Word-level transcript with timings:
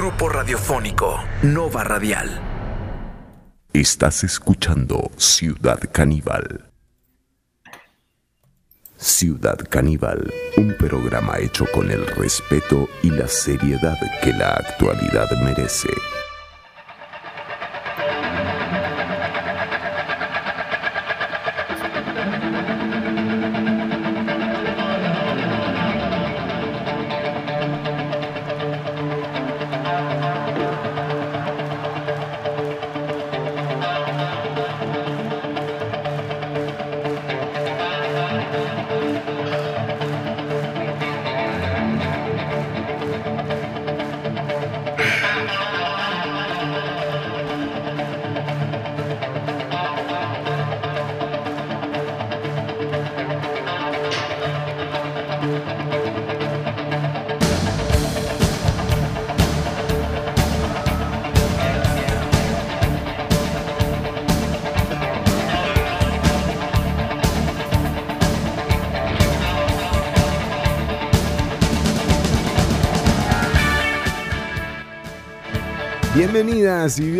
Grupo 0.00 0.30
Radiofónico 0.30 1.18
Nova 1.42 1.84
Radial. 1.84 2.40
Estás 3.74 4.24
escuchando 4.24 5.10
Ciudad 5.18 5.78
Caníbal. 5.92 6.70
Ciudad 8.96 9.58
Caníbal, 9.68 10.32
un 10.56 10.74
programa 10.78 11.38
hecho 11.38 11.66
con 11.74 11.90
el 11.90 12.06
respeto 12.06 12.88
y 13.02 13.10
la 13.10 13.28
seriedad 13.28 13.98
que 14.22 14.32
la 14.32 14.52
actualidad 14.54 15.28
merece. 15.42 15.90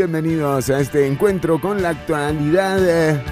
Bienvenidos 0.01 0.70
a 0.70 0.81
este 0.81 1.06
encuentro 1.06 1.61
con 1.61 1.83
la 1.83 1.91
actualidad. 1.91 2.79
eh, 2.89 3.23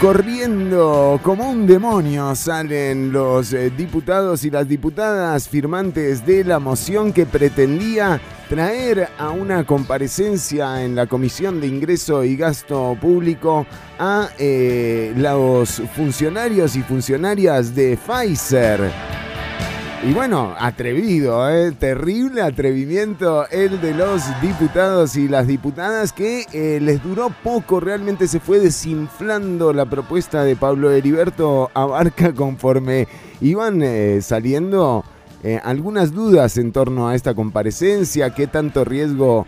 Corriendo 0.00 1.18
como 1.24 1.50
un 1.50 1.66
demonio 1.66 2.36
salen 2.36 3.10
los 3.10 3.52
eh, 3.52 3.70
diputados 3.70 4.44
y 4.44 4.50
las 4.50 4.68
diputadas 4.68 5.48
firmantes 5.48 6.24
de 6.24 6.44
la 6.44 6.60
moción 6.60 7.12
que 7.12 7.26
pretendía 7.26 8.20
traer 8.48 9.08
a 9.18 9.30
una 9.30 9.64
comparecencia 9.64 10.84
en 10.84 10.94
la 10.94 11.08
Comisión 11.08 11.60
de 11.60 11.66
Ingreso 11.66 12.22
y 12.22 12.36
Gasto 12.36 12.96
Público 13.00 13.66
a 13.98 14.28
eh, 14.38 15.12
los 15.16 15.82
funcionarios 15.96 16.76
y 16.76 16.82
funcionarias 16.82 17.74
de 17.74 17.98
Pfizer. 17.98 19.07
Y 20.04 20.12
bueno, 20.12 20.54
atrevido, 20.56 21.50
¿eh? 21.50 21.72
terrible 21.72 22.40
atrevimiento 22.42 23.48
el 23.48 23.80
de 23.80 23.94
los 23.94 24.22
diputados 24.40 25.16
y 25.16 25.26
las 25.26 25.48
diputadas 25.48 26.12
que 26.12 26.46
eh, 26.52 26.78
les 26.80 27.02
duró 27.02 27.30
poco, 27.42 27.80
realmente 27.80 28.28
se 28.28 28.38
fue 28.38 28.60
desinflando 28.60 29.72
la 29.72 29.86
propuesta 29.86 30.44
de 30.44 30.54
Pablo 30.54 30.92
Heriberto 30.92 31.72
Abarca 31.74 32.32
conforme 32.36 33.08
iban 33.40 33.82
eh, 33.82 34.20
saliendo 34.22 35.04
algunas 35.62 36.12
dudas 36.12 36.58
en 36.58 36.72
torno 36.72 37.08
a 37.08 37.14
esta 37.14 37.32
comparecencia, 37.32 38.30
qué 38.30 38.48
tanto 38.48 38.84
riesgo 38.84 39.46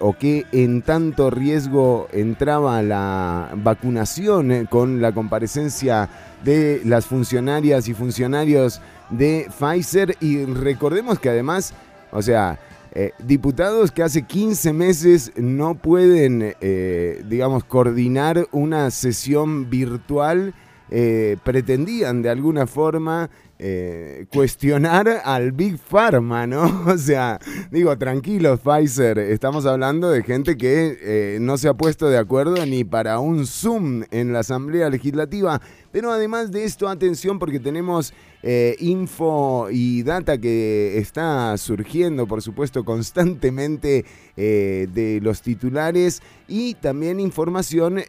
o 0.00 0.12
qué 0.18 0.44
en 0.50 0.82
tanto 0.82 1.30
riesgo 1.30 2.08
entraba 2.12 2.82
la 2.82 3.50
vacunación 3.54 4.66
con 4.68 5.00
la 5.00 5.12
comparecencia 5.12 6.08
de 6.44 6.82
las 6.84 7.06
funcionarias 7.06 7.86
y 7.86 7.94
funcionarios 7.94 8.80
de 9.10 9.48
Pfizer. 9.58 10.16
Y 10.20 10.44
recordemos 10.44 11.18
que 11.18 11.28
además, 11.28 11.74
o 12.10 12.22
sea, 12.22 12.58
eh, 12.98 13.12
diputados 13.18 13.92
que 13.92 14.02
hace 14.02 14.22
15 14.22 14.72
meses 14.72 15.32
no 15.36 15.74
pueden, 15.74 16.54
eh, 16.62 17.22
digamos, 17.28 17.64
coordinar 17.64 18.48
una 18.52 18.90
sesión 18.90 19.68
virtual, 19.68 20.54
eh, 20.90 21.36
pretendían 21.44 22.22
de 22.22 22.30
alguna 22.30 22.66
forma 22.66 23.28
eh, 23.58 24.26
cuestionar 24.30 25.08
al 25.24 25.52
Big 25.52 25.78
Pharma, 25.78 26.46
¿no? 26.46 26.84
O 26.86 26.98
sea, 26.98 27.38
digo, 27.70 27.96
tranquilos, 27.96 28.60
Pfizer, 28.60 29.18
estamos 29.18 29.64
hablando 29.64 30.10
de 30.10 30.22
gente 30.22 30.58
que 30.58 30.98
eh, 31.00 31.38
no 31.40 31.56
se 31.56 31.68
ha 31.68 31.74
puesto 31.74 32.10
de 32.10 32.18
acuerdo 32.18 32.66
ni 32.66 32.84
para 32.84 33.18
un 33.18 33.46
Zoom 33.46 34.02
en 34.10 34.34
la 34.34 34.40
Asamblea 34.40 34.90
Legislativa. 34.90 35.62
Pero 35.90 36.12
además 36.12 36.52
de 36.52 36.64
esto, 36.64 36.86
atención 36.86 37.38
porque 37.38 37.58
tenemos 37.58 38.12
eh, 38.42 38.76
info 38.78 39.68
y 39.70 40.02
data 40.02 40.36
que 40.36 40.98
está 40.98 41.56
surgiendo, 41.56 42.26
por 42.26 42.42
supuesto, 42.42 42.84
constantemente 42.84 44.04
de 44.36 45.18
los 45.22 45.40
titulares 45.40 46.20
y 46.46 46.74
también 46.74 47.20
información 47.20 48.02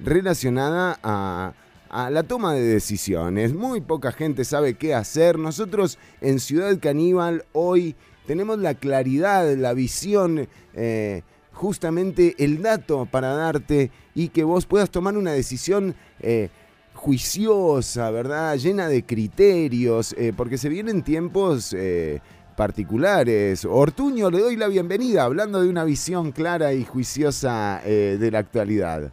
relacionada 0.00 0.98
a 1.04 1.52
a 1.90 2.10
la 2.10 2.22
toma 2.22 2.54
de 2.54 2.62
decisiones. 2.62 3.54
Muy 3.54 3.80
poca 3.80 4.12
gente 4.12 4.44
sabe 4.44 4.74
qué 4.74 4.94
hacer. 4.94 5.38
Nosotros 5.38 5.98
en 6.20 6.40
Ciudad 6.40 6.78
Caníbal 6.80 7.44
hoy 7.52 7.94
tenemos 8.26 8.58
la 8.58 8.74
claridad, 8.74 9.56
la 9.56 9.72
visión, 9.72 10.48
eh, 10.74 11.22
justamente 11.52 12.34
el 12.38 12.62
dato 12.62 13.06
para 13.06 13.34
darte 13.34 13.90
y 14.14 14.28
que 14.28 14.44
vos 14.44 14.66
puedas 14.66 14.90
tomar 14.90 15.16
una 15.16 15.32
decisión. 15.32 15.94
eh, 16.20 16.50
juiciosa, 16.98 18.10
¿verdad? 18.10 18.56
Llena 18.56 18.88
de 18.88 19.04
criterios, 19.04 20.14
eh, 20.18 20.32
porque 20.36 20.58
se 20.58 20.68
vienen 20.68 21.02
tiempos 21.02 21.72
eh, 21.72 22.20
particulares. 22.56 23.64
Ortuño, 23.64 24.30
le 24.30 24.40
doy 24.40 24.56
la 24.56 24.66
bienvenida, 24.66 25.22
hablando 25.22 25.62
de 25.62 25.68
una 25.68 25.84
visión 25.84 26.32
clara 26.32 26.72
y 26.72 26.84
juiciosa 26.84 27.80
eh, 27.84 28.16
de 28.18 28.30
la 28.32 28.40
actualidad. 28.40 29.12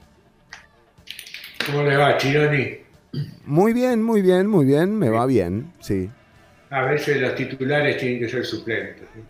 ¿Cómo 1.66 1.84
le 1.84 1.98
va, 1.98 2.18
Chironi? 2.18 2.78
Muy 3.46 3.74
bien, 3.74 4.04
muy 4.04 4.22
bien, 4.22 4.48
muy 4.48 4.66
bien, 4.66 4.98
me 4.98 5.10
va 5.10 5.26
bien, 5.26 5.72
sí. 5.80 6.10
A 6.70 6.84
veces 6.86 7.22
los 7.22 7.36
titulares 7.36 7.98
tienen 7.98 8.20
que 8.20 8.30
ser 8.30 8.46
suplentes. 8.46 9.06
¿sí? 9.14 9.22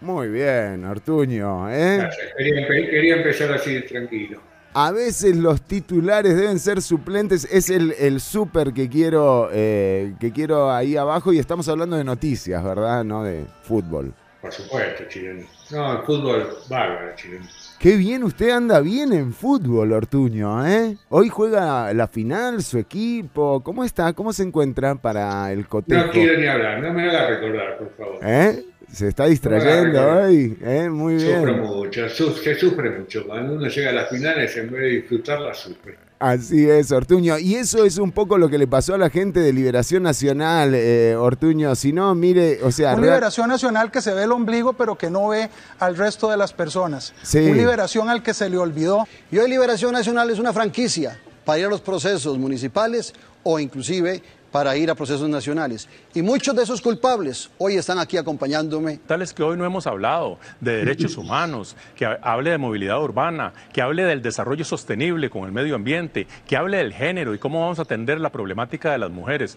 Muy 0.00 0.28
bien, 0.28 0.84
Ortuño, 0.84 1.70
¿eh? 1.70 2.08
Quería, 2.36 2.66
empe- 2.68 2.90
quería 2.90 3.16
empezar 3.16 3.52
así 3.52 3.80
tranquilo. 3.82 4.40
A 4.74 4.90
veces 4.90 5.36
los 5.36 5.60
titulares 5.62 6.34
deben 6.36 6.58
ser 6.58 6.80
suplentes, 6.80 7.46
es 7.50 7.68
el, 7.68 7.94
el 7.98 8.20
súper 8.20 8.72
que 8.72 8.88
quiero, 8.88 9.50
eh, 9.52 10.14
que 10.18 10.32
quiero 10.32 10.72
ahí 10.72 10.96
abajo 10.96 11.32
y 11.32 11.38
estamos 11.38 11.68
hablando 11.68 11.96
de 11.96 12.04
noticias, 12.04 12.62
¿verdad? 12.64 13.04
No 13.04 13.22
de 13.22 13.44
fútbol. 13.64 14.14
Por 14.40 14.50
supuesto, 14.50 15.04
Chironi. 15.08 15.44
No, 15.70 16.00
el 16.00 16.06
fútbol 16.06 16.48
bárbaro, 16.68 17.14
Chironi. 17.16 17.46
Qué 17.82 17.96
bien, 17.96 18.22
usted 18.22 18.50
anda 18.50 18.80
bien 18.80 19.12
en 19.12 19.32
fútbol, 19.32 19.90
Ortuño, 19.92 20.64
¿eh? 20.64 20.96
Hoy 21.08 21.28
juega 21.28 21.92
la 21.92 22.06
final, 22.06 22.62
su 22.62 22.78
equipo, 22.78 23.60
¿cómo 23.64 23.82
está? 23.82 24.12
¿Cómo 24.12 24.32
se 24.32 24.44
encuentra 24.44 24.94
para 24.94 25.50
el 25.52 25.66
cotejo? 25.66 26.06
No 26.06 26.12
quiero 26.12 26.38
ni 26.40 26.46
hablar, 26.46 26.80
no 26.80 26.92
me 26.92 27.10
haga 27.10 27.28
recordar, 27.28 27.78
por 27.78 27.90
favor. 27.96 28.18
¿Eh? 28.22 28.66
Se 28.88 29.08
está 29.08 29.26
distrayendo 29.26 30.00
No, 30.00 30.18
hoy, 30.26 30.56
¿eh? 30.62 30.88
Muy 30.90 31.18
Sufre 31.18 31.44
bien. 31.54 31.60
mucho, 31.60 32.08
su- 32.08 32.30
se 32.34 32.54
sufre 32.54 32.90
mucho. 32.90 33.26
Cuando 33.26 33.54
uno 33.54 33.66
llega 33.66 33.90
a 33.90 33.94
las 33.94 34.08
finales, 34.10 34.56
en 34.56 34.70
vez 34.70 34.80
de 34.82 34.88
disfrutarla, 34.88 35.52
sufre. 35.52 35.96
Así 36.22 36.70
es, 36.70 36.92
Ortuño. 36.92 37.36
Y 37.38 37.56
eso 37.56 37.84
es 37.84 37.98
un 37.98 38.12
poco 38.12 38.38
lo 38.38 38.48
que 38.48 38.56
le 38.56 38.68
pasó 38.68 38.94
a 38.94 38.98
la 38.98 39.10
gente 39.10 39.40
de 39.40 39.52
Liberación 39.52 40.04
Nacional, 40.04 40.72
eh, 40.72 41.16
Ortuño. 41.16 41.74
Si 41.74 41.92
no, 41.92 42.14
mire, 42.14 42.60
o 42.62 42.70
sea... 42.70 42.90
Una 42.92 43.00
real- 43.00 43.10
liberación 43.14 43.48
nacional 43.48 43.90
que 43.90 44.00
se 44.00 44.14
ve 44.14 44.22
el 44.22 44.30
ombligo 44.30 44.74
pero 44.74 44.96
que 44.96 45.10
no 45.10 45.26
ve 45.28 45.50
al 45.80 45.96
resto 45.96 46.30
de 46.30 46.36
las 46.36 46.52
personas. 46.52 47.12
Sí. 47.24 47.38
Una 47.40 47.56
liberación 47.56 48.08
al 48.08 48.22
que 48.22 48.34
se 48.34 48.48
le 48.48 48.56
olvidó. 48.56 49.08
Y 49.32 49.38
hoy 49.38 49.50
Liberación 49.50 49.92
Nacional 49.92 50.30
es 50.30 50.38
una 50.38 50.52
franquicia 50.52 51.18
para 51.44 51.58
ir 51.58 51.66
a 51.66 51.68
los 51.68 51.80
procesos 51.80 52.38
municipales 52.38 53.12
o 53.42 53.58
inclusive 53.58 54.22
para 54.52 54.76
ir 54.76 54.90
a 54.90 54.94
procesos 54.94 55.28
nacionales. 55.28 55.88
Y 56.14 56.22
muchos 56.22 56.54
de 56.54 56.62
esos 56.62 56.80
culpables 56.82 57.50
hoy 57.58 57.76
están 57.76 57.98
aquí 57.98 58.18
acompañándome. 58.18 58.98
Tales 59.06 59.32
que 59.32 59.42
hoy 59.42 59.56
no 59.56 59.64
hemos 59.64 59.86
hablado 59.86 60.38
de 60.60 60.76
derechos 60.76 61.16
humanos, 61.16 61.74
que 61.96 62.04
ha- 62.04 62.18
hable 62.22 62.50
de 62.50 62.58
movilidad 62.58 63.02
urbana, 63.02 63.54
que 63.72 63.80
hable 63.82 64.04
del 64.04 64.20
desarrollo 64.22 64.64
sostenible 64.64 65.30
con 65.30 65.44
el 65.44 65.52
medio 65.52 65.74
ambiente, 65.74 66.26
que 66.46 66.56
hable 66.56 66.76
del 66.76 66.92
género 66.92 67.34
y 67.34 67.38
cómo 67.38 67.60
vamos 67.62 67.78
a 67.78 67.82
atender 67.82 68.20
la 68.20 68.30
problemática 68.30 68.92
de 68.92 68.98
las 68.98 69.10
mujeres. 69.10 69.56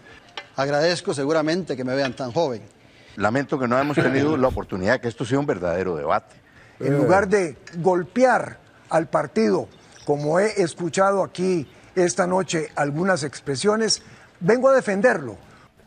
Agradezco 0.56 1.12
seguramente 1.12 1.76
que 1.76 1.84
me 1.84 1.94
vean 1.94 2.14
tan 2.14 2.32
joven. 2.32 2.62
Lamento 3.16 3.58
que 3.58 3.68
no 3.68 3.78
hemos 3.78 3.96
tenido 3.96 4.36
la 4.36 4.48
oportunidad 4.48 5.00
que 5.00 5.08
esto 5.08 5.24
sea 5.24 5.38
un 5.38 5.46
verdadero 5.46 5.96
debate. 5.96 6.34
En 6.80 6.96
lugar 6.96 7.28
de 7.28 7.56
golpear 7.78 8.58
al 8.90 9.08
partido, 9.08 9.68
como 10.04 10.38
he 10.38 10.60
escuchado 10.62 11.22
aquí 11.22 11.66
esta 11.94 12.26
noche 12.26 12.68
algunas 12.76 13.22
expresiones, 13.22 14.02
vengo 14.40 14.68
a 14.68 14.74
defenderlo. 14.74 15.36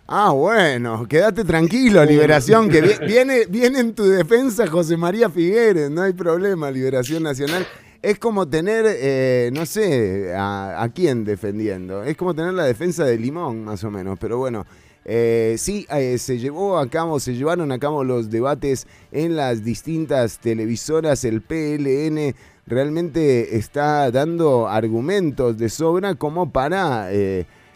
Ah, 0.08 0.32
bueno, 0.32 1.06
quédate 1.08 1.44
tranquilo, 1.44 2.04
Liberación, 2.04 2.68
que 2.70 2.82
vi- 2.82 2.96
viene, 3.08 3.46
viene 3.48 3.80
en 3.80 3.94
tu 3.94 4.04
defensa 4.06 4.66
José 4.66 4.98
María 4.98 5.30
Figueres, 5.30 5.92
no 5.92 6.02
hay 6.02 6.14
problema, 6.14 6.72
Liberación 6.72 7.22
Nacional. 7.24 7.66
Es 8.02 8.18
como 8.18 8.48
tener, 8.48 8.86
eh, 8.88 9.52
no 9.54 9.66
sé, 9.66 10.34
a, 10.34 10.82
a 10.82 10.90
quién 10.90 11.26
defendiendo. 11.26 12.02
Es 12.04 12.16
como 12.18 12.34
tener 12.34 12.54
la 12.54 12.64
defensa 12.64 13.04
de 13.06 13.18
Limón, 13.20 13.66
más 13.66 13.84
o 13.84 13.92
menos. 13.92 14.18
Pero 14.20 14.38
bueno, 14.38 14.66
eh, 15.04 15.56
sí, 15.60 15.86
eh, 15.92 16.18
se 16.18 16.40
llevó 16.40 16.78
a 16.80 16.90
cabo, 16.90 17.20
se 17.20 17.36
llevaron 17.36 17.72
a 17.74 17.78
cabo 17.78 18.04
los 18.06 18.30
debates 18.32 18.88
en 19.12 19.36
las 19.36 19.66
distintas 19.66 20.40
televisoras. 20.40 21.26
El 21.26 21.42
PLN 21.42 22.34
realmente 22.66 23.58
está 23.58 24.10
dando 24.12 24.70
argumentos 24.70 25.58
de 25.58 25.68
sobra 25.70 26.16
como 26.16 26.52
para 26.52 27.10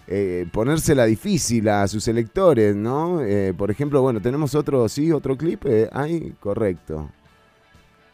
eh, 0.07 0.45
ponérsela 0.51 1.05
difícil 1.05 1.67
a 1.69 1.87
sus 1.87 2.07
electores, 2.07 2.75
¿no? 2.75 3.21
Eh, 3.21 3.53
por 3.57 3.71
ejemplo, 3.71 4.01
bueno, 4.01 4.21
tenemos 4.21 4.53
otro, 4.55 4.87
sí, 4.89 5.11
otro 5.11 5.37
clip. 5.37 5.65
eh, 5.65 5.89
ahí, 5.93 6.33
correcto. 6.39 7.09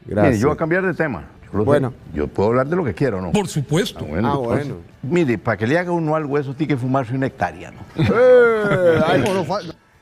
Gracias. 0.05 0.31
Mire, 0.33 0.41
yo 0.41 0.47
voy 0.47 0.55
a 0.55 0.57
cambiar 0.57 0.85
de 0.85 0.93
tema. 0.93 1.27
Yo 1.51 1.59
sé. 1.59 1.65
Bueno. 1.65 1.93
Yo 2.13 2.27
puedo 2.27 2.49
hablar 2.49 2.67
de 2.67 2.75
lo 2.75 2.83
que 2.85 2.93
quiero, 2.93 3.21
¿no? 3.21 3.31
Por 3.31 3.47
supuesto. 3.47 3.99
Ah, 4.01 4.07
bueno. 4.09 4.31
Ah, 4.31 4.37
bueno. 4.37 4.75
Mire, 5.01 5.37
para 5.39 5.57
que 5.57 5.65
le 5.67 5.77
haga 5.79 5.91
uno 5.91 6.15
algo, 6.15 6.37
eso 6.37 6.53
tiene 6.53 6.73
que 6.75 6.77
fumarse 6.79 7.13
una 7.15 7.25
hectárea, 7.27 7.71
¿no? 7.71 7.79
Eh, 8.03 8.99
ay, 9.05 9.23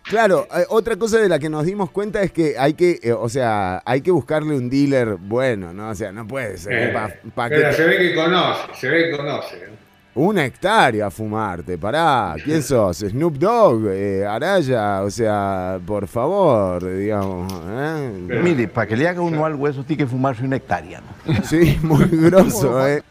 Claro, 0.03 0.47
eh, 0.55 0.63
otra 0.69 0.95
cosa 0.95 1.17
de 1.19 1.27
la 1.27 1.37
que 1.37 1.49
nos 1.49 1.65
dimos 1.65 1.91
cuenta 1.91 2.21
es 2.21 2.31
que 2.31 2.55
hay 2.57 2.73
que, 2.75 2.97
eh, 3.03 3.11
o 3.11 3.27
sea, 3.27 3.81
hay 3.85 3.99
que 3.99 4.09
buscarle 4.11 4.55
un 4.55 4.69
dealer 4.69 5.17
bueno, 5.17 5.73
¿no? 5.73 5.89
O 5.89 5.95
sea, 5.95 6.13
no 6.13 6.25
puede 6.25 6.57
ser. 6.57 6.73
Eh, 6.89 6.93
pa- 6.93 7.11
pa' 7.35 7.49
pero 7.49 7.69
que 7.69 7.75
se 7.75 7.85
ve 7.85 7.97
que 7.97 8.15
conoce, 8.15 8.61
se 8.75 8.87
ve 8.89 9.09
que 9.11 9.17
conoce. 9.17 9.55
Una 10.17 10.45
hectárea 10.45 11.07
a 11.07 11.11
fumarte, 11.11 11.77
pará. 11.77 12.35
¿Quién 12.43 12.61
sos? 12.63 12.97
Snoop 12.97 13.37
Dogg, 13.37 13.87
eh, 13.87 14.25
Araya, 14.25 15.03
o 15.03 15.09
sea, 15.09 15.79
por 15.85 16.07
favor, 16.07 16.83
digamos. 16.97 17.53
¿eh? 17.69 18.27
Mire, 18.43 18.67
para 18.67 18.87
que 18.87 18.97
le 18.97 19.07
haga 19.07 19.21
uno 19.21 19.45
algo, 19.45 19.67
eso 19.67 19.83
tiene 19.83 20.03
que 20.03 20.09
fumarse 20.09 20.43
una 20.43 20.57
hectárea, 20.57 21.01
¿no? 21.01 21.33
Sí, 21.43 21.77
muy 21.83 22.05
grosso, 22.05 22.85
eh. 22.87 23.03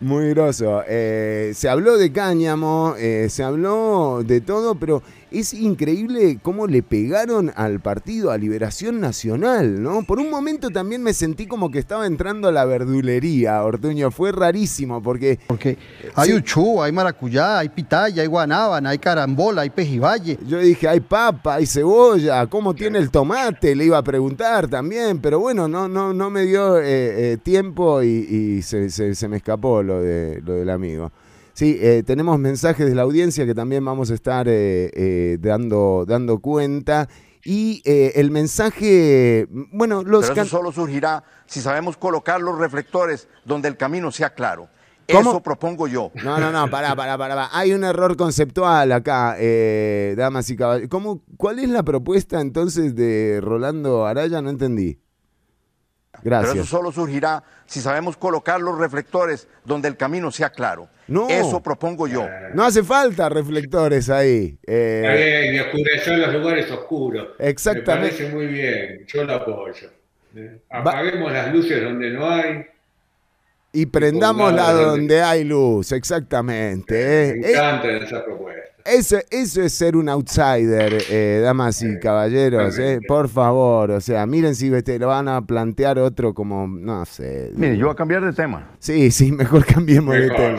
Muy 0.00 0.30
grosso. 0.30 0.82
Eh, 0.88 1.52
se 1.54 1.68
habló 1.68 1.98
de 1.98 2.10
cáñamo, 2.10 2.94
eh, 2.98 3.26
se 3.28 3.42
habló 3.44 4.22
de 4.24 4.40
todo, 4.40 4.74
pero 4.74 5.02
es 5.30 5.54
increíble 5.54 6.38
cómo 6.42 6.66
le 6.66 6.82
pegaron 6.82 7.52
al 7.56 7.80
partido, 7.80 8.30
a 8.30 8.38
Liberación 8.38 9.00
Nacional, 9.00 9.82
¿no? 9.82 10.02
Por 10.02 10.18
un 10.18 10.30
momento 10.30 10.70
también 10.70 11.02
me 11.02 11.12
sentí 11.14 11.46
como 11.46 11.70
que 11.70 11.78
estaba 11.78 12.06
entrando 12.06 12.48
a 12.48 12.52
la 12.52 12.64
verdulería, 12.64 13.62
Ortuño. 13.62 14.10
Fue 14.10 14.32
rarísimo 14.32 15.02
porque 15.02 15.38
Porque 15.46 15.78
hay 16.14 16.30
Sí. 16.30 16.34
uchú, 16.36 16.82
hay 16.82 16.92
maracuyá, 16.92 17.58
hay 17.58 17.68
pitaya, 17.68 18.22
hay 18.22 18.28
guanábana, 18.28 18.90
hay 18.90 18.98
carambola, 18.98 19.62
hay 19.62 19.70
pejibaye. 19.70 20.38
yo 20.46 20.58
dije, 20.58 20.88
hay 20.88 21.00
papa, 21.00 21.54
hay 21.56 21.66
cebolla, 21.66 22.46
¿cómo 22.46 22.74
tiene 22.74 22.98
el 22.98 23.10
tomate? 23.10 23.74
Le 23.74 23.84
iba 23.86 23.98
a 23.98 24.02
preguntar 24.02 24.68
también, 24.68 25.18
pero 25.20 25.38
bueno, 25.40 25.68
no, 25.68 25.88
no, 25.88 26.12
no 26.12 26.30
me 26.30 26.42
dio 26.42 26.78
eh, 26.78 27.32
eh, 27.32 27.36
tiempo 27.42 28.02
y, 28.02 28.08
y 28.08 28.62
se, 28.62 28.90
se- 28.90 29.14
se 29.14 29.28
me 29.28 29.36
escapó 29.38 29.82
lo, 29.82 30.02
de, 30.02 30.40
lo 30.44 30.54
del 30.54 30.70
amigo. 30.70 31.10
Sí, 31.52 31.78
eh, 31.80 32.02
tenemos 32.04 32.38
mensajes 32.38 32.86
de 32.86 32.94
la 32.94 33.02
audiencia 33.02 33.46
que 33.46 33.54
también 33.54 33.84
vamos 33.84 34.10
a 34.10 34.14
estar 34.14 34.48
eh, 34.48 34.90
eh, 34.94 35.38
dando, 35.40 36.04
dando 36.06 36.38
cuenta. 36.38 37.08
Y 37.44 37.82
eh, 37.84 38.12
el 38.16 38.30
mensaje, 38.30 39.46
bueno, 39.72 40.02
los 40.02 40.28
Pero 40.28 40.42
eso 40.42 40.50
solo 40.50 40.72
surgirá 40.72 41.24
si 41.46 41.60
sabemos 41.60 41.96
colocar 41.96 42.40
los 42.40 42.58
reflectores 42.58 43.28
donde 43.44 43.68
el 43.68 43.76
camino 43.76 44.10
sea 44.12 44.34
claro. 44.34 44.68
¿Cómo? 45.10 45.30
Eso 45.30 45.42
propongo 45.42 45.88
yo. 45.88 46.12
No, 46.22 46.38
no, 46.38 46.52
no, 46.52 46.70
pará, 46.70 46.94
pará, 46.94 47.18
pará. 47.18 47.48
Hay 47.52 47.72
un 47.72 47.82
error 47.82 48.16
conceptual 48.16 48.92
acá, 48.92 49.36
eh, 49.38 50.14
damas 50.16 50.48
y 50.50 50.56
caballeros. 50.56 50.88
¿Cómo, 50.88 51.22
¿Cuál 51.36 51.58
es 51.58 51.68
la 51.68 51.82
propuesta 51.82 52.40
entonces 52.40 52.94
de 52.94 53.40
Rolando 53.42 54.06
Araya? 54.06 54.40
No 54.42 54.50
entendí. 54.50 55.00
Pero 56.22 56.52
eso 56.52 56.64
solo 56.64 56.92
surgirá 56.92 57.42
si 57.66 57.80
sabemos 57.80 58.16
colocar 58.16 58.60
los 58.60 58.78
reflectores 58.78 59.46
donde 59.64 59.88
el 59.88 59.96
camino 59.96 60.30
sea 60.30 60.50
claro. 60.50 60.88
No. 61.06 61.28
Eso 61.28 61.60
propongo 61.62 62.06
yo. 62.06 62.26
No 62.54 62.64
hace 62.64 62.82
falta 62.84 63.28
reflectores 63.28 64.08
ahí. 64.10 64.56
eh, 64.66 65.02
Está 65.04 65.14
bien, 65.14 65.54
y 65.54 65.58
oscurecer 65.60 66.18
los 66.18 66.32
lugares 66.34 66.70
oscuros. 66.70 67.28
Exactamente. 67.38 68.04
Me 68.04 68.10
parece 68.10 68.34
muy 68.34 68.46
bien, 68.46 69.04
yo 69.06 69.24
lo 69.24 69.34
apoyo. 69.34 69.88
¿eh? 70.36 70.60
Apaguemos 70.70 71.32
las 71.32 71.52
luces 71.52 71.82
donde 71.82 72.10
no 72.10 72.30
hay. 72.30 72.64
y 73.72 73.86
prendámosla 73.86 74.72
donde 74.72 75.22
hay 75.22 75.44
luz, 75.44 75.92
exactamente. 75.92 76.94
Me 76.94 77.00
eh. 77.02 77.40
Eh, 77.44 77.52
encanta 77.52 77.88
esa 77.90 78.24
propuesta. 78.24 78.60
Eso, 78.84 79.18
eso 79.30 79.62
es 79.62 79.72
ser 79.72 79.96
un 79.96 80.08
outsider, 80.08 81.02
eh, 81.10 81.40
damas 81.42 81.82
y 81.82 81.98
caballeros, 81.98 82.78
eh, 82.78 83.00
por 83.06 83.28
favor. 83.28 83.90
O 83.90 84.00
sea, 84.00 84.26
miren 84.26 84.54
si 84.54 84.70
te 84.82 84.98
lo 84.98 85.08
van 85.08 85.28
a 85.28 85.44
plantear 85.44 85.98
otro 85.98 86.34
como, 86.34 86.66
no 86.66 87.04
sé. 87.04 87.52
Mire, 87.54 87.76
yo 87.76 87.86
voy 87.86 87.92
a 87.92 87.96
cambiar 87.96 88.24
de 88.24 88.32
tema. 88.32 88.70
Sí, 88.78 89.10
sí, 89.10 89.32
mejor 89.32 89.64
cambiemos 89.74 90.14
de 90.14 90.30
tema. 90.30 90.58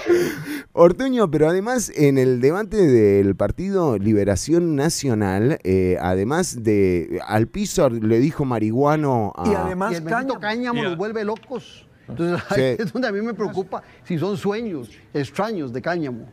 Ortuño, 0.73 1.29
pero 1.29 1.49
además 1.49 1.91
en 1.95 2.17
el 2.17 2.39
debate 2.39 2.77
del 2.77 3.35
partido 3.35 3.97
Liberación 3.97 4.75
Nacional, 4.75 5.59
eh, 5.63 5.97
además 5.99 6.63
de 6.63 7.19
Alpizar 7.27 7.91
le 7.91 8.19
dijo 8.19 8.45
marihuano 8.45 9.33
a... 9.35 9.49
Y 9.49 9.53
además 9.53 9.91
Y 9.93 9.95
el 9.95 10.03
cáñamo. 10.39 10.81
los 10.81 10.97
vuelve 10.97 11.25
locos. 11.25 11.85
Entonces 12.07 12.41
Sí. 12.53 12.61
ahí 12.61 12.75
es 12.79 12.93
donde 12.93 13.07
a 13.07 13.11
mí 13.11 13.21
me 13.21 13.33
preocupa 13.33 13.83
si 14.03 14.17
son 14.17 14.37
sueños 14.37 14.89
extraños 15.13 15.73
de 15.73 15.81
cáñamo. 15.81 16.29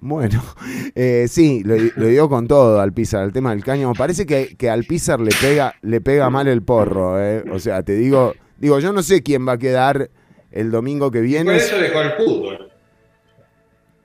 Bueno, 0.00 0.42
eh, 0.94 1.26
sí, 1.28 1.62
lo, 1.64 1.76
lo 1.76 2.06
dio 2.06 2.28
con 2.28 2.48
todo 2.48 2.80
Alpizar, 2.80 3.24
el 3.24 3.32
tema 3.32 3.50
del 3.50 3.64
cáñamo. 3.64 3.94
Parece 3.94 4.26
que, 4.26 4.56
que 4.56 4.70
Alpizar 4.70 5.20
le 5.20 5.32
pega, 5.40 5.74
le 5.82 6.00
pega 6.00 6.30
mal 6.30 6.48
el 6.48 6.62
porro, 6.62 7.22
eh. 7.22 7.44
O 7.52 7.58
sea, 7.58 7.82
te 7.82 7.94
digo, 7.94 8.34
digo, 8.58 8.80
yo 8.80 8.92
no 8.92 9.02
sé 9.02 9.22
quién 9.22 9.46
va 9.46 9.52
a 9.52 9.58
quedar 9.58 10.10
el 10.50 10.70
domingo 10.70 11.10
que 11.10 11.18
Por 11.18 11.26
viene. 11.26 11.56
eso 11.56 11.78
dejó 11.78 12.00
el 12.00 12.12
fútbol. 12.12 12.72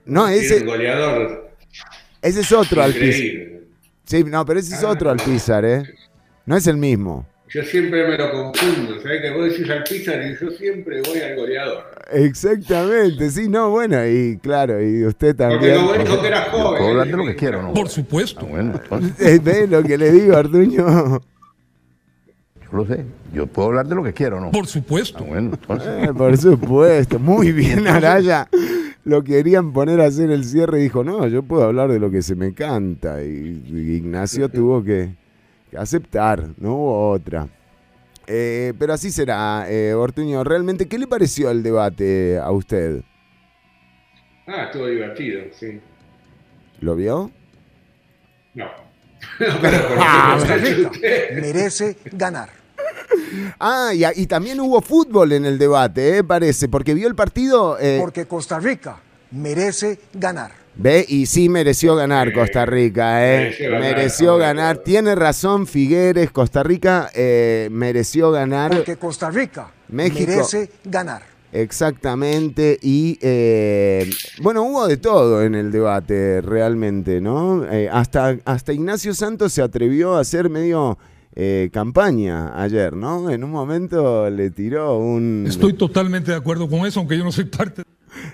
No, 0.05 0.27
ese, 0.27 0.63
goleador 0.63 1.45
ese 2.21 2.41
es 2.41 2.51
otro 2.51 2.81
Alpizar. 2.81 3.61
Sí, 4.03 4.23
no, 4.23 4.45
pero 4.45 4.59
ese 4.59 4.75
es 4.75 4.83
otro 4.83 5.09
Alpizar, 5.09 5.63
¿eh? 5.63 5.83
No 6.45 6.55
es 6.57 6.67
el 6.67 6.77
mismo. 6.77 7.27
Yo 7.49 7.63
siempre 7.63 8.07
me 8.07 8.17
lo 8.17 8.31
confundo. 8.31 8.99
¿Sabes 9.01 9.21
que 9.21 9.31
vos 9.31 9.45
decís 9.49 9.69
al 9.69 9.83
Pizar 9.83 10.19
y 10.25 10.35
yo 10.43 10.49
siempre 10.51 11.01
voy 11.07 11.19
al 11.19 11.35
goleador? 11.35 11.83
Exactamente, 12.11 13.29
sí, 13.29 13.47
no, 13.47 13.69
bueno, 13.69 14.05
y 14.07 14.37
claro, 14.41 14.81
y 14.83 15.05
usted 15.05 15.35
Porque 15.35 15.55
también. 15.55 15.75
como 15.77 15.93
dijo 15.93 16.21
que 16.21 16.27
era 16.27 16.41
joven. 16.51 16.77
puedo 16.77 16.89
hablar 16.91 17.07
de 17.07 17.17
lo 17.17 17.25
que 17.25 17.35
quiero, 17.35 17.61
¿no? 17.61 17.73
Por 17.73 17.87
supuesto. 17.89 18.41
Ah, 18.41 18.49
bueno, 18.49 18.73
entonces, 18.83 19.43
¿Ve 19.43 19.67
lo 19.67 19.83
que 19.83 19.97
le 19.97 20.11
digo, 20.11 20.35
Arduño? 20.35 21.19
yo 22.63 22.77
lo 22.77 22.85
sé. 22.87 23.05
Yo 23.33 23.47
puedo 23.47 23.67
hablar 23.69 23.87
de 23.87 23.95
lo 23.95 24.03
que 24.03 24.13
quiero, 24.13 24.41
¿no? 24.41 24.51
Por 24.51 24.65
Ah, 24.65 24.67
supuesto. 24.67 25.23
bueno, 25.23 25.51
entonces. 25.53 26.09
Eh, 26.09 26.13
por 26.17 26.37
supuesto, 26.37 27.19
muy 27.19 27.51
bien, 27.51 27.87
Araya. 27.87 28.47
Lo 29.03 29.23
querían 29.23 29.71
poner 29.71 30.01
a 30.01 30.05
hacer 30.05 30.31
el 30.31 30.43
cierre 30.45 30.79
y 30.79 30.83
dijo, 30.83 31.03
no, 31.03 31.27
yo 31.27 31.43
puedo 31.43 31.63
hablar 31.63 31.91
de 31.91 31.99
lo 31.99 32.09
que 32.09 32.23
se 32.23 32.35
me 32.35 32.53
canta. 32.55 33.23
Y, 33.23 33.63
y 33.67 33.95
Ignacio 33.97 34.49
tuvo 34.49 34.83
que 34.83 35.09
aceptar, 35.77 36.49
no 36.57 36.73
hubo 36.75 37.09
otra. 37.11 37.47
Eh, 38.27 38.73
pero 38.79 38.93
así 38.93 39.11
será, 39.11 39.65
eh, 39.69 39.93
Ortuño. 39.93 40.43
Realmente, 40.43 40.87
¿qué 40.87 40.97
le 40.97 41.07
pareció 41.07 41.51
el 41.51 41.61
debate 41.63 42.39
a 42.39 42.51
usted? 42.51 43.01
Ah, 44.47 44.63
estuvo 44.65 44.87
divertido, 44.87 45.41
sí. 45.51 45.79
¿Lo 46.81 46.95
vio? 46.95 47.31
No. 48.53 48.65
No, 49.39 49.47
pero 49.61 49.77
Ah, 49.99 50.37
merece 51.33 51.97
ganar. 52.11 52.49
Ah, 53.59 53.91
y, 53.93 54.03
y 54.21 54.27
también 54.27 54.59
hubo 54.59 54.81
fútbol 54.81 55.31
en 55.31 55.45
el 55.45 55.57
debate, 55.57 56.17
eh, 56.19 56.23
parece, 56.23 56.67
porque 56.69 56.93
vio 56.93 57.07
el 57.07 57.15
partido. 57.15 57.77
eh, 57.79 57.97
Porque 57.99 58.25
Costa 58.25 58.59
Rica 58.59 58.97
merece 59.31 59.99
ganar. 60.13 60.51
Ve, 60.77 61.05
y 61.07 61.25
sí 61.25 61.47
mereció 61.47 61.95
ganar 61.95 62.33
Costa 62.33 62.65
Rica, 62.65 63.25
¿eh? 63.25 63.55
mereció 63.79 64.37
ganar, 64.37 64.75
Mereció. 64.75 64.83
Tiene 64.83 65.15
razón 65.15 65.67
Figueres, 65.67 66.31
Costa 66.31 66.63
Rica 66.63 67.09
eh, 67.15 67.69
mereció 67.71 68.31
ganar. 68.31 68.71
Porque 68.71 68.97
Costa 68.97 69.29
Rica 69.29 69.71
México. 69.87 70.31
merece 70.31 70.69
ganar. 70.83 71.35
Exactamente. 71.55 72.77
Y 72.81 73.17
eh, 73.21 74.09
bueno, 74.41 74.63
hubo 74.63 74.87
de 74.87 74.97
todo 74.97 75.41
en 75.43 75.55
el 75.55 75.71
debate, 75.71 76.41
realmente, 76.41 77.21
¿no? 77.21 77.63
Eh, 77.71 77.89
hasta, 77.89 78.37
hasta 78.43 78.73
Ignacio 78.73 79.13
Santos 79.13 79.53
se 79.53 79.61
atrevió 79.61 80.15
a 80.15 80.19
hacer 80.19 80.49
medio 80.49 80.97
eh, 81.33 81.69
campaña 81.71 82.61
ayer, 82.61 82.93
¿no? 82.93 83.29
En 83.29 83.43
un 83.43 83.51
momento 83.51 84.29
le 84.29 84.49
tiró 84.49 84.97
un. 84.97 85.45
Estoy 85.47 85.73
totalmente 85.73 86.31
de 86.31 86.37
acuerdo 86.37 86.69
con 86.69 86.85
eso, 86.85 86.99
aunque 86.99 87.17
yo 87.17 87.23
no 87.23 87.31
soy 87.31 87.45
parte. 87.45 87.83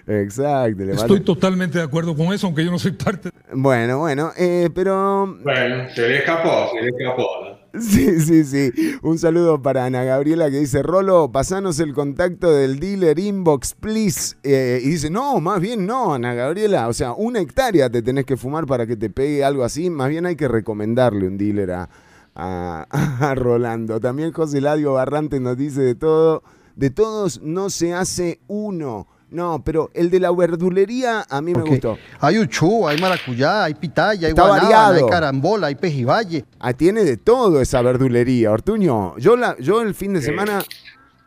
Exacto. 0.08 0.84
le 0.84 0.94
Estoy 0.94 1.22
totalmente 1.22 1.78
de 1.78 1.84
acuerdo 1.84 2.16
con 2.16 2.34
eso, 2.34 2.48
aunque 2.48 2.64
yo 2.66 2.72
no 2.72 2.80
soy 2.80 2.92
parte. 2.92 3.30
Bueno, 3.54 4.00
bueno, 4.00 4.32
eh, 4.38 4.70
pero 4.74 5.38
Bueno, 5.44 5.90
se 5.94 6.08
le 6.08 6.18
escapó, 6.18 6.70
se 6.74 6.82
le 6.82 6.90
escapó. 6.90 7.28
¿no? 7.46 7.52
Sí, 7.80 8.20
sí, 8.20 8.44
sí. 8.44 8.72
Un 9.02 9.18
saludo 9.18 9.62
para 9.62 9.86
Ana 9.86 10.04
Gabriela 10.04 10.50
que 10.50 10.60
dice, 10.60 10.84
Rolo, 10.84 11.32
pasanos 11.32 11.80
el 11.80 11.94
contacto 11.94 12.52
del 12.52 12.80
dealer 12.80 13.18
inbox, 13.18 13.76
please. 13.76 14.36
Eh, 14.44 14.82
y 14.84 14.90
dice, 14.90 15.10
no, 15.10 15.40
más 15.40 15.62
bien 15.62 15.86
no, 15.86 16.14
Ana 16.14 16.34
Gabriela. 16.34 16.90
O 16.90 16.94
sea, 16.94 17.14
una 17.14 17.40
hectárea 17.40 17.90
te 17.90 18.02
tenés 18.02 18.26
que 18.26 18.36
fumar 18.36 18.66
para 18.66 18.86
que 18.86 18.98
te 18.98 19.10
pegue 19.10 19.44
algo 19.46 19.64
así. 19.64 19.90
Más 19.90 20.10
bien 20.10 20.26
hay 20.26 20.36
que 20.36 20.50
recomendarle 20.50 21.28
un 21.28 21.38
dealer 21.38 21.72
a, 21.72 21.90
a, 22.36 22.88
a 23.30 23.36
Rolando. 23.36 24.02
También 24.02 24.34
José 24.34 24.60
Ladio 24.60 24.94
Barrante 24.94 25.40
nos 25.40 25.56
dice 25.56 25.82
de 25.82 25.96
todo, 25.96 26.44
de 26.76 26.90
todos 26.90 27.42
no 27.42 27.70
se 27.70 27.94
hace 27.94 28.42
uno. 28.48 29.08
No, 29.32 29.62
pero 29.64 29.90
el 29.94 30.10
de 30.10 30.20
la 30.20 30.30
verdulería 30.32 31.26
a 31.30 31.42
mí 31.42 31.54
me 31.54 31.62
gustó. 31.64 31.98
Hay 32.20 32.38
uchú, 32.38 32.86
hay 32.88 33.00
maracuyá, 33.00 33.64
hay 33.64 33.74
pitaya, 33.76 34.28
hay 34.28 34.32
Está 34.34 34.46
guanábana, 34.46 34.76
variado. 34.78 35.06
hay 35.06 35.10
carambola, 35.12 35.68
hay 35.68 35.76
pejibaye. 35.76 36.44
Ah, 36.60 36.74
tiene 36.74 37.06
de 37.06 37.16
todo 37.16 37.62
esa 37.62 37.82
verdulería, 37.82 38.52
Ortuño. 38.52 39.18
Yo, 39.18 39.38
la, 39.38 39.58
yo 39.58 39.82
el 39.82 39.96
fin 39.96 40.14
de 40.14 40.22
semana 40.22 40.62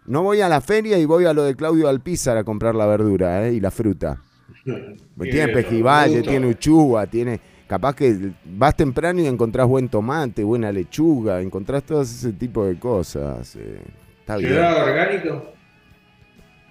no 0.05 0.23
voy 0.23 0.43
a 0.43 0.51
la 0.51 0.61
feria 0.61 0.99
y 0.99 1.07
voy 1.07 1.25
a 1.25 1.33
lo 1.33 1.45
de 1.45 1.55
Claudio 1.57 1.89
Alpizar 1.89 2.37
a 2.37 2.45
comprar 2.45 2.75
la 2.75 2.85
verdura 2.85 3.49
eh, 3.49 3.55
y 3.55 3.61
la 3.61 3.71
fruta. 3.71 4.21
Pues 5.17 5.31
tiene 5.31 5.53
pejibaye, 5.53 6.15
fruta. 6.17 6.31
tiene 6.31 6.47
uchuva, 6.49 7.07
tiene... 7.07 7.41
Capaz 7.67 7.95
que 7.97 8.33
vas 8.45 8.77
temprano 8.77 9.21
y 9.23 9.27
encontrás 9.27 9.67
buen 9.67 9.89
tomate, 9.89 10.45
buena 10.45 10.71
lechuga, 10.71 11.41
encontrás 11.41 11.83
todo 11.85 12.03
ese 12.03 12.33
tipo 12.35 12.67
de 12.67 12.79
cosas. 12.79 13.57
eh, 13.57 13.81
está 14.21 14.37
bien. 14.37 14.51
¿Será 14.53 14.85
orgánico? 14.85 15.43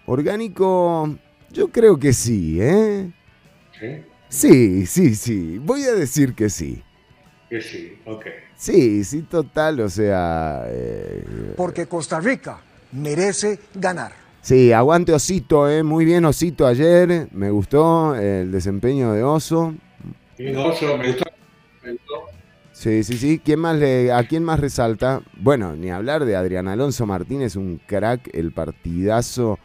Orgánico, 0.06 1.16
yo 1.54 1.70
creo 1.70 1.98
que 1.98 2.12
sí, 2.14 2.58
¿eh? 2.62 3.10
Sí, 3.80 4.04
Sí, 4.30 4.86
sí, 4.88 5.14
sí. 5.16 5.58
Voy 5.60 5.84
a 5.84 5.94
decir 5.94 6.34
que 6.34 6.50
sí. 6.50 6.82
que 7.50 7.62
sí, 7.62 8.00
ok. 8.06 8.26
Sí, 8.56 9.04
sí, 9.04 9.22
total, 9.22 9.80
o 9.82 9.90
sea... 9.90 10.64
eh, 10.68 11.54
Porque 11.56 11.86
Costa 11.86 12.20
Rica 12.20 12.60
merece 12.92 13.60
ganar. 13.76 14.12
Sí, 14.42 14.72
aguante 14.74 15.14
Osito, 15.14 15.70
eh. 15.70 15.84
Muy 15.84 16.04
bien 16.06 16.26
Osito 16.26 16.66
ayer. 16.66 17.28
Me 17.32 17.52
gustó 17.52 18.16
el 18.16 18.52
desempeño 18.52 19.14
de 19.14 19.24
Oso. 19.24 19.76
Y 20.38 20.54
Oso, 20.56 20.98
me 20.98 21.08
gustó. 21.08 21.26
Me 21.84 21.92
gustó. 21.92 22.14
Sí, 22.72 23.04
sí, 23.04 23.18
sí. 23.18 23.42
¿Quién 23.44 23.60
más 23.60 23.78
le, 23.78 24.12
¿A 24.12 24.24
quién 24.28 24.44
más 24.44 24.60
resalta? 24.60 25.22
Bueno, 25.38 25.76
ni 25.76 25.92
hablar 25.92 26.26
de 26.26 26.36
Adrián 26.36 26.68
Alonso 26.68 27.06
Martínez, 27.06 27.56
un 27.56 27.80
crack, 27.86 28.30
el 28.34 28.52
partidazo 28.52 29.60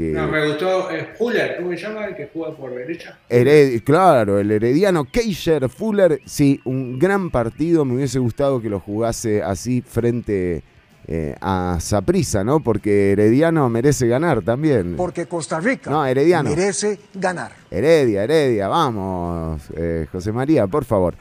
que... 0.00 0.12
No, 0.12 0.26
me 0.28 0.46
gustó 0.48 0.90
eh, 0.90 1.08
Fuller, 1.18 1.56
¿cómo 1.58 1.70
se 1.72 1.76
llama 1.76 2.06
el 2.06 2.16
que 2.16 2.28
juega 2.32 2.56
por 2.56 2.74
derecha? 2.74 3.18
Hered- 3.28 3.82
claro, 3.84 4.38
el 4.38 4.50
herediano 4.50 5.04
Keisher 5.04 5.68
Fuller, 5.68 6.20
sí, 6.24 6.60
un 6.64 6.98
gran 6.98 7.30
partido. 7.30 7.84
Me 7.84 7.94
hubiese 7.96 8.18
gustado 8.18 8.60
que 8.62 8.68
lo 8.70 8.80
jugase 8.80 9.42
así 9.42 9.82
frente 9.82 10.62
eh, 11.06 11.34
a 11.40 11.76
Saprisa, 11.80 12.44
¿no? 12.44 12.60
Porque 12.60 13.12
Herediano 13.12 13.68
merece 13.68 14.06
ganar 14.06 14.42
también. 14.42 14.94
Porque 14.96 15.26
Costa 15.26 15.58
Rica 15.60 15.90
No, 15.90 16.04
Herediano. 16.06 16.50
merece 16.50 16.98
ganar. 17.14 17.52
Heredia, 17.70 18.24
Heredia, 18.24 18.68
vamos, 18.68 19.62
eh, 19.76 20.06
José 20.10 20.30
María, 20.32 20.66
por 20.66 20.84
favor. 20.84 21.14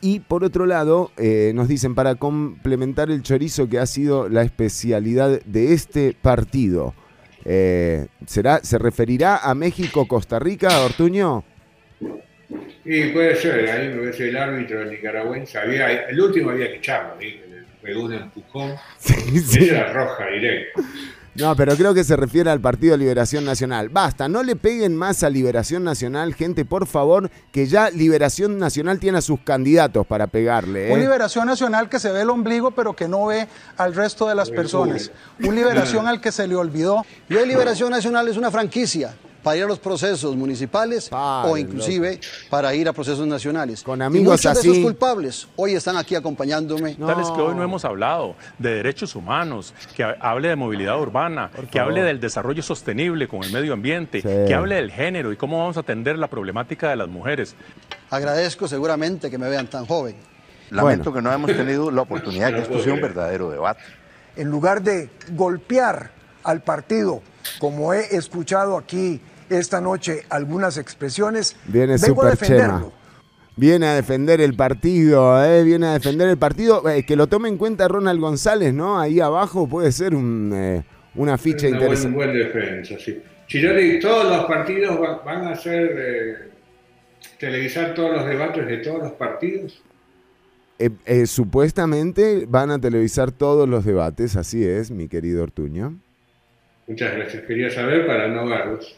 Y 0.00 0.20
por 0.20 0.44
otro 0.44 0.66
lado, 0.66 1.10
eh, 1.18 1.52
nos 1.54 1.68
dicen, 1.68 1.94
para 1.94 2.14
complementar 2.14 3.10
el 3.10 3.22
chorizo 3.22 3.68
que 3.68 3.78
ha 3.78 3.86
sido 3.86 4.28
la 4.28 4.42
especialidad 4.42 5.42
de 5.44 5.74
este 5.74 6.16
partido, 6.20 6.94
eh, 7.44 8.06
¿será, 8.26 8.60
¿se 8.62 8.78
referirá 8.78 9.36
a 9.38 9.54
México-Costa 9.54 10.38
Rica, 10.38 10.80
Ortuño? 10.80 11.44
Y 12.84 13.10
puede 13.10 13.36
ser, 13.36 13.68
ahí 13.70 13.88
me 13.88 13.96
parece 13.96 14.30
el 14.30 14.36
árbitro 14.36 14.84
nicaragüense. 14.86 15.58
Había, 15.58 16.08
el 16.08 16.20
último 16.20 16.50
había 16.50 16.68
que 16.68 16.76
echarlo, 16.76 17.20
¿sí? 17.20 17.38
le 17.48 17.64
pegó 17.82 18.04
un 18.04 18.14
empujón. 18.14 18.72
Sí, 18.98 19.38
sí. 19.40 19.64
Esa 19.64 19.80
era 19.80 19.92
roja 19.92 20.26
directa. 20.28 20.82
No, 21.40 21.56
pero 21.56 21.74
creo 21.74 21.94
que 21.94 22.04
se 22.04 22.16
refiere 22.16 22.50
al 22.50 22.60
Partido 22.60 22.96
Liberación 22.96 23.44
Nacional. 23.44 23.88
Basta, 23.88 24.28
no 24.28 24.42
le 24.42 24.56
peguen 24.56 24.94
más 24.94 25.22
a 25.22 25.30
Liberación 25.30 25.82
Nacional, 25.82 26.34
gente, 26.34 26.66
por 26.66 26.86
favor, 26.86 27.30
que 27.50 27.66
ya 27.66 27.88
Liberación 27.90 28.58
Nacional 28.58 28.98
tiene 28.98 29.18
a 29.18 29.22
sus 29.22 29.40
candidatos 29.40 30.06
para 30.06 30.26
pegarle. 30.26 30.90
¿eh? 30.90 30.92
Un 30.92 31.00
liberación 31.00 31.46
nacional 31.46 31.88
que 31.88 31.98
se 31.98 32.12
ve 32.12 32.22
el 32.22 32.30
ombligo 32.30 32.72
pero 32.72 32.94
que 32.94 33.08
no 33.08 33.26
ve 33.26 33.48
al 33.78 33.94
resto 33.94 34.28
de 34.28 34.34
las 34.34 34.50
personas. 34.50 35.10
Un 35.42 35.54
liberación 35.54 36.06
al 36.06 36.20
que 36.20 36.30
se 36.30 36.46
le 36.46 36.56
olvidó 36.56 37.04
Y 37.28 37.36
hoy 37.36 37.48
Liberación 37.48 37.90
Nacional 37.90 38.28
es 38.28 38.36
una 38.36 38.50
franquicia 38.50 39.14
para 39.42 39.56
ir 39.56 39.64
a 39.64 39.66
los 39.66 39.78
procesos 39.78 40.36
municipales 40.36 41.08
o 41.12 41.56
inclusive 41.56 42.20
para 42.50 42.74
ir 42.74 42.88
a 42.88 42.92
procesos 42.92 43.26
nacionales. 43.26 43.82
Con 43.82 44.00
Y 44.00 44.02
amigos 44.02 44.32
muchos 44.32 44.42
de 44.42 44.50
así. 44.60 44.70
esos 44.70 44.82
culpables 44.82 45.48
hoy 45.56 45.74
están 45.74 45.96
aquí 45.96 46.14
acompañándome. 46.14 46.94
Tal 46.96 47.20
es 47.20 47.30
que 47.30 47.40
hoy 47.40 47.54
no 47.54 47.62
hemos 47.62 47.84
hablado 47.84 48.34
de 48.58 48.74
derechos 48.74 49.14
humanos, 49.14 49.72
que 49.96 50.04
ha- 50.04 50.16
hable 50.20 50.48
de 50.48 50.56
movilidad 50.56 51.00
urbana, 51.00 51.50
que 51.70 51.80
hable 51.80 52.02
del 52.02 52.20
desarrollo 52.20 52.62
sostenible 52.62 53.28
con 53.28 53.42
el 53.44 53.52
medio 53.52 53.72
ambiente, 53.72 54.20
Sí. 54.20 54.28
que 54.46 54.54
hable 54.54 54.76
del 54.76 54.90
género 54.90 55.32
y 55.32 55.36
cómo 55.36 55.58
vamos 55.58 55.76
a 55.76 55.80
atender 55.80 56.18
la 56.18 56.28
problemática 56.28 56.90
de 56.90 56.96
las 56.96 57.08
mujeres. 57.08 57.54
Agradezco 58.10 58.68
seguramente 58.68 59.30
que 59.30 59.38
me 59.38 59.48
vean 59.48 59.68
tan 59.68 59.86
joven. 59.86 60.16
Lamento 60.70 61.12
que 61.12 61.20
no 61.20 61.32
hemos 61.32 61.50
tenido 61.50 61.90
la 61.90 62.02
oportunidad 62.02 62.48
de 62.48 62.54
que 62.54 62.60
esto 62.62 62.82
sea 62.82 62.92
un 62.94 63.00
verdadero 63.00 63.50
debate. 63.50 63.80
En 64.36 64.48
lugar 64.48 64.82
de 64.82 65.10
golpear 65.32 66.10
al 66.44 66.62
partido, 66.62 67.22
como 67.58 67.92
he 67.92 68.14
escuchado 68.14 68.76
aquí 68.76 69.20
esta 69.50 69.80
noche 69.80 70.22
algunas 70.30 70.78
expresiones, 70.78 71.56
Viene 71.66 71.96
vengo 71.98 72.22
a 72.22 72.36
Chema. 72.36 72.84
Viene 73.56 73.86
a 73.88 73.94
defender 73.94 74.40
el 74.40 74.54
partido, 74.54 75.44
¿eh? 75.44 75.62
viene 75.64 75.86
a 75.88 75.92
defender 75.92 76.28
el 76.28 76.38
partido. 76.38 76.88
Eh, 76.88 77.04
que 77.04 77.14
lo 77.14 77.26
tome 77.26 77.48
en 77.48 77.58
cuenta 77.58 77.88
Ronald 77.88 78.18
González, 78.20 78.72
¿no? 78.72 78.98
Ahí 78.98 79.20
abajo 79.20 79.68
puede 79.68 79.92
ser 79.92 80.14
un, 80.14 80.50
eh, 80.54 80.82
una 81.14 81.36
ficha 81.36 81.68
Una 81.68 81.76
interesante. 81.76 82.16
buen 82.16 82.32
defensa, 82.32 82.94
sí. 82.98 83.20
Chironi, 83.48 83.98
todos 83.98 84.24
los 84.34 84.44
partidos 84.46 84.98
van, 84.98 85.18
van 85.26 85.44
a 85.48 85.50
hacer 85.50 85.90
eh, 85.98 86.34
televisar 87.38 87.94
todos 87.94 88.12
los 88.12 88.24
debates 88.26 88.66
de 88.66 88.76
todos 88.78 89.00
los 89.02 89.12
partidos. 89.12 89.82
Eh, 90.78 90.88
eh, 91.04 91.26
supuestamente 91.26 92.46
van 92.48 92.70
a 92.70 92.80
televisar 92.80 93.32
todos 93.32 93.68
los 93.68 93.84
debates, 93.84 94.36
así 94.36 94.64
es, 94.64 94.90
mi 94.90 95.08
querido 95.08 95.42
Ortuño. 95.42 95.98
Muchas 96.86 97.12
gracias. 97.14 97.42
Quería 97.42 97.70
saber 97.70 98.06
para 98.06 98.28
no 98.28 98.46
verlos. 98.46 98.96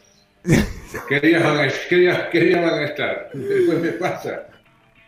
¿Qué 1.09 1.19
días 1.19 1.43
van 1.43 1.57
a, 1.57 1.67
qué 1.89 1.95
días, 1.95 2.21
qué 2.31 2.39
días 2.41 2.61
van 2.61 2.73
a 2.79 2.85
estar? 2.85 3.29
Después 3.33 3.79
me 3.79 3.91
pasa. 3.93 4.47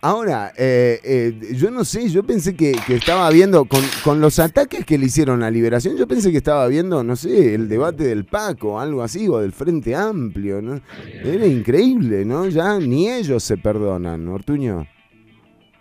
Ahora, 0.01 0.53
eh, 0.55 0.99
eh, 1.03 1.33
yo 1.55 1.71
no 1.71 1.83
sé, 1.83 2.09
yo 2.09 2.21
pensé 2.21 2.55
que, 2.55 2.73
que 2.85 2.95
estaba 2.95 3.27
viendo, 3.31 3.65
con, 3.65 3.81
con 4.03 4.21
los 4.21 4.37
ataques 4.37 4.85
que 4.85 4.99
le 4.99 5.07
hicieron 5.07 5.41
a 5.41 5.49
Liberación, 5.49 5.97
yo 5.97 6.07
pensé 6.07 6.31
que 6.31 6.37
estaba 6.37 6.67
viendo, 6.67 7.03
no 7.03 7.15
sé, 7.15 7.55
el 7.55 7.67
debate 7.67 8.03
del 8.03 8.23
Paco, 8.23 8.79
algo 8.79 9.01
así, 9.01 9.27
o 9.27 9.39
del 9.39 9.51
Frente 9.51 9.95
Amplio, 9.95 10.61
¿no? 10.61 10.79
Era 11.23 11.47
increíble, 11.47 12.23
¿no? 12.23 12.47
Ya 12.49 12.77
ni 12.77 13.09
ellos 13.09 13.43
se 13.43 13.57
perdonan, 13.57 14.27
Ortuño. 14.27 14.85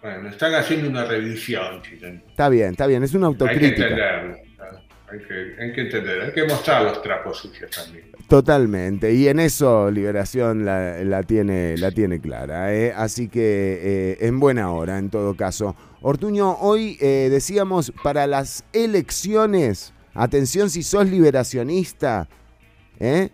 Bueno, 0.00 0.30
están 0.30 0.54
haciendo 0.54 0.88
una 0.88 1.04
revisión. 1.04 1.82
Está 2.30 2.48
bien, 2.48 2.70
está 2.70 2.86
bien, 2.86 3.02
es 3.02 3.12
una 3.12 3.26
Hay 3.26 3.34
que 3.34 3.44
autocrítica. 3.44 4.38
Hay 5.14 5.20
que, 5.20 5.62
hay 5.62 5.72
que 5.72 5.80
entender, 5.82 6.22
hay 6.22 6.32
que 6.32 6.44
mostrar 6.44 6.82
los 6.82 7.00
trapos 7.00 7.38
sucios 7.38 7.70
también. 7.70 8.10
Totalmente, 8.28 9.12
y 9.12 9.28
en 9.28 9.38
eso 9.38 9.88
Liberación 9.88 10.64
la, 10.64 11.04
la 11.04 11.22
tiene, 11.22 11.76
la 11.76 11.92
tiene 11.92 12.20
clara, 12.20 12.74
¿eh? 12.74 12.92
así 12.96 13.28
que 13.28 13.78
eh, 14.20 14.26
en 14.26 14.40
buena 14.40 14.72
hora 14.72 14.98
en 14.98 15.10
todo 15.10 15.36
caso. 15.36 15.76
Ortuño, 16.00 16.56
hoy 16.58 16.98
eh, 17.00 17.28
decíamos 17.30 17.92
para 18.02 18.26
las 18.26 18.64
elecciones, 18.72 19.92
atención 20.14 20.68
si 20.68 20.82
sos 20.82 21.08
liberacionista, 21.08 22.28
¿eh? 22.98 23.28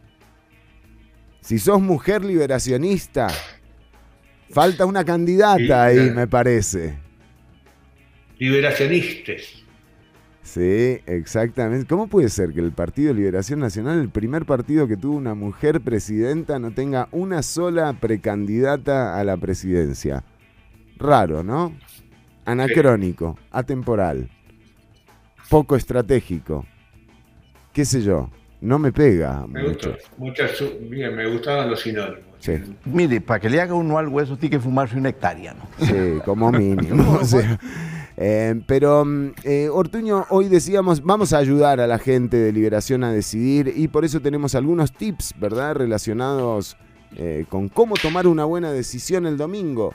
si 1.40 1.58
sos 1.58 1.80
mujer 1.80 2.22
liberacionista, 2.22 3.28
falta 4.50 4.84
una 4.84 5.02
candidata 5.04 5.90
Sí, 5.90 5.98
ahí 5.98 6.10
me 6.10 6.26
parece. 6.26 6.98
Liberacionistas. 8.38 9.59
Sí, 10.42 10.98
exactamente. 11.06 11.86
¿Cómo 11.86 12.08
puede 12.08 12.28
ser 12.28 12.52
que 12.52 12.60
el 12.60 12.72
Partido 12.72 13.12
Liberación 13.12 13.60
Nacional, 13.60 13.98
el 14.00 14.08
primer 14.08 14.46
partido 14.46 14.88
que 14.88 14.96
tuvo 14.96 15.16
una 15.16 15.34
mujer 15.34 15.80
presidenta, 15.80 16.58
no 16.58 16.72
tenga 16.72 17.08
una 17.12 17.42
sola 17.42 17.92
precandidata 17.92 19.18
a 19.18 19.24
la 19.24 19.36
presidencia? 19.36 20.24
Raro, 20.96 21.42
¿no? 21.42 21.74
Anacrónico, 22.46 23.38
atemporal, 23.50 24.28
poco 25.48 25.76
estratégico. 25.76 26.64
¿Qué 27.72 27.84
sé 27.84 28.02
yo? 28.02 28.30
No 28.60 28.78
me 28.78 28.92
pega 28.92 29.46
Me 29.46 29.62
mucho. 29.62 29.92
gustó. 29.92 30.08
Muchas, 30.18 30.64
bien, 30.88 31.14
me 31.14 31.26
gustaban 31.30 31.70
los 31.70 31.80
sinónimos. 31.80 32.24
Sí, 32.38 32.52
Mire, 32.86 33.20
para 33.20 33.38
que 33.40 33.50
le 33.50 33.60
haga 33.60 33.74
uno 33.74 33.98
algo 33.98 34.20
eso, 34.20 34.36
tiene 34.36 34.56
que 34.56 34.60
fumarse 34.60 34.96
una 34.96 35.10
hectárea, 35.10 35.54
¿no? 35.54 35.62
sí, 35.78 36.20
como 36.24 36.50
mínimo. 36.50 37.12
o 37.20 37.24
sea, 37.24 37.58
eh, 38.22 38.60
pero, 38.66 39.02
mm, 39.02 39.32
eh, 39.44 39.70
Ortuño, 39.72 40.26
hoy 40.28 40.48
decíamos, 40.48 41.02
vamos 41.02 41.32
a 41.32 41.38
ayudar 41.38 41.80
a 41.80 41.86
la 41.86 41.98
gente 41.98 42.36
de 42.36 42.52
Liberación 42.52 43.02
a 43.02 43.10
decidir 43.10 43.72
y 43.74 43.88
por 43.88 44.04
eso 44.04 44.20
tenemos 44.20 44.54
algunos 44.54 44.92
tips, 44.92 45.32
¿verdad? 45.40 45.76
Relacionados 45.76 46.76
eh, 47.16 47.46
con 47.48 47.70
cómo 47.70 47.94
tomar 47.94 48.26
una 48.26 48.44
buena 48.44 48.72
decisión 48.72 49.24
el 49.24 49.38
domingo. 49.38 49.94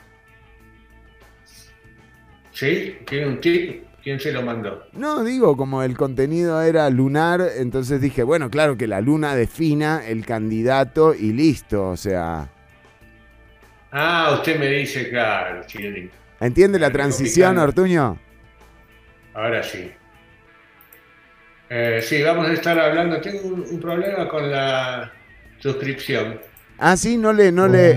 ¿Sí? 2.50 2.96
¿Tiene 3.06 3.28
un 3.28 3.40
tip? 3.40 3.84
¿Quién 4.02 4.18
se 4.18 4.32
lo 4.32 4.42
mandó? 4.42 4.82
No, 4.92 5.22
digo, 5.22 5.56
como 5.56 5.84
el 5.84 5.96
contenido 5.96 6.60
era 6.62 6.90
lunar, 6.90 7.40
entonces 7.58 8.00
dije, 8.00 8.24
bueno, 8.24 8.50
claro 8.50 8.76
que 8.76 8.88
la 8.88 9.00
luna 9.00 9.36
defina 9.36 10.04
el 10.04 10.26
candidato 10.26 11.14
y 11.14 11.32
listo, 11.32 11.90
o 11.90 11.96
sea. 11.96 12.50
Ah, 13.92 14.32
usted 14.34 14.58
me 14.58 14.66
dice, 14.66 15.10
claro, 15.10 15.62
Chironi. 15.66 16.10
¿Entiende 16.40 16.78
la 16.78 16.90
transición. 16.90 17.58
Ortuño? 17.58 18.18
Ahora 19.34 19.62
sí. 19.62 19.90
Eh, 21.68 22.00
sí, 22.02 22.22
vamos 22.22 22.48
a 22.48 22.52
estar 22.52 22.78
hablando. 22.78 23.20
Tengo 23.20 23.48
un, 23.48 23.60
un 23.68 23.80
problema 23.80 24.28
con 24.28 24.50
la 24.50 25.12
suscripción. 25.58 26.38
Ah, 26.78 26.96
sí, 26.96 27.16
no 27.16 27.32
le, 27.32 27.50
no 27.50 27.66
le. 27.66 27.94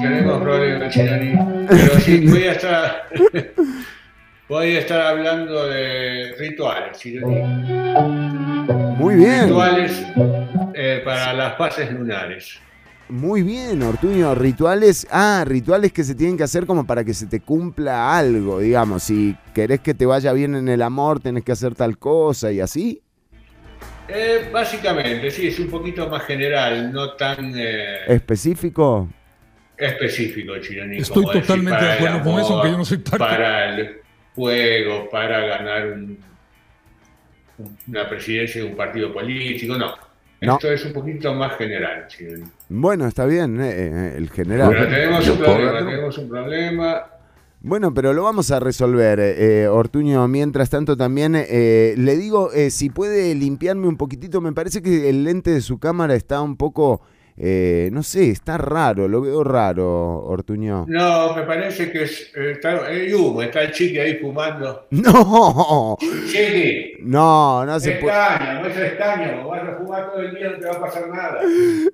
Tenemos 0.00 0.42
problemas, 0.42 0.92
Chironi. 0.92 1.66
Pero 1.68 2.00
sí, 2.00 2.26
voy 2.26 2.44
a 2.44 2.52
estar. 2.52 3.08
voy 4.48 4.76
a 4.76 4.78
estar 4.80 5.00
hablando 5.00 5.68
de 5.68 6.34
rituales, 6.38 6.98
Chironi. 6.98 7.40
Muy 8.96 9.14
bien. 9.16 9.44
Rituales 9.44 10.04
eh, 10.74 11.02
para 11.04 11.34
las 11.34 11.56
fases 11.56 11.92
lunares. 11.92 12.58
Muy 13.12 13.42
bien, 13.42 13.82
Ortuño. 13.82 14.34
Rituales. 14.34 15.06
Ah, 15.10 15.44
rituales 15.46 15.92
que 15.92 16.02
se 16.02 16.14
tienen 16.14 16.38
que 16.38 16.44
hacer 16.44 16.64
como 16.64 16.86
para 16.86 17.04
que 17.04 17.12
se 17.12 17.26
te 17.26 17.40
cumpla 17.40 18.16
algo, 18.16 18.58
digamos. 18.60 19.02
Si 19.02 19.36
querés 19.54 19.80
que 19.80 19.92
te 19.92 20.06
vaya 20.06 20.32
bien 20.32 20.54
en 20.54 20.66
el 20.68 20.80
amor, 20.80 21.20
tenés 21.20 21.44
que 21.44 21.52
hacer 21.52 21.74
tal 21.74 21.98
cosa 21.98 22.50
y 22.50 22.60
así. 22.60 23.02
Eh, 24.08 24.48
básicamente, 24.50 25.30
sí, 25.30 25.48
es 25.48 25.58
un 25.58 25.68
poquito 25.68 26.08
más 26.08 26.22
general, 26.24 26.90
no 26.90 27.12
tan 27.12 27.52
eh, 27.54 27.98
Específico. 28.08 29.10
específico, 29.76 30.56
Chironi. 30.58 30.96
Estoy 30.96 31.26
decir, 31.26 31.42
totalmente 31.42 31.84
de 31.84 31.92
acuerdo 31.92 32.22
con 32.22 32.40
eso, 32.40 32.52
aunque 32.54 32.70
yo 32.70 32.78
no 32.78 32.84
soy 32.86 32.96
parte. 32.98 33.18
Para 33.18 33.74
el 33.76 33.96
juego, 34.34 35.10
para 35.10 35.40
ganar 35.40 35.86
un- 35.92 36.18
una 37.88 38.08
presidencia 38.08 38.62
de 38.62 38.68
un 38.70 38.74
partido 38.76 39.12
político, 39.12 39.76
no. 39.76 40.11
No. 40.42 40.54
Esto 40.54 40.72
es 40.72 40.84
un 40.84 40.92
poquito 40.92 41.32
más 41.34 41.56
general, 41.56 42.06
Chironi. 42.08 42.44
Bueno, 42.68 43.06
está 43.06 43.26
bien, 43.26 43.60
eh, 43.60 43.70
eh, 43.70 44.14
el 44.16 44.28
general. 44.28 44.70
Pero 44.70 44.88
tenemos 44.88 45.20
un 45.20 45.24
¿Yo 45.24 45.38
puedo 45.38 45.54
problema, 45.54 45.78
tenemos 45.78 46.18
un 46.18 46.28
problema. 46.28 47.06
Bueno, 47.64 47.94
pero 47.94 48.12
lo 48.12 48.24
vamos 48.24 48.50
a 48.50 48.58
resolver, 48.58 49.20
eh, 49.20 49.68
Ortuño. 49.68 50.26
Mientras 50.26 50.68
tanto, 50.68 50.96
también 50.96 51.36
eh, 51.36 51.94
le 51.96 52.16
digo, 52.16 52.52
eh, 52.52 52.70
si 52.70 52.90
puede 52.90 53.36
limpiarme 53.36 53.86
un 53.86 53.96
poquitito, 53.96 54.40
me 54.40 54.52
parece 54.52 54.82
que 54.82 55.08
el 55.08 55.22
lente 55.22 55.52
de 55.52 55.60
su 55.60 55.78
cámara 55.78 56.16
está 56.16 56.42
un 56.42 56.56
poco, 56.56 57.02
eh, 57.36 57.88
no 57.92 58.02
sé, 58.02 58.30
está 58.30 58.58
raro, 58.58 59.08
lo 59.08 59.20
veo 59.20 59.42
raro, 59.42 60.22
Ortuño. 60.24 60.84
No, 60.88 61.34
me 61.34 61.42
parece 61.42 61.90
que 61.90 62.04
es, 62.04 62.30
eh, 62.36 62.52
está, 62.52 62.86
hay 62.86 63.12
humo, 63.12 63.42
está 63.42 63.62
el 63.62 63.72
chiqui 63.72 63.98
ahí 63.98 64.18
fumando. 64.18 64.86
No, 65.02 65.96
Chiqui, 66.30 66.94
no, 67.00 67.64
no 67.66 67.80
se 67.80 67.94
es 67.94 67.98
puede. 67.98 68.14
no 68.14 68.66
es 68.66 69.32
como 69.34 69.48
vas 69.48 69.62
a 69.62 69.76
fumar 69.78 70.10
todo 70.12 70.20
el 70.22 70.34
día 70.34 70.50
no 70.50 70.58
te 70.58 70.66
va 70.66 70.76
a 70.76 70.80
pasar 70.80 71.08
nada. 71.08 71.40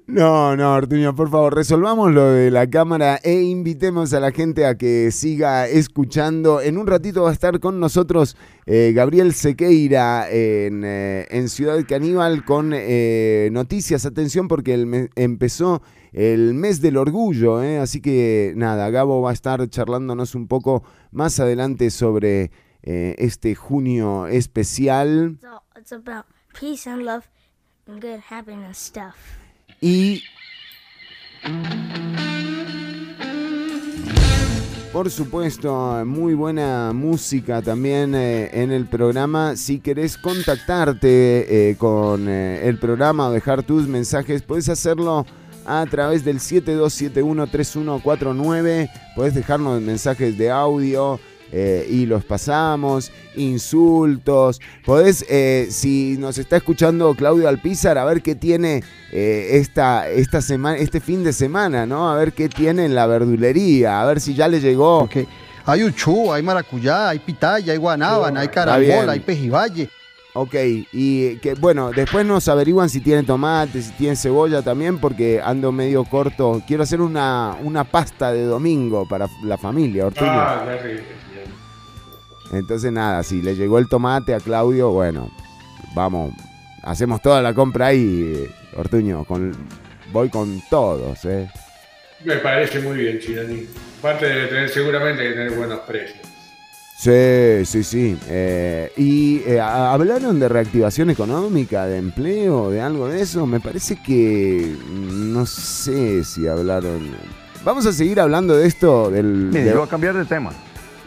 No, 0.06 0.56
no, 0.56 0.74
Ortuño, 0.74 1.14
por 1.14 1.30
favor, 1.30 1.54
resolvamos 1.54 2.12
lo 2.12 2.32
de 2.32 2.50
la 2.50 2.68
cámara 2.68 3.18
e 3.22 3.34
invitemos 3.42 4.12
a 4.12 4.20
la 4.20 4.30
gente 4.32 4.66
a 4.66 4.76
que 4.76 5.10
siga 5.10 5.66
escuchando. 5.68 6.60
En 6.60 6.78
un 6.78 6.86
ratito 6.86 7.22
va 7.22 7.30
a 7.30 7.32
estar 7.32 7.60
con 7.60 7.80
nosotros 7.80 8.36
eh, 8.70 8.92
Gabriel 8.94 9.32
Sequeira 9.32 10.28
en, 10.30 10.84
eh, 10.84 11.26
en 11.30 11.48
Ciudad 11.48 11.82
Caníbal 11.88 12.44
con 12.44 12.72
eh, 12.74 13.48
noticias. 13.50 14.04
Atención 14.04 14.46
porque 14.46 14.74
el 14.74 15.08
empezó 15.16 15.80
el 16.12 16.52
mes 16.52 16.82
del 16.82 16.98
orgullo, 16.98 17.56
así 17.80 18.02
que 18.02 18.52
nada, 18.56 18.90
Gabo 18.90 19.22
va 19.22 19.30
a 19.30 19.32
estar 19.32 19.66
charlándonos 19.70 20.34
un 20.34 20.48
poco 20.48 20.82
más 21.12 21.40
adelante 21.40 21.90
sobre 21.90 22.50
este 22.82 23.54
junio 23.54 24.26
especial. 24.26 25.38
It's 25.74 25.92
about 25.92 26.26
peace 26.52 26.86
and 26.86 27.04
love 27.04 27.24
and 27.86 28.02
good 28.02 28.20
happiness 28.28 28.76
stuff. 28.76 29.14
Y 29.80 30.22
por 34.92 35.10
supuesto, 35.10 36.04
muy 36.06 36.34
buena 36.34 36.92
música 36.94 37.60
también 37.62 38.14
eh, 38.14 38.50
en 38.52 38.70
el 38.72 38.86
programa. 38.86 39.56
Si 39.56 39.80
querés 39.80 40.16
contactarte 40.16 41.70
eh, 41.70 41.76
con 41.76 42.28
eh, 42.28 42.66
el 42.66 42.78
programa 42.78 43.28
o 43.28 43.32
dejar 43.32 43.62
tus 43.62 43.88
mensajes, 43.88 44.42
puedes 44.42 44.68
hacerlo 44.68 45.26
a 45.66 45.84
través 45.86 46.24
del 46.24 46.38
72713149. 46.38 48.90
Podés 49.14 49.34
dejarnos 49.34 49.82
mensajes 49.82 50.38
de 50.38 50.50
audio. 50.50 51.20
Eh, 51.52 51.86
y 51.88 52.06
los 52.06 52.24
pasamos, 52.24 53.10
insultos. 53.36 54.60
Podés, 54.84 55.24
eh, 55.28 55.68
si 55.70 56.16
nos 56.18 56.38
está 56.38 56.56
escuchando 56.56 57.14
Claudio 57.14 57.48
Alpizar, 57.48 57.96
a 57.98 58.04
ver 58.04 58.22
qué 58.22 58.34
tiene 58.34 58.82
eh, 59.12 59.50
esta, 59.52 60.08
esta 60.08 60.42
semana, 60.42 60.78
este 60.78 61.00
fin 61.00 61.24
de 61.24 61.32
semana, 61.32 61.86
¿no? 61.86 62.10
A 62.10 62.16
ver 62.16 62.32
qué 62.32 62.48
tiene 62.48 62.84
en 62.84 62.94
la 62.94 63.06
verdulería, 63.06 64.00
a 64.00 64.06
ver 64.06 64.20
si 64.20 64.34
ya 64.34 64.48
le 64.48 64.60
llegó. 64.60 65.00
Porque 65.00 65.26
hay 65.64 65.84
uchú, 65.84 66.32
hay 66.32 66.42
maracuyá, 66.42 67.10
hay 67.10 67.18
pitaya, 67.18 67.72
hay 67.72 67.78
guanábana, 67.78 68.40
hay 68.40 68.48
carambola, 68.48 69.12
hay 69.12 69.20
pejibaye. 69.20 69.88
Ok, 70.34 70.54
y 70.92 71.36
que 71.38 71.54
bueno, 71.54 71.90
después 71.90 72.24
nos 72.24 72.46
averiguan 72.48 72.88
si 72.88 73.00
tiene 73.00 73.24
tomate, 73.24 73.82
si 73.82 73.90
tiene 73.92 74.14
cebolla 74.14 74.62
también, 74.62 74.98
porque 74.98 75.40
ando 75.42 75.72
medio 75.72 76.04
corto. 76.04 76.62
Quiero 76.66 76.84
hacer 76.84 77.00
una, 77.00 77.56
una 77.62 77.82
pasta 77.82 78.32
de 78.32 78.44
domingo 78.44 79.08
para 79.08 79.26
la 79.42 79.56
familia, 79.56 80.06
Ortuño. 80.06 80.30
Ah, 80.30 80.64
qué 80.64 80.88
rico. 80.88 81.04
Entonces 82.52 82.90
nada, 82.92 83.22
si 83.22 83.42
le 83.42 83.54
llegó 83.56 83.78
el 83.78 83.88
tomate 83.88 84.34
a 84.34 84.40
Claudio, 84.40 84.90
bueno, 84.90 85.30
vamos, 85.94 86.32
hacemos 86.82 87.20
toda 87.20 87.42
la 87.42 87.52
compra 87.54 87.86
ahí, 87.88 88.46
Ortuño, 88.76 89.24
con, 89.24 89.54
voy 90.12 90.28
con 90.30 90.62
todos, 90.70 91.24
¿eh? 91.26 91.48
Me 92.24 92.36
parece 92.36 92.80
muy 92.80 92.96
bien, 92.98 93.18
Chironi. 93.20 93.66
Aparte 93.98 94.26
de 94.26 94.46
tener 94.46 94.68
seguramente 94.70 95.22
que 95.22 95.30
tener 95.30 95.52
buenos 95.56 95.80
precios. 95.80 96.18
Sí, 96.98 97.64
sí, 97.64 97.84
sí. 97.84 98.18
Eh, 98.28 98.90
y 98.96 99.42
eh, 99.46 99.60
hablaron 99.60 100.40
de 100.40 100.48
reactivación 100.48 101.10
económica, 101.10 101.86
de 101.86 101.98
empleo, 101.98 102.70
de 102.70 102.80
algo 102.80 103.06
de 103.08 103.20
eso. 103.22 103.46
Me 103.46 103.60
parece 103.60 104.02
que 104.02 104.74
mm, 104.90 105.32
no 105.32 105.46
sé 105.46 106.24
si 106.24 106.48
hablaron. 106.48 107.08
Vamos 107.64 107.86
a 107.86 107.92
seguir 107.92 108.18
hablando 108.18 108.56
de 108.56 108.66
esto 108.66 109.10
del. 109.12 109.26
Mire, 109.26 109.62
de- 109.64 109.70
yo 109.70 109.76
voy 109.78 109.86
a 109.86 109.90
cambiar 109.90 110.16
de 110.16 110.24
tema. 110.24 110.50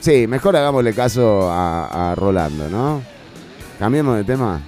Sí, 0.01 0.27
mejor 0.27 0.57
hagámosle 0.57 0.93
caso 0.93 1.49
a, 1.49 2.11
a 2.11 2.15
Rolando, 2.15 2.67
¿no? 2.69 3.01
Cambiemos 3.79 4.17
de 4.17 4.23
tema, 4.25 4.61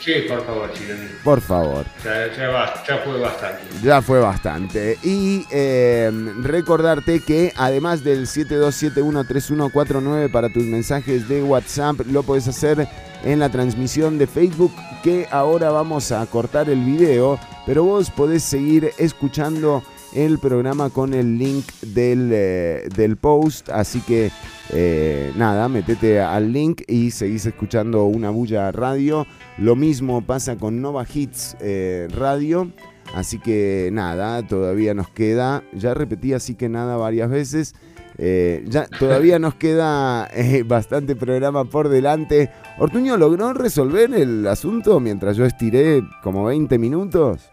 Sí, 0.00 0.12
por 0.28 0.44
favor, 0.44 0.70
Chironi. 0.74 1.06
por 1.24 1.40
favor. 1.40 1.86
Ya, 2.04 2.30
ya, 2.36 2.48
va- 2.48 2.74
ya 2.86 2.98
fue 2.98 3.18
bastante. 3.20 3.62
Ya 3.82 4.02
fue 4.02 4.20
bastante. 4.20 4.98
Y 5.02 5.46
eh, 5.50 6.10
recordarte 6.42 7.20
que 7.20 7.54
además 7.56 8.04
del 8.04 8.26
72713149 8.26 10.30
para 10.30 10.52
tus 10.52 10.64
mensajes 10.64 11.26
de 11.26 11.42
WhatsApp, 11.42 12.00
lo 12.10 12.22
puedes 12.22 12.46
hacer 12.48 12.86
en 13.24 13.38
la 13.38 13.48
transmisión 13.48 14.18
de 14.18 14.26
Facebook, 14.26 14.74
que 15.02 15.26
ahora 15.30 15.70
vamos 15.70 16.12
a 16.12 16.26
cortar 16.26 16.68
el 16.68 16.84
video, 16.84 17.40
pero 17.64 17.84
vos 17.84 18.10
podés 18.10 18.42
seguir 18.42 18.92
escuchando 18.98 19.82
el 20.14 20.38
programa 20.38 20.90
con 20.90 21.12
el 21.12 21.38
link 21.38 21.64
del, 21.82 22.30
eh, 22.32 22.88
del 22.94 23.16
post, 23.16 23.68
así 23.68 24.00
que 24.00 24.30
eh, 24.72 25.32
nada, 25.36 25.68
metete 25.68 26.20
al 26.20 26.52
link 26.52 26.82
y 26.86 27.10
seguís 27.10 27.46
escuchando 27.46 28.04
una 28.04 28.30
bulla 28.30 28.70
radio. 28.72 29.26
Lo 29.58 29.76
mismo 29.76 30.22
pasa 30.22 30.56
con 30.56 30.80
Nova 30.80 31.04
Hits 31.12 31.56
eh, 31.60 32.08
Radio. 32.16 32.70
Así 33.14 33.38
que 33.38 33.90
nada, 33.92 34.42
todavía 34.46 34.94
nos 34.94 35.10
queda, 35.10 35.62
ya 35.72 35.94
repetí 35.94 36.32
así 36.32 36.54
que 36.54 36.68
nada 36.68 36.96
varias 36.96 37.30
veces, 37.30 37.74
ya 38.16 38.86
todavía 38.98 39.38
nos 39.38 39.54
queda 39.54 40.28
bastante 40.64 41.14
programa 41.14 41.64
por 41.64 41.90
delante. 41.90 42.50
Ortuño 42.78 43.16
logró 43.16 43.52
resolver 43.52 44.12
el 44.14 44.46
asunto 44.46 44.98
mientras 45.00 45.36
yo 45.36 45.44
estiré 45.44 46.02
como 46.22 46.44
20 46.44 46.78
minutos. 46.78 47.50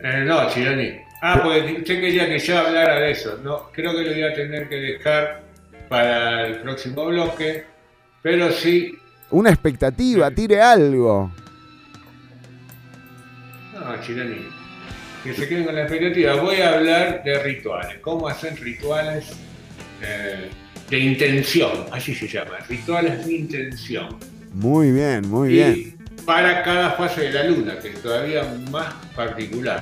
No, 0.00 0.48
Chironi. 0.50 1.05
Ah, 1.22 1.40
porque 1.42 1.76
usted 1.78 2.00
quería 2.00 2.28
que 2.28 2.38
yo 2.38 2.58
hablara 2.58 3.00
de 3.00 3.10
eso. 3.10 3.38
No, 3.42 3.70
creo 3.72 3.92
que 3.92 4.02
lo 4.02 4.10
voy 4.12 4.22
a 4.22 4.34
tener 4.34 4.68
que 4.68 4.76
dejar 4.76 5.42
para 5.88 6.46
el 6.46 6.60
próximo 6.60 7.06
bloque. 7.06 7.64
Pero 8.22 8.50
sí. 8.50 8.92
Una 9.30 9.50
expectativa, 9.50 10.30
tire 10.30 10.60
algo. 10.60 11.30
No, 13.74 14.00
Chironi. 14.02 14.48
Que 15.24 15.34
se 15.34 15.48
queden 15.48 15.64
con 15.64 15.74
la 15.74 15.82
expectativa. 15.82 16.34
Voy 16.34 16.56
a 16.56 16.74
hablar 16.74 17.22
de 17.24 17.42
rituales. 17.42 17.98
¿Cómo 18.00 18.28
hacer 18.28 18.58
rituales 18.60 19.32
eh, 20.02 20.48
de 20.88 20.98
intención? 20.98 21.86
Así 21.90 22.14
se 22.14 22.28
llama. 22.28 22.58
Rituales 22.68 23.26
de 23.26 23.34
intención. 23.34 24.18
Muy 24.52 24.92
bien, 24.92 25.28
muy 25.28 25.48
y 25.48 25.52
bien. 25.52 25.98
para 26.24 26.62
cada 26.62 26.92
fase 26.92 27.22
de 27.22 27.32
la 27.32 27.44
luna, 27.44 27.78
que 27.78 27.88
es 27.88 28.02
todavía 28.02 28.42
más 28.70 28.94
particular. 29.14 29.80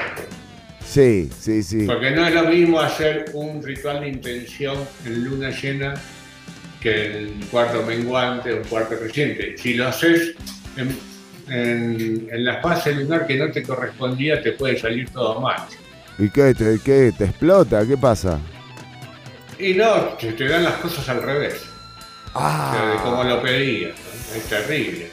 Sí, 0.86 1.30
sí, 1.40 1.62
sí. 1.62 1.86
Porque 1.86 2.10
no 2.12 2.26
es 2.26 2.34
lo 2.34 2.44
mismo 2.44 2.80
hacer 2.80 3.26
un 3.32 3.62
ritual 3.62 4.00
de 4.02 4.08
intención 4.08 4.76
en 5.04 5.24
luna 5.24 5.50
llena 5.50 5.94
que 6.80 7.18
en 7.22 7.40
cuarto 7.50 7.82
menguante 7.82 8.52
o 8.52 8.62
cuarto 8.62 8.96
creciente. 8.98 9.56
Si 9.58 9.74
lo 9.74 9.88
haces 9.88 10.34
en, 10.76 10.96
en- 11.48 12.28
en 12.30 12.44
la 12.44 12.60
fase 12.60 12.92
lunar 12.94 13.26
que 13.26 13.36
no 13.36 13.50
te 13.50 13.62
correspondía, 13.62 14.42
te 14.42 14.52
puede 14.52 14.78
salir 14.78 15.08
todo 15.10 15.40
mal. 15.40 15.62
¿Y 16.18 16.28
qué 16.30 16.54
te, 16.54 16.78
qué? 16.84 17.12
¿Te 17.16 17.24
explota? 17.24 17.84
¿Qué 17.86 17.96
pasa? 17.96 18.38
Y 19.58 19.74
no, 19.74 19.94
te, 20.20 20.32
te 20.32 20.46
dan 20.46 20.64
las 20.64 20.74
cosas 20.74 21.08
al 21.08 21.22
revés. 21.22 21.54
O 22.34 22.38
sea, 22.40 22.90
de 22.92 22.96
como 23.02 23.24
lo 23.24 23.40
pedías. 23.42 23.92
¿no? 23.92 24.36
Es 24.36 24.44
terrible. 24.48 25.10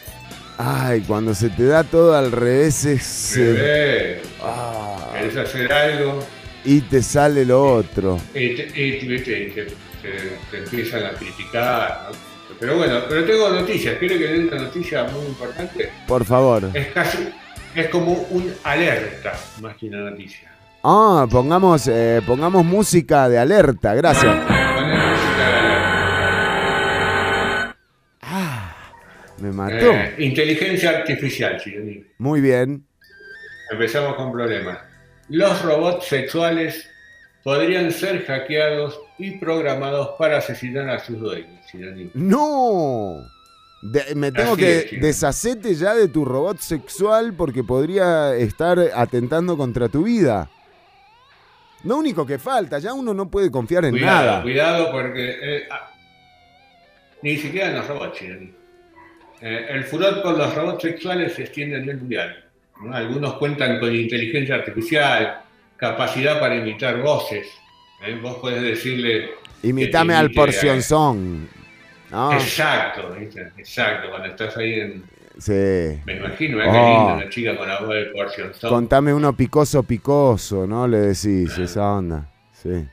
Ay, 0.57 1.01
cuando 1.01 1.33
se 1.33 1.49
te 1.49 1.65
da 1.65 1.83
todo 1.83 2.15
al 2.15 2.31
revés 2.31 2.85
es... 2.85 3.33
Revés. 3.37 4.19
Ah, 4.43 5.11
Querés 5.13 5.37
hacer 5.37 5.71
algo 5.71 6.19
y 6.63 6.81
te 6.81 7.01
sale 7.01 7.45
lo 7.45 7.75
otro. 7.75 8.19
y 8.33 8.55
te, 8.55 8.63
y 8.67 8.99
te- 8.99 9.05
viste, 9.07 9.43
y 9.43 9.51
te- 9.51 9.65
te- 9.65 10.37
te 10.51 10.57
empiezan 10.57 11.05
a 11.05 11.11
criticar. 11.11 12.07
¿no? 12.11 12.17
Pero 12.59 12.77
bueno, 12.77 12.99
pero 13.09 13.23
tengo 13.25 13.49
noticias. 13.49 13.97
¿Quiere 13.97 14.17
que 14.19 14.27
le 14.27 14.33
dé 14.39 14.47
una 14.47 14.57
noticia 14.63 15.03
muy 15.05 15.25
importante? 15.25 15.89
Por 16.07 16.23
favor. 16.25 16.69
Es 16.73 16.87
casi, 16.87 17.29
es 17.75 17.87
como 17.89 18.13
un 18.29 18.53
alerta 18.63 19.33
más 19.61 19.75
que 19.77 19.87
una 19.87 20.09
noticia. 20.11 20.51
Ah, 20.83 21.25
pongamos, 21.29 21.87
eh, 21.87 22.21
pongamos 22.25 22.63
música 22.65 23.29
de 23.29 23.37
alerta, 23.39 23.93
gracias. 23.95 24.35
Poner 24.35 24.97
música 24.97 25.37
de 25.37 25.43
alerta. 25.45 25.71
Me 29.39 29.51
mató. 29.51 29.91
Eh, 29.93 30.15
inteligencia 30.19 30.89
artificial, 30.99 31.57
Chironi. 31.59 32.03
Muy 32.19 32.41
bien. 32.41 32.85
Empezamos 33.71 34.15
con 34.15 34.31
problemas. 34.31 34.79
Los 35.29 35.61
robots 35.61 36.05
sexuales 36.07 36.89
podrían 37.43 37.91
ser 37.91 38.25
hackeados 38.25 38.99
y 39.17 39.31
programados 39.39 40.09
para 40.19 40.37
asesinar 40.37 40.89
a 40.89 40.99
sus 40.99 41.19
dueños. 41.19 41.59
No. 42.13 43.15
De- 43.81 44.13
me 44.13 44.31
tengo 44.31 44.51
Así 44.53 44.61
que 44.61 44.77
es, 44.79 45.01
deshacerte 45.01 45.73
ya 45.73 45.95
de 45.95 46.07
tu 46.07 46.23
robot 46.25 46.59
sexual 46.59 47.33
porque 47.33 47.63
podría 47.63 48.35
estar 48.35 48.77
atentando 48.93 49.57
contra 49.57 49.89
tu 49.89 50.03
vida. 50.03 50.49
Lo 51.83 51.97
único 51.97 52.25
que 52.27 52.37
falta, 52.37 52.77
ya 52.77 52.93
uno 52.93 53.11
no 53.13 53.31
puede 53.31 53.49
confiar 53.49 53.85
en 53.85 53.91
Cuidado, 53.91 54.25
nada. 54.31 54.41
cuidado 54.43 54.91
porque 54.91 55.29
eh, 55.41 55.67
ah, 55.71 55.89
ni 57.23 57.37
siquiera 57.37 57.69
en 57.69 57.75
los 57.77 57.87
robots. 57.87 58.21
Eh, 58.21 59.65
el 59.69 59.83
furor 59.85 60.21
por 60.21 60.37
los 60.37 60.53
robots 60.53 60.83
sexuales 60.83 61.33
se 61.33 61.43
extiende 61.43 61.77
a 61.77 61.79
nivel 61.79 61.97
mundial. 61.97 62.50
¿No? 62.83 62.93
Algunos 62.95 63.33
cuentan 63.35 63.79
con 63.79 63.95
inteligencia 63.95 64.55
artificial, 64.55 65.41
capacidad 65.77 66.39
para 66.39 66.55
imitar 66.55 67.01
voces. 67.01 67.47
¿eh? 68.05 68.17
Vos 68.21 68.37
podés 68.37 68.61
decirle... 68.61 69.31
Imitame 69.63 70.13
al 70.15 70.31
porcionzón. 70.31 71.47
No, 72.09 72.33
Exacto, 72.33 73.15
exacto. 73.57 74.09
Cuando 74.09 74.27
estás 74.27 74.57
ahí 74.57 74.73
en... 74.79 75.03
sí. 75.37 76.01
Me 76.05 76.17
imagino, 76.17 76.59
¿eh? 76.59 76.63
qué 76.63 76.77
Oh. 76.77 76.97
lindo 76.97 77.13
una 77.15 77.29
chica 77.29 77.55
con 77.57 77.67
la 77.67 77.79
voz 77.79 77.89
de 77.95 78.05
porción. 78.07 78.51
Contame 78.61 79.13
uno 79.13 79.35
picoso, 79.35 79.83
picoso, 79.83 80.65
¿no? 80.67 80.87
Le 80.87 80.97
decís 80.97 81.57
esa 81.57 81.93
onda. 81.93 82.29
Sí. 82.51 82.85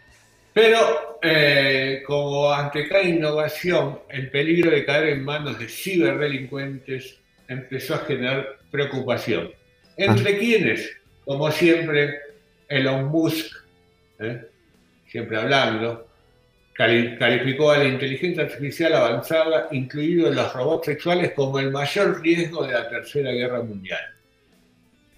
Pero 0.53 1.18
eh, 1.22 2.03
como 2.07 2.53
ante 2.53 2.88
cada 2.88 3.03
innovación, 3.03 4.01
el 4.09 4.31
peligro 4.31 4.70
de 4.70 4.85
caer 4.85 5.09
en 5.09 5.24
manos 5.24 5.59
de 5.59 5.68
ciberdelincuentes 5.68 7.18
empezó 7.48 7.94
a 7.94 7.98
generar 7.98 8.46
preocupación. 8.70 9.51
¿Entre 9.98 10.34
Ah. 10.34 10.38
quienes? 10.38 10.90
Como 11.24 11.50
siempre, 11.50 12.18
Elon 12.68 13.06
Musk, 13.06 13.54
¿eh? 14.20 14.42
siempre 15.11 15.37
hablando, 15.38 16.06
cali- 16.74 17.16
calificó 17.18 17.70
a 17.72 17.78
la 17.78 17.84
inteligencia 17.84 18.44
artificial 18.44 18.94
avanzada, 18.94 19.68
incluidos 19.72 20.34
los 20.34 20.52
robots 20.54 20.87
sexuales, 20.87 21.32
como 21.34 21.58
el 21.58 21.70
mayor 21.70 22.20
riesgo 22.22 22.64
de 22.66 22.72
la 22.72 22.88
Tercera 22.88 23.30
Guerra 23.32 23.61
Mundial. 23.62 24.00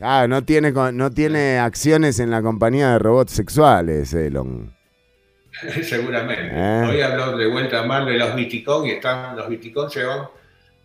Ah, 0.00 0.26
no 0.28 0.42
tiene, 0.42 0.72
no 0.72 1.10
tiene 1.12 1.58
acciones 1.58 2.18
en 2.20 2.30
la 2.30 2.40
compañía 2.40 2.92
de 2.92 2.98
robots 2.98 3.32
sexuales, 3.32 4.14
Elon. 4.14 4.74
Seguramente. 5.82 6.48
Eh. 6.52 6.86
Hoy 6.88 7.00
habló 7.02 7.36
de 7.36 7.46
vuelta 7.46 7.82
mal 7.82 8.06
de 8.06 8.14
los 8.14 8.34
Bitcoin 8.34 8.88
y 8.88 8.92
están, 8.94 9.36
los 9.36 9.48
Bitcoin 9.48 9.90
se 9.90 10.04
van. 10.04 10.22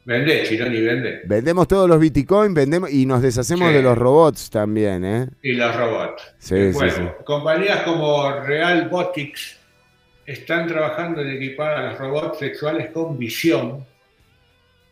Vende, 0.05 0.43
Chironi, 0.43 0.81
vende. 0.81 1.21
Vendemos 1.25 1.67
todos 1.67 1.89
los 1.89 1.99
bitcoins, 1.99 2.53
vendemos 2.53 2.91
y 2.91 3.05
nos 3.07 3.21
deshacemos 3.23 3.69
Sí. 3.69 3.73
de 3.75 3.81
los 3.81 3.97
robots 3.97 4.49
también, 4.51 5.03
¿eh? 5.03 5.27
Y 5.41 5.53
los 5.53 5.75
robots. 5.75 6.35
Sí, 6.37 6.55
Eh, 6.55 6.73
sí. 6.73 7.01
Compañías 7.23 7.81
como 7.81 8.31
Real 8.41 8.87
Botics 8.87 9.57
están 10.27 10.67
trabajando 10.67 11.21
en 11.21 11.31
equipar 11.31 11.73
a 11.73 11.89
los 11.89 11.97
robots 11.99 12.37
sexuales 12.39 12.91
con 12.91 13.17
visión 13.17 13.83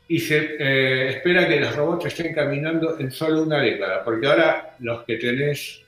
y 0.08 0.20
se 0.20 0.56
eh, 0.60 1.10
espera 1.10 1.48
que 1.48 1.60
los 1.60 1.76
robots 1.76 2.06
estén 2.08 2.34
caminando 2.34 3.00
en 3.00 3.12
solo 3.12 3.44
una 3.44 3.60
década, 3.60 4.04
porque 4.04 4.26
ahora 4.28 4.76
los 4.80 5.04
que 5.04 5.18
tenés 5.18 5.80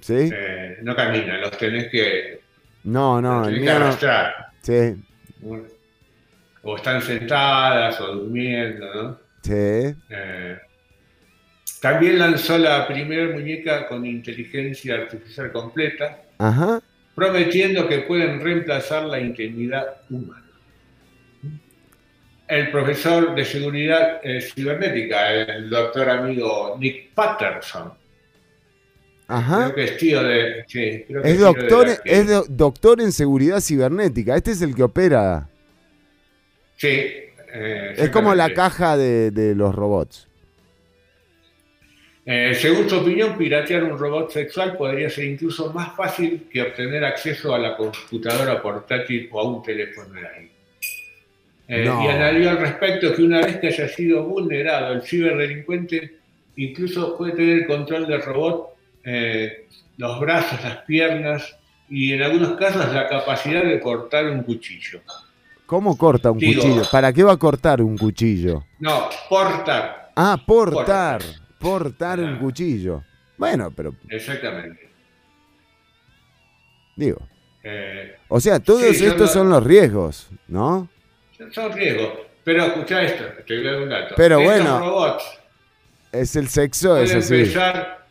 ¿Sí? 0.00 0.30
eh, 0.32 0.78
no 0.82 0.96
caminan, 0.96 1.42
los 1.42 1.56
tenés 1.58 1.88
que, 1.90 2.40
No, 2.84 3.20
no, 3.20 3.40
los 3.40 3.48
el 3.48 3.54
tenés 3.54 3.60
que 3.60 3.70
mío 3.70 3.78
no. 3.78 3.84
arrastrar. 3.84 4.34
Sí, 4.62 4.94
O 6.62 6.76
están 6.76 7.02
sentadas 7.02 8.00
o 8.00 8.06
durmiendo, 8.14 8.86
¿no? 8.94 9.18
sí. 9.42 9.52
Eh, 10.10 10.58
también 11.80 12.16
lanzó 12.20 12.56
la 12.58 12.86
primera 12.86 13.32
muñeca 13.34 13.88
con 13.88 14.06
inteligencia 14.06 14.94
artificial 14.94 15.50
completa, 15.50 16.22
Ajá. 16.38 16.80
prometiendo 17.16 17.88
que 17.88 17.98
pueden 18.02 18.40
reemplazar 18.40 19.02
la 19.06 19.18
intimidad 19.18 19.96
humana. 20.08 20.44
El 22.46 22.70
profesor 22.70 23.34
de 23.34 23.44
seguridad 23.44 24.20
eh, 24.22 24.40
cibernética, 24.42 25.30
el 25.32 25.70
doctor 25.70 26.08
amigo 26.10 26.76
Nick 26.78 27.12
Patterson, 27.14 27.94
Ajá. 29.26 29.64
creo 29.64 29.74
que 29.74 29.84
es 29.84 29.96
tío 29.96 30.22
de... 30.22 30.64
sí, 30.68 31.04
creo 31.08 31.22
que 31.22 31.30
Es 31.30 31.36
tío 31.36 31.52
de 31.52 31.60
doctor, 31.60 32.02
que- 32.02 32.12
es 32.20 32.28
do- 32.28 32.44
doctor 32.48 33.00
en 33.00 33.10
seguridad 33.10 33.60
cibernética. 33.60 34.36
Este 34.36 34.50
es 34.52 34.62
el 34.62 34.74
que 34.74 34.82
opera. 34.84 35.48
Sí. 36.82 36.88
eh, 36.88 37.94
Es 37.96 38.10
como 38.10 38.34
la 38.34 38.52
caja 38.52 38.96
de, 38.96 39.30
de 39.30 39.54
los 39.54 39.72
robots. 39.72 40.26
Eh, 42.26 42.56
según 42.56 42.90
su 42.90 42.96
opinión, 42.98 43.38
piratear 43.38 43.84
un 43.84 43.96
robot 43.96 44.32
sexual 44.32 44.76
podría 44.76 45.08
ser 45.08 45.26
incluso 45.26 45.72
más 45.72 45.94
fácil 45.94 46.48
que 46.52 46.60
obtener 46.60 47.04
acceso 47.04 47.54
a 47.54 47.58
la 47.60 47.76
computadora 47.76 48.60
portátil 48.60 49.28
o 49.30 49.40
a 49.40 49.44
un 49.44 49.62
teléfono 49.62 50.12
de 50.14 50.26
ahí. 50.26 50.50
Eh, 51.68 51.84
No. 51.84 52.04
Y 52.04 52.08
añadió 52.08 52.50
al 52.50 52.58
respecto 52.58 53.14
que 53.14 53.22
una 53.22 53.42
vez 53.46 53.58
que 53.58 53.68
haya 53.68 53.86
sido 53.88 54.24
vulnerado, 54.24 54.92
el 54.94 55.02
ciberdelincuente 55.02 56.16
incluso 56.56 57.16
puede 57.16 57.32
tener 57.32 57.58
el 57.60 57.66
control 57.66 58.08
del 58.08 58.22
robot, 58.22 58.74
eh, 59.04 59.66
los 59.98 60.18
brazos, 60.18 60.60
las 60.64 60.78
piernas 60.78 61.56
y 61.88 62.12
en 62.12 62.22
algunos 62.22 62.56
casos 62.56 62.92
la 62.92 63.08
capacidad 63.08 63.62
de 63.62 63.78
cortar 63.78 64.26
un 64.26 64.42
cuchillo. 64.42 65.00
¿Cómo 65.72 65.96
corta 65.96 66.30
un 66.30 66.36
Digo- 66.38 66.60
cuchillo? 66.60 66.82
¿Para 66.92 67.14
qué 67.14 67.22
va 67.22 67.32
a 67.32 67.36
cortar 67.38 67.80
un 67.80 67.96
cuchillo? 67.96 68.66
No, 68.78 69.08
portar, 69.30 70.12
Ah, 70.14 70.36
portar. 70.46 71.22
Portar 71.58 72.20
un 72.20 72.36
cuchillo. 72.36 73.02
Bueno, 73.38 73.70
pero 73.74 73.94
exactamente. 74.10 74.90
digo. 76.94 77.26
Eh, 77.64 78.16
O 78.28 78.38
sea, 78.38 78.60
todos 78.60 78.82
Sí, 78.94 79.06
estos 79.06 79.32
son 79.32 79.48
los 79.48 79.64
riesgos, 79.64 80.28
¿no? 80.46 80.90
Son 81.52 81.72
riesgos. 81.72 82.18
Pero 82.44 82.64
escucha 82.66 83.00
esto, 83.02 83.24
te 83.46 83.56
voy 83.56 83.66
a 83.66 83.72
dar 83.72 83.82
un 83.82 83.88
dato. 83.88 84.14
Pero 84.14 84.40
Estos 84.40 84.52
bueno, 84.52 84.78
robots 84.78 85.24
Es 86.12 86.36
el 86.36 86.48
sexo, 86.48 86.98
es 86.98 87.14
así. 87.14 87.30
pesar, 87.44 88.04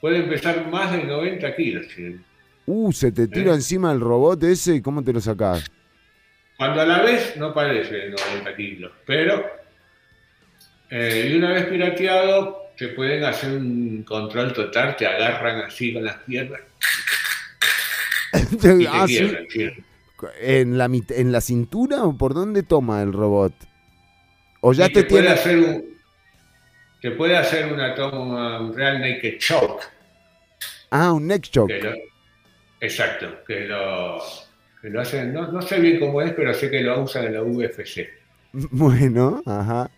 pueden 0.00 0.28
pesar 0.28 0.66
más 0.68 0.90
de 0.90 1.04
90 1.04 1.54
kilos. 1.54 1.86
¿sí? 1.94 2.16
Uh, 2.66 2.90
se 2.90 3.12
te 3.12 3.28
tira 3.28 3.52
¿Eh? 3.52 3.54
encima 3.54 3.92
el 3.92 4.00
robot 4.00 4.42
ese 4.42 4.74
y 4.74 4.82
¿cómo 4.82 5.04
te 5.04 5.12
lo 5.12 5.20
sacás? 5.20 5.70
Cuando 6.62 6.80
a 6.80 6.86
la 6.86 7.02
vez 7.02 7.36
no 7.36 7.52
parece 7.52 7.92
de 7.92 8.10
90 8.10 8.54
kilos, 8.54 8.92
pero 9.04 9.44
eh, 10.90 11.28
y 11.28 11.36
una 11.36 11.50
vez 11.54 11.64
pirateado 11.66 12.66
te 12.78 12.86
pueden 12.90 13.24
hacer 13.24 13.50
un 13.50 14.04
control 14.04 14.52
total, 14.52 14.94
te 14.94 15.04
agarran 15.04 15.62
así 15.62 15.92
con 15.92 16.04
las 16.04 16.18
piernas 16.18 16.60
y 18.52 18.56
te 18.58 18.86
Ah, 18.88 19.08
¿sí? 19.08 19.16
quiebran. 19.16 19.46
¿sí? 19.50 19.70
¿En 20.40 20.78
la, 20.78 20.86
mit- 20.86 21.10
¿En 21.16 21.32
la 21.32 21.40
cintura 21.40 22.04
o 22.04 22.16
por 22.16 22.32
dónde 22.32 22.62
toma 22.62 23.02
el 23.02 23.12
robot? 23.12 23.54
O 24.60 24.72
ya 24.72 24.86
Y 24.86 24.92
te, 24.92 25.02
puede 25.02 25.22
tiene... 25.22 25.34
hacer 25.34 25.58
un, 25.58 25.84
te 27.00 27.10
puede 27.10 27.36
hacer 27.38 27.72
una 27.72 27.92
toma, 27.96 28.60
un 28.60 28.72
real 28.72 29.00
naked 29.00 29.38
choke. 29.38 29.82
Ah, 30.92 31.12
un 31.12 31.26
neck. 31.26 31.50
Que 31.50 31.80
lo- 31.80 31.92
exacto, 32.80 33.42
que 33.48 33.62
lo, 33.66 34.22
lo 34.90 35.00
hacen, 35.00 35.32
no, 35.32 35.50
no 35.52 35.62
sé 35.62 35.78
bien 35.80 35.98
cómo 36.00 36.20
es, 36.22 36.32
pero 36.32 36.52
sé 36.54 36.70
que 36.70 36.80
lo 36.80 37.02
usan 37.02 37.24
en 37.26 37.34
la 37.34 37.42
UFC. 37.42 38.06
Bueno, 38.70 39.42
ajá. 39.46 39.90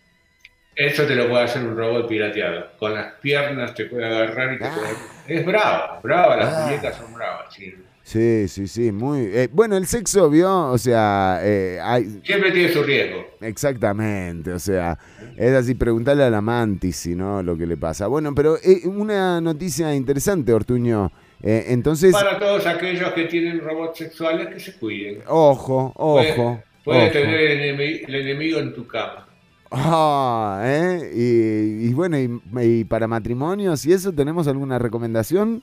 Eso 0.76 1.04
te 1.06 1.14
lo 1.14 1.28
puede 1.28 1.44
hacer 1.44 1.62
un 1.64 1.76
robot 1.76 2.08
pirateado. 2.08 2.66
Con 2.78 2.94
las 2.94 3.14
piernas 3.20 3.74
te 3.74 3.84
puede 3.86 4.06
agarrar 4.06 4.54
y 4.54 4.58
te 4.58 4.64
puede... 4.68 5.38
Es 5.40 5.46
bravo, 5.46 6.00
brava, 6.02 6.36
las 6.36 6.52
Ah. 6.54 6.64
muñecas 6.66 6.96
son 6.96 7.14
bravas. 7.14 7.54
sí. 7.54 7.74
Sí, 8.06 8.48
sí, 8.48 8.68
sí, 8.68 8.92
muy... 8.92 9.30
eh, 9.32 9.48
bueno, 9.50 9.78
el 9.78 9.86
sexo, 9.86 10.28
vio, 10.28 10.66
o 10.70 10.76
sea, 10.76 11.40
eh, 11.42 11.78
hay... 11.82 12.20
Siempre 12.22 12.52
tiene 12.52 12.68
su 12.70 12.82
riesgo. 12.82 13.24
Exactamente, 13.40 14.52
o 14.52 14.58
sea, 14.58 14.98
es 15.38 15.52
así, 15.54 15.74
preguntarle 15.74 16.22
a 16.24 16.28
la 16.28 16.42
mantis 16.42 16.96
si 16.96 17.14
no 17.14 17.42
lo 17.42 17.56
que 17.56 17.66
le 17.66 17.78
pasa. 17.78 18.06
Bueno, 18.06 18.34
pero 18.34 18.58
eh, 18.62 18.82
una 18.84 19.40
noticia 19.40 19.94
interesante, 19.94 20.52
Ortuño. 20.52 21.10
Eh, 21.46 21.66
entonces, 21.68 22.11
Para 22.12 22.38
todos 22.38 22.66
aquellos 22.66 23.12
que 23.12 23.24
tienen 23.26 23.61
robots 23.61 23.98
sexuales, 23.98 24.46
que 24.48 24.59
se 24.59 24.72
cuiden. 24.78 25.18
ojo, 25.28 25.92
ojo. 25.94 26.62
Puede 26.83 27.02
ojo. 27.04 27.12
tener 27.12 27.38
el 27.40 27.76
enemi- 27.76 28.04
el 28.09 28.14
enemigo 28.14 28.59
en 28.61 28.72
tu 28.74 28.87
cama. 28.87 29.28
Ah, 29.70 30.62
¿eh? 30.64 31.11
Y, 31.14 31.88
y 31.88 31.92
bueno, 31.92 32.18
y, 32.18 32.40
y 32.62 32.85
para 32.85 33.07
matrimonios 33.07 33.85
y 33.85 33.92
eso, 33.92 34.12
¿tenemos 34.12 34.48
alguna 34.48 34.78
recomendación? 34.78 35.62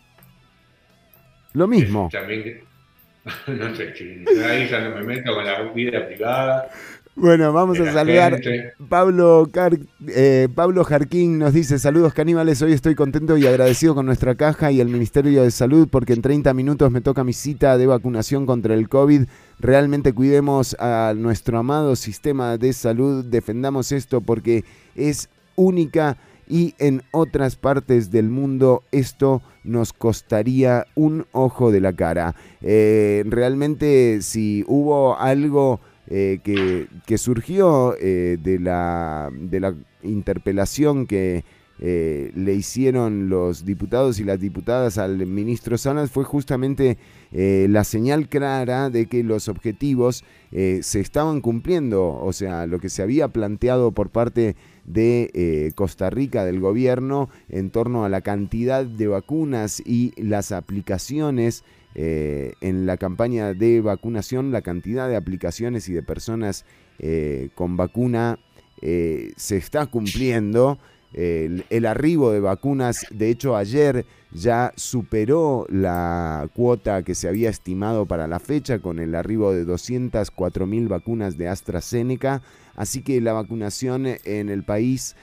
Lo 1.53 1.67
mismo. 1.67 2.09
También 2.11 2.61
no 3.47 3.75
sé, 3.75 3.93
ahí 4.45 4.67
ya 4.67 4.81
no 4.81 4.95
me 4.95 5.03
meto 5.03 5.33
con 5.33 5.45
la 5.45 5.61
vida 5.73 6.05
privada. 6.07 6.69
Bueno, 7.15 7.51
vamos 7.51 7.77
a 7.79 7.91
saludar. 7.91 8.33
gente. 8.41 8.71
Pablo, 8.87 9.49
Car- 9.51 9.77
eh, 10.07 10.47
Pablo 10.55 10.83
Jarquín 10.85 11.39
nos 11.39 11.53
dice, 11.53 11.77
saludos 11.77 12.13
caníbales, 12.13 12.61
hoy 12.61 12.71
estoy 12.71 12.95
contento 12.95 13.35
y 13.37 13.45
agradecido 13.45 13.93
con 13.93 14.05
nuestra 14.05 14.35
caja 14.35 14.71
y 14.71 14.79
el 14.79 14.87
Ministerio 14.87 15.43
de 15.43 15.51
Salud 15.51 15.87
porque 15.91 16.13
en 16.13 16.21
30 16.21 16.53
minutos 16.53 16.89
me 16.89 17.01
toca 17.01 17.23
mi 17.25 17.33
cita 17.33 17.77
de 17.77 17.85
vacunación 17.85 18.45
contra 18.45 18.73
el 18.75 18.87
COVID. 18.87 19.23
Realmente 19.59 20.13
cuidemos 20.13 20.75
a 20.79 21.13
nuestro 21.15 21.57
amado 21.59 21.95
sistema 21.97 22.57
de 22.57 22.71
salud, 22.71 23.25
defendamos 23.25 23.91
esto 23.91 24.21
porque 24.21 24.63
es 24.95 25.29
única 25.55 26.17
y 26.47 26.75
en 26.79 27.03
otras 27.11 27.55
partes 27.57 28.09
del 28.09 28.29
mundo 28.29 28.83
esto 28.91 29.41
nos 29.63 29.91
costaría 29.93 30.85
un 30.95 31.25
ojo 31.33 31.71
de 31.71 31.81
la 31.81 31.93
cara. 31.93 32.35
Eh, 32.61 33.23
realmente 33.27 34.19
si 34.21 34.63
hubo 34.67 35.17
algo 35.19 35.79
eh, 36.13 36.39
que, 36.43 37.17
surgió 37.17 37.95
eh, 37.97 38.37
de, 38.43 38.59
la, 38.59 39.29
de 39.31 39.61
la 39.61 39.73
interpelación 40.03 41.07
que 41.07 41.45
eh, 41.79 42.33
le 42.35 42.53
hicieron 42.53 43.29
los 43.29 43.63
diputados 43.63 44.19
y 44.19 44.25
las 44.25 44.37
diputadas 44.37 44.97
al 44.97 45.25
ministro 45.25 45.77
Salas 45.77 46.11
fue 46.11 46.25
justamente 46.25 46.97
la 47.31 47.85
señal 47.85 48.27
clara 48.27 48.89
de 48.89 49.05
que 49.05 49.23
los 49.23 49.47
objetivos 49.47 50.25
se 50.51 50.99
estaban 50.99 51.39
cumpliendo, 51.39 52.19
o 52.21 52.33
sea, 52.33 52.67
lo 52.67 52.79
que 52.79 52.89
se 52.89 53.01
había 53.01 53.29
planteado 53.29 53.93
por 53.93 54.09
parte 54.09 54.57
de 54.83 55.71
Costa 55.75 56.09
Rica, 56.09 56.43
del 56.43 56.59
gobierno, 56.59 57.29
en 57.47 57.69
torno 57.69 58.03
a 58.03 58.09
la 58.09 58.19
cantidad 58.19 58.85
de 58.85 59.07
vacunas 59.07 59.81
y 59.85 60.11
las 60.21 60.51
aplicaciones 60.51 61.63
eh, 61.93 62.53
en 62.61 62.85
la 62.85 62.97
campaña 62.97 63.53
de 63.53 63.81
vacunación, 63.81 64.51
la 64.51 64.61
cantidad 64.61 65.09
de 65.09 65.17
aplicaciones 65.17 65.89
y 65.89 65.93
de 65.93 66.03
personas 66.03 66.65
eh, 66.99 67.49
con 67.55 67.75
vacuna 67.75 68.39
eh, 68.81 69.33
se 69.35 69.57
está 69.57 69.85
cumpliendo. 69.87 70.79
El, 71.13 71.65
el 71.69 71.85
arribo 71.87 72.31
de 72.31 72.39
vacunas, 72.39 73.05
de 73.11 73.29
hecho 73.29 73.57
ayer 73.57 74.05
ya 74.31 74.71
superó 74.77 75.65
la 75.67 76.49
cuota 76.55 77.03
que 77.03 77.15
se 77.15 77.27
había 77.27 77.49
estimado 77.49 78.05
para 78.05 78.29
la 78.29 78.39
fecha 78.39 78.79
con 78.79 78.97
el 78.97 79.13
arribo 79.13 79.51
de 79.51 79.65
204 79.65 80.65
mil 80.65 80.87
vacunas 80.87 81.37
de 81.37 81.49
AstraZeneca. 81.49 82.41
Así 82.77 83.01
que 83.01 83.19
la 83.19 83.33
vacunación 83.33 84.07
en 84.23 84.47
el 84.47 84.63
país 84.63 85.17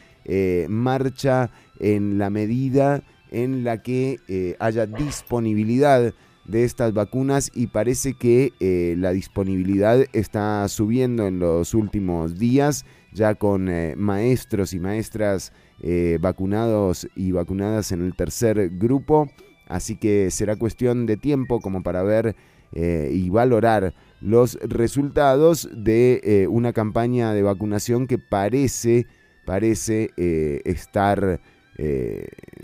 marcha 0.69 1.51
en 1.81 2.19
la 2.19 2.29
medida 2.29 3.03
en 3.31 3.65
la 3.65 3.83
que 3.83 4.57
haya 4.59 4.85
disponibilidad 4.85 6.13
de 6.49 6.65
estas 6.65 6.95
vacunas 6.95 7.51
y 7.55 7.69
parece 7.69 8.15
que 8.15 8.53
eh, 8.59 8.95
la 8.99 9.13
disponibilidad 9.13 10.05
está 10.15 10.67
subiendo 10.69 11.27
en 11.27 11.39
los 11.39 11.75
últimos 11.75 12.39
días, 12.39 12.87
ya 13.13 13.35
con 13.35 13.69
eh, 13.69 13.95
maestros 13.97 14.73
y 14.73 14.81
maestras 14.81 15.53
eh, 15.81 16.19
vacunados 16.21 17.07
y 17.15 17.33
vacunadas 17.33 17.93
en 17.93 18.03
el 18.03 18.17
tercer 18.17 18.71
grupo, 18.71 19.31
así 19.69 19.97
que 19.97 20.31
será 20.31 20.57
cuestión 20.57 21.05
de 21.07 21.19
tiempo 21.19 21.61
como 21.61 21.83
para 21.83 22.03
ver 22.03 22.35
y 22.71 23.31
valorar 23.31 23.95
los 24.21 24.59
resultados 24.61 25.71
de 25.73 26.47
una 26.51 26.75
campaña 26.75 27.33
de 27.33 27.41
vacunación 27.41 28.07
que 28.07 28.19
parece, 28.19 29.07
parece 29.47 30.11
estar, 30.67 31.41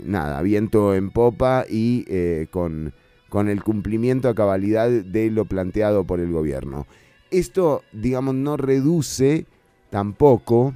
nada, 0.03 0.43
viento 0.43 0.93
en 0.93 1.09
popa 1.09 1.65
y 1.67 2.05
con 2.51 2.93
con 3.29 3.49
el 3.49 3.63
cumplimiento 3.63 4.29
a 4.29 4.35
cabalidad 4.35 4.89
de 4.89 5.31
lo 5.31 5.45
planteado 5.45 6.03
por 6.03 6.19
el 6.19 6.31
gobierno. 6.31 6.87
Esto, 7.31 7.83
digamos, 7.91 8.35
no 8.35 8.57
reduce 8.57 9.45
tampoco 9.89 10.73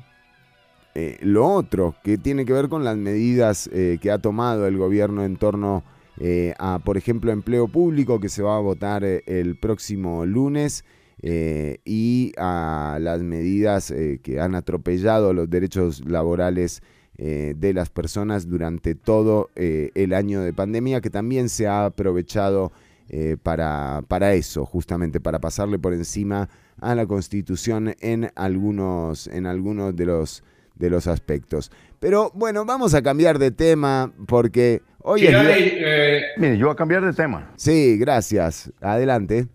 eh, 0.95 1.17
lo 1.21 1.47
otro, 1.47 1.95
que 2.03 2.17
tiene 2.17 2.45
que 2.45 2.53
ver 2.53 2.67
con 2.67 2.83
las 2.83 2.97
medidas 2.97 3.69
eh, 3.71 3.99
que 4.01 4.12
ha 4.12 4.17
tomado 4.17 4.67
el 4.67 4.77
gobierno 4.77 5.23
en 5.23 5.38
torno 5.38 5.83
eh, 6.19 6.53
a, 6.57 6.79
por 6.79 6.97
ejemplo, 6.97 7.31
empleo 7.31 7.67
público, 7.67 8.19
que 8.19 8.27
se 8.27 8.41
va 8.41 8.57
a 8.57 8.59
votar 8.59 9.03
el 9.03 9.55
próximo 9.57 10.25
lunes, 10.25 10.83
y 11.21 12.31
a 12.38 12.97
las 13.01 13.21
medidas 13.21 13.93
que 14.23 14.39
han 14.39 14.55
atropellado 14.55 15.33
los 15.33 15.49
derechos 15.49 16.01
laborales 16.05 16.81
eh, 17.21 17.53
de 17.58 17.73
las 17.73 17.89
personas 17.89 18.47
durante 18.47 18.95
todo 18.95 19.49
eh, 19.58 19.91
el 19.93 20.13
año 20.13 20.39
de 20.41 20.53
pandemia, 20.53 21.01
que 21.01 21.10
también 21.10 21.49
se 21.49 21.67
ha 21.67 21.84
aprovechado 21.86 22.71
eh, 23.10 23.36
para, 23.43 24.03
para 24.08 24.34
eso, 24.36 24.65
justamente 24.65 25.19
para 25.19 25.39
pasarle 25.39 25.77
por 25.79 25.93
encima 25.93 26.47
a 26.79 26.95
la 26.95 27.05
Constitución 27.05 27.93
en 27.99 28.32
algunos, 28.36 29.27
en 29.27 29.47
algunos 29.47 29.93
de, 29.95 30.05
los, 30.05 30.43
de 30.75 30.89
los 30.89 31.08
aspectos. 31.08 31.71
Pero 31.99 32.32
bueno, 32.34 32.63
vamos 32.63 32.93
a 32.93 33.01
cambiar 33.01 33.38
de 33.38 33.51
tema 33.51 34.13
porque 34.25 34.82
hoy 34.99 35.19
Sí, 35.21 35.25
es... 35.27 35.34
dale, 35.34 35.55
vier- 35.58 35.73
eh, 35.86 36.21
Mire, 36.38 36.58
yo 36.58 36.67
voy 36.67 36.73
a 36.73 36.77
cambiar 36.77 37.03
de 37.03 37.12
tema. 37.12 37.51
Sí, 37.58 37.97
gracias. 37.97 38.71
Adelante. 38.79 39.47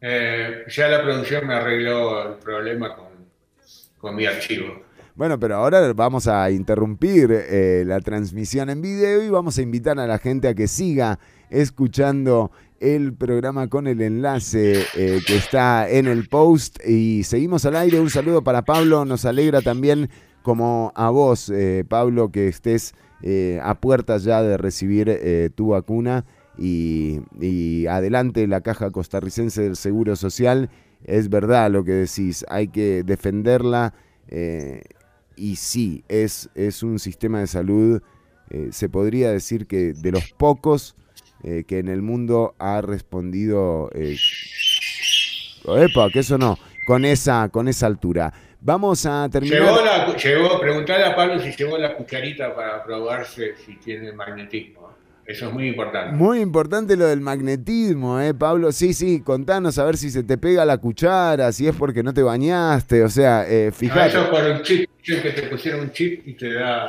eh, 0.00 0.64
ya 0.68 0.86
la 0.88 1.02
producción 1.02 1.46
me 1.46 1.54
arregló 1.54 2.28
el 2.34 2.34
problema 2.38 2.94
con, 2.94 3.08
con 3.98 4.14
mi 4.14 4.26
archivo. 4.26 4.86
Bueno, 5.18 5.40
pero 5.40 5.56
ahora 5.56 5.92
vamos 5.94 6.28
a 6.28 6.48
interrumpir 6.52 7.32
eh, 7.32 7.82
la 7.84 7.98
transmisión 7.98 8.70
en 8.70 8.80
video 8.80 9.20
y 9.20 9.28
vamos 9.28 9.58
a 9.58 9.62
invitar 9.62 9.98
a 9.98 10.06
la 10.06 10.18
gente 10.18 10.46
a 10.46 10.54
que 10.54 10.68
siga 10.68 11.18
escuchando 11.50 12.52
el 12.78 13.14
programa 13.14 13.66
con 13.66 13.88
el 13.88 14.00
enlace 14.00 14.84
eh, 14.94 15.18
que 15.26 15.34
está 15.34 15.90
en 15.90 16.06
el 16.06 16.28
post 16.28 16.78
y 16.86 17.24
seguimos 17.24 17.64
al 17.64 17.74
aire. 17.74 17.98
Un 17.98 18.10
saludo 18.10 18.44
para 18.44 18.62
Pablo, 18.62 19.04
nos 19.04 19.24
alegra 19.24 19.60
también 19.60 20.08
como 20.42 20.92
a 20.94 21.10
vos, 21.10 21.50
eh, 21.50 21.84
Pablo, 21.88 22.30
que 22.30 22.46
estés 22.46 22.94
eh, 23.20 23.58
a 23.60 23.74
puertas 23.74 24.22
ya 24.22 24.40
de 24.40 24.56
recibir 24.56 25.08
eh, 25.08 25.50
tu 25.52 25.70
vacuna 25.70 26.26
y, 26.56 27.22
y 27.40 27.88
adelante 27.88 28.46
la 28.46 28.60
caja 28.60 28.92
costarricense 28.92 29.62
del 29.62 29.74
Seguro 29.74 30.14
Social. 30.14 30.70
Es 31.02 31.28
verdad 31.28 31.72
lo 31.72 31.82
que 31.82 31.90
decís, 31.90 32.46
hay 32.48 32.68
que 32.68 33.02
defenderla. 33.02 33.94
Eh, 35.38 35.42
y 35.42 35.56
sí, 35.56 36.04
es, 36.08 36.50
es 36.54 36.82
un 36.82 36.98
sistema 36.98 37.40
de 37.40 37.46
salud, 37.46 38.02
eh, 38.50 38.68
se 38.72 38.88
podría 38.88 39.30
decir 39.30 39.66
que 39.66 39.92
de 39.92 40.12
los 40.12 40.32
pocos 40.32 40.96
eh, 41.44 41.64
que 41.66 41.78
en 41.78 41.88
el 41.88 42.02
mundo 42.02 42.54
ha 42.58 42.80
respondido, 42.80 43.90
eh, 43.94 44.16
epa, 45.64 46.10
que 46.10 46.20
eso 46.20 46.36
no, 46.36 46.58
con 46.86 47.04
esa, 47.04 47.48
con 47.50 47.68
esa 47.68 47.86
altura. 47.86 48.32
Vamos 48.60 49.06
a 49.06 49.28
terminar. 49.30 49.60
Llevó 49.60 49.84
la, 49.84 50.16
llevó, 50.16 50.60
preguntarle 50.60 51.06
a 51.06 51.14
Pablo 51.14 51.38
si 51.38 51.52
llevó 51.52 51.78
la 51.78 51.94
cucharita 51.94 52.54
para 52.56 52.82
probarse 52.82 53.54
si 53.64 53.76
tiene 53.76 54.12
magnetismo. 54.12 54.97
Eso 55.28 55.48
es 55.48 55.52
muy 55.52 55.68
importante. 55.68 56.16
Muy 56.16 56.40
importante 56.40 56.96
lo 56.96 57.04
del 57.06 57.20
magnetismo, 57.20 58.18
¿eh, 58.18 58.32
Pablo? 58.32 58.72
Sí, 58.72 58.94
sí, 58.94 59.20
contanos 59.20 59.78
a 59.78 59.84
ver 59.84 59.98
si 59.98 60.10
se 60.10 60.22
te 60.24 60.38
pega 60.38 60.64
la 60.64 60.78
cuchara, 60.78 61.52
si 61.52 61.68
es 61.68 61.76
porque 61.76 62.02
no 62.02 62.14
te 62.14 62.22
bañaste, 62.22 63.02
o 63.04 63.10
sea, 63.10 63.46
eh, 63.46 63.70
fíjate. 63.70 64.06
eso 64.08 64.22
es 64.22 64.28
por 64.28 64.42
un 64.42 64.62
chip, 64.62 64.88
que 65.02 65.16
te 65.30 65.42
pusieron 65.48 65.80
un 65.82 65.92
chip 65.92 66.26
y 66.26 66.32
te 66.32 66.54
da 66.54 66.86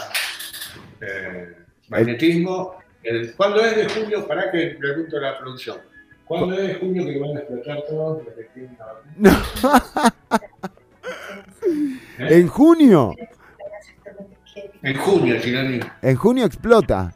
eh, 1.02 1.54
magnetismo. 1.90 2.76
El- 3.04 3.34
¿Cuándo 3.36 3.60
es 3.66 3.76
de 3.76 3.90
junio? 3.90 4.26
Para 4.26 4.50
que 4.50 4.78
pregunto 4.80 5.18
a 5.18 5.22
la 5.22 5.38
producción. 5.40 5.78
¿Cuándo 6.24 6.54
es 6.58 6.68
de 6.68 6.76
junio 6.76 7.06
que 7.06 7.20
van 7.20 7.36
a 7.36 7.40
explotar 7.42 7.84
todos 7.90 8.24
los 8.24 8.34
que 8.36 8.44
tienen 8.54 8.78
la 8.80 8.86
vacuna? 8.86 10.14
En 12.20 12.48
junio, 12.48 13.14
En 14.82 14.98
junio, 14.98 15.42
si 15.42 15.52
no 15.52 15.64
ni- 15.64 15.80
en 16.02 16.16
junio 16.16 16.46
explota. 16.46 17.14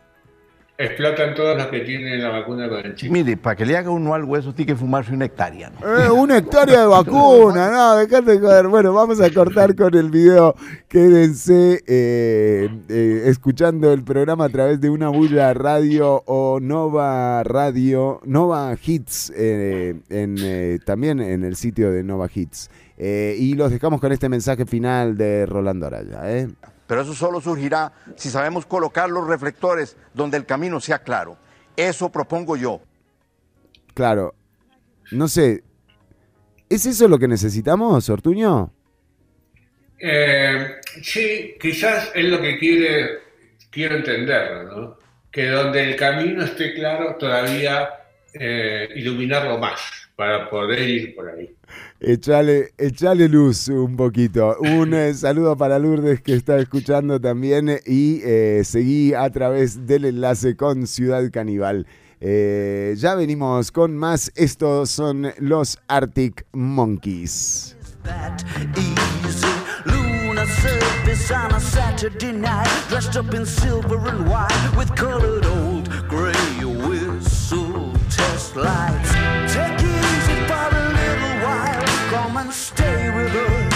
Explotan 0.77 1.35
todos 1.35 1.55
los 1.55 1.67
que 1.67 1.81
tienen 1.81 2.21
la 2.21 2.29
vacuna 2.29 2.67
con 2.67 2.79
el 2.85 2.95
chip. 2.95 3.11
Mire, 3.11 3.37
para 3.37 3.55
que 3.55 3.65
le 3.65 3.77
haga 3.77 3.89
uno 3.89 4.13
algo 4.13 4.35
eso, 4.37 4.53
tiene 4.53 4.73
que 4.73 4.77
fumarse 4.77 5.13
una 5.13 5.25
hectárea. 5.25 5.69
¿no? 5.69 5.97
Eh, 5.97 6.09
una 6.09 6.37
hectárea 6.37 6.81
de 6.81 6.87
vacuna, 6.87 7.69
no, 7.71 7.95
dejate 7.97 8.31
de 8.31 8.39
joder. 8.39 8.67
Bueno, 8.67 8.93
vamos 8.93 9.21
a 9.21 9.29
cortar 9.29 9.75
con 9.75 9.93
el 9.95 10.09
video. 10.09 10.55
Quédense 10.87 11.83
eh, 11.85 12.69
eh, 12.89 13.23
escuchando 13.25 13.93
el 13.93 14.03
programa 14.03 14.45
a 14.45 14.49
través 14.49 14.81
de 14.81 14.89
una 14.89 15.09
bulla 15.09 15.53
radio 15.53 16.23
o 16.25 16.59
Nova 16.59 17.43
Radio, 17.43 18.19
Nova 18.25 18.75
Hits, 18.83 19.31
eh, 19.35 19.95
en, 20.09 20.37
eh, 20.41 20.79
también 20.85 21.19
en 21.19 21.43
el 21.43 21.55
sitio 21.55 21.91
de 21.91 22.03
Nova 22.03 22.27
Hits. 22.33 22.69
Eh, 22.97 23.35
y 23.37 23.55
los 23.55 23.71
dejamos 23.71 23.99
con 23.99 24.11
este 24.11 24.29
mensaje 24.29 24.65
final 24.65 25.17
de 25.17 25.45
Rolando 25.45 25.87
Araya. 25.87 26.31
¿eh? 26.31 26.47
Pero 26.87 27.01
eso 27.01 27.13
solo 27.13 27.39
surgirá 27.41 27.91
si 28.15 28.29
sabemos 28.29 28.65
colocar 28.65 29.09
los 29.09 29.27
reflectores 29.27 29.95
donde 30.13 30.37
el 30.37 30.45
camino 30.45 30.79
sea 30.79 30.99
claro. 30.99 31.37
Eso 31.75 32.11
propongo 32.11 32.55
yo. 32.55 32.81
Claro, 33.93 34.35
no 35.11 35.27
sé. 35.27 35.63
¿Es 36.69 36.85
eso 36.85 37.07
lo 37.07 37.19
que 37.19 37.27
necesitamos, 37.27 38.09
Ortuño? 38.09 38.73
Eh, 39.99 40.75
sí, 41.01 41.55
quizás 41.59 42.11
es 42.13 42.25
lo 42.25 42.41
que 42.41 42.57
quiere, 42.57 43.19
quiero 43.69 43.95
entenderlo, 43.95 44.63
¿no? 44.63 44.97
Que 45.31 45.47
donde 45.47 45.91
el 45.91 45.95
camino 45.95 46.43
esté 46.43 46.73
claro, 46.73 47.15
todavía 47.15 47.89
eh, 48.33 48.89
iluminarlo 48.95 49.57
más 49.57 49.79
para 50.15 50.49
poder 50.49 50.87
ir 50.89 51.15
por 51.15 51.29
ahí. 51.29 51.49
Echale, 51.99 52.73
echale 52.77 53.27
luz 53.27 53.67
un 53.69 53.95
poquito. 53.95 54.57
Un 54.59 54.93
eh, 54.93 55.13
saludo 55.13 55.57
para 55.57 55.79
Lourdes 55.79 56.21
que 56.21 56.35
está 56.35 56.57
escuchando 56.59 57.19
también 57.19 57.79
y 57.85 58.21
eh, 58.23 58.61
seguí 58.63 59.13
a 59.13 59.29
través 59.29 59.87
del 59.87 60.05
enlace 60.05 60.55
con 60.55 60.85
Ciudad 60.87 61.29
Caníbal. 61.31 61.87
Eh, 62.19 62.93
ya 62.97 63.15
venimos 63.15 63.71
con 63.71 63.97
más. 63.97 64.31
Estos 64.35 64.89
son 64.91 65.33
los 65.39 65.79
Arctic 65.87 66.45
Monkeys. 66.53 67.75
surface 71.13 71.31
on 71.31 71.51
a 71.53 71.59
Saturday 71.59 72.31
night, 72.31 72.85
dressed 72.89 73.15
up 73.15 73.33
in 73.33 73.45
silver 73.45 73.97
and 74.09 74.29
white 74.29 74.73
with 74.77 74.93
colored 74.95 75.45
old 75.45 75.89
gray 76.09 76.33
whistle 76.33 76.62
lights. 78.55 79.11
Take 79.53 79.81
it 79.81 80.03
easy 80.13 80.37
for 80.49 80.67
a 80.69 80.85
little 80.99 81.35
while, 81.45 81.83
come 82.09 82.37
and 82.37 82.53
stay 82.53 83.09
with 83.09 83.33
us. 83.33 83.73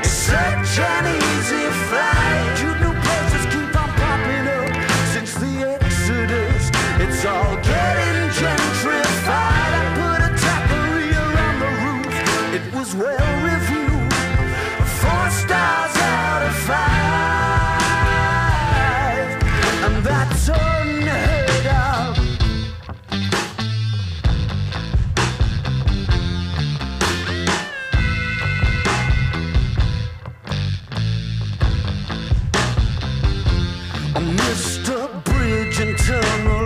It's 0.00 0.10
such 0.10 0.78
an 0.78 1.04
easy 1.06 1.64
flight. 1.88 2.54
You 2.62 2.70
new 2.82 2.94
places 3.06 3.44
keep 3.52 3.72
on 3.82 3.90
popping 4.00 4.46
up 4.58 4.70
since 5.12 5.34
the 5.34 5.78
Exodus. 5.78 6.70
It's 7.04 7.24
all 7.24 7.54
getting 7.62 8.28
gentrified. 8.40 9.72
I 9.78 9.84
put 9.98 10.20
a 10.26 10.30
taqueria 10.42 11.24
on 11.46 11.54
the 11.62 11.70
roof. 11.84 12.14
It 12.54 12.74
was 12.74 12.94
well 12.96 13.27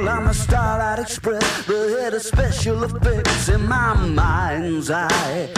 on 0.08 0.24
the 0.24 0.32
Starlight 0.32 0.98
Express, 0.98 1.66
the 1.66 1.98
head 2.00 2.14
of 2.14 2.22
special 2.22 2.84
effects 2.84 3.48
in 3.48 3.66
my 3.66 3.94
mind's 3.94 4.90
eye. 4.90 5.48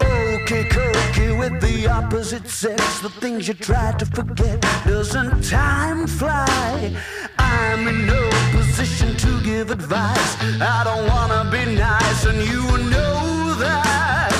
Okay, 0.00 0.64
cookie 0.64 1.32
with 1.36 1.60
the 1.60 1.86
opposite 1.88 2.48
sex, 2.48 3.00
the 3.00 3.08
things 3.08 3.48
you 3.48 3.54
try 3.54 3.92
to 3.92 4.06
forget. 4.06 4.60
Doesn't 4.84 5.44
time 5.44 6.06
fly? 6.06 6.96
I'm 7.38 7.88
in 7.88 8.06
no 8.06 8.30
position 8.52 9.16
to 9.16 9.40
give 9.42 9.70
advice. 9.70 10.36
I 10.60 10.82
don't 10.84 11.06
wanna 11.08 11.50
be 11.50 11.74
nice, 11.74 12.24
and 12.26 12.38
you 12.52 12.62
know 12.90 13.54
that. 13.64 14.32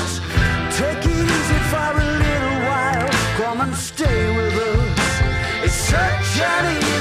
Take 0.79 1.05
it 1.05 1.27
easy 1.39 1.61
for 1.71 1.91
a 2.05 2.07
little 2.25 2.59
while. 2.69 3.09
Come 3.39 3.61
and 3.61 3.75
stay 3.75 4.23
with 4.37 4.55
us. 4.55 5.65
It's 5.65 5.75
such 5.75 6.41
an 6.41 6.77
easy 6.77 6.92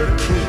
perfect. 0.00 0.39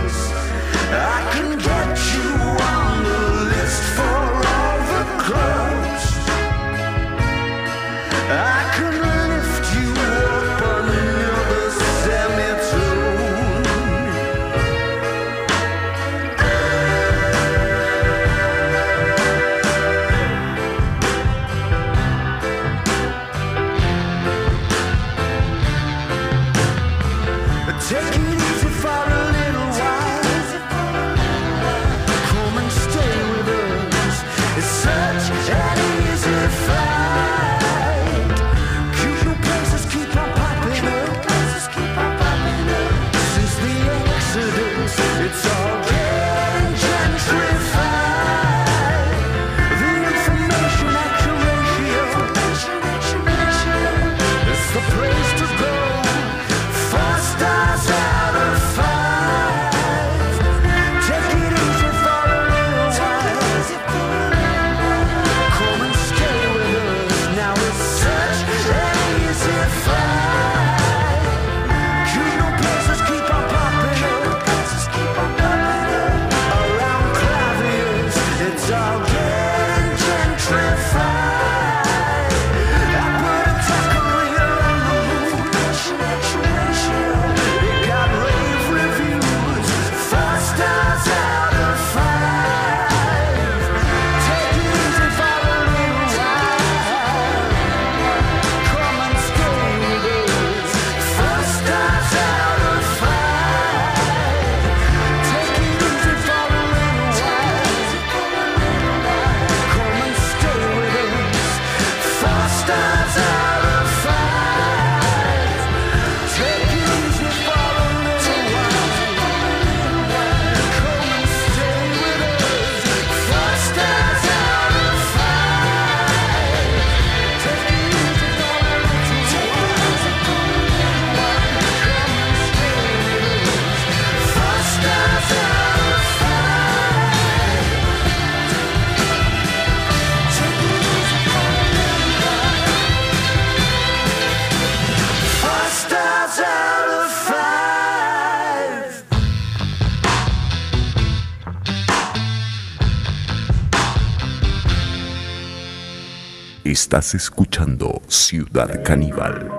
Estás 156.91 157.15
escuchando 157.15 158.01
Ciudad 158.09 158.83
Caníbal. 158.83 159.49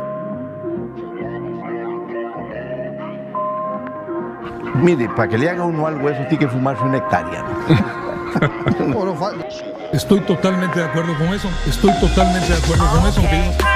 Mire, 4.74 5.09
para 5.16 5.28
que 5.30 5.39
le 5.39 5.49
haga 5.49 5.64
uno 5.64 5.87
algo 5.87 6.11
eso 6.11 6.20
tiene 6.28 6.41
que 6.41 6.49
fumarse 6.49 6.85
una 6.85 6.99
hectárea. 6.99 7.43
¿no? 7.43 9.09
Estoy 9.95 10.20
totalmente 10.20 10.78
de 10.78 10.85
acuerdo 10.85 11.16
con 11.16 11.28
eso. 11.28 11.49
Estoy 11.66 11.99
totalmente 12.01 12.53
de 12.53 12.59
acuerdo 12.59 12.85
con 12.91 13.07
eso. 13.09 13.20
aunque 13.20 13.72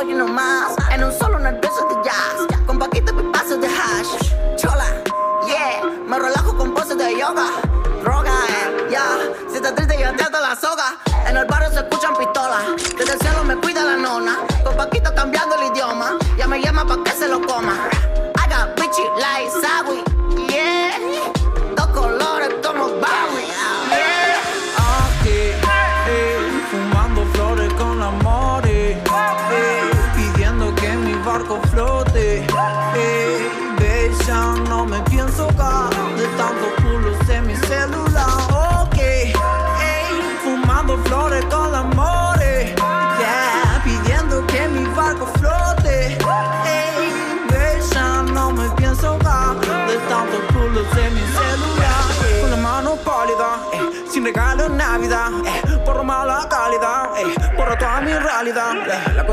soy 0.00 0.14
uno 0.14 0.26
más. 0.28 0.74
En 0.92 1.04
un 1.04 1.12
solo 1.12 1.38
nervioso 1.38 1.69
de 1.69 1.69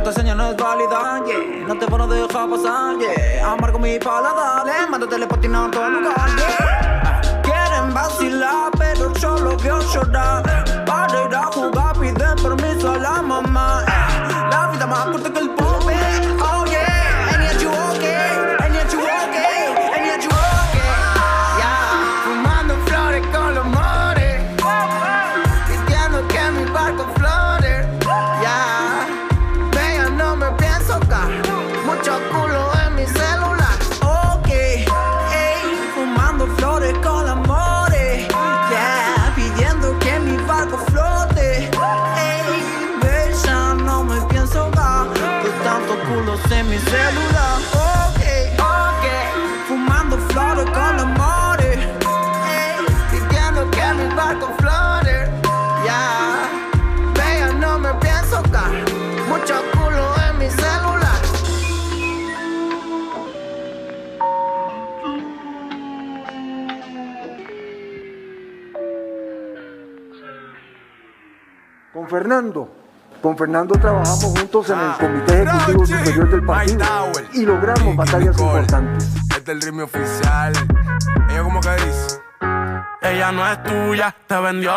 la 0.08 0.14
contraseña 0.14 0.36
no 0.36 0.52
es 0.52 0.56
válida, 0.56 1.22
yeah, 1.26 1.68
no 1.68 1.78
te 1.78 1.86
van 1.86 2.02
a 2.02 2.08
dejar 2.08 2.50
pasar, 2.50 2.98
yeah, 2.98 3.52
amargo 3.52 3.78
mi 3.78 4.00
paladar, 4.00 4.66
eh, 4.66 4.90
mando 4.90 5.06
telepatina 5.06 5.66
a 5.66 5.72
todo 5.72 5.90
lugar, 5.90 6.30
yeah. 6.38 7.42
Quieren 7.42 7.94
vacilar, 7.94 8.72
pero 8.78 9.14
yo 9.16 9.38
lo 9.38 9.58
veo 9.58 9.80
llorar. 9.92 10.87
Fernando. 72.28 72.70
Con 73.22 73.38
Fernando 73.38 73.76
trabajamos 73.76 74.26
juntos 74.38 74.70
en 74.70 74.80
el 74.80 74.92
Comité 74.98 75.44
Ejecutivo 75.44 75.86
Superior 75.86 76.30
del 76.30 76.46
partido 76.46 76.86
y 77.32 77.46
logramos 77.46 77.96
batallas 77.96 78.38
importantes. 78.38 79.08
Este 79.30 79.40
es 79.40 79.48
el 79.48 79.62
ritmo 79.62 79.84
oficial. 79.84 80.54
Ella 81.30 81.44
como 81.44 81.62
que 81.62 81.70
dice. 81.70 82.20
Ella 83.02 83.32
no 83.32 83.50
es 83.50 83.64
tuya, 83.64 84.14
te 84.28 84.42
vendió 84.42 84.74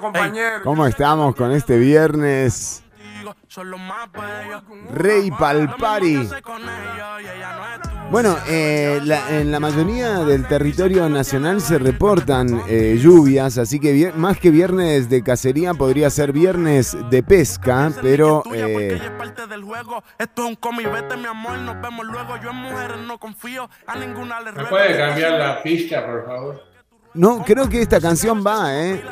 compañero. 0.00 0.64
¿Cómo 0.64 0.84
estamos 0.84 1.36
con 1.36 1.52
este 1.52 1.78
viernes? 1.78 2.82
Rey 4.92 5.30
Palpari. 5.30 6.28
Bueno, 8.10 8.36
eh, 8.48 9.00
la- 9.04 9.38
en 9.38 9.50
la 9.52 9.60
mayoría 9.60 10.20
del 10.20 10.46
territorio 10.46 11.08
nacional 11.10 11.60
se 11.60 11.78
reportan 11.78 12.62
eh, 12.68 12.96
lluvias, 12.98 13.58
así 13.58 13.78
que 13.78 13.92
vier- 13.94 14.14
más 14.14 14.38
que 14.38 14.50
viernes 14.50 15.10
de 15.10 15.22
cacería 15.22 15.74
podría 15.74 16.08
ser 16.08 16.32
viernes 16.32 16.96
de 17.10 17.22
pesca, 17.22 17.92
pero 18.00 18.42
eh, 18.54 18.98
¿Me 24.54 24.64
puede 24.70 24.96
cambiar 24.96 25.32
la 25.38 25.62
pista, 25.62 26.06
por 26.06 26.24
favor? 26.26 26.62
no, 27.14 27.44
creo 27.44 27.68
que 27.68 27.82
esta 27.82 28.00
canción 28.00 28.42
va, 28.46 28.74
¿eh? 28.74 29.02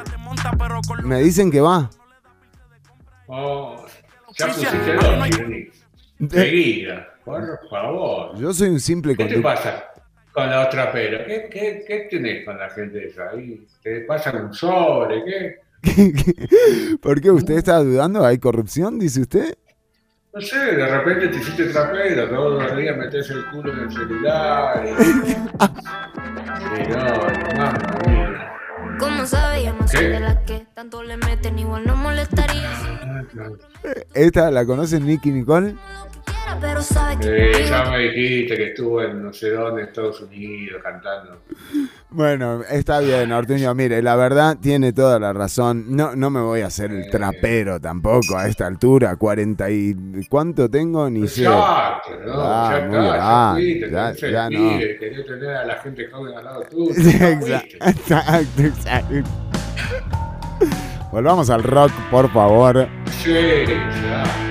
Me 1.05 1.21
dicen 1.21 1.51
que 1.51 1.61
va. 1.61 1.91
Oh, 3.29 3.85
ya 4.39 4.47
pusiste 4.49 4.95
dos, 4.95 5.29
Irene. 5.29 5.71
Seguida, 6.31 7.15
por 7.25 7.69
favor. 7.69 8.39
Yo 8.39 8.53
soy 8.53 8.71
un 8.71 8.81
simple 8.81 9.17
¿Qué 9.17 9.25
te 9.27 9.41
pasa 9.41 9.85
con 10.33 10.49
la 10.49 10.67
otra 10.67 10.93
pera? 10.93 11.25
¿Qué, 11.25 11.49
qué, 11.51 11.85
qué 11.87 12.09
tenés 12.11 12.45
con 12.45 12.59
la 12.59 12.71
gente 12.71 13.07
esa 13.07 13.31
ahí? 13.31 13.67
¿Te 13.83 14.01
pasan 14.01 14.47
un 14.47 14.55
sobre? 14.55 15.25
¿Qué? 15.83 16.97
¿Por 17.01 17.21
qué 17.21 17.31
usted 17.31 17.59
está 17.59 17.79
dudando? 17.79 18.25
¿Hay 18.25 18.39
corrupción, 18.39 18.99
dice 18.99 19.21
usted? 19.21 19.55
No 20.35 20.41
sé, 20.41 20.59
de 20.59 20.87
repente 20.87 21.29
te 21.29 21.37
hiciste 21.39 21.65
trapero, 21.67 22.29
todos 22.29 22.63
los 22.63 22.77
días 22.77 22.97
metes 22.97 23.31
el 23.31 23.47
culo 23.47 23.73
en 23.73 23.79
el 23.81 23.91
celular. 23.91 24.85
Y, 24.85 24.89
y 26.83 26.89
no, 26.89 27.05
mamma 27.57 27.99
mía. 28.07 28.56
¿Cómo 28.99 29.27
sabe? 29.27 29.65
Yo 29.65 29.73
no 29.73 29.87
soy 29.89 30.07
de 30.07 30.21
las 30.21 30.39
que 30.45 30.67
tanto 30.75 31.03
le 31.03 31.17
meten, 31.17 31.59
igual 31.59 31.85
no 31.87 31.97
molestaría. 31.97 32.71
¿Esta 34.15 34.51
la 34.51 34.65
conoce 34.65 35.01
Nicky 35.01 35.31
Nicole? 35.31 35.77
Pero 36.61 36.81
sabe 36.81 37.19
que 37.19 37.51
Eh, 37.51 37.67
ya 37.69 37.91
me 37.91 37.99
dijiste 37.99 38.57
que 38.57 38.69
estuvo 38.69 39.03
en 39.03 39.23
no 39.23 39.33
sé 39.33 39.51
dónde, 39.51 39.83
Estados 39.83 40.21
Unidos, 40.23 40.81
cantando. 40.83 41.43
Bueno, 42.11 42.63
está 42.71 43.01
bien, 43.01 43.31
Ortuño. 43.33 43.75
Mire, 43.75 44.01
la 44.01 44.17
verdad 44.17 44.57
tiene 44.61 44.93
toda 44.93 45.19
la 45.19 45.33
razón. 45.33 45.85
No, 45.95 46.15
no 46.17 46.31
me 46.31 46.41
voy 46.41 46.61
a 46.63 46.67
hacer 46.67 46.91
el 46.93 47.11
trapero 47.11 47.81
tampoco 47.81 48.39
a 48.39 48.47
esta 48.49 48.67
altura. 48.67 49.17
40 49.17 49.71
y... 49.71 49.95
¿Cuánto 50.31 50.71
tengo? 50.71 51.11
Ni 51.11 51.27
sé. 51.29 51.43
Exacto, 51.45 52.11
¿no? 52.25 52.33
Ah, 52.37 52.71
ya 52.73 52.87
está, 52.87 53.17
ya 53.19 53.53
fuiste, 53.55 54.31
ya- 54.31 54.31
ya 54.31 54.51
no. 54.51 54.79
querés 54.79 55.27
tener 55.27 55.51
a 55.57 55.65
la 55.67 55.75
gente 55.77 56.07
joven 56.11 56.39
al 56.39 56.45
lado 56.45 56.63
tuyo. 56.71 56.91
Exacto, 56.97 57.77
exacto, 57.87 58.63
exacto. 58.63 59.15
Volvamos 61.13 61.51
al 61.51 61.63
rock, 61.63 61.91
por 62.11 62.31
favor. 62.33 62.87
Sí, 63.23 63.33
ya. 63.33 64.46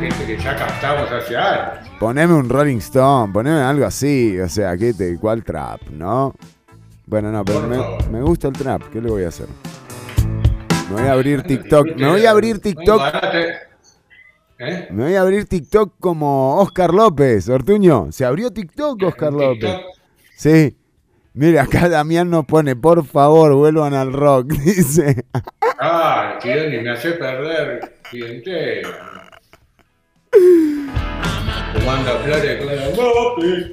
Gente 0.00 0.26
que 0.26 0.36
ya 0.36 0.56
captamos 0.56 1.10
hace 1.10 1.36
años. 1.36 1.88
Poneme 1.98 2.34
un 2.34 2.48
Rolling 2.48 2.78
Stone, 2.78 3.32
poneme 3.32 3.60
algo 3.60 3.86
así. 3.86 4.38
O 4.38 4.48
sea, 4.48 4.76
¿qué 4.76 4.92
te, 4.92 5.16
¿cuál 5.18 5.42
trap, 5.44 5.82
no? 5.90 6.34
Bueno, 7.06 7.30
no, 7.30 7.44
pero 7.44 7.62
me, 8.10 8.22
gusta 8.22 8.48
el 8.48 8.54
trap. 8.54 8.82
¿Qué 8.92 9.00
le 9.00 9.10
voy 9.10 9.24
a 9.24 9.28
hacer? 9.28 9.46
Me 10.90 11.00
voy 11.00 11.08
a 11.08 11.12
abrir 11.12 11.42
TikTok. 11.42 11.96
Me 11.96 12.08
voy 12.08 12.26
a 12.26 12.30
abrir 12.30 12.60
TikTok. 12.60 13.02
¿Eh? 14.58 14.88
Me 14.90 15.04
voy 15.04 15.14
a 15.14 15.20
abrir 15.20 15.46
TikTok 15.46 15.94
como 15.98 16.56
Oscar 16.58 16.94
López, 16.94 17.48
Ortuño. 17.48 18.12
Se 18.12 18.24
abrió 18.24 18.50
TikTok, 18.50 19.02
Oscar 19.02 19.32
López. 19.32 19.76
Sí. 20.36 20.76
Mira, 21.34 21.64
acá 21.64 21.88
Damián 21.88 22.30
nos 22.30 22.44
pone, 22.44 22.76
por 22.76 23.04
favor, 23.04 23.54
vuelvan 23.54 23.92
al 23.92 24.12
rock, 24.12 24.46
dice. 24.64 25.24
Ah, 25.80 26.38
Chironi, 26.40 26.78
me 26.78 26.90
hace 26.90 27.10
perder 27.12 27.96
clientela. 28.08 29.23
Comanda 31.74 32.18
flores 32.18 32.96
López. 32.96 33.72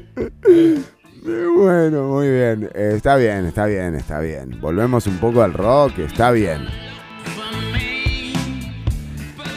Bueno, 1.24 2.04
muy 2.06 2.30
bien. 2.30 2.70
Eh, 2.74 2.94
está 2.96 3.16
bien, 3.16 3.46
está 3.46 3.66
bien, 3.66 3.96
está 3.96 4.20
bien. 4.20 4.60
Volvemos 4.60 5.06
un 5.08 5.18
poco 5.20 5.44
al 5.44 5.54
rock, 5.54 6.00
está 6.00 6.32
bien. 6.32 6.66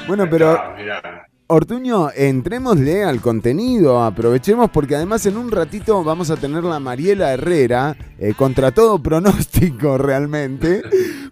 Bueno, 0.06 0.28
pero 0.28 0.74
mirá. 0.76 1.26
Ortuño, 1.46 2.08
entrémosle 2.16 3.04
al 3.04 3.20
contenido, 3.20 4.02
aprovechemos 4.02 4.70
porque 4.70 4.96
además 4.96 5.26
en 5.26 5.36
un 5.36 5.50
ratito 5.50 6.02
vamos 6.02 6.30
a 6.30 6.36
tener 6.36 6.64
la 6.64 6.80
Mariela 6.80 7.34
Herrera, 7.34 7.96
eh, 8.18 8.32
contra 8.34 8.72
todo 8.72 8.98
pronóstico 9.02 9.98
realmente, 9.98 10.82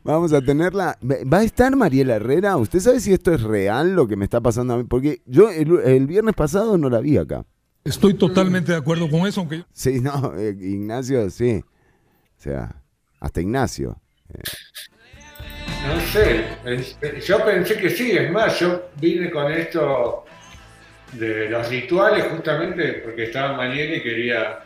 vamos 0.04 0.34
a 0.34 0.42
tenerla. 0.42 0.98
¿Va 1.02 1.38
a 1.38 1.44
estar 1.44 1.74
Mariela 1.76 2.16
Herrera? 2.16 2.58
¿Usted 2.58 2.80
sabe 2.80 3.00
si 3.00 3.14
esto 3.14 3.32
es 3.32 3.40
real 3.42 3.94
lo 3.94 4.06
que 4.06 4.16
me 4.16 4.24
está 4.24 4.40
pasando 4.42 4.74
a 4.74 4.76
mí? 4.76 4.84
Porque 4.84 5.22
yo 5.24 5.48
el, 5.50 5.78
el 5.80 6.06
viernes 6.06 6.34
pasado 6.34 6.76
no 6.76 6.90
la 6.90 7.00
vi 7.00 7.16
acá. 7.16 7.46
Estoy 7.82 8.12
totalmente 8.14 8.72
de 8.72 8.78
acuerdo 8.78 9.08
con 9.08 9.26
eso, 9.26 9.40
aunque 9.40 9.58
yo- 9.58 9.64
Sí, 9.72 10.00
no, 10.02 10.34
eh, 10.36 10.50
Ignacio, 10.60 11.30
sí. 11.30 11.64
O 12.38 12.42
sea, 12.42 12.82
hasta 13.18 13.40
Ignacio. 13.40 13.98
Eh, 14.28 14.42
No 15.86 16.00
sé, 16.12 16.44
es- 16.64 17.26
yo 17.26 17.44
pensé 17.44 17.76
que 17.76 17.90
sí, 17.90 18.12
es 18.12 18.30
más, 18.30 18.58
yo 18.60 18.88
vine 19.00 19.30
con 19.30 19.50
esto 19.50 20.24
de 21.12 21.48
los 21.50 21.68
rituales 21.68 22.24
justamente 22.30 23.02
porque 23.04 23.24
estaba 23.24 23.56
Mariela 23.56 23.96
y 23.96 24.02
quería 24.02 24.60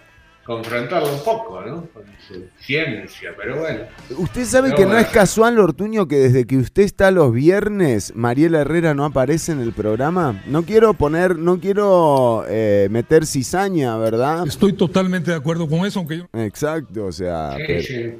confrontarlo 0.44 1.12
un 1.12 1.24
poco, 1.24 1.60
¿no? 1.62 1.86
Con 1.92 2.04
su 2.28 2.44
ciencia, 2.60 3.32
pero 3.36 3.58
bueno. 3.58 3.80
Usted 4.16 4.44
sabe 4.44 4.68
No, 4.68 4.76
que 4.76 4.82
no 4.82 4.88
bueno. 4.90 5.00
es 5.02 5.08
casual, 5.08 5.58
Ortuño, 5.58 6.06
que 6.06 6.16
desde 6.16 6.46
que 6.46 6.56
usted 6.58 6.82
está 6.84 7.10
los 7.10 7.32
viernes, 7.32 8.14
Mariela 8.14 8.60
Herrera 8.60 8.94
no 8.94 9.04
aparece 9.04 9.50
en 9.52 9.60
el 9.60 9.72
programa. 9.72 10.40
No 10.46 10.62
quiero 10.62 10.94
poner, 10.94 11.36
no 11.36 11.58
quiero 11.58 12.44
eh, 12.48 12.86
meter 12.92 13.26
cizaña, 13.26 13.96
¿verdad? 13.96 14.46
estoy 14.46 14.74
totalmente 14.74 15.32
de 15.32 15.36
acuerdo 15.36 15.68
con 15.68 15.84
eso, 15.84 15.98
aunque 15.98 16.18
yo... 16.18 16.26
Exacto, 16.34 17.06
o 17.06 17.12
sea, 17.12 17.54
Sí, 17.56 17.62
pero- 17.66 17.82
sí. 17.82 18.14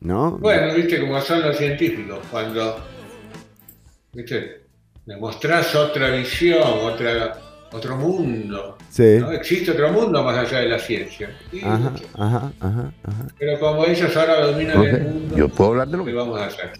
¿No? 0.00 0.32
Bueno, 0.38 0.74
viste 0.74 1.00
como 1.00 1.20
son 1.20 1.42
los 1.42 1.56
científicos, 1.56 2.18
cuando 2.30 2.84
viste, 4.12 4.62
me 5.06 5.16
mostrás 5.16 5.74
otra 5.74 6.10
visión, 6.10 6.60
otra, 6.62 7.38
otro 7.72 7.96
mundo. 7.96 8.76
Sí. 8.90 9.16
¿no? 9.20 9.32
Existe 9.32 9.70
otro 9.70 9.90
mundo 9.90 10.22
más 10.22 10.36
allá 10.36 10.60
de 10.60 10.68
la 10.68 10.78
ciencia. 10.78 11.30
Ajá, 11.64 11.92
ajá, 12.18 12.52
ajá, 12.60 12.92
ajá. 13.04 13.26
Pero 13.38 13.58
como 13.58 13.84
ellos 13.86 14.16
ahora 14.16 14.46
dominan 14.46 14.76
No 14.78 14.84
el 14.84 14.90
sé, 14.96 15.00
mundo, 15.02 15.36
yo 15.36 15.48
puedo 15.48 15.70
hablar 15.70 15.88
de 15.88 15.96
lo 15.96 16.04
¿qué 16.04 16.10
que 16.10 16.16
vamos 16.16 16.40
a 16.40 16.46
hacer? 16.46 16.72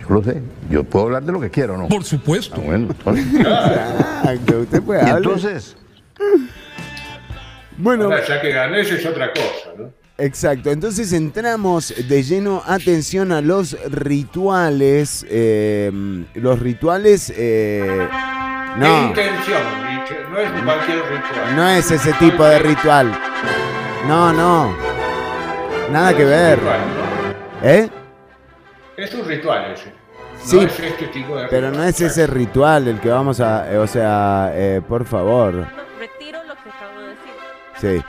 yo 0.00 0.14
lo 0.14 0.22
sé, 0.22 0.40
yo 0.70 0.84
puedo 0.84 1.04
hablar 1.06 1.22
de 1.24 1.32
lo 1.32 1.40
que 1.40 1.50
quiero, 1.50 1.76
¿no? 1.76 1.88
Por 1.88 2.04
supuesto. 2.04 2.54
Ah, 2.56 2.62
bueno, 2.64 2.88
entonces- 2.90 3.26
Exacto, 3.36 4.58
usted 4.60 4.82
puede 4.82 5.00
y 5.00 5.02
hablar. 5.02 5.18
entonces, 5.18 5.76
Bueno, 7.76 8.04
Ahora, 8.04 8.24
ya 8.26 8.40
que 8.40 8.50
ganes 8.50 8.90
es 8.90 9.04
otra 9.06 9.32
cosa, 9.32 9.72
¿no? 9.76 9.92
Exacto, 10.20 10.70
entonces 10.72 11.12
entramos 11.12 11.94
de 12.08 12.22
lleno, 12.24 12.60
atención 12.66 13.30
a 13.30 13.40
los 13.40 13.76
rituales, 13.88 15.24
eh, 15.30 15.92
los 16.34 16.58
rituales, 16.58 17.32
eh, 17.36 18.08
¿Qué 18.74 18.80
no, 18.80 19.06
intención? 19.06 19.62
No 20.32 20.38
es 20.40 20.50
cualquier 20.64 20.98
ritual. 21.04 21.56
no 21.56 21.68
es 21.68 21.90
ese 21.92 22.12
tipo 22.14 22.44
de 22.44 22.58
ritual, 22.58 23.16
no, 24.08 24.32
no, 24.32 24.74
nada 25.92 26.12
que 26.16 26.22
Es 26.22 26.28
un 26.28 26.30
ver, 26.30 26.58
ritual, 26.58 26.80
¿no? 27.62 27.68
¿eh? 27.68 27.90
Es 28.96 29.14
un 29.14 29.24
ritual 29.24 29.72
ese. 29.72 29.92
Sí, 30.42 30.56
no 30.56 30.62
es 30.62 30.80
este 30.80 31.06
tipo 31.08 31.36
de 31.36 31.46
Pero 31.46 31.70
no 31.70 31.84
es 31.84 32.00
ese 32.00 32.26
ritual 32.26 32.88
el 32.88 32.98
que 32.98 33.08
vamos 33.08 33.38
a, 33.38 33.72
eh, 33.72 33.78
o 33.78 33.86
sea, 33.86 34.50
eh, 34.52 34.82
por 34.86 35.04
favor, 35.04 35.64
Retiro 35.96 36.40
lo 36.44 36.54
que 36.54 36.70
acabo 36.70 37.00
de 37.02 37.08
decir. 37.08 38.02
sí, 38.02 38.04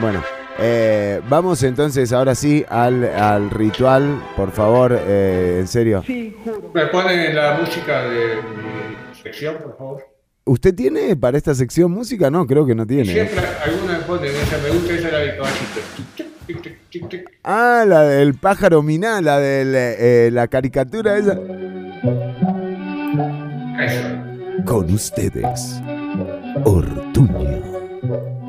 bueno. 0.00 0.20
Eh, 0.58 1.20
vamos 1.28 1.62
entonces 1.62 2.12
ahora 2.12 2.34
sí 2.34 2.64
al, 2.68 3.04
al 3.04 3.50
ritual, 3.50 4.22
por 4.36 4.50
favor, 4.50 4.96
eh, 4.98 5.58
en 5.60 5.68
serio. 5.68 6.04
¿Me 6.06 6.86
ponen 6.86 7.34
la 7.34 7.58
música 7.60 8.02
de 8.04 8.36
mi 8.36 9.22
sección, 9.22 9.56
por 9.62 9.76
favor? 9.76 10.02
¿Usted 10.44 10.74
tiene 10.74 11.14
para 11.16 11.38
esta 11.38 11.54
sección 11.54 11.92
música? 11.92 12.28
No, 12.30 12.46
creo 12.46 12.66
que 12.66 12.74
no 12.74 12.84
tiene. 12.86 13.12
Siempre 13.12 13.38
alguna 13.64 13.98
me 13.98 14.04
pone, 14.04 14.26
esa 14.26 14.58
me 14.58 14.70
gusta, 14.70 14.92
esa 14.94 15.06
es 15.06 15.12
la 15.12 15.18
del 15.20 15.36
caballito. 15.36 15.80
Tic, 15.96 16.06
tic, 16.46 16.62
tic, 16.62 16.78
tic, 16.90 17.08
tic. 17.08 17.30
Ah, 17.44 17.84
la 17.86 18.02
del 18.02 18.34
pájaro 18.34 18.82
miná, 18.82 19.20
la 19.20 19.38
de 19.38 20.30
la 20.32 20.48
caricatura 20.48 21.16
esa. 21.16 21.38
Eso. 23.80 24.64
Con 24.66 24.92
ustedes, 24.92 25.80
Ortuño. 26.64 28.41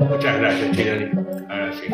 Muchas 0.00 0.38
gracias, 0.38 0.76
Chironi. 0.76 1.10
Ahora 1.48 1.72
sí. 1.72 1.88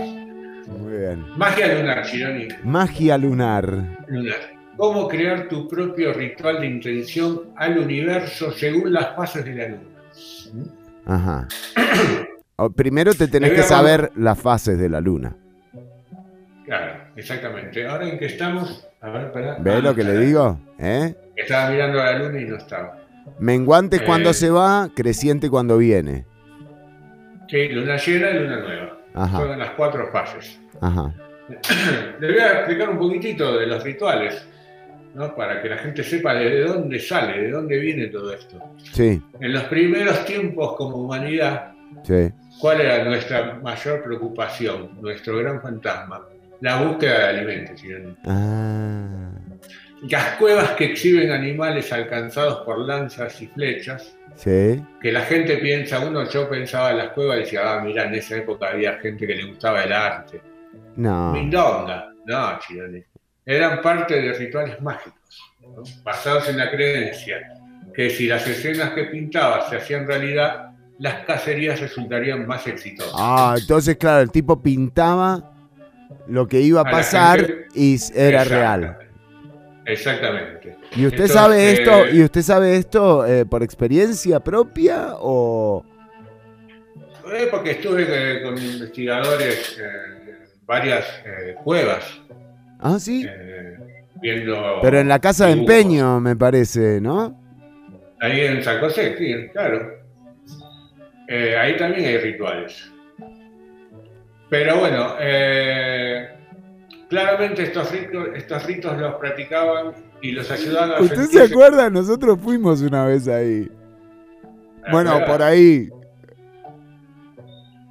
Muy 0.79 0.93
bien. 0.99 1.25
Magia 1.37 1.75
lunar, 1.75 2.05
Chironi. 2.05 2.49
Magia 2.65 3.19
lunar. 3.19 3.67
Lunar. 4.09 4.37
¿Cómo 4.77 5.07
crear 5.07 5.49
tu 5.49 5.69
propio 5.69 6.13
ritual 6.13 6.61
de 6.61 6.67
intención 6.67 7.43
al 7.57 7.79
universo 7.79 8.51
según 8.53 8.93
las 8.93 9.15
fases 9.15 9.45
de 9.45 9.55
la 9.55 9.69
luna? 9.69 9.83
Ajá. 11.07 11.49
O- 12.57 12.71
Primero 12.71 13.13
te 13.15 13.29
tenés 13.29 13.53
que 13.53 13.63
saber 13.63 14.11
las 14.17 14.39
fases 14.41 14.79
de 14.79 14.89
la 14.89 15.01
luna. 15.01 15.37
Claro, 16.65 16.95
exactamente. 17.17 17.87
Ahora 17.87 18.09
en 18.09 18.19
que 18.19 18.27
estamos, 18.27 18.87
a 19.01 19.11
ver, 19.11 19.27
espera. 19.27 19.57
¿Ves 19.61 19.75
Ah, 19.77 19.81
lo 19.81 19.95
que 19.95 20.05
le 20.05 20.19
digo? 20.19 20.59
¿Eh? 20.79 21.15
Estaba 21.37 21.71
mirando 21.71 22.01
a 22.01 22.05
la 22.07 22.19
luna 22.19 22.41
y 22.41 22.45
no 22.47 22.57
estaba. 22.57 22.99
Menguante 23.39 24.05
cuando 24.05 24.31
Eh. 24.31 24.35
se 24.35 24.51
va, 24.51 24.89
creciente 24.95 25.51
cuando 25.51 25.77
viene. 25.79 26.25
Sí, 27.53 27.69
luna 27.69 27.99
llena 27.99 28.31
y 28.31 28.39
luna 28.39 28.61
nueva. 28.61 28.99
Ajá. 29.13 29.37
Son 29.37 29.59
las 29.59 29.71
cuatro 29.73 30.11
fases. 30.11 30.59
Ajá. 30.81 31.13
Le 32.19 32.33
voy 32.33 32.41
a 32.41 32.53
explicar 32.53 32.89
un 32.89 32.99
poquitito 32.99 33.59
de 33.59 33.67
los 33.67 33.85
rituales, 33.85 34.43
¿no? 35.15 35.37
Para 35.37 35.61
que 35.61 35.69
la 35.69 35.77
gente 35.77 36.03
sepa 36.03 36.33
de 36.33 36.63
dónde 36.63 36.99
sale, 36.99 37.43
de 37.43 37.51
dónde 37.51 37.79
viene 37.79 38.07
todo 38.07 38.33
esto. 38.33 38.59
Sí, 38.95 39.23
En 39.39 39.53
los 39.53 39.65
primeros 39.65 40.25
tiempos 40.25 40.77
como 40.77 40.97
humanidad, 40.97 41.73
sí. 42.05 42.33
¿cuál 42.59 42.81
era 42.81 43.05
nuestra 43.05 43.61
mayor 43.63 44.03
preocupación, 44.03 44.99
nuestro 45.03 45.37
gran 45.37 45.61
fantasma? 45.61 46.27
La 46.63 46.81
búsqueda 46.81 47.19
de 47.19 47.39
alimentos. 47.39 47.83
Ah. 48.25 49.29
Las 50.09 50.37
cuevas 50.37 50.71
que 50.71 50.87
exhiben 50.87 51.31
animales 51.31 51.93
alcanzados 51.93 52.65
por 52.65 52.79
lanzas 52.79 53.43
y 53.43 53.47
flechas, 53.49 54.17
Sí. 54.37 54.83
que 55.01 55.13
la 55.13 55.23
gente 55.23 55.57
piensa, 55.59 56.01
uno 56.01 56.29
yo 56.29 56.49
pensaba 56.49 56.91
en 56.93 56.99
las 56.99 57.09
cuevas 57.11 57.37
y 57.39 57.41
decía, 57.41 57.61
ah, 57.65 57.81
mira, 57.85 58.05
en 58.05 58.15
esa 58.15 58.37
época 58.37 58.69
había 58.71 58.95
gente 58.99 59.27
que 59.27 59.35
le 59.35 59.45
gustaba 59.45 59.83
el 59.85 59.93
arte. 59.93 60.41
No. 60.97 61.33
Mindonga, 61.33 62.13
no. 62.27 62.59
Eran 63.45 63.81
parte 63.83 64.21
de 64.21 64.33
rituales 64.35 64.81
mágicos, 64.81 65.53
¿no? 65.61 65.83
basados 66.05 66.49
en 66.49 66.59
la 66.59 66.71
creencia 66.71 67.39
que 67.95 68.09
si 68.11 68.27
las 68.27 68.47
escenas 68.47 68.91
que 68.91 69.05
pintaba 69.05 69.69
se 69.69 69.77
hacían 69.77 70.07
realidad, 70.07 70.71
las 70.99 71.25
cacerías 71.25 71.81
resultarían 71.81 72.47
más 72.47 72.67
exitosas. 72.67 73.13
Ah, 73.17 73.55
entonces, 73.59 73.97
claro, 73.97 74.23
el 74.23 74.31
tipo 74.31 74.63
pintaba 74.63 75.53
lo 76.29 76.47
que 76.47 76.61
iba 76.61 76.81
a 76.83 76.85
pasar 76.85 77.41
gente- 77.41 77.67
y 77.75 77.99
era 78.15 78.45
real. 78.45 78.99
Exactamente. 79.85 80.77
¿Y 80.95 81.07
usted 81.07 81.23
Entonces, 81.25 81.33
sabe 81.33 81.73
esto? 81.73 82.07
eh, 82.07 82.11
¿Y 82.13 82.23
usted 82.23 82.43
sabe 82.43 82.77
esto 82.77 83.27
eh, 83.27 83.45
por 83.47 83.63
experiencia 83.63 84.39
propia 84.41 85.15
o 85.19 85.85
eh, 87.33 87.49
porque 87.51 87.73
estuve 87.73 88.07
eh, 88.09 88.43
con 88.43 88.57
investigadores 88.59 89.79
en 89.79 90.39
varias 90.67 91.05
eh, 91.25 91.55
cuevas, 91.65 92.05
Ah, 92.79 92.99
sí? 92.99 93.27
eh, 93.29 93.77
viendo... 94.21 94.79
Pero 94.83 94.99
en 94.99 95.09
la 95.09 95.19
casa 95.19 95.47
de 95.47 95.53
empeño, 95.53 96.21
me 96.21 96.37
parece, 96.37 97.01
¿no? 97.01 97.41
Ahí 98.21 98.41
en 98.43 98.63
San 98.63 98.81
José, 98.81 99.17
sí, 99.19 99.49
claro. 99.53 99.99
Eh, 101.29 101.57
ahí 101.57 101.77
también 101.77 102.05
hay 102.07 102.19
rituales. 102.19 102.91
Pero 104.51 104.79
bueno, 104.81 105.15
eh, 105.21 106.29
claramente 107.13 107.65
estos 107.65 107.93
ritos, 107.93 108.29
estos 108.35 108.65
ritos 108.65 108.99
los 108.99 109.15
practicaban 109.17 109.93
y 110.23 110.33
los 110.33 110.51
ayudaban 110.51 110.93
a 110.93 111.01
¿Usted 111.01 111.27
se 111.27 111.43
acuerda? 111.43 111.91
Nosotros 111.91 112.39
fuimos 112.43 112.81
una 112.81 113.05
vez 113.05 113.29
ahí. 113.29 113.71
Bueno, 114.91 115.13
verdad? 115.13 115.27
por 115.27 115.43
ahí. 115.43 115.91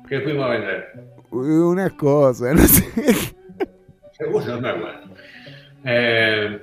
¿Qué 0.10 0.22
fuimos 0.22 0.44
a 0.44 0.50
vender? 0.50 0.86
Unas 1.30 1.94
cosas, 1.94 2.56
no 2.56 2.68
sé. 2.68 2.84
Seguro 4.18 4.46
no 4.48 4.62
me 4.62 4.70
acuerdo. 4.70 5.00
Eh, 5.86 6.60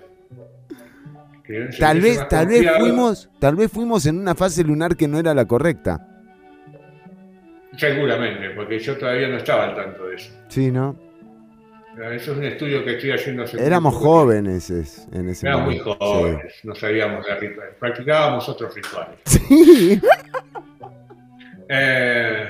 Tal 1.78 2.00
vez, 2.00 2.28
tal 2.28 2.46
vez 2.48 2.68
fuimos, 2.78 3.30
tal 3.38 3.56
vez 3.56 3.72
fuimos 3.72 4.04
en 4.04 4.18
una 4.18 4.34
fase 4.34 4.64
lunar 4.64 4.96
que 4.96 5.06
no 5.08 5.18
era 5.18 5.32
la 5.32 5.46
correcta. 5.46 6.06
Seguramente, 7.76 8.50
porque 8.50 8.80
yo 8.80 8.98
todavía 8.98 9.28
no 9.28 9.36
estaba 9.36 9.64
al 9.64 9.76
tanto 9.76 10.08
de 10.08 10.16
eso. 10.16 10.30
Sí, 10.48 10.70
¿no? 10.72 11.07
Eso 11.98 12.32
es 12.32 12.38
un 12.38 12.44
estudio 12.44 12.84
que 12.84 12.92
estoy 12.92 13.10
haciendo 13.10 13.42
hace 13.42 13.64
Éramos 13.64 13.94
jóvenes 13.94 14.70
en 15.12 15.28
ese 15.28 15.46
Éramos 15.46 15.66
muy 15.66 15.78
jóvenes, 15.78 16.54
no 16.62 16.74
sabíamos 16.74 17.26
de 17.26 17.34
rituales. 17.34 17.74
Practicábamos 17.78 18.48
otros 18.48 18.74
rituales. 18.74 19.18
Sí. 19.26 20.00
Eh, 21.70 22.48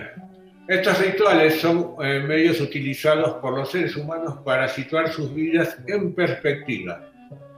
estos 0.68 1.01
rituales 1.01 1.61
son 1.61 1.96
eh, 2.01 2.20
medios 2.20 2.61
utilizados 2.61 3.38
por 3.42 3.59
los 3.59 3.72
seres 3.72 3.96
humanos 3.96 4.38
para 4.44 4.68
situar 4.68 5.11
sus 5.11 5.34
vidas 5.34 5.76
en 5.88 6.14
perspectiva. 6.14 7.11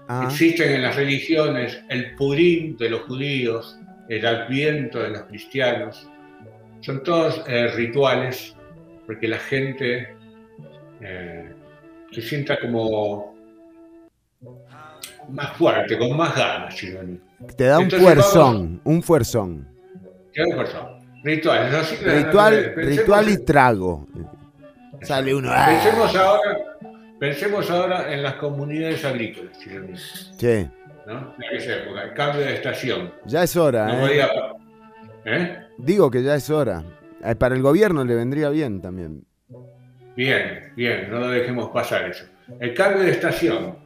Ah. 0.09 0.23
Existen 0.25 0.73
en 0.73 0.83
las 0.83 0.97
religiones 0.97 1.83
el 1.91 2.15
Purim 2.15 2.79
de 2.79 2.89
los 2.89 3.03
judíos, 3.03 3.79
el 4.09 4.25
Adviento 4.25 5.01
de 5.03 5.11
los 5.11 5.23
cristianos. 5.25 6.09
Son 6.81 7.03
todos 7.03 7.45
eh, 7.47 7.67
rituales 7.75 8.57
porque 9.07 9.29
la 9.29 9.39
gente 9.39 10.15
se 12.13 12.23
sienta 12.23 12.59
como 12.59 13.35
más 15.29 15.57
fuerte, 15.57 15.99
con 15.99 16.17
más 16.17 16.35
ganas, 16.35 16.75
Te 17.57 17.65
da 17.65 17.79
un 17.79 17.91
fuerzón, 17.91 18.81
un 18.85 19.03
fuerzón. 19.03 19.69
Te 20.33 20.41
da 20.43 20.47
un 20.49 20.55
fuerzón. 20.55 21.01
Ritual, 21.23 21.71
ritual, 22.03 22.73
ritual 22.77 23.29
y 23.29 23.45
trago. 23.45 24.07
Sale 25.03 25.35
uno. 25.35 25.53
Pensemos 25.67 26.17
ahora, 26.17 26.59
pensemos 27.19 27.71
ahora 27.71 28.13
en 28.13 28.23
las 28.23 28.35
comunidades 28.35 29.05
agrícolas, 29.05 29.57
Sí. 30.39 30.69
¿No? 31.07 31.35
En 31.39 31.57
esa 31.57 31.77
época, 31.77 32.03
el 32.05 32.15
cambio 32.15 32.43
de 32.43 32.55
estación. 32.55 33.13
Ya 33.27 33.43
es 33.43 33.57
hora, 33.57 34.07
¿eh? 34.07 34.29
¿eh? 35.25 35.59
Digo 35.79 36.11
que 36.11 36.23
ya 36.23 36.35
es 36.35 36.49
hora. 36.51 36.85
Eh, 37.25 37.35
para 37.35 37.55
el 37.55 37.63
gobierno 37.63 38.05
le 38.05 38.15
vendría 38.15 38.49
bien 38.51 38.81
también. 38.81 39.25
Bien, 40.17 40.73
bien, 40.77 41.11
no 41.11 41.21
lo 41.21 41.29
dejemos 41.29 41.71
pasar 41.71 42.11
eso. 42.11 42.25
El 42.59 42.75
cambio 42.75 43.05
de 43.05 43.13
estación 43.13 43.77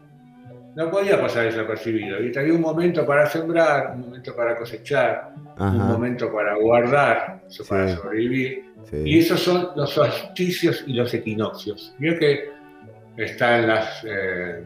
no 0.75 0.91
podía 0.91 1.21
pasar 1.21 1.45
desapercibido. 1.45 2.21
Y 2.23 2.37
había 2.37 2.55
un 2.55 2.61
momento 2.61 3.07
para 3.07 3.27
sembrar, 3.27 3.93
un 3.95 4.01
momento 4.01 4.35
para 4.35 4.57
cosechar, 4.57 5.33
un 5.59 5.79
momento 5.79 6.33
para 6.33 6.57
guardar, 6.57 7.43
para 7.69 7.97
sobrevivir. 7.97 8.65
Y 8.93 9.19
esos 9.19 9.41
son 9.41 9.71
los 9.77 9.91
solsticios 9.91 10.85
y 10.87 10.95
los 10.95 11.13
equinoccios. 11.15 11.95
Mira 11.99 12.19
que 12.19 12.51
están 13.17 13.69
las 13.69 14.05
eh, 14.05 14.65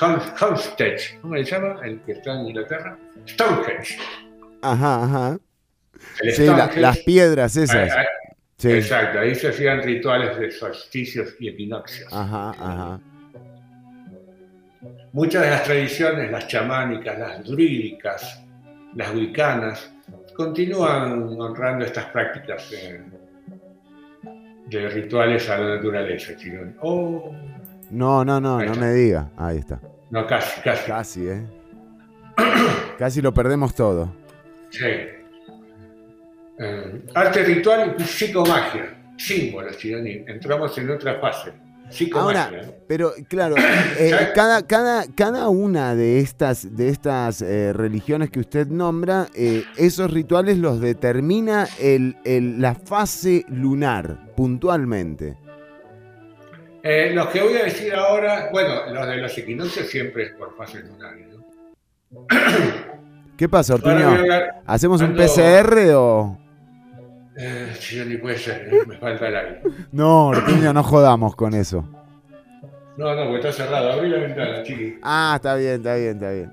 Homestead, 0.00 0.98
¿cómo 1.20 1.36
se 1.36 1.44
llama? 1.44 1.80
El 1.84 2.00
que 2.00 2.12
está 2.12 2.34
en 2.34 2.46
Inglaterra. 2.46 2.98
Stonehenge. 3.26 3.98
Ajá, 4.62 5.04
ajá. 5.04 5.38
Sí, 6.30 6.46
las 6.76 6.98
piedras 6.98 7.56
esas. 7.56 7.90
Exacto, 8.62 9.20
ahí 9.20 9.34
se 9.34 9.48
hacían 9.48 9.82
rituales 9.82 10.38
de 10.38 10.50
solsticios 10.50 11.34
y 11.38 11.48
equinoccios. 11.48 12.10
Ajá, 12.12 12.50
ajá. 12.50 13.00
Muchas 15.12 15.42
de 15.42 15.50
las 15.50 15.64
tradiciones, 15.64 16.30
las 16.30 16.46
chamánicas, 16.48 17.18
las 17.18 17.44
druídicas, 17.44 18.42
las 18.94 19.14
wicanas, 19.14 19.92
continúan 20.34 21.38
honrando 21.38 21.84
estas 21.84 22.06
prácticas 22.06 22.70
de, 24.70 24.88
rituales 24.88 25.48
a 25.50 25.58
la 25.58 25.76
naturaleza. 25.76 26.32
Oh. 26.80 27.34
No, 27.90 28.24
no, 28.24 28.40
no, 28.40 28.62
no 28.62 28.74
me 28.74 28.92
diga. 28.92 29.30
Ahí 29.36 29.58
está. 29.58 29.80
No, 30.10 30.26
casi, 30.26 30.60
casi. 30.62 30.86
Casi, 30.86 31.28
¿eh? 31.28 31.46
casi 32.98 33.22
lo 33.22 33.32
perdemos 33.32 33.74
todo. 33.74 34.12
Sí. 34.70 35.15
Eh, 36.58 37.02
arte 37.14 37.42
ritual 37.44 37.96
y 37.98 38.02
psicomagia, 38.02 38.96
símbolos, 39.18 39.76
entramos 39.84 40.76
en 40.78 40.90
otra 40.90 41.20
fase. 41.20 41.52
Psicomagia. 41.90 42.44
Ahora, 42.46 42.72
pero 42.88 43.12
claro, 43.28 43.56
eh, 43.98 44.30
cada, 44.34 44.66
cada, 44.66 45.04
cada 45.14 45.48
una 45.50 45.94
de 45.94 46.20
estas, 46.20 46.74
de 46.74 46.88
estas 46.88 47.42
eh, 47.42 47.72
religiones 47.74 48.30
que 48.30 48.40
usted 48.40 48.66
nombra, 48.68 49.28
esos 49.76 50.10
rituales 50.10 50.56
los 50.56 50.80
determina 50.80 51.68
el, 51.78 52.16
la 52.58 52.74
fase 52.74 53.44
lunar, 53.48 54.34
puntualmente. 54.34 55.36
los 56.82 57.26
que 57.28 57.42
voy 57.42 57.54
a 57.54 57.64
decir 57.64 57.94
ahora, 57.94 58.48
bueno, 58.50 58.92
los 58.92 59.06
de 59.06 59.16
los 59.18 59.38
equinoccios 59.38 59.86
siempre 59.88 60.24
es 60.24 60.30
por 60.32 60.56
fase 60.56 60.80
lunar, 60.80 61.14
¿Qué 63.36 63.48
pasa, 63.50 63.74
Ortuño? 63.74 64.16
¿Hacemos 64.64 65.02
un 65.02 65.14
PCR 65.14 65.90
o...? 65.94 66.45
Eh, 67.38 68.04
ni 68.06 68.16
puede 68.16 68.38
ser, 68.38 68.70
me 68.86 68.96
falta 68.96 69.28
el 69.28 69.36
aire. 69.36 69.62
No, 69.92 70.28
Ortuño, 70.28 70.72
no 70.72 70.82
jodamos 70.82 71.36
con 71.36 71.54
eso. 71.54 71.84
No, 72.96 73.14
no, 73.14 73.24
porque 73.24 73.48
está 73.48 73.64
cerrado. 73.64 73.92
Abrí 73.92 74.08
la 74.08 74.18
ventana, 74.18 74.62
chiqui. 74.62 74.98
Ah, 75.02 75.34
está 75.36 75.54
bien, 75.56 75.74
está 75.74 75.96
bien, 75.96 76.12
está 76.12 76.30
bien. 76.30 76.52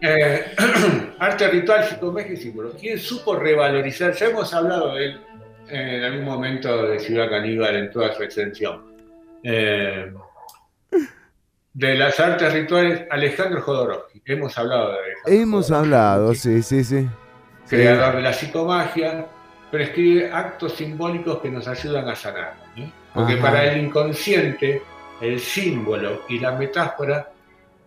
Eh, 0.00 0.44
arte 1.18 1.48
ritual, 1.48 1.84
psicomagia 1.84 2.32
y 2.32 2.36
símbolo. 2.36 2.70
¿Quién 2.78 2.98
supo 2.98 3.34
revalorizar? 3.34 4.12
Ya 4.14 4.26
hemos 4.26 4.54
hablado 4.54 4.94
de 4.94 5.06
él 5.06 5.20
en 5.68 6.04
algún 6.04 6.24
momento 6.24 6.84
de 6.86 7.00
Ciudad 7.00 7.28
Caníbal 7.28 7.76
en 7.76 7.90
toda 7.90 8.14
su 8.14 8.22
extensión. 8.22 8.82
Eh, 9.42 10.12
de 11.74 11.94
las 11.94 12.18
artes 12.20 12.52
rituales, 12.52 13.02
Alejandro 13.10 13.60
Jodorowsky. 13.62 14.22
Hemos 14.26 14.56
hablado 14.56 14.92
de 14.92 14.98
Alejandro 14.98 15.32
Hemos 15.32 15.70
hablado, 15.70 16.34
sí, 16.34 16.62
sí, 16.62 16.84
sí. 16.84 17.08
Creador 17.68 18.16
de 18.16 18.22
la 18.22 18.32
psicomagia, 18.32 19.26
prescribe 19.70 20.30
actos 20.32 20.74
simbólicos 20.74 21.40
que 21.40 21.50
nos 21.50 21.68
ayudan 21.68 22.08
a 22.08 22.14
sanar. 22.14 22.54
Porque 23.14 23.36
para 23.36 23.72
el 23.72 23.84
inconsciente, 23.84 24.82
el 25.20 25.40
símbolo 25.40 26.22
y 26.28 26.38
la 26.38 26.52
metáfora 26.52 27.30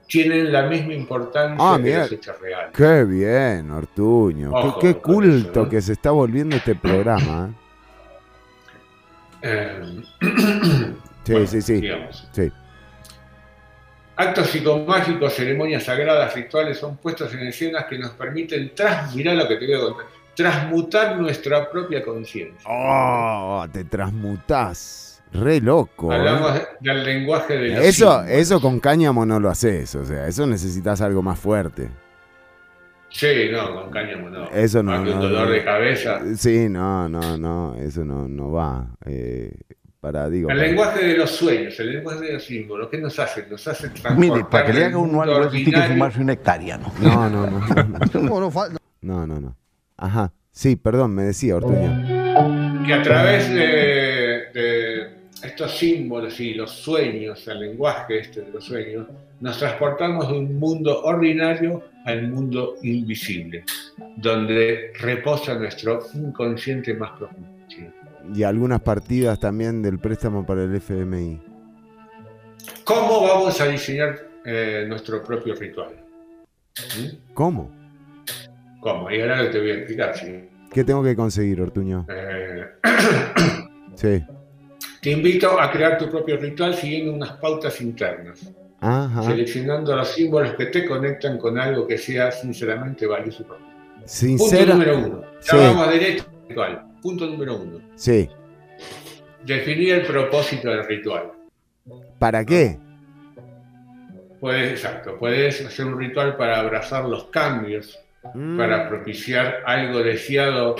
tienen 0.07 0.51
la 0.51 0.63
misma 0.63 0.93
importancia 0.93 1.57
ah, 1.59 1.79
que 1.82 1.97
los 1.97 2.11
hechos 2.11 2.39
reales. 2.41 2.71
Qué 2.75 3.05
bien, 3.05 3.71
Ortuño. 3.71 4.79
qué, 4.79 4.95
culto 4.95 5.69
que 5.69 5.82
se 5.82 5.93
está 5.93 6.11
volviendo 6.11 6.57
este 6.57 6.75
programa. 6.75 7.49
¿eh? 9.41 9.82
Eh, 9.82 10.03
sí, 11.47 11.61
sí, 11.61 11.91
sí. 12.32 12.51
Actos 14.17 14.47
psicomágicos, 14.49 15.34
ceremonias 15.34 15.84
sagradas, 15.84 16.36
rituales 16.36 16.77
son 16.77 16.97
puestos 16.97 17.34
en 17.34 17.47
escenas 17.47 17.86
que 17.86 17.97
nos 17.97 18.11
permiten 18.11 18.75
transmirar 18.75 19.36
lo 19.36 19.47
que 19.47 19.55
te 19.55 19.65
voy 19.65 19.75
a 19.75 19.79
contar 19.79 20.20
transmutar 20.41 21.19
nuestra 21.19 21.69
propia 21.69 22.03
conciencia. 22.03 22.69
Oh, 22.69 23.65
te 23.71 23.83
transmutás. 23.83 25.23
Re 25.33 25.61
loco. 25.61 26.11
Hablamos 26.11 26.57
¿eh? 26.57 26.67
del 26.81 27.03
lenguaje 27.05 27.57
de 27.57 27.69
los 27.69 27.85
eso, 27.85 28.23
eso 28.23 28.59
con 28.59 28.81
cáñamo 28.81 29.25
no 29.25 29.39
lo 29.39 29.49
haces, 29.49 29.95
o 29.95 30.03
sea, 30.03 30.27
eso 30.27 30.45
necesitas 30.45 30.99
algo 30.99 31.21
más 31.21 31.39
fuerte. 31.39 31.89
Sí, 33.09 33.49
no, 33.51 33.73
con 33.73 33.91
cáñamo 33.91 34.29
no. 34.29 34.49
Eso 34.49 34.83
no. 34.83 35.03
no 35.03 35.21
dolor 35.21 35.49
de 35.49 35.63
cabeza. 35.63 36.19
Sí, 36.35 36.67
no, 36.69 37.07
no, 37.07 37.37
no, 37.37 37.75
eso 37.75 38.03
no, 38.03 38.27
no 38.27 38.51
va. 38.51 38.87
Eh, 39.05 39.53
para, 40.01 40.29
digo, 40.29 40.49
el 40.49 40.57
lenguaje 40.57 41.05
de 41.05 41.17
los 41.17 41.29
sueños, 41.29 41.79
el 41.79 41.93
lenguaje 41.93 42.25
de 42.25 42.33
los 42.33 42.43
símbolos, 42.43 42.89
¿qué 42.89 42.97
nos 42.97 43.17
hacen? 43.19 43.49
Nos 43.49 43.65
hacen 43.67 43.93
Mire, 44.17 44.43
para 44.49 44.65
que 44.65 44.73
le 44.73 44.85
haga 44.85 44.97
uno 44.97 45.21
algo, 45.21 45.47
tiene 45.49 45.71
que 45.71 45.87
fumarse 45.89 46.19
una 46.19 46.33
hectárea, 46.33 46.77
¿no? 46.77 46.91
No, 46.99 47.29
no, 47.29 47.47
no. 47.47 47.59
No, 49.01 49.27
no, 49.27 49.39
no. 49.39 49.61
Ajá, 50.02 50.34
sí, 50.52 50.76
perdón, 50.76 51.14
me 51.14 51.22
decía 51.22 51.56
Ortuño. 51.56 52.84
Que 52.88 52.93
a 52.93 53.04
través 53.04 53.54
de, 53.54 55.12
estos 55.43 55.78
símbolos 55.78 56.39
y 56.39 56.56
los 56.56 56.72
sueños, 56.72 57.47
el 57.47 57.60
lenguaje 57.60 58.20
este 58.20 58.41
de 58.41 58.49
los 58.49 58.66
sueños, 58.66 59.08
nos 59.39 59.60
transportamos 59.60 60.28
de 60.28 60.39
un 60.39 60.60
mundo 60.60 61.04
ordinario 61.04 61.84
al 62.06 62.28
mundo 62.30 62.78
invisible, 62.82 63.64
donde 64.18 64.91
reposa 64.99 65.54
nuestro 65.54 65.99
inconsciente 66.16 66.95
más 66.95 67.12
profundo. 67.12 67.47
Y 68.34 68.41
algunas 68.41 68.82
partidas 68.82 69.39
también 69.39 69.84
del 69.84 69.99
préstamo 69.99 70.43
para 70.43 70.64
el 70.64 70.76
FMI. 70.76 71.39
¿Cómo 72.84 73.22
vamos 73.22 73.62
a 73.62 73.68
diseñar 73.68 74.20
eh, 74.45 74.86
nuestro 74.88 75.24
propio 75.24 75.54
ritual? 75.54 75.93
¿Mm? 76.97 77.34
¿Cómo? 77.36 77.80
¿Cómo? 78.82 79.09
Y 79.09 79.21
ahora 79.21 79.49
te 79.49 79.59
voy 79.59 79.71
a 79.71 79.73
explicar, 79.75 80.17
sí. 80.17 80.49
¿Qué 80.73 80.84
tengo 80.84 81.03
que 81.03 81.15
conseguir, 81.15 81.61
Ortuño? 81.61 82.05
Eh, 82.09 82.65
sí. 83.95 84.23
Te 85.01 85.09
invito 85.09 85.59
a 85.59 85.71
crear 85.71 85.97
tu 85.97 86.09
propio 86.11 86.38
ritual 86.38 86.75
siguiendo 86.75 87.13
unas 87.13 87.32
pautas 87.38 87.82
internas. 87.82 88.53
Ajá. 88.79 89.23
Seleccionando 89.23 89.95
los 89.95 90.09
símbolos 90.09 90.53
que 90.53 90.67
te 90.67 90.86
conectan 90.86 91.39
con 91.39 91.57
algo 91.57 91.88
que 91.88 91.97
sea 91.97 92.32
sinceramente 92.32 93.07
valioso 93.07 93.43
para 93.47 93.59
ti. 93.59 94.38
Punto 94.38 94.65
número 94.67 94.97
uno. 94.99 95.23
Ya 95.41 95.57
vamos 95.57 95.89
derecho 95.89 96.25
al 96.27 96.49
ritual. 96.49 96.86
Punto 97.01 97.25
número 97.25 97.55
uno. 97.55 97.79
Sí. 97.95 98.29
Definir 99.43 99.95
el 99.95 100.05
propósito 100.05 100.69
del 100.69 100.86
ritual. 100.86 101.32
¿Para 102.19 102.45
qué? 102.45 102.77
puedes, 104.41 104.71
exacto, 104.71 105.17
puedes 105.17 105.63
hacer 105.65 105.86
un 105.86 105.97
ritual 105.97 106.36
para 106.36 106.59
abrazar 106.59 107.05
los 107.05 107.25
cambios, 107.25 107.97
Mm. 108.34 108.57
para 108.57 108.88
propiciar 108.88 109.63
algo 109.65 110.03
deseado 110.03 110.76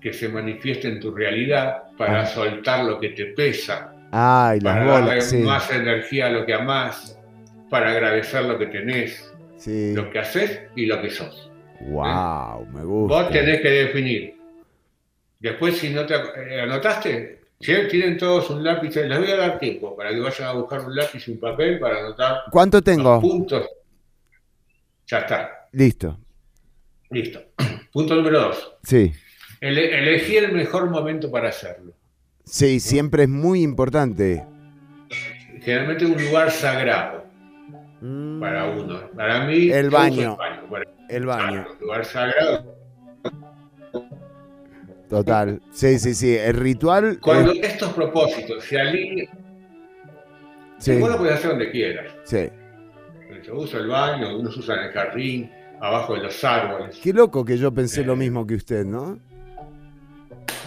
que 0.00 0.12
se 0.12 0.28
manifieste 0.28 0.88
en 0.88 1.00
tu 1.00 1.14
realidad, 1.14 1.84
para 1.96 2.22
Ah. 2.22 2.26
soltar 2.26 2.84
lo 2.84 3.00
que 3.00 3.10
te 3.10 3.26
pesa, 3.26 3.94
para 4.10 4.58
darle 4.60 4.90
bolas, 5.00 5.30
sí. 5.30 5.38
más 5.38 5.70
energía 5.70 6.26
a 6.26 6.30
lo 6.30 6.44
que 6.44 6.52
amás, 6.54 7.18
para 7.70 7.90
agradecer 7.92 8.44
lo 8.44 8.58
que 8.58 8.66
tenés, 8.66 9.32
Sí. 9.56 9.94
lo 9.94 10.10
que 10.10 10.18
haces 10.18 10.60
y 10.76 10.86
lo 10.86 11.00
que 11.00 11.10
sos. 11.10 11.50
Wow, 11.80 12.66
me 12.66 12.84
gusta. 12.84 13.14
Vos 13.22 13.30
tenés 13.30 13.60
que 13.62 13.70
definir. 13.70 14.34
Después, 15.38 15.78
si 15.78 15.88
no 15.88 16.04
te 16.04 16.14
eh, 16.14 16.60
anotaste, 16.60 17.40
tienen 17.58 18.18
todos 18.18 18.50
un 18.50 18.62
lápiz, 18.62 18.94
les 18.96 19.18
voy 19.18 19.30
a 19.30 19.36
dar 19.36 19.58
tiempo 19.58 19.96
para 19.96 20.10
que 20.10 20.20
vayan 20.20 20.48
a 20.48 20.52
buscar 20.52 20.80
un 20.84 20.94
lápiz 20.94 21.26
y 21.28 21.32
un 21.32 21.40
papel 21.40 21.78
para 21.78 21.98
anotar 22.00 22.42
¿Cuánto 22.50 22.82
tengo? 22.82 23.18
puntos. 23.20 23.66
Ya 25.06 25.18
está, 25.20 25.59
Listo. 25.72 26.18
listo. 27.10 27.40
Punto 27.92 28.14
número 28.16 28.40
dos. 28.40 28.72
Sí. 28.82 29.12
Ele- 29.60 29.98
elegí 29.98 30.36
el 30.36 30.52
mejor 30.52 30.88
momento 30.90 31.30
para 31.30 31.48
hacerlo. 31.48 31.92
Sí, 32.44 32.80
siempre 32.80 33.24
es 33.24 33.28
muy 33.28 33.62
importante. 33.62 34.44
Generalmente 35.60 36.06
un 36.06 36.22
lugar 36.24 36.50
sagrado 36.50 37.24
para 38.40 38.66
uno. 38.70 39.10
Para 39.14 39.44
mí, 39.46 39.68
Mm. 39.68 39.72
El 39.72 39.90
baño. 39.90 40.36
Para- 40.36 40.84
El 41.08 41.26
baño. 41.26 41.66
Un 41.74 41.80
lugar 41.86 42.04
sagrado. 42.04 42.76
Total. 45.08 45.60
Sí, 45.72 45.98
sí, 45.98 46.14
sí. 46.14 46.36
El 46.36 46.54
ritual. 46.54 47.18
Cuando 47.20 47.52
eh, 47.52 47.60
estos 47.62 47.92
propósitos 47.92 48.64
se 48.64 48.80
alinean, 48.80 49.28
Sí. 50.78 50.96
vos 50.98 51.10
lo 51.10 51.18
puedes 51.18 51.34
hacer 51.34 51.50
donde 51.50 51.70
quieras. 51.70 52.06
sí. 52.24 52.48
Yo 53.46 53.54
uso 53.56 53.78
el 53.78 53.88
baño, 53.88 54.28
algunos 54.28 54.54
usan 54.56 54.80
el 54.84 54.90
jardín, 54.92 55.50
abajo 55.80 56.14
de 56.14 56.22
los 56.22 56.44
árboles. 56.44 56.98
Qué 57.02 57.12
loco 57.12 57.44
que 57.44 57.56
yo 57.56 57.72
pensé 57.72 58.04
lo 58.04 58.16
mismo 58.16 58.46
que 58.46 58.54
usted, 58.54 58.84
¿no? 58.84 59.18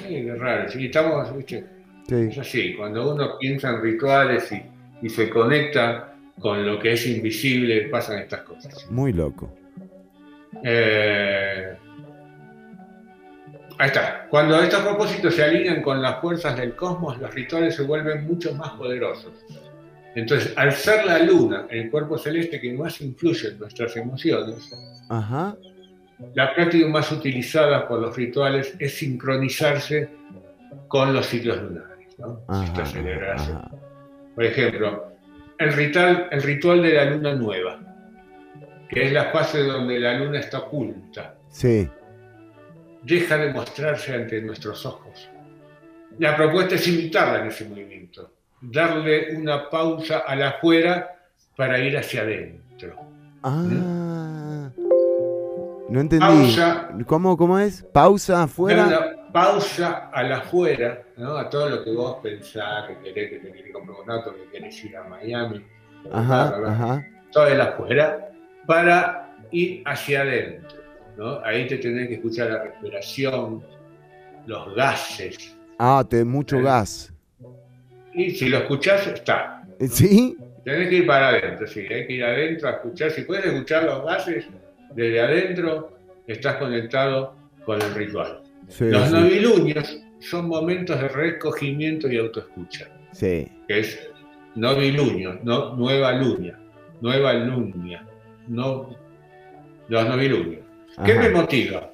Sí, 0.02 0.10
qué 0.10 0.36
raro. 0.36 0.70
Sí, 0.70 0.86
estamos, 0.86 1.36
¿viste? 1.36 1.66
Sí. 2.08 2.16
Es 2.16 2.38
así, 2.38 2.76
cuando 2.76 3.14
uno 3.14 3.38
piensa 3.40 3.70
en 3.70 3.82
rituales 3.82 4.52
y, 4.52 4.62
y 5.06 5.10
se 5.10 5.30
conecta 5.30 6.16
con 6.40 6.66
lo 6.66 6.80
que 6.80 6.94
es 6.94 7.08
invisible, 7.08 7.88
pasan 7.90 8.20
estas 8.20 8.42
cosas. 8.42 8.90
Muy 8.90 9.14
loco. 9.14 9.50
Eh, 10.64 11.78
ahí 13.78 13.88
está. 13.88 14.28
Cuando 14.30 14.62
estos 14.62 14.82
propósitos 14.82 15.36
se 15.36 15.44
alinean 15.44 15.82
con 15.82 16.02
las 16.02 16.20
fuerzas 16.20 16.58
del 16.58 16.76
cosmos, 16.76 17.20
los 17.20 17.34
rituales 17.34 17.76
se 17.76 17.84
vuelven 17.84 18.26
mucho 18.26 18.54
más 18.56 18.72
poderosos. 18.72 19.32
Entonces, 20.16 20.54
al 20.56 20.72
ser 20.74 21.06
la 21.06 21.20
luna, 21.20 21.66
el 21.70 21.90
cuerpo 21.90 22.18
celeste 22.18 22.60
que 22.62 22.72
más 22.74 23.02
influye 23.02 23.50
en 23.50 23.60
nuestras 23.60 23.96
emociones, 23.98 24.72
Ajá. 25.10 25.56
la 26.36 26.54
práctica 26.54 26.88
más 26.88 27.12
utilizada 27.12 27.88
por 27.88 28.00
los 28.00 28.16
rituales 28.16 28.76
es 28.80 28.94
sincronizarse 28.96 30.10
con 30.88 31.14
los 31.14 31.26
ciclos 31.26 31.62
lunares. 31.62 32.20
¿no? 32.20 32.42
Ajá, 32.48 32.64
Esta 32.66 32.86
celebración. 32.86 33.58
ajá. 33.58 33.72
Por 34.36 34.44
ejemplo, 34.46 35.12
el 35.58 35.74
ritual, 35.74 36.28
el 36.32 36.44
ritual 36.44 36.82
de 36.84 36.94
la 36.94 37.06
luna 37.06 37.34
nueva, 37.36 37.80
que 38.90 39.08
es 39.08 39.12
la 39.14 39.26
fase 39.32 39.64
donde 39.64 40.00
la 40.00 40.14
luna 40.20 40.40
está 40.40 40.60
oculta, 40.60 41.36
Sí. 41.50 41.88
deja 43.04 43.38
de 43.38 43.52
mostrarse 43.52 44.14
ante 44.14 44.42
nuestros 44.42 44.86
ojos. 44.86 45.30
La 46.20 46.36
propuesta 46.36 46.76
es 46.76 46.88
imitarla 46.88 47.42
en 47.42 47.48
ese 47.48 47.66
movimiento, 47.68 48.33
darle 48.72 49.36
una 49.36 49.70
pausa 49.70 50.20
a 50.20 50.36
la 50.36 50.50
afuera 50.50 51.16
para 51.56 51.80
ir 51.80 51.98
hacia 51.98 52.22
adentro. 52.22 52.96
Ah. 53.44 54.70
No 55.90 56.00
entendí. 56.00 56.26
Pausa. 56.26 56.90
¿Cómo, 57.06 57.38
¿Cómo 57.38 57.60
es? 57.60 57.84
Pausa 57.94 58.44
afuera. 58.44 58.88
una 58.88 59.32
pausa 59.32 60.10
a 60.14 60.24
la 60.24 60.38
afuera, 60.38 61.04
¿no? 61.18 61.36
a 61.38 61.50
todo 61.50 61.70
lo 61.70 61.84
que 61.84 61.92
vos 61.92 62.18
pensás, 62.24 62.88
que 62.88 62.98
querés, 63.14 63.30
que 63.32 63.40
te 63.40 63.52
querés 63.52 63.74
comprar 63.74 63.98
un 64.04 64.12
auto, 64.12 64.34
que 64.34 64.50
querés 64.58 64.84
ir 64.86 64.96
a 64.96 65.04
Miami, 65.06 65.66
Ajá, 66.12 66.50
bla, 66.50 66.58
bla, 66.58 66.58
bla. 66.60 66.72
ajá. 66.72 67.08
todo 67.32 67.48
el 67.48 67.62
afuera, 67.62 68.30
para 68.66 69.36
ir 69.52 69.82
hacia 69.86 70.22
adentro. 70.22 70.78
¿no? 71.18 71.40
Ahí 71.44 71.68
te 71.68 71.78
tenés 71.78 72.08
que 72.08 72.16
escuchar 72.16 72.50
la 72.52 72.64
respiración, 72.64 73.64
los 74.46 74.76
gases. 74.76 75.56
Ah, 75.80 76.04
te 76.08 76.24
mucho 76.24 76.62
gas. 76.62 77.13
Y 78.16 78.32
si 78.32 78.50
lo 78.50 78.60
escuchás, 78.60 79.08
está. 79.08 79.64
¿Sí? 79.90 80.38
Tenés 80.64 80.90
que 80.90 80.96
ir 80.96 81.08
para 81.08 81.30
adentro, 81.30 81.68
sí, 81.68 81.82
hay 81.82 82.08
que 82.08 82.14
ir 82.14 82.24
adentro 82.24 82.70
a 82.70 82.72
escuchar. 82.74 83.12
Si 83.12 83.24
puedes 83.24 83.46
escuchar 83.46 83.84
los 83.84 84.06
gases 84.06 84.46
desde 84.96 85.20
adentro, 85.20 85.98
estás 86.26 86.56
conectado 86.56 87.36
con 87.66 87.82
el 87.82 87.94
ritual. 87.94 88.42
Sí, 88.70 88.86
los 88.86 89.08
sí. 89.08 89.14
novilunios 89.14 90.00
son 90.20 90.48
momentos 90.48 91.02
de 91.02 91.10
recogimiento 91.10 92.10
y 92.10 92.18
autoescucha, 92.18 92.88
Sí. 93.12 93.52
que 93.68 93.80
es 93.80 94.08
novilunio, 94.56 95.40
no, 95.44 95.76
nueva 95.76 96.14
luna, 96.14 96.58
nueva 97.02 97.34
lunia, 97.34 98.08
no, 98.48 98.96
los 99.90 100.08
novilunios. 100.08 100.62
¿Qué 101.06 101.14
me 101.16 101.30
motiva? 101.30 101.92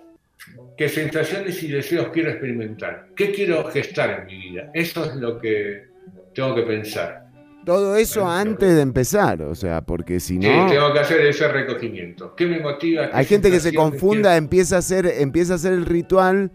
¿Qué 0.78 0.88
sensaciones 0.88 1.62
y 1.64 1.70
deseos 1.70 2.10
quiero 2.10 2.30
experimentar? 2.30 3.08
¿Qué 3.16 3.32
quiero 3.32 3.64
gestar 3.66 4.22
en 4.22 4.26
mi 4.28 4.50
vida? 4.50 4.70
Eso 4.74 5.06
es 5.06 5.16
lo 5.16 5.40
que 5.40 5.89
tengo 6.44 6.56
que 6.56 6.64
pensar. 6.64 7.26
Todo 7.66 7.96
eso 7.98 8.28
antes 8.28 8.76
de 8.76 8.82
empezar, 8.82 9.42
o 9.44 9.54
sea, 9.54 9.82
porque 9.82 10.20
si 10.20 10.40
Sí, 10.42 10.48
no. 10.50 10.68
tengo 10.68 10.94
que 10.94 11.00
hacer 11.00 11.22
ese 11.26 11.48
recogimiento. 11.50 12.34
¿Qué 12.36 12.48
me 12.48 12.60
motiva? 12.60 13.10
¿Qué 13.10 13.18
Hay 13.18 13.26
gente 13.26 13.52
que 13.52 13.60
se 13.60 13.74
confunda, 13.74 14.38
empieza 14.38 14.78
a 14.78 14.80
hacer, 14.80 15.06
empieza 15.06 15.54
a 15.54 15.56
hacer 15.58 15.74
el 15.74 15.86
ritual 15.86 16.52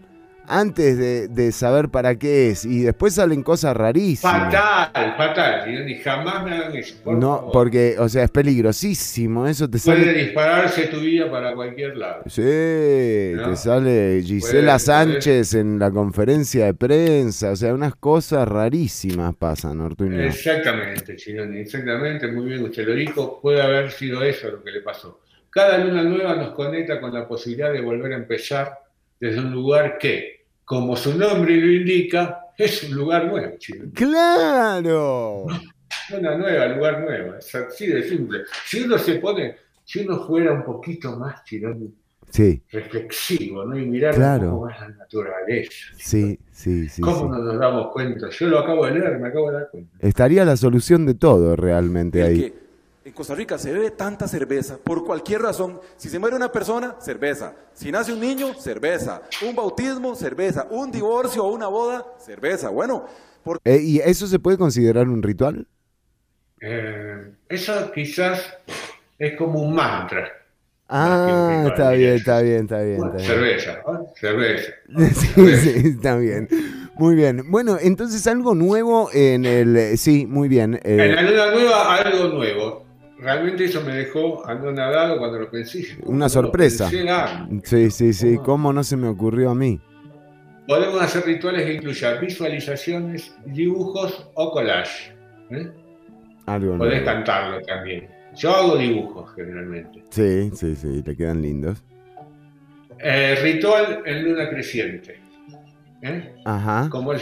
antes 0.47 0.97
de, 0.97 1.27
de 1.27 1.51
saber 1.51 1.89
para 1.89 2.15
qué 2.15 2.49
es 2.51 2.65
y 2.65 2.81
después 2.83 3.13
salen 3.15 3.43
cosas 3.43 3.75
rarísimas. 3.75 4.53
Fatal, 4.53 5.15
fatal. 5.17 5.89
Y 5.89 5.95
jamás 5.95 6.43
me 6.43 6.51
hagan 6.55 6.75
eso. 6.75 6.95
por 7.03 7.15
No, 7.17 7.37
favor. 7.37 7.51
porque, 7.51 7.95
o 7.99 8.07
sea, 8.09 8.23
es 8.23 8.31
peligrosísimo, 8.31 9.47
eso 9.47 9.69
te 9.69 9.79
Puede 9.79 10.05
sale. 10.05 10.13
dispararse 10.13 10.87
tu 10.87 10.99
vida 10.99 11.29
para 11.29 11.53
cualquier 11.53 11.97
lado. 11.97 12.23
Sí, 12.27 12.41
te 12.41 13.55
sale 13.55 14.21
Gisela 14.23 14.73
Puede- 14.73 14.79
Sánchez 14.79 15.53
en 15.55 15.79
la 15.79 15.91
conferencia 15.91 16.65
de 16.65 16.73
prensa, 16.73 17.51
o 17.51 17.55
sea, 17.55 17.73
unas 17.73 17.95
cosas 17.95 18.47
rarísimas 18.47 19.35
pasan, 19.35 19.79
Ortuño. 19.81 20.21
Exactamente, 20.21 21.15
Chironi, 21.15 21.59
exactamente, 21.59 22.27
muy 22.27 22.45
bien 22.47 22.63
usted 22.63 22.87
lo 22.87 22.93
dijo, 22.93 23.39
puede 23.41 23.61
haber 23.61 23.91
sido 23.91 24.23
eso 24.23 24.49
lo 24.51 24.63
que 24.63 24.71
le 24.71 24.81
pasó. 24.81 25.21
Cada 25.49 25.77
luna 25.77 26.03
nueva 26.03 26.35
nos 26.35 26.51
conecta 26.51 26.99
con 26.99 27.13
la 27.13 27.27
posibilidad 27.27 27.71
de 27.71 27.81
volver 27.81 28.11
a 28.11 28.17
empezar 28.17 28.77
desde 29.19 29.39
un 29.39 29.51
lugar 29.53 29.97
que, 29.97 30.34
como 30.65 30.95
su 30.95 31.17
nombre 31.17 31.55
lo 31.57 31.71
indica, 31.71 32.39
es 32.57 32.83
un 32.83 32.95
lugar 32.95 33.27
nuevo, 33.27 33.55
Chironi. 33.57 33.91
¡Claro! 33.91 35.45
Una 36.17 36.37
nueva, 36.37 36.67
lugar 36.67 37.01
nuevo, 37.01 37.35
es 37.35 37.53
así 37.55 37.87
de 37.87 38.03
simple. 38.03 38.39
Si 38.65 38.81
uno 38.81 38.97
se 38.97 39.15
pone, 39.15 39.55
si 39.83 39.99
uno 40.05 40.25
fuera 40.25 40.51
un 40.53 40.63
poquito 40.63 41.15
más, 41.17 41.43
Chironi, 41.43 41.93
Sí, 42.31 42.61
reflexivo, 42.71 43.63
¿no? 43.63 43.77
Y 43.77 43.85
mirar 43.85 44.13
Claro. 44.15 44.45
un 44.45 44.51
poco 44.55 44.65
más 44.65 44.81
la 44.81 44.89
naturaleza. 44.89 45.71
sí, 45.95 46.37
sí, 46.51 46.89
sí. 46.89 47.01
¿Cómo 47.01 47.17
sí. 47.19 47.23
no 47.29 47.37
nos 47.37 47.59
damos 47.59 47.93
cuenta? 47.93 48.29
Yo 48.29 48.47
lo 48.49 48.59
acabo 48.59 48.85
de 48.87 48.91
leer, 48.99 49.19
me 49.19 49.29
acabo 49.29 49.51
de 49.51 49.57
dar 49.59 49.69
cuenta. 49.69 49.95
Estaría 49.99 50.43
la 50.43 50.57
solución 50.57 51.05
de 51.05 51.13
todo 51.13 51.55
realmente 51.55 52.23
ahí. 52.23 52.39
que 52.51 52.53
en 53.05 53.13
Costa 53.13 53.35
Rica 53.35 53.57
se 53.59 53.71
bebe 53.71 53.91
tanta 53.91 54.27
cerveza 54.27 54.77
por 54.83 55.05
cualquier 55.05 55.41
razón. 55.43 55.79
Si 55.95 56.09
se 56.09 56.17
muere 56.17 56.35
una 56.35 56.51
persona, 56.51 56.95
cerveza. 56.99 57.53
Si 57.71 57.91
nace 57.91 58.11
un 58.11 58.19
niño, 58.19 58.55
cerveza. 58.55 59.21
Un 59.47 59.55
bautismo, 59.55 60.15
cerveza. 60.15 60.65
Un 60.71 60.91
divorcio 60.91 61.45
o 61.45 61.51
una 61.53 61.67
boda, 61.67 62.03
cerveza. 62.17 62.69
Bueno, 62.69 63.05
por 63.43 63.59
Eh, 63.63 63.79
¿Y 63.79 63.99
eso 63.99 64.25
se 64.25 64.39
puede 64.39 64.57
considerar 64.57 65.07
un 65.07 65.21
ritual? 65.21 65.67
Eh, 66.61 67.31
eso 67.47 67.91
quizás 67.93 68.41
es 69.19 69.37
como 69.37 69.61
un 69.61 69.75
mantra. 69.75 70.27
Ah, 70.89 71.61
ritual, 71.63 71.67
está 71.73 71.91
bien, 71.91 72.13
está 72.15 72.41
bien, 72.41 72.61
está 72.63 72.81
bien. 72.81 73.03
Está 73.03 73.17
bien. 73.17 73.27
Cerveza, 73.27 73.81
cerveza. 74.19 74.71
Sí, 75.13 75.55
sí, 75.57 75.87
está 75.95 76.15
bien. 76.17 76.47
Muy 76.95 77.13
bien. 77.15 77.43
Bueno, 77.51 77.77
entonces 77.79 78.25
algo 78.25 78.55
nuevo 78.55 79.09
en 79.13 79.45
el... 79.45 79.95
Sí, 79.99 80.25
muy 80.25 80.47
bien. 80.47 80.75
eh, 80.83 80.97
En 81.05 81.15
la 81.15 81.21
luna 81.21 81.51
nueva, 81.51 81.95
algo 81.97 82.29
nuevo. 82.29 82.84
Realmente 83.19 83.63
eso 83.65 83.81
me 83.81 83.93
dejó 83.93 84.45
anonadado 84.45 85.17
cuando 85.17 85.39
lo 85.39 85.49
pensé. 85.49 85.97
una 86.05 86.27
sorpresa. 86.29 86.89
pensé. 86.89 87.61
Sí, 87.63 87.91
sí, 87.91 88.13
sí. 88.13 88.37
¿Cómo 88.43 88.73
no 88.73 88.83
se 88.83 88.97
me 88.97 89.07
ocurrió 89.07 89.51
a 89.51 89.55
mí? 89.55 89.79
Podemos 90.67 91.01
hacer 91.01 91.25
rituales 91.25 91.63
que 91.65 91.73
incluyan 91.75 92.19
visualizaciones, 92.19 93.33
dibujos 93.45 94.29
o 94.33 94.51
collage. 94.51 95.13
¿eh? 95.51 95.71
Algo 96.47 96.77
Podés 96.77 97.01
nuevo. 97.01 97.05
cantarlo 97.05 97.61
también. 97.61 98.07
Yo 98.35 98.51
hago 98.53 98.75
dibujos 98.77 99.33
generalmente. 99.35 100.03
Sí, 100.09 100.51
sí, 100.53 100.75
sí, 100.75 101.01
le 101.05 101.15
quedan 101.15 101.41
lindos. 101.41 101.81
Eh, 102.99 103.35
ritual 103.41 104.01
en 104.05 104.23
luna 104.23 104.49
creciente. 104.49 105.19
¿eh? 106.01 106.35
Ajá. 106.43 106.89
Como 106.89 107.13
el- 107.13 107.21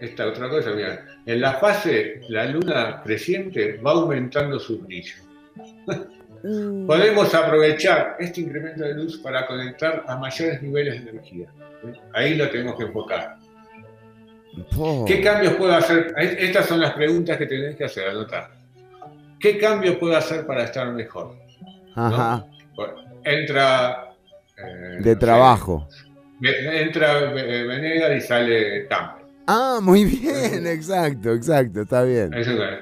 esta 0.00 0.26
otra 0.26 0.48
cosa, 0.50 0.70
mira. 0.74 1.04
En 1.26 1.40
la 1.40 1.54
fase, 1.54 2.20
la 2.28 2.46
luna 2.46 3.00
creciente 3.04 3.78
va 3.84 3.92
aumentando 3.92 4.58
su 4.58 4.80
brillo. 4.80 5.14
Mm. 6.42 6.86
Podemos 6.86 7.32
aprovechar 7.34 8.16
este 8.18 8.40
incremento 8.40 8.82
de 8.82 8.94
luz 8.94 9.18
para 9.18 9.46
conectar 9.46 10.04
a 10.08 10.16
mayores 10.16 10.60
niveles 10.60 11.04
de 11.04 11.10
energía. 11.10 11.46
¿eh? 11.86 11.92
Ahí 12.12 12.34
lo 12.34 12.48
tenemos 12.50 12.76
que 12.76 12.84
enfocar. 12.84 13.36
Oh. 14.76 15.04
¿Qué 15.06 15.20
cambios 15.22 15.54
puedo 15.54 15.72
hacer? 15.74 16.12
Estas 16.18 16.66
son 16.66 16.80
las 16.80 16.92
preguntas 16.94 17.36
que 17.38 17.46
tenés 17.46 17.76
que 17.76 17.84
hacer, 17.84 18.08
anotar. 18.08 18.50
¿Qué 19.38 19.58
cambios 19.58 19.96
puedo 19.96 20.16
hacer 20.16 20.44
para 20.46 20.64
estar 20.64 20.90
mejor? 20.92 21.36
Ajá. 21.94 22.44
Entra... 23.24 24.12
eh, 24.56 24.98
De 25.00 25.12
no 25.14 25.18
trabajo. 25.18 25.88
sé, 26.40 26.82
entra 26.82 27.20
Venegas 27.32 28.16
y 28.16 28.20
sale. 28.20 28.88
Ah, 29.46 29.80
muy 29.82 30.04
bien, 30.04 30.66
exacto, 30.66 31.32
exacto, 31.32 31.82
está 31.82 32.02
bien. 32.04 32.32
Eso 32.34 32.52
es. 32.64 32.78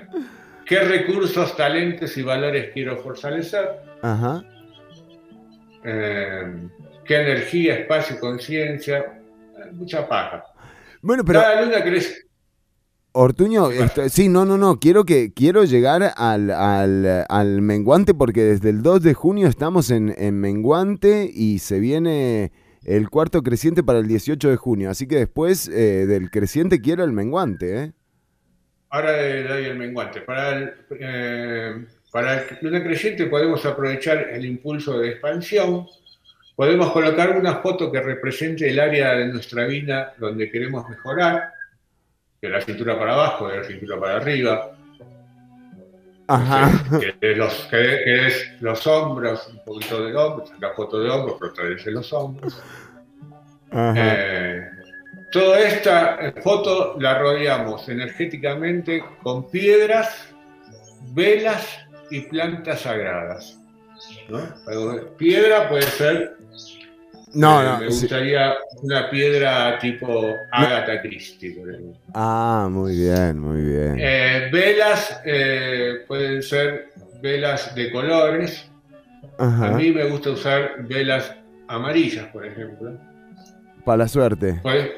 ¿Qué 0.66 0.80
recursos, 0.80 1.56
talentos 1.56 2.16
y 2.16 2.22
valores 2.22 2.70
quiero 2.72 2.96
fortalecer? 3.02 3.66
Ajá. 4.02 4.44
Eh, 5.84 6.68
¿Qué 7.04 7.16
energía, 7.20 7.74
espacio, 7.76 8.18
conciencia? 8.20 8.98
Eh, 8.98 9.72
Mucha 9.72 10.06
paja. 10.08 10.44
Bueno, 11.02 11.24
pero 11.24 11.40
Cada 11.40 11.62
luna 11.64 11.82
crece. 11.82 12.14
Ortuño, 13.12 13.70
esto- 13.72 14.08
sí, 14.08 14.28
no, 14.28 14.44
no, 14.44 14.56
no, 14.56 14.78
quiero 14.78 15.04
que 15.04 15.32
quiero 15.32 15.64
llegar 15.64 16.12
al, 16.16 16.50
al, 16.50 17.24
al 17.28 17.60
menguante 17.62 18.14
porque 18.14 18.44
desde 18.44 18.70
el 18.70 18.82
2 18.82 19.02
de 19.02 19.14
junio 19.14 19.48
estamos 19.48 19.90
en, 19.90 20.14
en 20.16 20.38
menguante 20.38 21.28
y 21.34 21.58
se 21.58 21.80
viene 21.80 22.52
el 22.84 23.10
cuarto 23.10 23.42
creciente 23.42 23.82
para 23.82 23.98
el 23.98 24.08
18 24.08 24.50
de 24.50 24.56
junio, 24.56 24.90
así 24.90 25.06
que 25.06 25.16
después 25.16 25.68
eh, 25.68 26.06
del 26.06 26.30
creciente 26.30 26.80
quiero 26.80 27.04
el 27.04 27.12
menguante, 27.12 27.84
¿eh? 27.84 27.92
Ahora 28.90 29.12
doy 29.12 29.64
el 29.64 29.78
menguante. 29.78 30.20
Para 30.22 30.58
el, 30.58 30.74
eh, 30.98 31.86
creciente 32.82 33.26
podemos 33.26 33.64
aprovechar 33.64 34.30
el 34.30 34.44
impulso 34.44 34.98
de 34.98 35.10
expansión. 35.10 35.86
Podemos 36.56 36.90
colocar 36.90 37.38
una 37.38 37.56
foto 37.56 37.90
que 37.92 38.00
represente 38.00 38.68
el 38.68 38.80
área 38.80 39.12
de 39.14 39.28
nuestra 39.28 39.64
vida 39.66 40.14
donde 40.18 40.50
queremos 40.50 40.88
mejorar, 40.88 41.52
de 42.42 42.48
la 42.48 42.60
cintura 42.60 42.98
para 42.98 43.14
abajo, 43.14 43.48
de 43.48 43.58
la 43.58 43.64
cintura 43.64 44.00
para 44.00 44.16
arriba, 44.16 44.76
Ajá. 46.30 46.70
que, 47.20 47.34
los, 47.34 47.54
que, 47.70 47.76
que 48.04 48.26
es 48.26 48.52
los 48.60 48.86
hombros, 48.86 49.48
un 49.48 49.64
poquito 49.64 50.04
de 50.04 50.14
hombros, 50.14 50.52
la 50.60 50.70
foto 50.74 51.00
de 51.00 51.10
hombros, 51.10 51.38
fortalece 51.38 51.90
los 51.90 52.12
hombros. 52.12 52.62
Ajá. 53.70 53.94
Eh, 53.96 54.70
toda 55.32 55.60
esta 55.60 56.32
foto 56.42 56.96
la 56.98 57.18
rodeamos 57.18 57.88
energéticamente 57.88 59.02
con 59.22 59.50
piedras, 59.50 60.32
velas 61.12 61.78
y 62.10 62.20
plantas 62.20 62.80
sagradas. 62.80 63.58
¿no? 64.28 64.40
Pero 64.66 65.16
Piedra 65.16 65.68
puede 65.68 65.82
ser, 65.82 66.36
No, 67.32 67.62
eh, 67.62 67.64
no, 67.64 67.78
me 67.78 67.90
sí. 67.92 68.00
gustaría 68.02 68.54
una 68.82 69.08
piedra 69.10 69.78
tipo 69.78 70.34
Agatha 70.50 71.00
Christie, 71.00 71.52
por 71.52 71.70
ejemplo. 71.70 72.00
Ah, 72.14 72.68
muy 72.70 72.96
bien, 72.96 73.38
muy 73.38 73.62
bien. 73.62 73.96
Eh, 73.98 74.48
velas 74.52 75.20
eh, 75.24 76.04
pueden 76.08 76.42
ser 76.42 76.88
velas 77.22 77.74
de 77.74 77.92
colores. 77.92 78.68
A 79.38 79.46
Ajá. 79.46 79.70
mí 79.72 79.90
me 79.92 80.04
gusta 80.08 80.30
usar 80.30 80.86
velas 80.88 81.34
amarillas, 81.68 82.26
por 82.26 82.44
ejemplo. 82.44 82.98
Para 83.84 83.98
la 83.98 84.08
suerte. 84.08 84.58
Pues, 84.62 84.90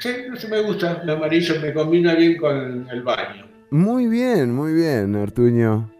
sí, 0.00 0.10
me 0.50 0.60
gusta. 0.62 1.00
El 1.02 1.10
amarillo 1.10 1.60
me 1.60 1.72
combina 1.72 2.14
bien 2.14 2.36
con 2.36 2.88
el 2.90 3.02
baño. 3.02 3.46
Muy 3.70 4.06
bien, 4.08 4.54
muy 4.54 4.72
bien, 4.72 5.14
Ortuño. 5.14 5.90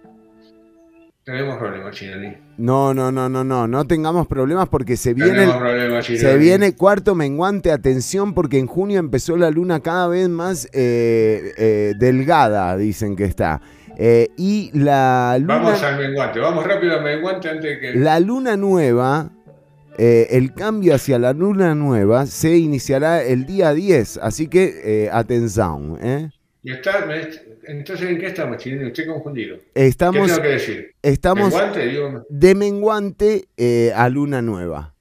Tenemos 1.29 1.59
problemas, 1.59 1.95
Chinoni. 1.95 2.33
No, 2.57 2.95
no, 2.95 3.13
no, 3.13 3.29
no, 3.29 3.45
no, 3.45 3.69
no 3.69 3.85
tengamos 3.87 4.27
problemas 4.27 4.67
porque 4.71 4.97
se 4.97 5.13
viene, 5.13 5.45
el- 5.45 6.03
se 6.19 6.39
viene 6.39 6.75
cuarto 6.75 7.15
menguante, 7.15 7.71
atención 7.71 8.33
porque 8.33 8.59
en 8.59 8.67
junio 8.67 8.99
empezó 8.99 9.37
la 9.37 9.51
luna 9.51 9.81
cada 9.81 10.09
vez 10.09 10.27
más 10.31 10.65
eh, 10.73 11.53
eh, 11.59 11.93
delgada, 11.99 12.75
dicen 12.79 13.15
que 13.15 13.25
está. 13.25 13.61
Eh, 13.99 14.29
y 14.39 14.71
la 14.73 15.37
Vamos 15.43 15.75
luna, 15.75 15.89
al 15.89 15.99
menguante. 15.99 16.41
Vamos 16.41 16.65
rápido 16.67 16.95
al 16.97 17.05
menguante 17.05 17.51
antes 17.51 17.63
de 17.65 17.79
que. 17.79 17.95
la 17.99 18.21
luna 18.21 18.57
nueva, 18.57 19.29
el 19.99 20.55
cambio 20.55 20.95
hacia 20.95 21.19
la 21.19 21.35
luna 21.35 21.75
nueva 21.75 22.25
se 22.25 22.57
iniciará 22.57 23.23
el 23.23 23.45
día 23.45 23.75
10, 23.75 24.17
así 24.23 24.49
que 24.49 25.11
atención, 25.13 25.99
¿eh? 26.01 26.31
Y 26.63 26.73
está- 26.73 27.05
me- 27.05 27.48
Entonces, 27.69 28.09
¿en 28.09 28.19
qué 28.19 28.27
estamos, 28.29 28.57
Chinoni? 28.57 28.89
Estoy 28.89 29.07
confundido. 29.07 29.59
Estamos, 29.75 30.23
¿Qué 30.27 30.33
tengo 30.33 30.43
que 30.43 30.49
decir? 30.55 30.95
estamos 31.03 31.51
¿Menguante? 31.53 31.87
Digo, 31.87 32.25
de 32.29 32.55
menguante 32.55 33.49
eh, 33.59 33.93
a 33.95 34.09
luna 34.09 34.41
nueva. 34.41 34.95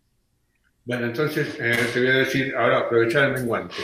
Bueno, 0.83 1.05
entonces 1.05 1.57
eh, 1.59 1.77
te 1.93 1.99
voy 1.99 2.09
a 2.09 2.13
decir, 2.15 2.53
ahora 2.55 2.79
aprovechar 2.79 3.25
el 3.25 3.33
menguante. 3.33 3.75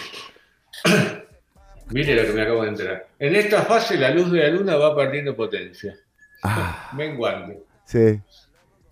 Mire 1.92 2.16
lo 2.16 2.24
que 2.26 2.34
me 2.34 2.42
acabo 2.42 2.64
de 2.64 2.70
enterar. 2.70 3.08
En 3.20 3.36
esta 3.36 3.62
fase 3.64 3.98
la 3.98 4.10
luz 4.12 4.32
de 4.32 4.40
la 4.40 4.50
luna 4.50 4.76
va 4.76 4.96
perdiendo 4.96 5.36
potencia. 5.36 5.96
Ah. 6.44 6.92
Menguante. 6.96 7.60
Sí. 7.86 8.20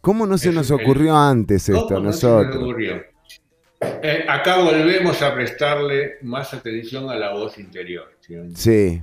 ¿Cómo 0.02 0.26
no 0.26 0.38
se 0.38 0.50
Es 0.50 0.56
nos 0.56 0.70
el- 0.72 0.82
ocurrió 0.82 1.18
antes 1.18 1.68
esto 1.70 1.86
a 1.86 1.88
¿Cómo 1.88 2.00
no 2.02 2.14
se 2.14 2.28
nosotros? 2.28 2.56
ocurrió? 2.64 3.04
Eh, 4.04 4.26
acá 4.30 4.58
volvemos 4.60 5.22
a 5.22 5.34
prestarle 5.34 6.18
más 6.22 6.54
atención 6.54 7.10
a 7.10 7.16
la 7.16 7.34
voz 7.34 7.58
interior. 7.58 8.12
¿sí? 8.22 8.36
Sí. 8.56 9.02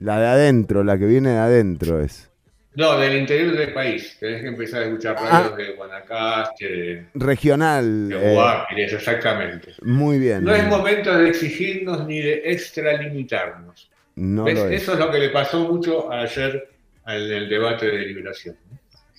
La 0.00 0.18
de 0.20 0.26
adentro, 0.26 0.84
la 0.84 0.98
que 0.98 1.06
viene 1.06 1.30
de 1.30 1.38
adentro 1.38 2.00
es. 2.00 2.30
No, 2.76 2.98
del 2.98 3.16
interior 3.18 3.56
del 3.56 3.72
país. 3.72 4.16
Tenés 4.18 4.42
que 4.42 4.48
empezar 4.48 4.82
a 4.82 4.86
escuchar 4.86 5.14
radios 5.14 5.56
de 5.56 5.72
Guanacaste, 5.76 6.68
de, 6.68 7.06
Regional. 7.14 8.08
de 8.08 8.36
Ah. 8.38 8.66
eh, 8.76 8.84
exactamente. 8.90 9.72
muy 9.82 10.18
bien. 10.18 10.42
No 10.42 10.52
es 10.52 10.66
momento 10.66 11.16
de 11.16 11.28
exigirnos 11.28 12.04
ni 12.06 12.20
de 12.20 12.42
extralimitarnos. 12.46 13.90
No 14.16 14.44
¿Ves? 14.44 14.54
lo 14.58 14.68
es. 14.68 14.82
Eso 14.82 14.92
es 14.94 14.98
lo 14.98 15.10
que 15.10 15.18
le 15.18 15.28
pasó 15.30 15.60
mucho 15.72 16.10
ayer 16.12 16.68
en 17.06 17.14
el 17.32 17.48
debate 17.48 17.86
de 17.86 17.98
liberación. 17.98 18.56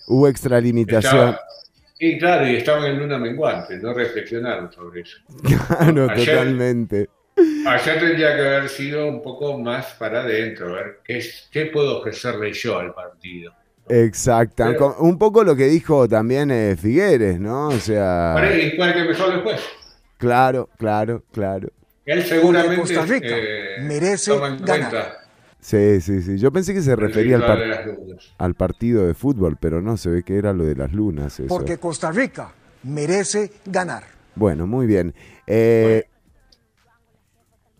Hubo 0.07 0.27
extralimitación. 0.27 1.13
Estaba- 1.29 1.39
y 1.97 2.17
claro, 2.19 2.47
y 2.49 2.57
estaban 2.57 2.83
en 2.91 2.99
luna 2.99 3.17
menguante, 3.17 3.77
no 3.77 3.93
reflexionaron 3.93 4.69
sobre 4.71 5.01
eso. 5.01 5.17
Claro, 5.67 6.09
Ayer- 6.09 6.25
totalmente. 6.25 7.09
Ayer 7.67 7.99
tendría 7.99 8.35
que 8.35 8.41
haber 8.41 8.69
sido 8.69 9.07
un 9.07 9.21
poco 9.21 9.57
más 9.57 9.93
para 9.95 10.21
adentro, 10.21 10.69
a 10.69 10.71
ver 10.73 10.99
qué, 11.03 11.65
puedo 11.67 11.99
ofrecerle 11.99 12.53
yo 12.53 12.79
al 12.79 12.93
partido. 12.93 13.53
Pero- 14.71 14.77
Con- 14.95 15.07
Un 15.07 15.17
poco 15.17 15.43
lo 15.43 15.55
que 15.55 15.65
dijo 15.65 16.07
también 16.07 16.49
eh, 16.51 16.75
Figueres, 16.79 17.39
¿no? 17.39 17.67
O 17.67 17.79
sea. 17.79 18.31
Para 18.35 18.57
¿Y 18.57 18.75
cuál 18.77 18.93
que 18.93 19.03
mejor 19.03 19.33
después? 19.33 19.61
Claro, 20.17 20.69
claro, 20.77 21.23
claro. 21.31 21.69
Él 22.05 22.23
seguramente 22.23 22.77
Costa 22.77 23.05
Rica 23.05 23.27
eh, 23.31 23.77
merece 23.81 24.31
ganar. 24.37 24.57
cuenta 24.65 25.17
Sí, 25.59 25.99
sí, 25.99 26.21
sí. 26.21 26.37
Yo 26.37 26.51
pensé 26.51 26.73
que 26.75 26.81
se 26.83 26.95
refería 26.95 27.37
al, 27.37 27.45
par- 27.45 27.59
al 28.37 28.53
partido 28.53 29.05
de 29.07 29.15
fútbol, 29.15 29.57
pero 29.59 29.81
no, 29.81 29.97
se 29.97 30.09
ve 30.11 30.23
que 30.23 30.37
era 30.37 30.53
lo 30.53 30.63
de 30.63 30.75
las 30.75 30.93
lunas. 30.93 31.39
Eso. 31.39 31.47
Porque 31.47 31.77
Costa 31.79 32.11
Rica 32.11 32.51
merece 32.83 33.51
ganar. 33.65 34.03
Bueno, 34.35 34.67
muy 34.67 34.85
bien. 34.85 35.13
Eh, 35.47 36.05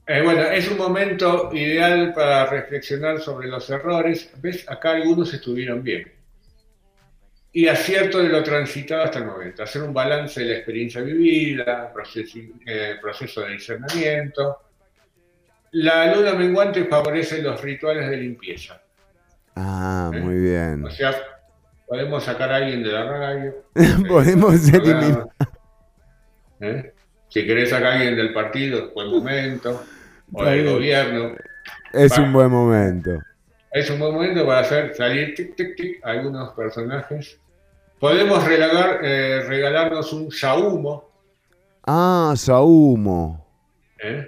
Eh, 0.07 0.21
bueno, 0.21 0.41
es 0.43 0.69
un 0.69 0.77
momento 0.77 1.49
ideal 1.51 2.13
para 2.13 2.45
reflexionar 2.45 3.19
sobre 3.19 3.47
los 3.47 3.67
errores. 3.69 4.29
¿Ves? 4.37 4.69
Acá 4.69 4.91
algunos 4.91 5.33
estuvieron 5.33 5.81
bien. 5.81 6.11
Y 7.51 7.67
acierto 7.67 8.19
de 8.19 8.29
lo 8.29 8.43
transitado 8.43 9.03
hasta 9.03 9.19
el 9.19 9.25
momento. 9.25 9.63
Hacer 9.63 9.81
un 9.81 9.93
balance 9.93 10.41
de 10.41 10.47
la 10.47 10.55
experiencia 10.57 11.01
vivida, 11.01 11.91
proceso, 11.91 12.37
eh, 12.65 12.97
proceso 13.01 13.41
de 13.41 13.53
discernimiento. 13.53 14.59
La 15.71 16.13
luna 16.13 16.33
menguante 16.33 16.85
favorece 16.85 17.41
los 17.41 17.59
rituales 17.61 18.09
de 18.09 18.17
limpieza. 18.17 18.79
Ah, 19.55 20.11
¿Eh? 20.13 20.19
muy 20.19 20.35
bien. 20.35 20.85
O 20.85 20.91
sea, 20.91 21.15
podemos 21.87 22.23
sacar 22.23 22.51
a 22.51 22.57
alguien 22.57 22.83
de 22.83 22.91
la 22.91 23.05
radio. 23.05 23.55
Podemos 24.07 24.67
eliminar. 24.67 25.27
¿eh? 26.59 26.93
Si 27.29 27.45
querés 27.45 27.69
sacar 27.69 27.87
a 27.87 27.93
alguien 27.93 28.15
del 28.15 28.33
partido, 28.33 28.91
buen 28.93 29.09
momento. 29.09 29.81
O 30.33 30.43
del 30.43 30.65
gobierno. 30.69 31.35
Es 31.93 32.17
Va. 32.17 32.23
un 32.23 32.33
buen 32.33 32.49
momento. 32.49 33.11
Es 33.71 33.89
un 33.89 33.99
buen 33.99 34.13
momento 34.13 34.45
para 34.45 34.59
hacer 34.59 34.95
salir 34.95 35.33
tic, 35.35 35.55
tic, 35.55 35.75
tic, 35.75 35.99
algunos 36.05 36.53
personajes. 36.53 37.39
Podemos 37.99 38.43
regalar, 38.45 38.99
eh, 39.03 39.43
regalarnos 39.47 40.11
un 40.13 40.31
saumo. 40.31 41.09
Ah, 41.85 42.33
Saumo. 42.35 43.45
¿eh? 44.01 44.27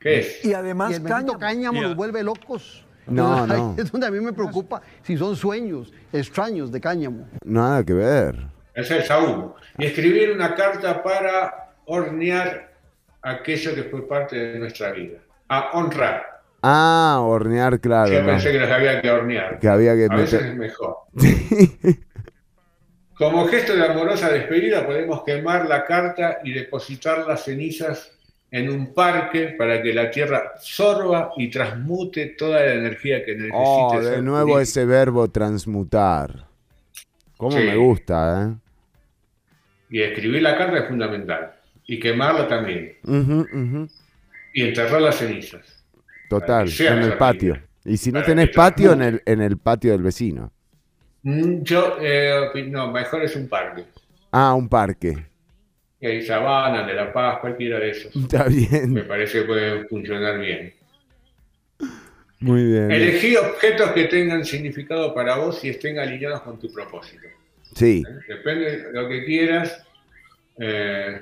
¿Qué 0.00 0.18
es? 0.20 0.44
Y 0.44 0.54
además 0.54 0.90
Y 0.92 0.94
el 0.94 1.00
bendito 1.02 1.38
cáñamo. 1.38 1.82
nos 1.82 1.94
vuelve 1.96 2.22
locos. 2.22 2.84
No, 3.06 3.46
no. 3.46 3.74
Es 3.78 3.90
donde 3.92 4.06
a 4.06 4.10
mí 4.10 4.20
me 4.20 4.32
preocupa 4.32 4.82
si 5.02 5.16
son 5.16 5.36
sueños 5.36 5.92
extraños 6.12 6.72
de 6.72 6.80
cáñamo. 6.80 7.28
Nada 7.44 7.84
que 7.84 7.92
ver. 7.92 8.34
Es 8.74 8.90
el 8.90 9.02
saumo. 9.04 9.56
Y 9.78 9.86
escribir 9.86 10.32
una 10.32 10.54
carta 10.54 11.02
para 11.02 11.70
hornear 11.86 12.72
aquello 13.22 13.74
que 13.74 13.84
fue 13.84 14.06
parte 14.08 14.36
de 14.36 14.58
nuestra 14.58 14.92
vida. 14.92 15.18
A 15.48 15.70
honrar. 15.72 16.22
Ah, 16.62 17.18
hornear, 17.22 17.78
claro. 17.80 18.10
Yo 18.12 18.20
no. 18.22 18.26
pensé 18.26 18.50
que 18.52 18.58
los 18.58 18.70
había 18.70 19.00
que 19.00 19.10
hornear. 19.10 19.58
Que 19.60 19.68
había 19.68 19.94
que 19.94 20.06
A 20.10 20.16
veces 20.16 20.42
es 20.42 20.56
mejor. 20.56 20.96
Como 23.16 23.46
gesto 23.46 23.74
de 23.74 23.86
amorosa 23.86 24.30
despedida 24.30 24.84
podemos 24.84 25.22
quemar 25.24 25.66
la 25.66 25.84
carta 25.84 26.38
y 26.44 26.52
depositar 26.52 27.26
las 27.26 27.44
cenizas 27.44 28.12
en 28.50 28.68
un 28.70 28.92
parque 28.92 29.54
para 29.58 29.82
que 29.82 29.92
la 29.94 30.10
tierra 30.10 30.52
sorba 30.60 31.30
y 31.36 31.48
transmute 31.50 32.26
toda 32.38 32.60
la 32.60 32.74
energía 32.74 33.24
que 33.24 33.32
necesite. 33.34 33.54
Oh, 33.56 34.00
de 34.00 34.20
nuevo 34.22 34.60
ese 34.60 34.84
verbo 34.84 35.28
transmutar. 35.30 36.46
¿Cómo 37.38 37.56
Sí. 37.56 37.64
me 37.64 37.76
gusta, 37.76 38.42
eh? 38.42 38.54
Y 39.90 40.02
escribir 40.02 40.42
la 40.42 40.56
carta 40.56 40.78
es 40.78 40.88
fundamental. 40.88 41.52
Y 41.86 41.98
quemarla 42.00 42.48
también. 42.48 42.96
Ujú, 43.04 43.46
ujú. 43.52 43.88
Y 44.56 44.62
enterrar 44.62 45.02
las 45.02 45.16
cenizas. 45.16 45.84
Total, 46.30 46.66
en 46.80 46.98
el 47.02 47.18
patio. 47.18 47.60
Y 47.84 47.98
si 47.98 48.10
no 48.10 48.20
Para 48.20 48.26
tenés 48.26 48.48
patio, 48.56 48.92
en 48.94 49.02
el, 49.02 49.22
en 49.26 49.42
el 49.42 49.58
patio 49.58 49.92
del 49.92 50.02
vecino. 50.02 50.50
Mm, 51.22 51.62
Yo, 51.62 51.98
eh, 52.00 52.64
no, 52.70 52.90
mejor 52.90 53.22
es 53.22 53.36
un 53.36 53.48
parque. 53.50 53.84
Ah, 54.32 54.54
un 54.54 54.66
parque. 54.66 55.26
Y 56.00 56.06
hay 56.06 56.22
Sabana, 56.24 56.86
de 56.86 56.94
La 56.94 57.12
Paz, 57.12 57.38
cualquiera 57.40 57.78
de 57.78 57.90
esos. 57.90 58.16
Está 58.16 58.44
bien. 58.44 58.94
Me 58.94 59.02
parece 59.04 59.40
que 59.40 59.44
pueden 59.44 59.86
funcionar 59.88 60.38
bien. 60.38 60.72
Muy 62.40 62.64
bien. 62.64 62.90
Elegí 62.90 63.36
objetos 63.36 63.90
que 63.92 64.04
tengan 64.04 64.42
significado 64.46 65.14
para 65.14 65.36
vos 65.36 65.62
y 65.64 65.68
estén 65.68 65.98
alineados 65.98 66.40
con 66.40 66.58
tu 66.58 66.72
propósito. 66.72 67.26
Sí. 67.74 68.02
Depende 68.26 68.78
de 68.84 68.92
lo 68.92 69.06
que 69.06 69.24
quieras. 69.26 69.82
eh, 70.58 71.20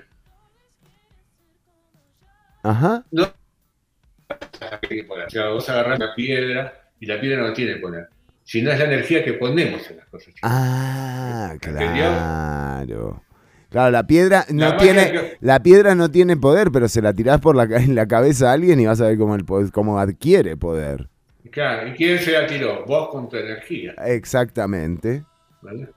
Ajá. 2.64 3.04
no. 3.12 3.22
O 3.24 5.30
sea, 5.30 5.48
vos 5.50 5.68
agarrás 5.68 5.98
una 5.98 6.14
piedra 6.14 6.72
y 6.98 7.06
la 7.06 7.20
piedra 7.20 7.46
no 7.46 7.52
tiene 7.52 7.76
poner. 7.76 8.08
Sino 8.42 8.70
es 8.72 8.78
la 8.78 8.86
energía 8.86 9.24
que 9.24 9.34
ponemos 9.34 9.88
en 9.90 9.98
las 9.98 10.06
cosas. 10.08 10.34
Ah, 10.42 11.54
claro. 11.60 13.22
Claro, 13.70 13.90
la 13.90 14.06
piedra 14.06 14.44
no 14.50 14.68
La 14.70 14.76
tiene, 14.76 15.12
que- 15.12 15.36
la 15.40 15.62
piedra 15.62 15.94
no 15.94 16.10
tiene 16.10 16.36
poder, 16.36 16.70
pero 16.70 16.88
se 16.88 17.02
la 17.02 17.12
tirás 17.12 17.40
por 17.40 17.56
la, 17.56 17.64
en 17.76 17.94
la 17.94 18.06
cabeza 18.06 18.50
a 18.50 18.52
alguien 18.52 18.80
y 18.80 18.86
vas 18.86 19.00
a 19.00 19.08
ver 19.08 19.18
cómo, 19.18 19.34
el, 19.34 19.44
cómo 19.72 19.98
adquiere 19.98 20.56
poder. 20.56 21.08
Claro, 21.50 21.88
¿y 21.88 21.92
quién 21.92 22.18
se 22.18 22.32
la 22.32 22.46
tiró? 22.46 22.84
Vos 22.86 23.08
con 23.10 23.28
tu 23.28 23.36
energía. 23.36 23.92
Exactamente. 24.06 25.24
¿vale? 25.62 25.88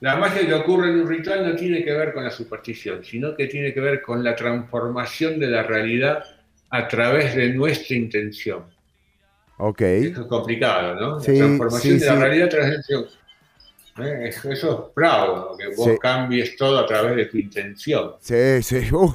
La 0.00 0.16
magia 0.16 0.46
que 0.46 0.54
ocurre 0.54 0.90
en 0.90 1.00
un 1.00 1.08
ritual 1.08 1.48
no 1.48 1.56
tiene 1.56 1.84
que 1.84 1.92
ver 1.92 2.12
con 2.12 2.22
la 2.22 2.30
superstición, 2.30 3.04
sino 3.04 3.34
que 3.34 3.46
tiene 3.46 3.74
que 3.74 3.80
ver 3.80 4.00
con 4.00 4.22
la 4.22 4.36
transformación 4.36 5.40
de 5.40 5.48
la 5.48 5.64
realidad 5.64 6.24
a 6.70 6.86
través 6.86 7.34
de 7.34 7.48
nuestra 7.52 7.96
intención. 7.96 8.64
Ok. 9.56 9.80
Eso 9.80 10.22
es 10.22 10.26
complicado, 10.28 10.94
¿no? 10.94 11.20
Sí, 11.20 11.32
la 11.32 11.46
transformación 11.46 11.94
sí, 11.94 12.00
de 12.00 12.06
la 12.06 12.14
sí. 12.14 12.20
realidad 12.20 12.46
a 12.46 12.50
través 12.50 12.66
de 12.66 12.72
la 12.72 12.78
intención. 12.78 13.18
¿Eh? 13.98 14.28
Eso, 14.28 14.52
eso 14.52 14.86
es 14.88 14.94
bravo, 14.94 15.50
¿no? 15.50 15.56
que 15.56 15.74
vos 15.74 15.98
cambies 16.00 16.56
todo 16.56 16.78
a 16.78 16.86
través 16.86 17.16
de 17.16 17.26
tu 17.26 17.36
intención. 17.38 18.12
Sí, 18.20 18.62
sí. 18.62 18.92
uh. 18.92 19.12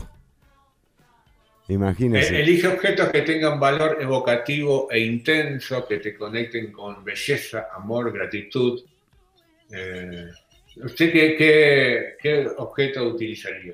Eh, 1.69 1.73
Imagínese. 1.73 2.41
Elige 2.41 2.67
objetos 2.67 3.09
que 3.09 3.21
tengan 3.21 3.59
valor 3.59 3.97
evocativo 4.01 4.89
e 4.91 4.99
intenso, 4.99 5.87
que 5.87 5.97
te 5.97 6.15
conecten 6.15 6.73
con 6.73 7.03
belleza, 7.03 7.69
amor, 7.73 8.11
gratitud. 8.11 8.81
Eh, 9.71 10.27
¿Usted 10.83 11.11
qué, 11.11 11.35
qué- 11.37 12.03
qué 12.21 12.47
objeto 12.57 13.03
utilizaría? 13.07 13.73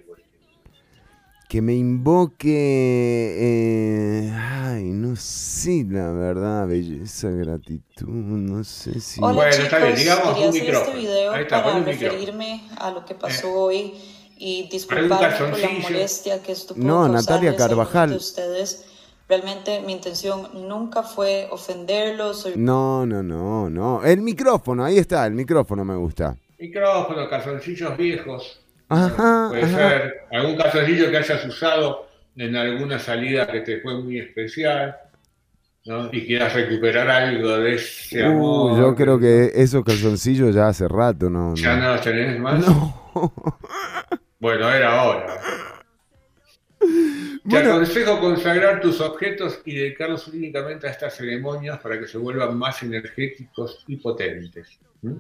Que 1.48 1.62
me 1.62 1.74
invoque. 1.74 3.36
eh, 3.40 4.32
ay, 4.36 4.84
no 4.84 5.16
sé, 5.16 5.86
la 5.90 6.12
verdad. 6.12 6.68
Belleza, 6.68 7.30
gratitud. 7.30 8.08
No 8.08 8.64
sé 8.64 9.00
si. 9.00 9.20
Hola 9.24 9.34
Bueno, 9.34 9.52
chicos, 9.52 9.64
está 9.66 9.78
bien, 9.80 9.96
digamos 9.96 10.24
quería 10.34 10.44
un 10.44 10.50
hacer 10.50 10.62
este 10.62 10.72
micrófono. 10.72 11.00
video 11.00 11.32
Ahí 11.32 11.42
está, 11.44 11.64
para 11.64 11.76
un 11.78 11.86
micrófono. 11.86 12.10
referirme 12.12 12.64
a 12.78 12.92
lo 12.92 13.06
que 13.06 13.16
pasó 13.16 13.52
hoy 13.52 13.94
y 14.38 14.70
disculparme 14.70 15.50
por 15.50 15.60
la 15.60 15.70
molestia 15.82 16.44
que 16.44 16.52
esto 16.52 16.76
pudo 16.76 16.86
No, 16.86 17.08
Natalia 17.08 17.56
Carvajal. 17.56 18.12
de 18.12 18.18
ustedes. 18.18 18.86
Realmente 19.28 19.82
mi 19.82 19.94
intención 19.94 20.50
nunca 20.68 21.02
fue 21.04 21.48
ofenderlos 21.52 22.46
o 22.46 22.50
No, 22.58 23.06
no, 23.08 23.24
no, 23.24 23.70
no. 23.72 24.04
El 24.04 24.22
micrófono, 24.22 24.84
ahí 24.86 24.98
está, 25.00 25.26
el 25.26 25.34
micrófono 25.34 25.84
me 25.86 25.96
gusta. 25.96 26.36
Micrófono, 26.60 27.30
calzoncillos 27.30 27.98
viejos. 27.98 28.62
Ajá, 28.90 29.48
Puede 29.50 29.64
ajá. 29.64 29.78
ser 29.78 30.22
algún 30.32 30.58
calzoncillo 30.58 31.10
que 31.12 31.18
hayas 31.18 31.46
usado 31.46 32.08
en 32.36 32.56
alguna 32.56 33.00
salida 33.00 33.48
que 33.52 33.62
te 33.62 33.80
fue 33.82 33.96
muy 34.02 34.20
especial. 34.20 34.96
¿no? 35.86 36.10
Y 36.12 36.26
quieras 36.26 36.54
recuperar 36.54 37.10
algo 37.10 37.58
de 37.58 37.76
ese 37.76 38.24
amor. 38.26 38.74
Uh, 38.74 38.78
yo 38.78 38.96
creo 38.96 39.18
que 39.20 39.52
esos 39.56 39.84
calzoncillos 39.84 40.54
ya 40.54 40.68
hace 40.68 40.88
rato, 40.88 41.30
no. 41.30 41.56
¿Ya 41.56 41.78
no. 41.78 41.94
los 41.94 42.02
tenés 42.02 42.40
más? 42.40 42.66
No. 42.68 42.96
Bueno, 44.42 44.72
era 44.72 45.04
hora. 45.04 45.38
Te 46.80 46.86
Bueno. 47.44 47.72
aconsejo 47.74 48.20
consagrar 48.22 48.80
tus 48.80 49.02
objetos 49.02 49.60
y 49.66 49.76
dedicarlos 49.76 50.30
únicamente 50.30 50.88
a 50.88 50.92
estas 50.92 51.18
ceremonias 51.18 51.78
para 51.80 52.00
que 52.00 52.08
se 52.08 52.18
vuelvan 52.18 52.58
más 52.58 52.82
energéticos 52.82 53.84
y 53.88 53.98
potentes. 53.98 54.80
¿Mm? 55.02 55.18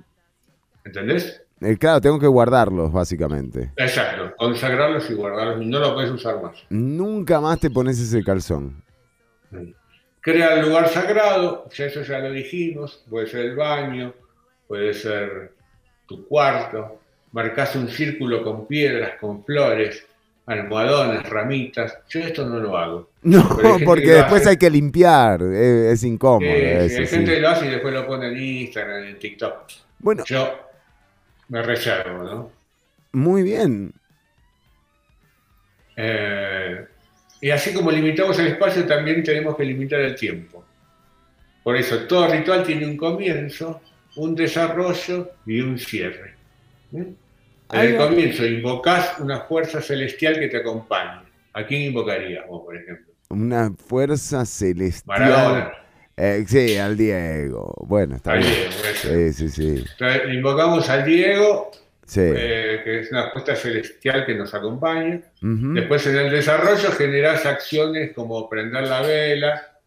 ¿Entendés? 0.89 1.41
Eh, 1.61 1.77
claro, 1.77 2.01
tengo 2.01 2.19
que 2.19 2.25
guardarlos, 2.27 2.91
básicamente. 2.91 3.71
Exacto, 3.75 4.33
consagrarlos 4.37 5.09
y 5.09 5.13
guardarlos 5.13 5.63
no 5.65 5.79
los 5.79 5.91
puedes 5.93 6.09
usar 6.11 6.41
más. 6.41 6.57
Nunca 6.69 7.39
más 7.41 7.59
te 7.59 7.69
pones 7.69 7.99
ese 7.99 8.23
calzón. 8.23 8.83
Crea 10.21 10.55
el 10.55 10.65
lugar 10.67 10.87
sagrado, 10.89 11.67
ya 11.69 11.85
eso 11.85 12.01
ya 12.01 12.19
lo 12.19 12.31
dijimos, 12.31 13.03
puede 13.09 13.27
ser 13.27 13.41
el 13.45 13.55
baño, 13.55 14.13
puede 14.67 14.93
ser 14.93 15.53
tu 16.07 16.27
cuarto, 16.27 16.99
marcas 17.31 17.75
un 17.75 17.87
círculo 17.87 18.43
con 18.43 18.65
piedras, 18.67 19.11
con 19.19 19.43
flores, 19.45 20.05
almohadones, 20.45 21.27
ramitas. 21.29 21.99
Yo 22.09 22.19
esto 22.21 22.45
no 22.47 22.59
lo 22.59 22.77
hago. 22.77 23.09
No, 23.21 23.43
porque 23.85 24.11
después 24.11 24.41
hace. 24.41 24.51
hay 24.51 24.57
que 24.57 24.69
limpiar. 24.69 25.41
es 25.43 26.03
incómodo 26.03 26.49
Eh, 26.49 26.85
sí, 26.87 26.93
eso, 26.93 27.01
hay 27.01 27.07
sí. 27.07 27.15
gente 27.17 27.33
que 27.35 27.39
lo 27.41 27.49
hace 27.49 27.65
y 27.65 27.69
después 27.69 27.93
lo 27.93 28.07
pone 28.07 28.27
en 28.27 28.37
Instagram, 28.37 29.03
en 29.03 29.19
TikTok. 29.19 29.53
Bueno. 29.99 30.23
Yo 30.25 30.68
me 31.49 31.61
reservo, 31.61 32.23
¿no? 32.23 32.51
Muy 33.11 33.43
bien. 33.43 33.93
Eh, 35.97 36.85
y 37.41 37.49
así 37.49 37.73
como 37.73 37.91
limitamos 37.91 38.39
el 38.39 38.47
espacio, 38.47 38.85
también 38.85 39.23
tenemos 39.23 39.57
que 39.57 39.65
limitar 39.65 39.99
el 39.99 40.15
tiempo. 40.15 40.63
Por 41.63 41.75
eso, 41.75 42.07
todo 42.07 42.27
ritual 42.27 42.63
tiene 42.63 42.85
un 42.85 42.95
comienzo, 42.95 43.81
un 44.15 44.35
desarrollo 44.35 45.31
y 45.45 45.59
un 45.59 45.77
cierre. 45.77 46.35
¿Mm? 46.91 47.01
En 47.71 47.79
el 47.79 47.97
comienzo 47.97 48.45
invocás 48.45 49.19
una 49.19 49.41
fuerza 49.41 49.81
celestial 49.81 50.39
que 50.39 50.47
te 50.47 50.57
acompañe. 50.57 51.21
¿A 51.53 51.65
quién 51.65 51.81
invocarías 51.81 52.47
vos, 52.47 52.63
por 52.63 52.75
ejemplo? 52.75 53.13
Una 53.29 53.71
fuerza 53.71 54.45
celestial. 54.45 55.19
Maradona. 55.19 55.73
Eh, 56.21 56.43
sí, 56.45 56.75
al 56.77 56.97
Diego. 56.97 57.73
Bueno, 57.87 58.17
está 58.17 58.33
Al 58.33 58.39
bien. 58.39 58.51
Diego. 58.53 58.73
Sí, 58.95 59.33
sí, 59.33 59.49
sí. 59.49 59.85
Entonces, 59.91 60.33
invocamos 60.33 60.89
al 60.89 61.05
Diego, 61.05 61.71
Sí. 62.05 62.19
eh, 62.23 62.81
que 62.83 62.99
es 62.99 63.11
una 63.11 63.29
fuerza 63.29 63.55
celestial 63.55 64.25
que 64.25 64.35
nos 64.35 64.53
acompaña. 64.53 65.21
Después 65.41 66.05
en 66.07 66.17
el 66.17 66.29
desarrollo 66.29 66.91
generás 66.91 67.45
acciones 67.45 68.11
como 68.13 68.49
prender 68.49 68.83
la 68.87 69.01
vela, 69.01 69.79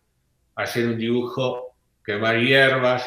hacer 0.55 0.87
un 0.87 0.97
dibujo, 0.97 1.75
quemar 2.05 2.39
hierbas, 2.39 3.05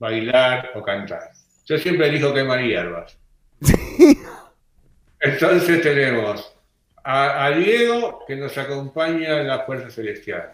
bailar 0.00 0.70
o 0.74 0.82
cantar. 0.82 1.30
Yo 1.66 1.78
siempre 1.78 2.08
elijo 2.08 2.34
quemar 2.34 2.60
hierbas. 2.60 3.16
Entonces 5.20 5.82
tenemos 5.82 6.52
a, 7.04 7.44
a 7.46 7.50
Diego 7.52 8.24
que 8.26 8.34
nos 8.36 8.56
acompaña 8.58 9.40
en 9.40 9.46
la 9.48 9.60
fuerza 9.60 9.90
celestial. 9.90 10.52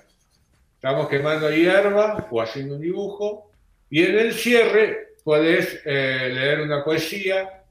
Estamos 0.84 1.08
quemando 1.08 1.50
hierba 1.50 2.28
o 2.30 2.42
haciendo 2.42 2.74
un 2.74 2.82
dibujo 2.82 3.50
y 3.88 4.02
en 4.02 4.18
el 4.18 4.34
cierre 4.34 5.14
podés 5.24 5.80
eh, 5.86 6.30
leer 6.30 6.60
una 6.60 6.84
poesía 6.84 7.62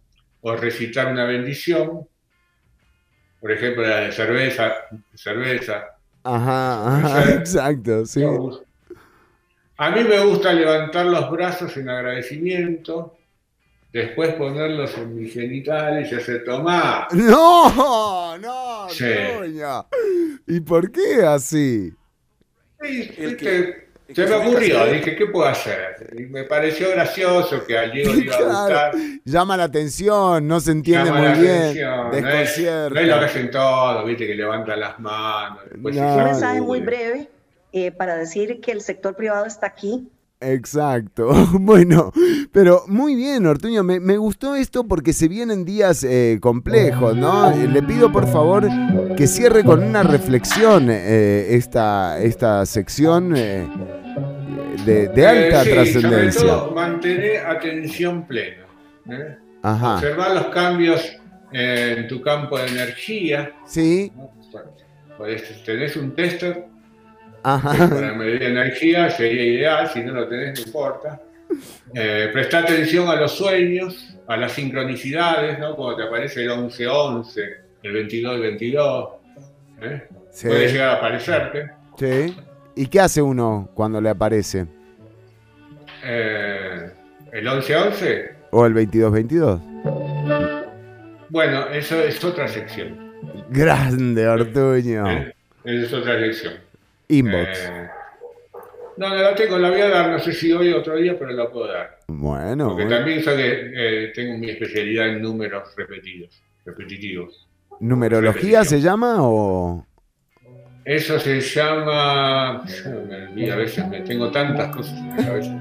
o 0.42 0.56
recitar 0.56 1.12
una 1.12 1.24
bendición 1.26 2.08
por 3.40 3.52
ejemplo, 3.52 3.84
la 3.84 4.00
de 4.00 4.12
cerveza, 4.12 4.74
cerveza. 5.14 5.84
Ajá, 6.24 6.98
ajá, 6.98 7.34
exacto, 7.36 8.04
sí. 8.08 8.24
A 9.78 9.92
mí 9.92 10.04
me 10.06 10.26
gusta 10.26 10.52
levantar 10.52 11.06
los 11.06 11.30
brazos 11.30 11.78
en 11.78 11.90
agradecimiento, 11.90 13.16
después 13.92 14.34
ponerlos 14.34 14.98
en 14.98 15.16
mis 15.16 15.32
genitales 15.36 16.12
y 16.12 16.16
hacer 16.16 16.44
tomar. 16.44 17.10
No, 17.14 18.40
no, 18.40 18.90
Sí. 18.90 19.06
¿Y 20.48 20.60
por 20.62 20.92
qué 20.92 21.24
así? 21.24 21.94
Se 24.14 24.28
me 24.28 24.36
ocurrió, 24.36 24.86
dije, 24.86 25.16
¿qué 25.16 25.26
puedo 25.28 25.48
hacer? 25.48 26.14
Y 26.18 26.24
me 26.24 26.44
pareció 26.44 26.90
gracioso 26.92 27.66
que 27.66 27.78
a 27.78 27.84
Diego 27.90 28.14
le 28.14 28.26
iba 28.26 28.36
a 28.36 28.42
gustar. 28.42 28.68
Claro, 28.92 28.98
llama 29.24 29.58
la 29.58 29.64
atención, 29.64 30.46
no 30.48 30.60
se 30.60 30.72
entiende 30.72 31.06
Llama 31.06 31.20
muy 31.20 31.30
la 31.30 31.36
bien. 31.36 31.52
atención, 31.54 32.12
no 32.12 32.30
es-. 32.30 32.60
No 32.92 33.00
es 33.00 33.08
lo 33.08 33.20
que 33.20 33.26
hacen 33.26 33.50
todos, 33.52 34.06
viste, 34.06 34.28
que 34.28 34.36
levantan 34.36 34.80
las 34.82 35.00
manos. 35.00 35.60
No. 35.78 36.16
Un 36.18 36.24
mensaje 36.26 36.62
muy 36.62 36.82
breve 36.82 37.30
eh, 37.72 37.92
para 37.92 38.16
decir 38.18 38.60
que 38.62 38.72
el 38.74 38.82
sector 38.82 39.16
privado 39.16 39.46
está 39.46 39.68
aquí. 39.68 40.10
Exacto. 40.44 41.32
Bueno, 41.60 42.12
pero 42.52 42.84
muy 42.88 43.16
bien, 43.16 43.46
Ortuño. 43.46 43.84
Me, 43.84 44.00
me 44.00 44.18
gustó 44.18 44.56
esto 44.56 44.86
porque 44.86 45.14
se 45.14 45.28
vienen 45.28 45.66
días 45.66 46.04
eh, 46.04 46.40
complejos, 46.42 47.16
¿no? 47.16 47.56
Le 47.56 47.82
pido 47.84 48.12
por 48.12 48.28
favor 48.28 48.68
que 49.16 49.28
cierre 49.28 49.64
con 49.64 49.84
una 49.84 50.04
reflexión 50.04 50.88
eh, 50.90 51.56
esta, 51.56 52.20
esta 52.20 52.66
sección 52.66 53.34
de, 53.34 53.68
de, 54.86 55.28
alta 55.28 55.64
trascendencia. 55.64 56.66
Mantener 56.74 57.46
atención 57.46 58.28
plena. 58.28 58.66
Ajá. 59.62 59.96
Observar 59.96 60.36
los 60.36 60.48
cambios 60.48 61.18
en 61.52 62.08
tu 62.08 62.22
campo 62.22 62.58
de 62.58 62.68
energía. 62.68 63.54
Sí. 63.66 64.12
Pues, 65.18 65.64
tenés 65.64 65.96
un 65.96 66.16
tester 66.16 66.66
para 67.44 68.14
medir 68.14 68.44
energía, 68.44 69.10
sería 69.10 69.44
ideal, 69.44 69.90
si 69.90 70.02
no 70.02 70.14
lo 70.14 70.28
tenés 70.28 70.60
no 70.60 70.66
importa. 70.66 71.22
Eh, 71.94 72.30
presta 72.34 72.60
atención 72.60 73.08
a 73.10 73.16
los 73.16 73.34
sueños, 73.34 74.18
a 74.28 74.38
las 74.38 74.54
sincronicidades, 74.54 75.60
¿no? 75.60 75.76
Cuando 75.76 75.98
te 75.98 76.04
aparece 76.04 76.44
el 76.44 76.50
11-11, 76.50 77.56
el 77.84 78.10
22-22. 78.10 79.10
¿eh? 79.82 80.08
Puede 80.42 80.72
llegar 80.72 80.90
a 80.90 80.94
aparecerte. 80.94 81.70
Sí. 81.98 82.36
¿Y 82.76 82.88
qué 82.88 83.02
hace 83.02 83.22
uno 83.22 83.70
cuando 83.76 84.02
le 84.02 84.10
aparece? 84.10 84.66
Eh, 86.04 86.92
¿El 87.32 87.48
11-11? 87.48 88.32
¿O 88.52 88.66
el 88.66 88.74
22-22? 88.74 89.62
Bueno, 91.30 91.68
eso 91.68 92.00
es 92.00 92.24
otra 92.24 92.48
sección. 92.48 93.12
Grande, 93.50 94.28
Ortuño. 94.28 95.10
Eh, 95.10 95.34
esa 95.64 95.86
es 95.86 95.94
otra 95.94 96.20
sección. 96.20 96.54
Inbox. 97.18 97.70
Eh, 97.70 97.90
no, 98.98 99.16
la 99.16 99.34
tengo, 99.34 99.58
la 99.58 99.70
voy 99.70 99.82
a 99.82 99.90
dar, 99.90 100.10
no 100.12 100.20
sé 100.20 100.34
si 100.34 100.52
hoy 100.52 100.72
o 100.72 100.80
otro 100.80 100.96
día, 100.96 101.18
pero 101.18 101.32
la 101.32 101.50
puedo 101.50 101.68
dar. 101.68 102.00
Bueno. 102.08 102.70
Porque 102.70 102.86
también 102.86 103.24
sé 103.24 103.36
que 103.36 103.72
eh, 103.76 104.12
tengo 104.14 104.38
mi 104.38 104.50
especialidad 104.50 105.10
en 105.10 105.22
números 105.22 105.74
repetidos, 105.76 106.44
repetitivos. 106.66 107.48
¿Numerología 107.80 108.64
se 108.64 108.80
llama 108.80 109.18
o...? 109.20 109.86
Eso 110.86 111.18
se 111.18 111.40
llama... 111.40 112.64
Me 113.34 113.52
a 113.52 113.56
veces, 113.56 113.88
me 113.88 114.02
tengo 114.02 114.30
tantas 114.32 114.76
cosas 114.76 114.98
en 114.98 115.10
la 115.10 115.26
cabeza. 115.26 115.60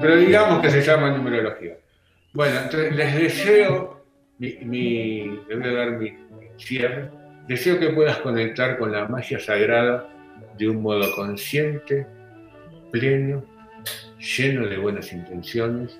Pero 0.00 0.16
digamos 0.16 0.62
que 0.62 0.70
se 0.70 0.82
llama 0.82 1.10
numerología. 1.10 1.76
Bueno, 2.32 2.60
entonces 2.62 2.96
les 2.96 3.14
deseo, 3.16 4.04
mi, 4.38 4.56
mi, 4.62 5.24
les 5.48 5.58
voy 5.58 5.68
a 5.68 5.72
dar 5.72 5.90
mi 5.92 6.16
cierre, 6.56 7.10
deseo 7.50 7.80
que 7.80 7.90
puedas 7.90 8.18
conectar 8.18 8.78
con 8.78 8.92
la 8.92 9.08
magia 9.08 9.40
sagrada 9.40 10.08
de 10.56 10.68
un 10.68 10.82
modo 10.82 11.12
consciente, 11.16 12.06
pleno, 12.92 13.44
lleno 14.18 14.68
de 14.68 14.76
buenas 14.76 15.12
intenciones, 15.12 15.98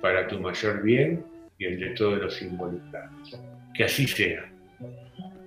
para 0.00 0.28
tu 0.28 0.38
mayor 0.38 0.82
bien 0.82 1.24
y 1.58 1.64
el 1.64 1.80
de 1.80 1.90
todos 1.90 2.20
los 2.20 2.40
involucrados. 2.40 3.40
Que 3.74 3.84
así 3.84 4.06
sea. 4.06 4.48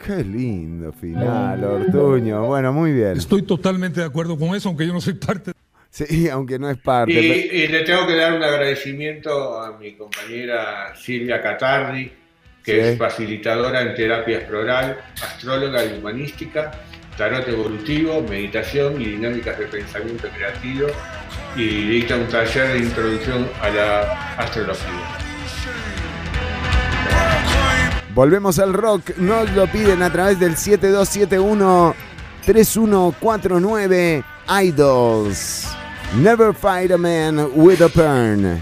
Qué 0.05 0.21
lindo 0.21 0.91
final, 0.91 1.63
Ortuño. 1.63 2.45
Bueno, 2.45 2.73
muy 2.73 2.91
bien. 2.91 3.15
Estoy 3.15 3.43
totalmente 3.43 4.01
de 4.01 4.05
acuerdo 4.05 4.37
con 4.37 4.53
eso, 4.53 4.67
aunque 4.67 4.85
yo 4.85 4.91
no 4.91 4.99
soy 4.99 5.13
parte. 5.13 5.53
Sí, 5.89 6.27
aunque 6.29 6.59
no 6.59 6.69
es 6.69 6.77
parte. 6.77 7.13
Y, 7.13 7.67
le 7.67 7.83
tengo 7.83 8.05
que 8.05 8.15
dar 8.17 8.33
un 8.33 8.43
agradecimiento 8.43 9.61
a 9.61 9.77
mi 9.77 9.93
compañera 9.93 10.93
Silvia 10.93 11.41
Catardi, 11.41 12.11
que 12.67 12.91
es 12.91 12.97
facilitadora 12.97 13.81
en 13.81 13.95
terapia 13.95 14.39
exploral, 14.39 14.97
astróloga 15.23 15.85
y 15.85 15.97
humanística, 15.97 16.71
tarot 17.17 17.47
evolutivo, 17.47 18.21
meditación 18.23 19.01
y 19.01 19.05
dinámicas 19.05 19.57
de 19.57 19.67
pensamiento 19.67 20.27
creativo, 20.35 20.87
y 21.55 21.87
dicta 21.87 22.17
un 22.17 22.27
taller 22.27 22.73
de 22.73 22.79
introducción 22.79 23.49
a 23.61 23.69
la 23.69 24.35
astrología. 24.35 25.17
Volvemos 28.13 28.59
al 28.59 28.73
rock, 28.73 29.15
nos 29.15 29.49
lo 29.51 29.65
piden 29.67 30.03
a 30.03 30.11
través 30.11 30.37
del 30.37 30.57
7271 30.57 31.95
3149 32.45 34.23
Idols. 34.61 35.67
Never 36.17 36.53
fight 36.53 36.91
a 36.91 36.97
man 36.97 37.49
with 37.55 37.81
a 37.81 37.87
pen. 37.87 38.61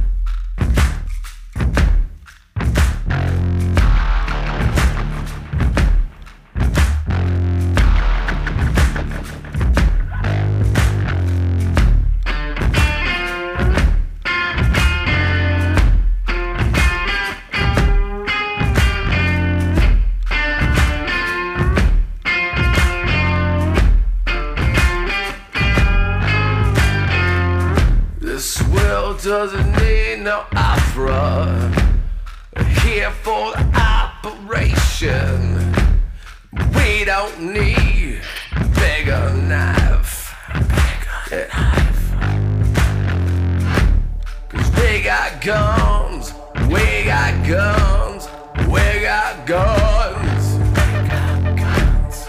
We 46.71 47.03
got 47.03 47.45
guns. 47.45 48.29
We 48.69 49.01
got 49.01 49.45
guns. 49.45 50.57
We 50.57 51.09
got 51.09 51.57
guns. 51.57 52.27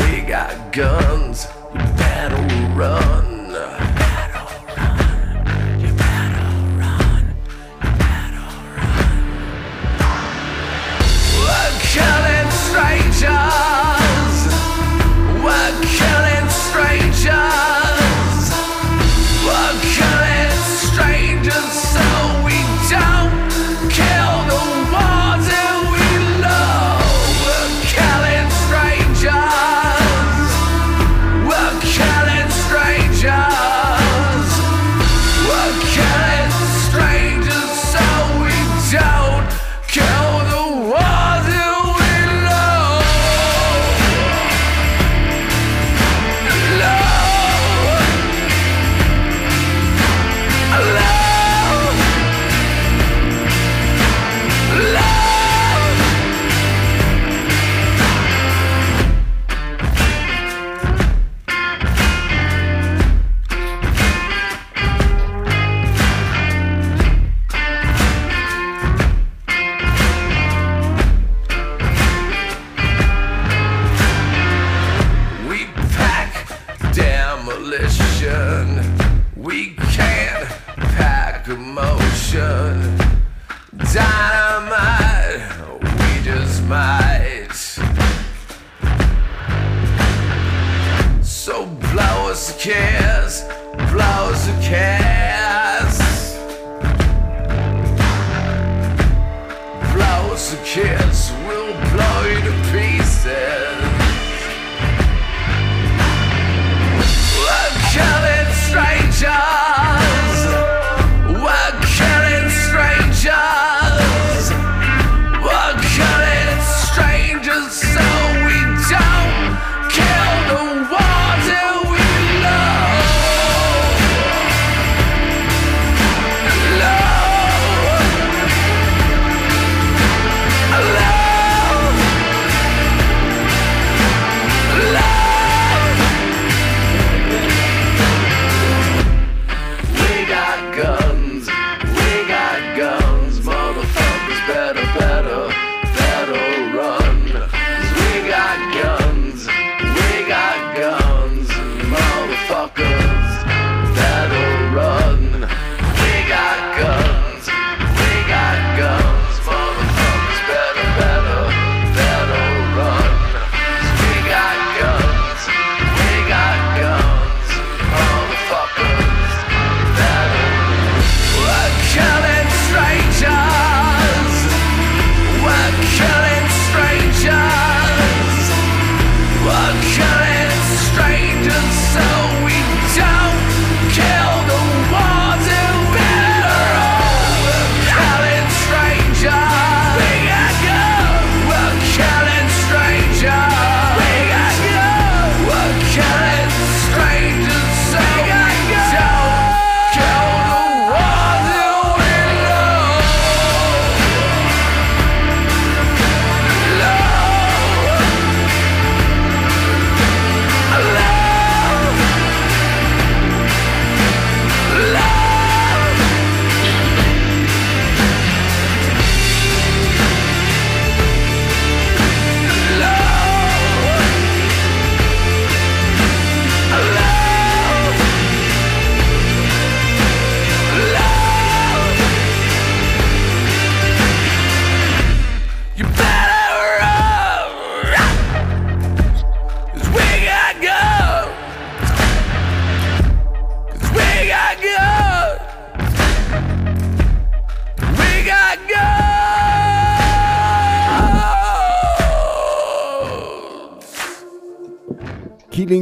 We 0.00 0.20
got 0.22 0.72
guns. 0.72 1.46
You 1.72 1.80
better 1.96 2.74
run. 2.74 3.23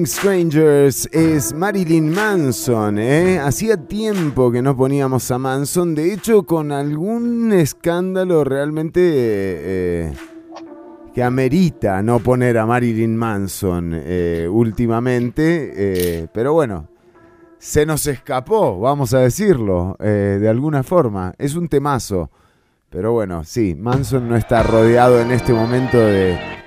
Strangers 0.01 1.07
es 1.13 1.53
Marilyn 1.53 2.15
Manson, 2.15 2.99
¿eh? 2.99 3.39
Hacía 3.39 3.77
tiempo 3.77 4.51
que 4.51 4.63
no 4.63 4.75
poníamos 4.75 5.31
a 5.31 5.37
Manson, 5.37 5.95
de 5.95 6.15
hecho 6.15 6.45
con 6.45 6.73
algún 6.73 7.53
escándalo 7.53 8.43
realmente 8.43 9.01
eh, 9.05 10.13
que 11.15 11.23
amerita 11.23 12.03
no 12.03 12.21
poner 12.21 12.57
a 12.57 12.65
Marilyn 12.65 13.15
Manson 13.15 13.93
eh, 13.93 14.49
últimamente, 14.51 15.73
eh, 15.75 16.27
pero 16.33 16.55
bueno, 16.55 16.89
se 17.59 17.85
nos 17.85 18.07
escapó, 18.07 18.81
vamos 18.81 19.13
a 19.13 19.19
decirlo, 19.19 19.97
de 20.01 20.49
alguna 20.49 20.83
forma, 20.83 21.35
es 21.37 21.55
un 21.55 21.69
temazo, 21.69 22.31
pero 22.89 23.13
bueno, 23.13 23.45
sí, 23.45 23.75
Manson 23.75 24.27
no 24.27 24.37
está 24.37 24.63
rodeado 24.63 25.21
en 25.21 25.33
este 25.33 25.53
momento 25.53 25.99
de 25.99 26.62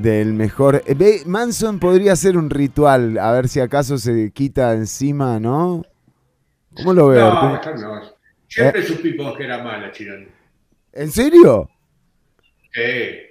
del 0.00 0.32
mejor. 0.34 0.82
Eh, 0.86 1.22
Manson 1.26 1.78
podría 1.78 2.12
hacer 2.12 2.36
un 2.36 2.50
ritual, 2.50 3.18
a 3.18 3.32
ver 3.32 3.48
si 3.48 3.60
acaso 3.60 3.98
se 3.98 4.30
quita 4.32 4.72
encima, 4.72 5.40
¿no? 5.40 5.84
¿Cómo 6.74 6.92
lo 6.92 7.08
veo? 7.08 7.32
No, 7.32 7.60
no. 7.74 8.02
Siempre 8.48 8.80
eh. 8.80 8.86
supimos 8.86 9.36
que 9.36 9.44
era 9.44 9.62
mala, 9.62 9.90
Chirón. 9.92 10.28
¿En 10.92 11.10
serio? 11.10 11.68
Sí. 12.72 13.26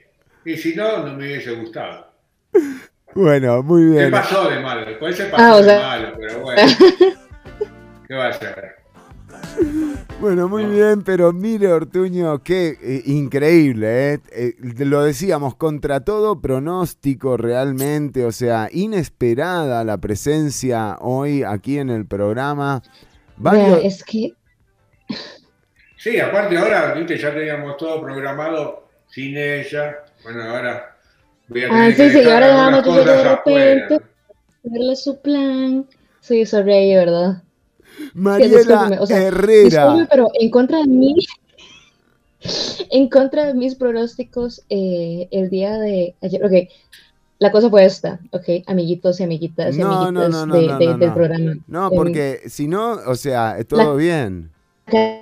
Y 0.46 0.58
si 0.58 0.76
no, 0.76 1.06
no 1.06 1.14
me 1.14 1.26
hubiese 1.26 1.56
gustado. 1.56 2.12
Bueno, 3.16 3.64
muy 3.64 3.86
bien. 3.92 4.08
¿Qué 4.08 4.12
pasó 4.12 4.50
de 4.50 4.60
malo? 4.60 4.86
Después 4.86 5.16
se 5.16 5.28
pasó 5.28 5.42
ah, 5.42 5.62
de 5.62 5.80
malo, 5.80 6.18
pero 6.20 6.40
bueno. 6.42 6.62
¿Qué 8.10 8.14
va 8.14 8.26
a 8.26 8.30
hacer? 8.30 8.75
Bueno, 10.20 10.48
muy 10.48 10.66
bien, 10.66 11.04
pero 11.04 11.34
mire 11.34 11.68
Ortuño, 11.68 12.42
qué 12.42 12.78
eh, 12.82 13.04
increíble, 13.06 14.14
¿eh? 14.14 14.20
¿eh? 14.32 14.54
Lo 14.80 15.04
decíamos, 15.04 15.56
contra 15.56 16.00
todo 16.00 16.40
pronóstico 16.40 17.36
realmente, 17.36 18.24
o 18.24 18.32
sea, 18.32 18.70
inesperada 18.72 19.84
la 19.84 19.98
presencia 19.98 20.98
hoy 21.02 21.44
aquí 21.44 21.80
en 21.80 21.90
el 21.90 22.08
programa. 22.08 22.82
es 23.84 24.04
que... 24.06 24.34
Sí, 25.98 26.20
aparte 26.20 26.58
ahora, 26.58 26.94
viste, 26.94 27.18
ya 27.18 27.34
teníamos 27.34 27.76
todo 27.78 28.02
programado 28.02 28.88
sin 29.08 29.38
ella. 29.38 29.98
Bueno, 30.24 30.44
ahora 30.44 30.96
voy 31.50 31.64
a 31.64 31.68
ah, 31.68 31.70
tener 31.70 31.92
ah, 31.92 31.96
sí, 31.96 32.10
sí, 32.10 32.30
ahora 32.30 32.48
dejamos 32.48 33.06
de 33.06 33.24
repente, 33.24 34.02
verle 34.64 34.96
su 34.96 35.22
plan. 35.22 35.86
Sí, 36.22 36.44
rey, 36.46 36.96
¿verdad? 36.96 37.44
Mariela 38.14 39.00
Herrera. 39.10 40.08
pero 40.10 40.30
en 40.40 40.50
contra 40.50 40.80
de 40.80 40.88
mí, 40.88 41.16
en 42.92 43.10
contra 43.10 43.46
de 43.46 43.54
mis 43.54 43.76
pronósticos, 43.76 44.64
eh, 44.70 45.28
el 45.32 45.50
día 45.50 45.78
de 45.78 46.16
ayer, 46.22 46.46
ok, 46.46 46.54
la 47.40 47.52
cosa 47.52 47.70
fue 47.70 47.86
esta, 47.86 48.20
ok, 48.32 48.64
amiguitos 48.68 49.20
y 49.20 49.24
amiguitas 49.24 49.78
y 49.78 49.82
amiguitas 49.82 50.48
de, 50.80 50.98
del 50.98 51.14
programa. 51.14 51.56
No, 51.68 51.92
porque 51.92 52.42
si 52.48 52.68
no, 52.68 52.94
o 53.06 53.16
sea, 53.16 53.58
todo 53.68 53.98
bien. 53.98 54.52
La 54.88 55.22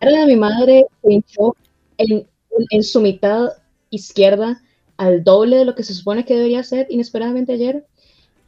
cara 0.00 0.20
de 0.20 0.26
mi 0.26 0.36
madre 0.36 0.86
se 1.02 1.12
hinchó 1.12 1.56
en, 1.98 2.26
en 2.70 2.82
su 2.82 3.00
mitad 3.00 3.50
izquierda 3.90 4.60
al 4.96 5.22
doble 5.24 5.56
de 5.56 5.64
lo 5.64 5.74
que 5.74 5.84
se 5.84 5.94
supone 5.94 6.24
que 6.24 6.34
debería 6.34 6.62
ser 6.62 6.86
inesperadamente 6.90 7.52
ayer. 7.52 7.86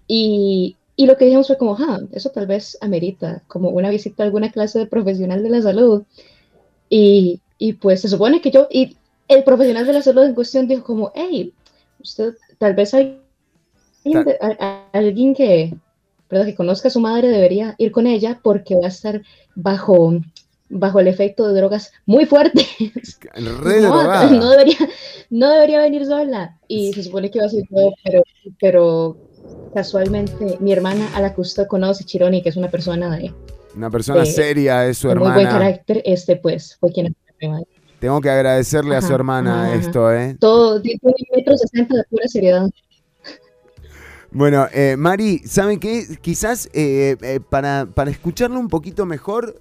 Y 0.06 0.76
y 1.00 1.06
lo 1.06 1.16
que 1.16 1.24
dijimos 1.24 1.46
fue 1.46 1.56
como, 1.56 1.78
ah, 1.78 1.98
eso 2.12 2.28
tal 2.28 2.46
vez 2.46 2.76
amerita 2.82 3.42
como 3.46 3.70
una 3.70 3.88
visita 3.88 4.22
a 4.22 4.26
alguna 4.26 4.52
clase 4.52 4.78
de 4.78 4.84
profesional 4.84 5.42
de 5.42 5.48
la 5.48 5.62
salud. 5.62 6.02
Y, 6.90 7.40
y 7.56 7.72
pues 7.72 8.02
se 8.02 8.08
supone 8.08 8.42
que 8.42 8.50
yo, 8.50 8.68
y 8.70 8.98
el 9.26 9.42
profesional 9.42 9.86
de 9.86 9.94
la 9.94 10.02
salud 10.02 10.24
en 10.24 10.34
cuestión 10.34 10.68
dijo 10.68 10.84
como, 10.84 11.10
hey, 11.14 11.54
usted 12.02 12.34
tal 12.58 12.74
vez 12.74 12.92
hay 12.92 13.18
alguien 14.92 15.34
que, 15.34 15.74
perdón, 16.28 16.48
que 16.48 16.54
conozca 16.54 16.88
a 16.88 16.90
su 16.90 17.00
madre 17.00 17.28
debería 17.28 17.76
ir 17.78 17.92
con 17.92 18.06
ella 18.06 18.38
porque 18.42 18.74
va 18.74 18.84
a 18.84 18.88
estar 18.88 19.22
bajo, 19.54 20.20
bajo 20.68 21.00
el 21.00 21.08
efecto 21.08 21.48
de 21.48 21.54
drogas 21.54 21.92
muy 22.04 22.26
fuertes. 22.26 22.68
no, 23.40 24.30
no, 24.30 24.50
debería, 24.50 24.76
no 25.30 25.50
debería 25.50 25.80
venir 25.80 26.04
sola. 26.04 26.58
Y 26.68 26.92
se 26.92 27.04
supone 27.04 27.30
que 27.30 27.40
va 27.40 27.46
a 27.46 27.48
ser 27.48 27.64
todo, 27.70 27.94
pero, 28.04 28.22
pero 28.60 29.29
casualmente 29.74 30.58
mi 30.60 30.72
hermana 30.72 31.08
a 31.14 31.20
la 31.20 31.34
que 31.34 31.40
usted 31.40 31.66
conoce, 31.66 32.04
Chironi, 32.04 32.42
que 32.42 32.48
es 32.48 32.56
una 32.56 32.68
persona 32.68 33.16
de... 33.16 33.32
Una 33.76 33.90
persona 33.90 34.24
seria, 34.24 34.86
es 34.86 34.98
su 34.98 35.10
hermana. 35.10 35.34
Muy 35.34 35.44
buen 35.44 35.54
carácter, 35.54 36.02
este 36.04 36.36
pues 36.36 36.76
fue 36.78 36.92
quien... 36.92 37.14
Tengo 38.00 38.20
que 38.20 38.30
agradecerle 38.30 38.96
a 38.96 39.02
su 39.02 39.14
hermana 39.14 39.74
esto, 39.74 40.12
¿eh? 40.12 40.36
Todo, 40.40 40.80
tiene 40.80 40.98
metro 41.36 41.56
sesenta 41.56 41.96
de 41.96 42.04
pura 42.10 42.26
seriedad. 42.28 42.68
Bueno, 44.32 44.68
eh, 44.72 44.94
Mari, 44.96 45.40
¿saben 45.44 45.80
qué? 45.80 46.06
Quizás 46.20 46.66
eh, 46.72 47.16
eh, 47.20 47.40
para, 47.40 47.88
para, 47.92 48.12
escucharlo 48.12 48.60
un 48.60 48.68
poquito 48.68 49.04
mejor 49.04 49.56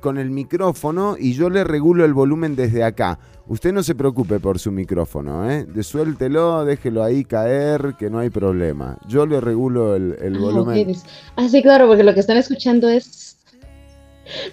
con 0.00 0.18
el 0.18 0.30
micrófono 0.30 1.16
y 1.18 1.32
yo 1.32 1.50
le 1.50 1.64
regulo 1.64 2.04
el 2.04 2.14
volumen 2.14 2.54
desde 2.54 2.84
acá. 2.84 3.18
Usted 3.48 3.72
no 3.72 3.82
se 3.82 3.96
preocupe 3.96 4.38
por 4.38 4.58
su 4.58 4.70
micrófono, 4.70 5.50
¿eh? 5.50 5.66
Suéltelo, 5.82 6.64
déjelo 6.66 7.02
ahí 7.02 7.24
caer, 7.24 7.94
que 7.98 8.10
no 8.10 8.18
hay 8.18 8.30
problema. 8.30 8.98
Yo 9.08 9.26
le 9.26 9.40
regulo 9.40 9.96
el, 9.96 10.16
el 10.20 10.36
ah, 10.36 10.38
volumen. 10.38 10.94
Ah, 11.34 11.48
sí, 11.48 11.60
claro, 11.62 11.88
porque 11.88 12.04
lo 12.04 12.14
que 12.14 12.20
están 12.20 12.36
escuchando 12.36 12.88
es 12.88 13.27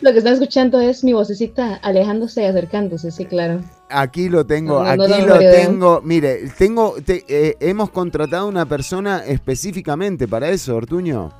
lo 0.01 0.11
que 0.11 0.19
están 0.19 0.33
escuchando 0.33 0.79
es 0.79 1.03
mi 1.03 1.13
vocecita 1.13 1.75
alejándose 1.75 2.43
y 2.43 2.45
acercándose, 2.45 3.11
sí, 3.11 3.25
claro. 3.25 3.61
Aquí 3.89 4.29
lo 4.29 4.45
tengo, 4.45 4.79
aquí 4.81 5.21
lo 5.25 5.39
tengo. 5.39 6.01
Mire, 6.01 6.49
tengo, 6.57 6.95
eh, 7.07 7.55
hemos 7.59 7.89
contratado 7.91 8.47
una 8.47 8.65
persona 8.65 9.23
específicamente 9.25 10.27
para 10.27 10.49
eso, 10.49 10.75
Ortuño. 10.75 11.31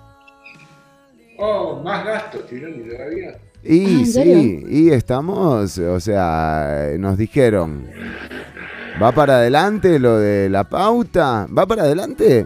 Oh, 1.37 1.81
más 1.83 2.05
gastos, 2.05 2.45
Tironi, 2.47 2.89
todavía. 2.89 3.37
Y 3.63 4.03
ah, 4.03 4.05
sí, 4.05 4.63
y 4.67 4.91
estamos, 4.91 5.79
o 5.79 5.99
sea, 5.99 6.91
nos 6.99 7.17
dijeron, 7.17 7.89
¿va 9.01 9.11
para 9.11 9.37
adelante 9.37 9.97
lo 9.97 10.19
de 10.19 10.49
la 10.49 10.63
pauta? 10.63 11.47
¿Va 11.47 11.65
para 11.65 11.83
adelante? 11.83 12.45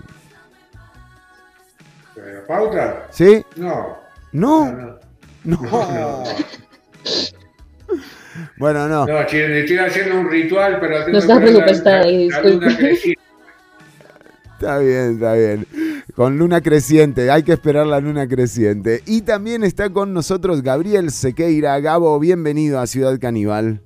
¿La 2.16 2.48
pauta? 2.48 3.08
¿Sí? 3.12 3.44
No. 3.58 3.98
¿No? 4.32 4.72
No. 4.72 5.09
Bueno, 8.58 8.88
no. 8.88 9.06
No, 9.06 9.20
estoy 9.20 9.78
haciendo 9.78 10.20
un 10.20 10.30
ritual, 10.30 10.80
pero 10.80 11.06
tengo 11.06 11.12
no 11.12 11.20
está 11.20 11.40
preocupada 11.40 12.02
ahí, 12.02 12.26
disculpe. 12.26 13.16
Está 14.54 14.80
bien, 14.80 15.14
está 15.14 15.34
bien. 15.36 15.66
Con 16.16 16.38
luna 16.38 16.60
creciente, 16.62 17.32
hay 17.32 17.44
que 17.44 17.54
esperar 17.54 17.88
la 17.88 18.02
luna 18.02 18.28
creciente. 18.28 19.02
Y 19.06 19.22
también 19.22 19.64
está 19.64 19.90
con 19.90 20.14
nosotros 20.14 20.62
Gabriel 20.62 21.12
Sequeira. 21.12 21.80
Gabo, 21.80 22.20
bienvenido 22.20 22.80
a 22.80 22.88
Ciudad 22.88 23.18
Caníbal. 23.20 23.82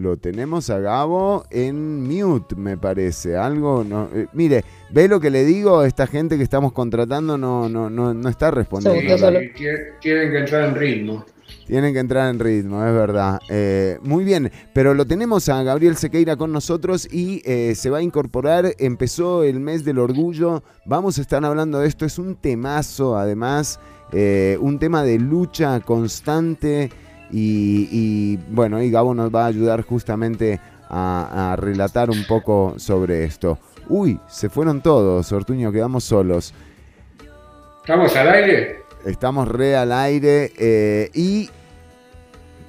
Lo 0.00 0.16
tenemos 0.16 0.70
a 0.70 0.78
Gabo 0.78 1.44
en 1.50 2.04
mute, 2.04 2.56
me 2.56 2.78
parece. 2.78 3.36
Algo 3.36 3.84
no. 3.84 4.08
Eh, 4.14 4.28
mire, 4.32 4.64
ve 4.90 5.08
lo 5.08 5.20
que 5.20 5.28
le 5.28 5.44
digo, 5.44 5.84
esta 5.84 6.06
gente 6.06 6.38
que 6.38 6.42
estamos 6.42 6.72
contratando 6.72 7.36
no, 7.36 7.68
no, 7.68 7.90
no, 7.90 8.14
no 8.14 8.28
está 8.30 8.50
respondiendo. 8.50 8.98
tienen 8.98 10.30
que 10.30 10.38
entrar 10.38 10.70
en 10.70 10.74
ritmo. 10.74 11.26
Tienen 11.66 11.92
que 11.92 11.98
entrar 11.98 12.30
en 12.30 12.40
ritmo, 12.40 12.82
es 12.82 12.94
verdad. 12.94 13.40
Eh, 13.50 13.98
muy 14.00 14.24
bien, 14.24 14.50
pero 14.72 14.94
lo 14.94 15.04
tenemos 15.04 15.50
a 15.50 15.62
Gabriel 15.62 15.96
Sequeira 15.96 16.36
con 16.36 16.50
nosotros 16.50 17.06
y 17.12 17.42
eh, 17.44 17.74
se 17.74 17.90
va 17.90 17.98
a 17.98 18.02
incorporar. 18.02 18.74
Empezó 18.78 19.44
el 19.44 19.60
mes 19.60 19.84
del 19.84 19.98
orgullo. 19.98 20.62
Vamos 20.86 21.18
a 21.18 21.20
estar 21.20 21.44
hablando 21.44 21.78
de 21.78 21.88
esto. 21.88 22.06
Es 22.06 22.18
un 22.18 22.36
temazo, 22.36 23.18
además. 23.18 23.78
un 24.60 24.78
tema 24.78 25.02
de 25.04 25.18
lucha 25.18 25.78
constante. 25.80 26.88
Y, 27.32 28.36
bueno, 28.50 28.82
y 28.82 28.90
Gabo 28.90 29.14
nos 29.14 29.34
va 29.34 29.44
a 29.44 29.46
ayudar 29.46 29.82
justamente 29.82 30.60
a, 30.88 31.56
relatar 31.58 32.10
un 32.10 32.24
poco 32.26 32.74
sobre 32.76 33.24
esto. 33.24 33.58
Uy, 33.88 34.18
se 34.28 34.48
fueron 34.48 34.80
todos, 34.80 35.30
Ortuño, 35.32 35.72
quedamos 35.72 36.04
solos. 36.04 36.54
¿Estamos 37.80 38.14
al 38.16 38.28
aire? 38.28 38.80
Estamos 39.04 39.48
re 39.48 39.76
al 39.76 39.92
aire 39.92 40.52
eh, 40.58 41.10
y 41.14 41.48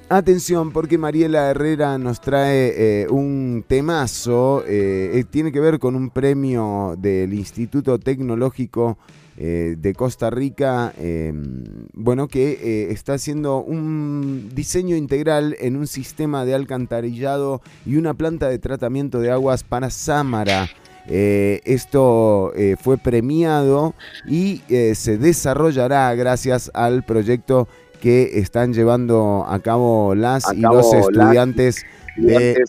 atención 0.08 0.72
porque 0.72 0.98
Mariela 0.98 1.50
Herrera 1.50 1.98
nos 1.98 2.20
trae 2.20 3.02
eh, 3.02 3.06
un 3.08 3.64
temazo, 3.66 4.64
eh, 4.66 5.24
tiene 5.30 5.52
que 5.52 5.60
ver 5.60 5.78
con 5.78 5.94
un 5.94 6.10
premio 6.10 6.94
del 6.98 7.34
Instituto 7.34 7.98
Tecnológico 7.98 8.98
eh, 9.38 9.76
de 9.78 9.94
Costa 9.94 10.28
Rica, 10.28 10.92
em, 10.98 11.64
bueno, 11.94 12.28
que 12.28 12.52
eh, 12.52 12.92
está 12.92 13.14
haciendo 13.14 13.58
un 13.62 14.50
diseño 14.54 14.94
integral 14.94 15.56
en 15.58 15.76
un 15.76 15.86
sistema 15.86 16.44
de 16.44 16.54
alcantarillado 16.54 17.62
y 17.86 17.96
una 17.96 18.12
planta 18.12 18.48
de 18.48 18.58
tratamiento 18.58 19.20
de 19.20 19.30
aguas 19.30 19.64
para 19.64 19.88
Sámara. 19.88 20.68
Eh, 21.08 21.60
esto 21.64 22.52
fue 22.80 22.96
premiado 22.98 23.94
y 24.28 24.62
se 24.94 25.18
desarrollará 25.18 26.14
gracias 26.14 26.70
al 26.74 27.02
proyecto 27.02 27.66
que 28.00 28.38
están 28.38 28.72
llevando 28.72 29.44
a 29.48 29.58
cabo 29.60 30.14
las 30.14 30.52
y 30.52 30.60
los 30.60 30.92
estudiantes 30.92 31.84
de 32.16 32.62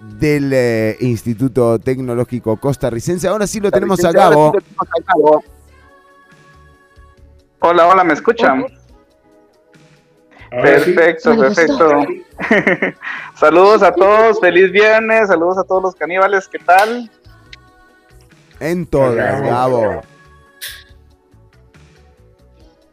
del 0.00 0.52
eh, 0.52 0.96
Instituto 1.00 1.78
Tecnológico 1.78 2.56
Costarricense. 2.56 3.28
Ahora 3.28 3.46
sí 3.46 3.60
lo 3.60 3.70
tenemos 3.70 4.04
a 4.04 4.12
Gabo. 4.12 4.52
Hola, 7.60 7.88
hola, 7.88 8.04
¿me 8.04 8.14
escuchan? 8.14 8.66
Perfecto, 10.50 11.36
perfecto. 11.36 12.06
saludos 13.34 13.82
a 13.82 13.92
todos, 13.92 14.40
feliz 14.40 14.70
viernes, 14.72 15.28
saludos 15.28 15.58
a 15.58 15.64
todos 15.64 15.82
los 15.82 15.94
caníbales, 15.94 16.48
¿qué 16.48 16.58
tal? 16.58 17.10
En 18.60 18.86
todas, 18.86 19.42
Gabo. 19.42 20.02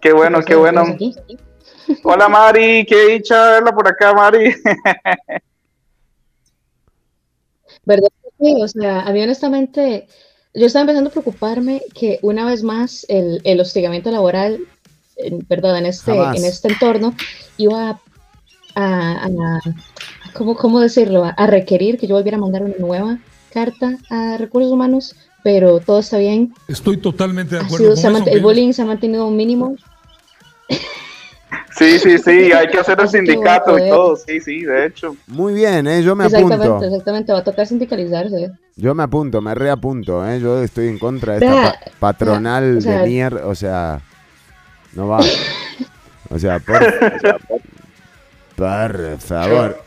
Qué 0.02 0.12
bueno, 0.12 0.42
qué 0.44 0.56
bueno. 0.56 0.84
Hola 2.04 2.28
Mari, 2.28 2.86
qué 2.86 3.08
dicha 3.08 3.52
verla 3.52 3.72
por 3.72 3.88
acá, 3.88 4.14
Mari. 4.14 4.56
¿Verdad? 7.86 8.10
Sí, 8.40 8.56
o 8.62 8.68
sea, 8.68 9.02
a 9.02 9.12
mí 9.12 9.22
honestamente, 9.22 10.08
yo 10.54 10.66
estaba 10.66 10.82
empezando 10.82 11.10
a 11.10 11.14
preocuparme 11.14 11.84
que 11.94 12.20
una 12.22 12.46
vez 12.46 12.64
más 12.64 13.06
el, 13.10 13.42
el 13.44 13.60
hostigamiento 13.60 14.12
laboral, 14.12 14.60
en, 15.18 15.46
¿verdad? 15.48 15.78
En 15.78 15.86
este, 15.86 16.12
en 16.12 16.44
este 16.46 16.70
entorno 16.70 17.16
iba 17.58 18.02
a, 18.76 19.26
a, 19.26 19.60
¿cómo, 20.34 20.56
¿cómo, 20.56 20.80
decirlo? 20.80 21.24
A 21.26 21.48
requerir 21.48 21.98
que 21.98 22.08
yo 22.08 22.16
volviera 22.16 22.38
a 22.38 22.42
mandar 22.42 22.64
una 22.64 22.76
nueva 22.78 23.20
carta 23.54 23.98
a 24.10 24.38
recursos 24.38 24.72
humanos, 24.72 25.16
pero 25.44 25.80
todo 25.80 26.00
está 26.00 26.18
bien. 26.18 26.54
Estoy 26.68 26.98
totalmente 26.98 27.56
de 27.56 27.62
acuerdo. 27.62 27.96
con 27.96 28.16
eso, 28.16 28.26
el 28.26 28.42
bullying 28.42 28.74
se 28.74 28.82
ha 28.82 28.86
mantenido 28.86 29.26
un 29.28 29.38
mínimo. 29.38 29.76
Sí, 31.78 32.00
sí, 32.00 32.18
sí, 32.18 32.52
hay 32.54 32.68
que 32.68 32.80
hacer 32.80 33.00
el 33.00 33.10
sindicato 33.10 33.78
y 33.78 33.90
todo, 33.90 34.16
sí, 34.16 34.40
sí, 34.40 34.62
de 34.62 34.86
hecho. 34.88 35.16
Muy 35.28 35.54
bien, 35.54 35.88
¿eh? 35.88 36.02
yo 36.04 36.16
me 36.16 36.26
exactamente, 36.26 36.66
apunto. 36.66 36.86
Exactamente, 36.86 37.34
va 37.34 37.40
a 37.40 37.44
tocar 37.44 37.68
sindicalizarse. 37.68 38.52
Yo 38.76 38.96
me 38.96 39.04
apunto, 39.04 39.42
me 39.42 39.56
reapunto, 39.56 40.28
¿eh? 40.28 40.40
yo 40.40 40.62
estoy 40.62 40.88
en 40.88 41.00
contra 41.00 41.38
de 41.38 41.46
esta 41.46 41.80
pa 42.00 42.14
patronal 42.14 42.82
de 42.82 43.06
mierda, 43.06 43.46
o 43.46 43.56
sea, 43.56 44.02
no 44.94 45.08
va. 45.08 45.20
O 46.32 46.40
sea, 46.40 46.58
por, 46.58 46.80
por 48.56 49.18
favor. 49.20 49.84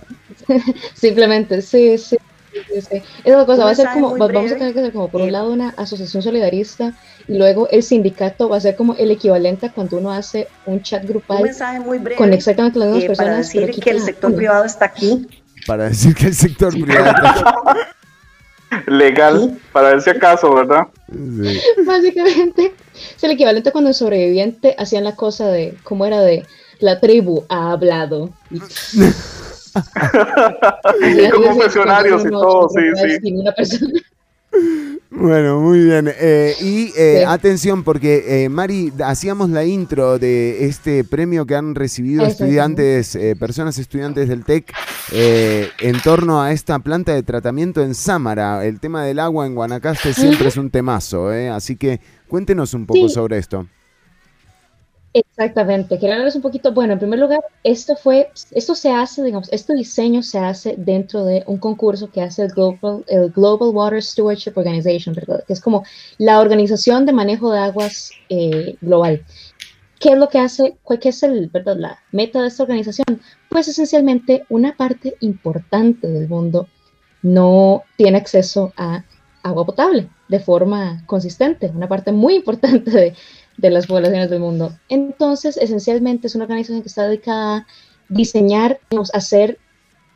Simplemente, 0.95 1.61
sí, 1.61 1.99
sí. 1.99 2.17
Sí, 2.53 3.03
Esa 3.25 3.47
cosa 3.47 3.65
va 3.65 3.71
a 3.71 3.75
ser 3.75 3.89
como, 3.93 4.17
vamos 4.17 4.53
a 4.53 4.57
tener 4.57 4.73
que 4.73 4.81
hacer 4.81 4.93
como 4.93 5.09
por 5.09 5.21
un 5.21 5.33
lado 5.33 5.53
una 5.53 5.71
asociación 5.71 6.23
solidarista 6.23 6.95
y 7.27 7.37
luego 7.37 7.69
el 7.71 7.83
sindicato 7.83 8.49
va 8.49 8.57
a 8.57 8.61
ser 8.61 8.77
como 8.77 8.95
el 8.95 9.11
equivalente 9.11 9.67
a 9.67 9.73
cuando 9.73 9.99
uno 9.99 10.13
hace 10.13 10.49
un 10.67 10.83
chat 10.83 11.05
grupal 11.05 11.39
un 11.39 11.45
mensaje 11.45 11.81
muy 11.81 11.99
breve, 11.99 12.17
con 12.17 12.33
exactamente 12.33 12.79
las 12.79 12.89
mismas 12.89 13.05
eh, 13.05 13.07
personas. 13.09 13.31
Para 13.31 13.67
decir 13.67 13.83
que 13.83 13.91
el 13.91 14.01
sector 14.01 14.35
privado 14.35 14.65
está 14.65 14.85
aquí. 14.87 15.27
Para 15.67 15.89
decir 15.89 16.15
que 16.15 16.27
el 16.27 16.35
sector 16.35 16.73
privado 16.73 17.07
está 17.07 17.31
aquí. 17.31 17.43
Legal, 18.87 19.59
para 19.73 19.91
ver 19.91 20.03
si 20.03 20.11
acaso, 20.11 20.55
¿verdad? 20.55 20.89
Sí. 21.11 21.61
Básicamente, 21.87 22.75
es 23.17 23.25
el 23.25 23.31
equivalente 23.31 23.71
a 23.71 23.73
cuando 23.73 23.89
el 23.89 23.95
sobreviviente 23.95 24.75
hacían 24.79 25.05
la 25.05 25.17
cosa 25.17 25.49
de, 25.49 25.75
¿cómo 25.85 26.05
era? 26.05 26.21
De 26.21 26.45
la 26.81 27.01
tribu 27.01 27.45
ha 27.49 27.73
hablado. 27.73 28.31
como 31.33 31.61
funcionarios 31.61 32.25
y 32.25 32.31
todo, 32.31 32.69
sí, 32.69 32.81
sí. 33.21 33.87
Bueno, 35.11 35.61
muy 35.61 35.81
bien. 35.85 36.11
Eh, 36.19 36.55
y 36.61 36.93
eh, 36.97 37.25
atención, 37.27 37.83
porque 37.83 38.45
eh, 38.45 38.49
Mari, 38.49 38.93
hacíamos 39.05 39.49
la 39.51 39.65
intro 39.65 40.19
de 40.19 40.67
este 40.67 41.03
premio 41.05 41.47
que 41.47 41.55
han 41.55 41.75
recibido 41.75 42.25
estudiantes, 42.27 43.15
eh, 43.15 43.35
personas 43.39 43.79
estudiantes 43.79 44.29
del 44.29 44.45
TEC, 44.45 44.73
eh, 45.13 45.69
en 45.81 46.01
torno 46.03 46.43
a 46.43 46.53
esta 46.53 46.79
planta 46.79 47.15
de 47.15 47.23
tratamiento 47.23 47.83
en 47.83 47.95
Sámara. 47.95 48.65
El 48.67 48.81
tema 48.81 49.05
del 49.05 49.19
agua 49.19 49.47
en 49.47 49.55
Guanacaste 49.55 50.13
siempre 50.13 50.49
es 50.49 50.57
un 50.57 50.71
temazo, 50.71 51.33
¿eh? 51.33 51.49
así 51.49 51.77
que 51.77 52.01
cuéntenos 52.29 52.75
un 52.75 52.85
poco 52.87 53.09
Sí. 53.09 53.15
sobre 53.15 53.39
esto. 53.39 53.67
Exactamente, 55.19 55.99
quiero 55.99 56.15
hablarles 56.15 56.37
un 56.37 56.43
poquito. 56.43 56.73
Bueno, 56.73 56.93
en 56.93 56.99
primer 56.99 57.19
lugar, 57.19 57.41
esto 57.65 57.97
fue, 57.97 58.31
esto 58.53 58.75
se 58.75 58.91
hace, 58.91 59.23
digamos, 59.23 59.49
este 59.53 59.75
diseño 59.75 60.23
se 60.23 60.39
hace 60.39 60.75
dentro 60.77 61.25
de 61.25 61.43
un 61.47 61.59
concurso 61.59 62.11
que 62.11 62.23
hace 62.23 62.43
el 62.43 62.51
Global, 62.51 63.05
el 63.09 63.31
Global 63.31 63.71
Water 63.71 64.03
Stewardship 64.03 64.53
Organization, 64.57 65.15
¿verdad? 65.15 65.43
Que 65.47 65.53
es 65.53 65.61
como 65.61 65.85
la 66.19 66.41
organización 66.41 67.07
de 67.07 67.13
manejo 67.13 67.51
de 67.53 67.59
aguas 67.59 68.11
eh, 68.29 68.77
global. 68.81 69.25
¿Qué 69.99 70.11
es 70.11 70.19
lo 70.19 70.29
que 70.29 70.39
hace? 70.39 70.77
¿Cuál 70.83 71.01
es 71.03 71.23
el, 71.25 71.49
verdad, 71.49 71.77
la 71.77 71.99
meta 72.13 72.41
de 72.41 72.49
esta 72.49 72.63
organización? 72.63 73.21
Pues 73.49 73.67
esencialmente 73.67 74.45
una 74.49 74.77
parte 74.77 75.17
importante 75.21 76.07
del 76.07 76.29
mundo 76.29 76.69
no 77.23 77.83
tiene 77.97 78.19
acceso 78.19 78.73
a 78.77 79.05
agua 79.43 79.65
potable 79.65 80.09
de 80.29 80.41
forma 80.41 81.03
consistente, 81.07 81.73
una 81.75 81.89
parte 81.89 82.13
muy 82.13 82.35
importante 82.35 82.91
de, 82.91 83.15
de 83.59 83.71
las 83.71 83.87
poblaciones 83.87 84.31
del 84.31 84.41
mundo. 84.41 84.73
Entonces, 84.89 85.57
esencialmente 85.59 86.29
es 86.29 86.35
una 86.35 86.45
organización 86.45 86.81
que 86.81 86.89
está 86.89 87.07
dedicada 87.07 87.57
a 87.57 87.67
diseñar, 88.09 88.81
digamos, 88.89 89.15
hacer 89.15 89.59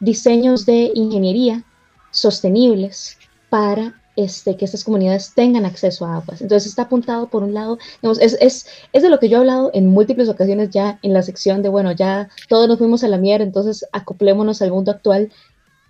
diseños 0.01 0.65
de 0.65 0.91
ingeniería 0.95 1.65
sostenibles 2.11 3.19
para 3.51 4.01
este, 4.17 4.57
que 4.57 4.65
estas 4.65 4.85
comunidades 4.85 5.33
tengan 5.35 5.65
acceso 5.65 6.05
a 6.07 6.17
aguas. 6.17 6.41
Entonces 6.41 6.69
está 6.69 6.83
apuntado 6.83 7.29
por 7.29 7.43
un 7.43 7.55
lado, 7.55 7.79
es, 8.03 8.37
es, 8.41 8.67
es 8.93 9.03
de 9.03 9.11
lo 9.11 9.19
que 9.19 9.29
yo 9.29 9.39
he 9.39 9.41
hablado 9.41 9.71
en 9.75 9.89
múltiples 9.89 10.29
ocasiones 10.29 10.71
ya 10.71 10.99
en 11.03 11.13
la 11.13 11.23
sección 11.23 11.63
de, 11.63 11.69
bueno, 11.69 11.93
ya 11.93 12.29
todos 12.49 12.69
nos 12.69 12.79
fuimos 12.79 13.03
a 13.05 13.09
la 13.09 13.19
mierda, 13.19 13.45
entonces 13.45 13.87
acoplémonos 13.93 14.63
al 14.63 14.71
mundo 14.71 14.91
actual, 14.91 15.33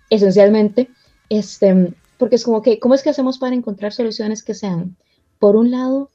esencialmente, 0.09 0.89
este, 1.29 1.93
porque 2.17 2.35
es 2.35 2.43
como 2.43 2.61
que, 2.61 2.79
¿cómo 2.79 2.95
es 2.95 3.03
que 3.03 3.09
hacemos 3.09 3.37
para 3.37 3.55
encontrar 3.55 3.91
soluciones 3.91 4.43
que 4.43 4.53
sean, 4.53 4.95
por 5.39 5.55
un 5.55 5.71
lado, 5.71 6.09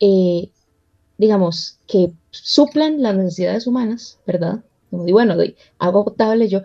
eh, 0.00 0.50
digamos, 1.18 1.78
que 1.86 2.12
suplan 2.30 3.02
las 3.02 3.16
necesidades 3.16 3.66
humanas, 3.66 4.18
¿verdad? 4.26 4.60
Como, 4.90 5.06
y 5.08 5.12
bueno, 5.12 5.34
agua 5.78 6.04
potable, 6.04 6.48
yo 6.48 6.62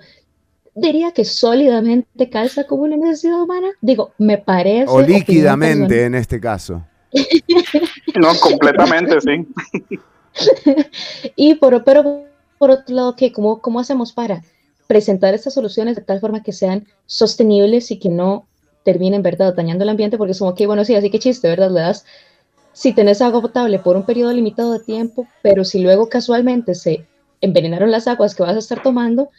diría 0.76 1.12
que 1.12 1.26
sólidamente 1.26 2.30
calza 2.30 2.66
como 2.66 2.84
una 2.84 2.98
necesidad 2.98 3.42
humana. 3.42 3.70
Digo, 3.82 4.14
me 4.18 4.38
parece. 4.38 4.86
O 4.90 5.02
líquidamente 5.02 6.06
en 6.06 6.16
este 6.16 6.40
caso. 6.40 6.86
No, 8.20 8.30
completamente, 8.40 9.20
sí. 9.22 9.48
y 11.36 11.56
por, 11.56 11.84
pero 11.84 12.26
por 12.58 12.72
otro 12.72 12.96
lado, 12.96 13.16
¿qué? 13.16 13.32
¿Cómo, 13.32 13.62
¿cómo 13.62 13.80
hacemos 13.80 14.14
para 14.14 14.44
presentar 14.88 15.34
estas 15.34 15.54
soluciones 15.54 15.96
de 15.96 16.02
tal 16.02 16.20
forma 16.20 16.44
que 16.44 16.52
sean 16.52 16.86
sostenibles 17.06 17.92
y 17.92 18.00
que 18.00 18.10
no 18.10 18.48
terminen, 18.84 19.22
¿verdad?, 19.22 19.54
dañando 19.56 19.84
el 19.84 19.90
ambiente, 19.90 20.18
porque 20.18 20.32
es 20.32 20.40
como 20.40 20.56
que, 20.56 20.68
bueno, 20.68 20.84
sí, 20.86 20.96
así 20.96 21.10
que 21.10 21.20
chiste, 21.20 21.48
¿verdad? 21.48 21.72
Le 21.72 21.82
das, 21.82 22.06
si 22.74 22.94
tenés 22.94 23.22
agua 23.22 23.42
potable 23.42 23.80
por 23.80 23.96
un 23.96 24.06
periodo 24.06 24.32
limitado 24.34 24.74
de 24.74 24.80
tiempo, 24.80 25.28
pero 25.42 25.64
si 25.66 25.80
luego 25.80 26.08
casualmente 26.10 26.74
se 26.76 27.06
envenenaron 27.42 27.92
las 27.92 28.08
aguas 28.08 28.34
que 28.36 28.44
vas 28.44 28.56
a 28.56 28.60
estar 28.60 28.82
tomando, 28.84 29.30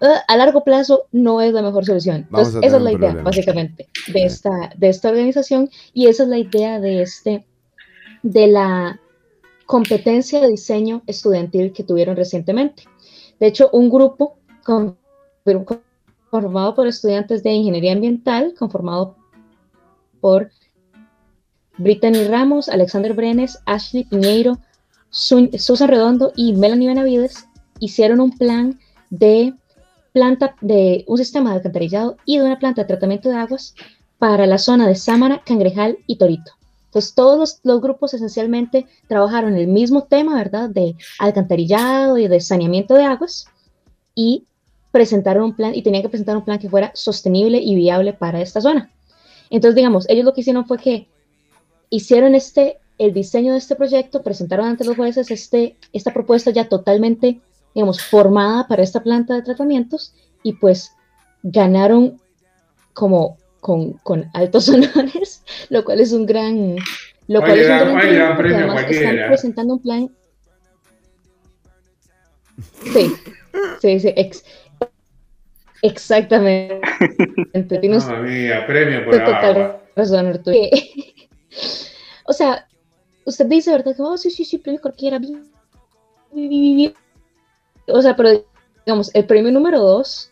eh, 0.00 0.06
a 0.26 0.36
largo 0.36 0.64
plazo 0.64 1.04
no 1.12 1.40
es 1.40 1.52
la 1.52 1.62
mejor 1.62 1.84
solución. 1.84 2.26
Vamos 2.30 2.48
Entonces, 2.48 2.68
esa 2.68 2.76
es 2.78 2.82
la 2.82 2.90
idea, 2.90 3.00
problema. 3.10 3.22
básicamente, 3.22 3.88
de 4.12 4.24
esta, 4.24 4.50
de 4.76 4.88
esta 4.88 5.08
organización 5.10 5.70
y 5.92 6.06
esa 6.08 6.24
es 6.24 6.28
la 6.28 6.38
idea 6.38 6.80
de 6.80 7.02
este, 7.02 7.46
de 8.22 8.46
la 8.48 9.00
competencia 9.66 10.40
de 10.40 10.48
diseño 10.48 11.02
estudiantil 11.06 11.72
que 11.72 11.84
tuvieron 11.84 12.16
recientemente. 12.16 12.84
De 13.40 13.46
hecho, 13.46 13.70
un 13.72 13.88
grupo 13.88 14.36
con- 14.64 14.96
conformado 16.30 16.74
por 16.74 16.86
estudiantes 16.86 17.42
de 17.42 17.52
ingeniería 17.52 17.92
ambiental, 17.92 18.54
conformado 18.58 19.16
por 20.20 20.50
Brittany 21.78 22.24
Ramos, 22.28 22.68
Alexander 22.68 23.12
Brenes, 23.12 23.58
Ashley 23.66 24.04
Piñeiro, 24.04 24.58
Su- 25.10 25.50
Susan 25.58 25.88
Redondo 25.88 26.32
y 26.36 26.52
Melanie 26.52 26.88
Benavides, 26.88 27.46
hicieron 27.80 28.20
un 28.20 28.36
plan 28.36 28.78
de 29.10 29.54
planta 30.12 30.54
de 30.60 31.04
un 31.08 31.18
sistema 31.18 31.50
de 31.50 31.56
alcantarillado 31.56 32.16
y 32.24 32.38
de 32.38 32.44
una 32.44 32.58
planta 32.58 32.82
de 32.82 32.88
tratamiento 32.88 33.28
de 33.28 33.36
aguas 33.36 33.74
para 34.18 34.46
la 34.46 34.58
zona 34.58 34.86
de 34.86 34.94
Sámara, 34.94 35.42
Cangrejal 35.44 35.98
y 36.06 36.16
Torito. 36.16 36.52
Entonces, 36.86 37.14
todos 37.14 37.38
los, 37.38 37.60
los 37.64 37.80
grupos 37.80 38.14
esencialmente 38.14 38.86
trabajaron 39.08 39.56
el 39.56 39.66
mismo 39.66 40.04
tema, 40.04 40.36
¿verdad? 40.36 40.70
De 40.70 40.94
alcantarillado 41.18 42.18
y 42.18 42.28
de 42.28 42.40
saneamiento 42.40 42.94
de 42.94 43.04
aguas 43.04 43.46
y 44.14 44.44
presentaron 44.92 45.42
un 45.42 45.56
plan 45.56 45.74
y 45.74 45.82
tenían 45.82 46.04
que 46.04 46.08
presentar 46.08 46.36
un 46.36 46.44
plan 46.44 46.60
que 46.60 46.70
fuera 46.70 46.92
sostenible 46.94 47.58
y 47.58 47.74
viable 47.74 48.12
para 48.12 48.40
esta 48.40 48.60
zona. 48.60 48.92
Entonces, 49.50 49.74
digamos, 49.74 50.08
ellos 50.08 50.24
lo 50.24 50.32
que 50.32 50.42
hicieron 50.42 50.66
fue 50.66 50.78
que 50.78 51.08
hicieron 51.96 52.34
este, 52.34 52.78
el 52.98 53.12
diseño 53.12 53.52
de 53.52 53.58
este 53.58 53.76
proyecto, 53.76 54.22
presentaron 54.22 54.66
ante 54.66 54.84
los 54.84 54.96
jueces 54.96 55.30
este, 55.30 55.76
esta 55.92 56.12
propuesta 56.12 56.50
ya 56.50 56.68
totalmente, 56.68 57.40
digamos, 57.74 58.02
formada 58.02 58.66
para 58.66 58.82
esta 58.82 59.02
planta 59.02 59.34
de 59.34 59.42
tratamientos 59.42 60.14
y 60.42 60.54
pues 60.54 60.92
ganaron 61.42 62.20
como 62.92 63.36
con, 63.60 63.92
con 64.02 64.28
altos 64.34 64.68
honores, 64.70 65.42
lo 65.70 65.84
cual 65.84 66.00
es 66.00 66.12
un 66.12 66.26
gran, 66.26 66.76
lo 67.28 67.40
cual 67.40 67.52
Oye, 67.52 67.62
es 67.62 67.68
un 67.68 67.76
gran- 67.78 67.96
oye, 67.96 68.20
porque 68.36 68.42
premio 68.42 68.56
además 68.72 68.90
están 68.90 69.16
presentando 69.28 69.74
un 69.74 69.82
plan. 69.82 70.10
Sí, 72.92 73.12
sí, 73.80 74.00
sí, 74.00 74.12
ex- 74.16 74.44
Exactamente. 75.82 76.80
Tienes 77.80 78.06
Mamma 78.06 78.22
mía, 78.22 78.66
premio 78.66 79.04
por 79.04 79.14
total 79.18 79.44
agua. 79.56 79.82
razón, 79.96 80.26
Arturo. 80.26 80.56
O 82.24 82.32
sea, 82.32 82.66
usted 83.24 83.46
dice, 83.46 83.70
¿verdad? 83.72 83.94
Que, 83.96 84.02
oh, 84.02 84.16
sí, 84.16 84.30
sí, 84.30 84.44
sí, 84.44 84.58
premio 84.58 84.80
cualquiera. 84.80 85.20
O 87.88 88.02
sea, 88.02 88.16
pero 88.16 88.44
digamos, 88.86 89.10
el 89.14 89.26
premio 89.26 89.52
número 89.52 89.80
dos 89.80 90.30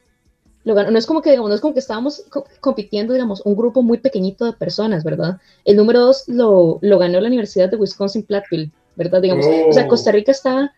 lo 0.64 0.74
ganó, 0.74 0.90
no 0.92 0.98
es 0.98 1.06
como 1.06 1.22
que, 1.22 1.30
digamos, 1.30 1.48
no 1.48 1.54
es 1.56 1.60
como 1.60 1.74
que 1.74 1.80
estábamos 1.80 2.22
co- 2.30 2.44
compitiendo, 2.60 3.12
digamos, 3.14 3.40
un 3.44 3.56
grupo 3.56 3.82
muy 3.82 3.98
pequeñito 3.98 4.44
de 4.44 4.52
personas, 4.52 5.02
¿verdad? 5.04 5.40
El 5.64 5.76
número 5.76 6.00
dos 6.00 6.24
lo, 6.28 6.78
lo 6.82 6.98
ganó 6.98 7.20
la 7.20 7.26
Universidad 7.28 7.68
de 7.68 7.76
Wisconsin 7.76 8.22
Platteville, 8.22 8.70
¿verdad? 8.96 9.20
Digamos, 9.20 9.44
o 9.46 9.72
sea, 9.72 9.84
Oh. 9.84 9.88
Costa 9.88 10.12
Rica 10.12 10.30
está 10.30 10.72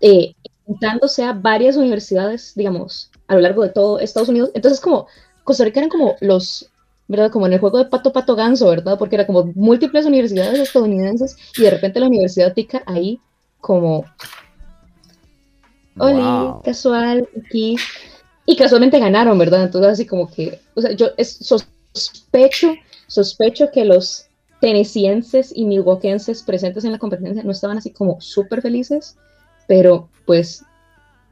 eh, 0.00 0.34
enfrentándose 0.66 1.24
a 1.24 1.32
varias 1.32 1.76
universidades, 1.76 2.52
digamos, 2.54 3.10
a 3.26 3.34
lo 3.34 3.40
largo 3.40 3.62
de 3.62 3.70
todo 3.70 3.98
Estados 3.98 4.28
Unidos. 4.28 4.50
Entonces, 4.54 4.80
como 4.80 5.06
Costa 5.44 5.64
Rica 5.64 5.80
eran 5.80 5.90
como 5.90 6.14
los, 6.20 6.70
¿verdad? 7.08 7.30
Como 7.30 7.46
en 7.46 7.52
el 7.54 7.60
juego 7.60 7.78
de 7.78 7.86
pato, 7.86 8.12
pato, 8.12 8.34
ganso, 8.36 8.68
¿verdad? 8.68 8.98
Porque 8.98 9.16
era 9.16 9.26
como 9.26 9.44
múltiples 9.54 10.06
universidades 10.06 10.58
estadounidenses 10.60 11.36
y 11.56 11.62
de 11.62 11.70
repente 11.70 12.00
la 12.00 12.06
Universidad 12.06 12.54
tica 12.54 12.82
ahí 12.86 13.20
como, 13.60 14.04
Oli, 15.98 16.22
Wow. 16.22 16.62
casual, 16.62 17.28
aquí. 17.44 17.76
Y 18.46 18.56
casualmente 18.56 18.98
ganaron, 18.98 19.38
¿verdad? 19.38 19.64
Entonces, 19.64 19.92
así 19.92 20.06
como 20.06 20.30
que, 20.30 20.60
o 20.74 20.80
sea, 20.80 20.92
yo 20.92 21.08
es- 21.16 21.38
sospecho, 21.92 22.74
sospecho 23.06 23.70
que 23.72 23.84
los 23.84 24.26
tenesienses 24.60 25.52
y 25.54 25.64
milwaukeeenses 25.64 26.42
presentes 26.42 26.84
en 26.84 26.92
la 26.92 26.98
competencia 26.98 27.42
no 27.42 27.50
estaban 27.52 27.78
así 27.78 27.90
como 27.90 28.20
súper 28.20 28.62
felices, 28.62 29.16
pero 29.68 30.08
pues 30.24 30.64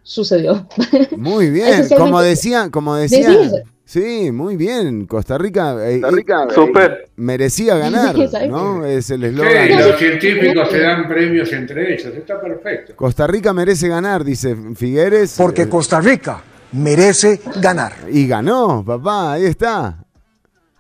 sucedió. 0.03 0.69
Muy 1.17 1.51
bien, 1.51 1.89
como 1.97 2.21
decía, 2.21 2.71
como 2.71 2.97
decía. 2.97 3.33
Sí, 3.33 3.57
Sí, 3.91 4.31
muy 4.31 4.55
bien. 4.57 5.05
Costa 5.07 5.37
Rica, 5.37 5.75
eh, 5.85 6.01
Costa 6.01 6.17
Rica, 6.17 6.45
eh, 6.49 6.55
súper. 6.55 7.11
merecía 7.17 7.77
ganar. 7.77 8.15
¿no? 8.49 8.85
Es 8.87 9.11
el 9.11 9.23
Sí, 9.23 9.27
eslogan. 9.27 9.79
los 9.89 9.99
científicos 9.99 10.69
se 10.71 10.79
dan 10.79 11.09
premios 11.09 11.53
entre 11.53 11.95
ellos, 11.95 12.15
está 12.15 12.41
perfecto. 12.41 12.95
Costa 12.95 13.27
Rica 13.27 13.53
merece 13.53 13.89
ganar, 13.89 14.23
dice 14.23 14.57
Figueres. 14.77 15.35
Porque 15.37 15.69
Costa 15.69 16.01
Rica 16.01 16.41
merece 16.71 17.41
ganar. 17.57 17.91
Y 18.13 18.29
ganó, 18.29 18.85
papá, 18.87 19.33
ahí 19.33 19.47
está. 19.47 19.97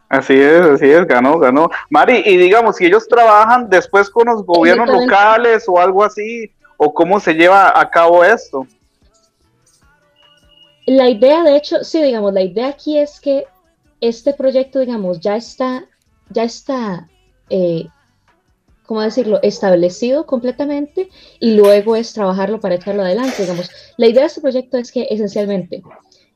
Así 0.09 0.35
es, 0.35 0.61
así 0.61 0.89
es, 0.89 1.05
ganó, 1.09 1.37
ganó. 1.41 1.69
Mari, 1.89 2.23
y 2.24 2.37
digamos, 2.37 2.77
si 2.77 2.87
ellos 2.87 3.09
trabajan 3.09 3.69
después 3.69 4.09
con 4.09 4.27
los 4.28 4.47
gobiernos 4.47 4.89
locales 4.89 5.65
o 5.66 5.81
algo 5.81 6.05
así, 6.05 6.53
o 6.77 6.95
cómo 6.95 7.19
se 7.19 7.35
lleva 7.35 7.73
a 7.77 7.91
cabo 7.91 8.23
esto. 8.23 8.69
La 10.90 11.08
idea, 11.08 11.44
de 11.44 11.56
hecho, 11.56 11.84
sí, 11.84 12.02
digamos, 12.02 12.34
la 12.34 12.42
idea 12.42 12.66
aquí 12.66 12.98
es 12.98 13.20
que 13.20 13.44
este 14.00 14.34
proyecto, 14.34 14.80
digamos, 14.80 15.20
ya 15.20 15.36
está, 15.36 15.84
ya 16.30 16.42
está, 16.42 17.08
eh, 17.48 17.84
¿cómo 18.86 19.00
decirlo?, 19.00 19.38
establecido 19.44 20.26
completamente 20.26 21.08
y 21.38 21.54
luego 21.54 21.94
es 21.94 22.12
trabajarlo 22.12 22.58
para 22.58 22.74
echarlo 22.74 23.02
adelante, 23.02 23.40
digamos. 23.40 23.70
La 23.98 24.08
idea 24.08 24.22
de 24.22 24.26
este 24.26 24.40
proyecto 24.40 24.78
es 24.78 24.90
que 24.90 25.06
esencialmente, 25.08 25.80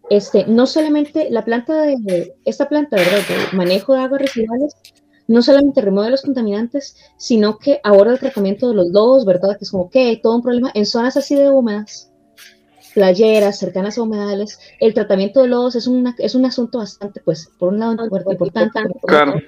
este, 0.09 0.47
no 0.47 0.67
solamente 0.67 1.31
la 1.31 1.45
planta 1.45 1.83
de, 1.83 2.37
esta 2.45 2.69
planta, 2.69 2.95
¿verdad?, 2.95 3.23
de 3.29 3.57
manejo 3.57 3.95
de 3.95 4.03
aguas 4.03 4.21
residuales, 4.21 4.77
no 5.27 5.43
solamente 5.43 5.81
remueve 5.81 6.13
los 6.13 6.23
contaminantes, 6.23 6.97
sino 7.17 7.59
que 7.59 7.81
aborda 7.83 8.13
el 8.13 8.21
tratamiento 8.21 8.69
de 8.69 8.77
los 8.77 8.87
lodos, 8.91 9.25
¿verdad?, 9.25 9.59
que 9.59 9.65
es 9.65 9.73
como 9.73 9.91
que 9.91 10.21
todo 10.23 10.37
un 10.37 10.43
problema 10.43 10.71
en 10.75 10.87
zonas 10.87 11.17
así 11.17 11.35
de 11.35 11.51
húmedas, 11.51 12.13
playeras 12.95 13.59
cercanas 13.59 13.99
a 13.99 14.03
humedales, 14.03 14.59
el 14.81 14.95
tratamiento 14.95 15.43
de 15.43 15.49
lodos 15.49 15.75
es, 15.77 15.87
una, 15.87 16.15
es 16.19 16.35
un 16.35 16.45
asunto 16.47 16.79
bastante, 16.79 17.21
pues, 17.21 17.51
por 17.59 17.71
un 17.71 17.81
lado 17.81 17.93
importante, 18.31 18.81
Claro. 19.07 19.33
otro, 19.35 19.43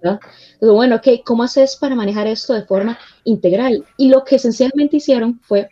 ¿verdad? 0.00 0.20
Entonces, 0.54 0.74
bueno, 0.74 0.96
ok, 0.96 1.08
¿cómo 1.24 1.42
haces 1.42 1.76
para 1.76 1.94
manejar 1.94 2.26
esto 2.26 2.54
de 2.54 2.62
forma 2.64 2.98
integral? 3.24 3.84
Y 3.96 4.08
lo 4.08 4.24
que 4.24 4.36
esencialmente 4.36 4.96
hicieron 4.96 5.40
fue, 5.40 5.68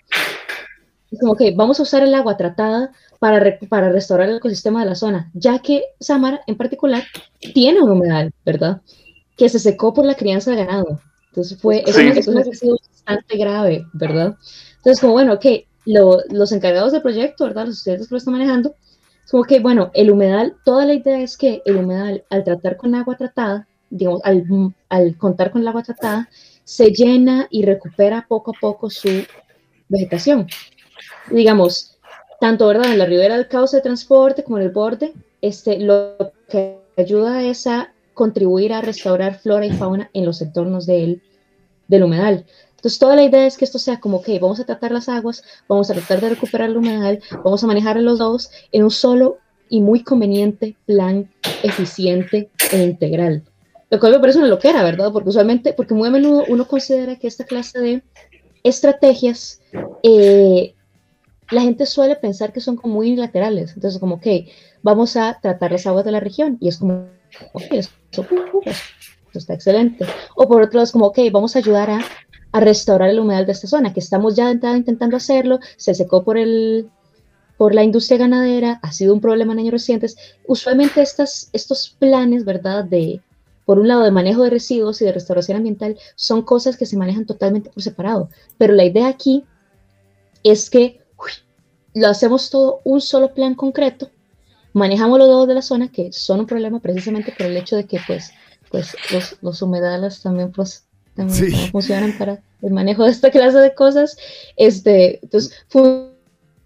como 1.21 1.35
que 1.37 1.53
vamos 1.55 1.81
a 1.81 1.83
usar 1.83 2.03
el 2.03 2.15
agua 2.15 2.37
tratada 2.37 2.93
para, 3.19 3.41
re- 3.41 3.59
para 3.69 3.91
restaurar 3.91 4.29
el 4.29 4.37
ecosistema 4.37 4.81
de 4.81 4.91
la 4.91 4.95
zona, 4.95 5.31
ya 5.35 5.59
que 5.59 5.83
Samara 5.99 6.41
en 6.47 6.57
particular 6.57 7.03
tiene 7.55 7.81
un 7.83 7.91
humedal, 7.91 8.33
¿verdad? 8.45 8.81
Que 9.37 9.49
se 9.49 9.59
secó 9.59 9.93
por 9.93 10.05
la 10.05 10.15
crianza 10.15 10.51
de 10.53 10.65
ganado. 10.65 11.01
Entonces 11.31 11.59
fue, 11.61 11.83
es 11.87 11.95
Sí. 11.97 12.03
una 12.03 12.15
situación 12.15 12.45
que 12.45 12.51
ha 12.51 12.55
sido 12.55 12.77
bastante 12.89 13.37
grave, 13.37 13.85
¿verdad? 13.93 14.37
Entonces, 14.77 15.01
como 15.01 15.15
bueno, 15.15 15.35
ok, 15.35 15.47
lo- 15.85 16.21
los 16.31 16.53
encargados 16.53 16.93
del 16.93 17.03
proyecto, 17.03 17.45
¿verdad? 17.45 17.67
Los 17.67 17.79
estudiantes 17.79 18.09
que 18.09 18.15
lo 18.15 18.19
están 18.19 18.35
manejando, 18.35 18.75
es 19.25 19.31
como 19.31 19.45
que, 19.45 19.61
bueno, 19.61 19.91
el 19.95 20.11
humedal, 20.11 20.57
toda 20.65 20.85
la 20.85 20.95
idea 20.95 21.21
es 21.21 21.37
que 21.37 21.63
el 21.65 21.77
humedal, 21.77 22.25
al 22.31 22.45
tratar 22.45 22.77
con 22.77 22.95
agua 22.95 23.17
tratada, 23.17 23.67
digamos, 23.89 24.21
al, 24.25 24.45
al 24.89 25.17
contar 25.17 25.51
con 25.51 25.63
el 25.63 25.69
agua 25.69 25.83
tratada, 25.83 26.29
se 26.65 26.91
llena 26.93 27.47
y 27.51 27.65
recupera 27.65 28.27
poco 28.29 28.53
a 28.53 28.61
poco 28.61 28.91
su 28.91 29.25
vegetación. 29.89 30.47
Digamos, 31.31 31.99
tanto, 32.41 32.67
¿verdad? 32.67 32.93
En 32.93 32.99
la 32.99 33.07
ribera 33.07 33.37
del 33.37 33.49
cauce 33.49 33.77
de 33.77 33.83
transporte 33.83 34.45
como 34.45 34.59
en 34.59 34.65
el 34.65 34.71
borde, 34.71 35.13
este, 35.41 35.79
lo 35.79 36.17
que 36.49 36.79
ayuda 36.97 37.43
es 37.43 37.67
a 37.67 37.93
contribuir 38.15 38.73
a 38.73 38.81
restaurar 38.81 39.39
flora 39.39 39.67
y 39.67 39.73
fauna 39.73 40.11
en 40.13 40.25
los 40.27 40.43
entornos 40.43 40.87
del, 40.87 41.23
del 41.89 42.03
humedal. 42.03 42.45
Entonces, 42.81 42.99
toda 42.99 43.15
la 43.15 43.25
idea 43.25 43.47
es 43.47 43.59
que 43.59 43.67
esto 43.67 43.79
sea 43.79 44.01
como 44.01 44.23
que 44.23 44.39
vamos 44.39 44.59
a 44.59 44.65
tratar 44.65 44.91
las 44.91 45.11
aguas, 45.11 45.45
vamos 45.69 45.91
a 45.91 45.95
tratar 45.95 46.23
de 46.23 46.31
recuperar 46.31 46.71
el 46.71 46.79
humedal, 46.79 47.21
vamos 47.45 47.63
a 47.63 47.67
manejar 47.67 48.01
los 48.01 48.19
dos 48.19 48.51
en 48.73 48.85
un 48.85 48.91
solo 48.91 49.37
y 49.69 49.83
muy 49.83 50.03
conveniente 50.03 50.77
plan 50.87 51.31
eficiente 51.63 52.49
e 52.73 52.83
integral. 52.83 53.43
Lo 53.91 54.01
cual 54.01 54.13
me 54.13 54.19
parece 54.19 54.39
una 54.39 54.49
loquera, 54.49 54.83
¿verdad? 54.83 55.13
Porque 55.13 55.29
usualmente, 55.29 55.75
porque 55.75 55.93
muy 55.93 56.09
a 56.09 56.11
menudo 56.11 56.45
uno 56.49 56.67
considera 56.67 57.17
que 57.17 57.27
esta 57.27 57.45
clase 57.45 57.79
de 57.81 58.03
estrategias, 58.63 59.61
eh, 60.03 60.75
la 61.51 61.61
gente 61.61 61.85
suele 61.85 62.17
pensar 62.17 62.51
que 62.51 62.63
son 62.63 62.77
como 62.77 62.95
muy 62.95 63.09
unilaterales. 63.09 63.75
Entonces, 63.75 64.01
como 64.01 64.23
que 64.23 64.51
vamos 64.83 65.19
a 65.19 65.39
tratar 65.43 65.73
las 65.73 65.87
aguas 65.87 66.07
de 66.07 66.13
la 66.13 66.21
región 66.21 66.57
y 66.63 66.69
es 66.69 66.79
como, 66.79 67.09
ok, 67.53 67.65
eso, 67.73 67.91
eso 68.11 68.73
está 69.35 69.53
excelente. 69.53 70.07
O 70.35 70.49
por 70.49 70.63
otro 70.63 70.79
lado, 70.79 70.85
es 70.85 70.93
como, 70.93 71.09
ok, 71.09 71.19
vamos 71.31 71.57
a 71.57 71.59
ayudar 71.59 71.91
a, 71.91 72.01
a 72.53 72.61
restaurar 72.61 73.11
el 73.11 73.21
humedal 73.21 73.47
de 73.47 73.53
esta 73.53 73.69
zona, 73.69 73.93
que 73.93 74.01
estamos 74.01 74.35
ya 74.37 74.51
intentando 74.51 75.17
hacerlo, 75.17 75.61
se 75.77 75.95
secó 75.95 76.25
por 76.25 76.37
el 76.37 76.91
por 77.61 77.75
la 77.75 77.85
industria 77.85 78.17
ganadera, 78.17 78.81
ha 78.83 78.91
sido 78.91 79.13
un 79.13 79.21
problema 79.21 79.53
en 79.53 79.59
años 79.59 79.73
recientes. 79.73 80.17
Usualmente 80.47 81.03
estas, 81.03 81.51
estos 81.53 81.95
planes, 81.99 82.47
¿verdad? 82.47 82.87
De, 82.87 83.21
por 83.67 83.79
un 83.79 83.87
lado, 83.87 84.03
de 84.03 84.11
manejo 84.11 84.43
de 84.43 84.49
residuos 84.49 85.03
y 85.03 85.05
de 85.05 85.13
restauración 85.13 85.59
ambiental, 85.59 85.99
son 86.15 86.41
cosas 86.41 86.79
que 86.79 86.87
se 86.87 86.97
manejan 86.97 87.27
totalmente 87.27 87.69
por 87.69 87.83
separado. 87.83 88.31
Pero 88.57 88.73
la 88.73 88.87
idea 88.87 89.09
aquí 89.09 89.45
es 90.43 90.71
que 90.71 91.03
lo 91.93 92.09
hacemos 92.09 92.49
todo 92.49 92.81
un 92.85 93.03
solo 93.03 93.35
plan 93.35 93.55
concreto, 93.55 94.09
manejamos 94.73 95.19
los 95.19 95.29
dos 95.29 95.47
de 95.47 95.55
la 95.55 95.61
zona, 95.61 95.93
que 95.93 96.15
son 96.15 96.41
un 96.41 96.47
problema 96.47 96.81
precisamente 96.81 97.31
por 97.37 97.45
el 97.45 97.59
hecho 97.59 97.77
de 97.77 97.85
que, 97.85 98.01
pues, 98.07 98.31
pues 98.71 98.97
los, 99.13 99.37
los 99.43 99.61
humedales 99.61 100.23
también, 100.23 100.51
pues, 100.51 100.87
también 101.15 101.37
Sí. 101.39 101.51
no 101.51 101.67
funcionan 101.73 102.13
para 102.19 102.43
el 102.63 102.73
manejo 102.73 103.05
de 103.05 103.11
esta 103.11 103.31
clase 103.31 103.59
de 103.59 103.75
cosas. 103.75 104.17
Este, 104.57 105.19
entonces, 105.23 105.55
fu- 105.69 106.09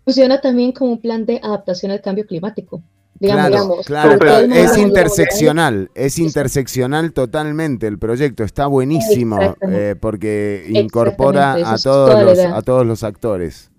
funciona 0.05 0.41
también 0.41 0.73
como 0.73 0.93
un 0.93 1.01
plan 1.01 1.25
de 1.27 1.41
adaptación 1.43 1.93
al 1.93 2.01
cambio 2.01 2.27
climático. 2.27 2.83
Digamos, 3.21 3.47
claro, 3.47 3.65
digamos, 3.65 3.87
claro, 3.87 4.39
el 4.45 4.53
es 4.53 4.77
interseccional, 4.77 5.89
es 5.95 6.19
interseccional 6.19 7.13
totalmente 7.13 7.87
el 7.87 7.97
proyecto, 7.97 8.43
está 8.43 8.67
buenísimo 8.67 9.39
eh, 9.71 9.95
porque 9.99 10.67
incorpora 10.69 11.53
a 11.55 11.79
todos 11.79 12.25
los 12.25 12.39
a 12.41 12.61
todos 12.63 12.85
los 12.85 13.05
actores. 13.05 13.71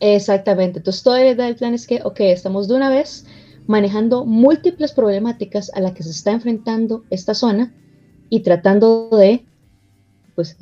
Exactamente. 0.00 0.78
Entonces, 0.78 1.02
toda 1.02 1.20
la 1.20 1.30
idea 1.30 1.46
del 1.46 1.56
plan 1.56 1.74
es 1.74 1.86
que, 1.86 2.00
ok, 2.04 2.20
estamos 2.20 2.68
de 2.68 2.74
una 2.74 2.90
vez 2.90 3.26
manejando 3.66 4.24
múltiples 4.24 4.92
problemáticas 4.92 5.70
a 5.74 5.80
las 5.80 5.92
que 5.92 6.02
se 6.02 6.10
está 6.10 6.30
enfrentando 6.30 7.02
esta 7.10 7.34
zona 7.34 7.72
y 8.30 8.40
tratando 8.40 9.08
de, 9.12 9.44
pues, 10.34 10.56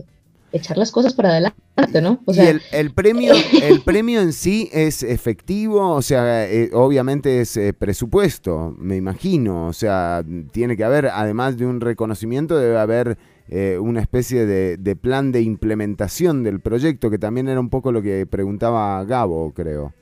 echar 0.53 0.79
las 0.79 0.93
cosas 0.93 1.15
para 1.15 1.31
adelante, 1.31 2.01
¿no? 2.03 2.21
O 2.27 2.33
sea, 2.35 2.45
y 2.45 2.49
el, 2.49 2.63
el 2.73 2.93
premio, 2.93 3.33
el 3.63 3.83
premio 3.83 4.21
en 4.21 4.33
sí 4.33 4.69
es 4.73 5.03
efectivo, 5.03 5.91
o 5.91 6.03
sea, 6.03 6.49
eh, 6.49 6.71
obviamente 6.73 7.41
es 7.41 7.57
eh, 7.57 7.73
presupuesto, 7.73 8.75
me 8.79 8.97
imagino, 8.97 9.67
o 9.67 9.73
sea, 9.73 10.25
tiene 10.53 10.77
que 10.77 10.85
haber, 10.85 11.07
además 11.07 11.57
de 11.57 11.67
un 11.67 11.81
reconocimiento, 11.81 12.57
debe 12.57 12.79
haber 12.79 13.19
eh, 13.49 13.79
una 13.81 14.01
especie 14.01 14.47
de, 14.47 14.77
de 14.77 14.97
plan 14.97 15.33
de 15.33 15.43
implementación 15.43 16.45
del 16.45 16.61
proyecto, 16.61 17.11
que 17.11 17.19
también 17.19 17.49
era 17.49 17.59
un 17.61 17.71
poco 17.71 17.91
lo 17.93 18.01
que 18.03 18.25
preguntaba 18.27 19.05
Gabo, 19.05 19.53
creo. 19.53 19.93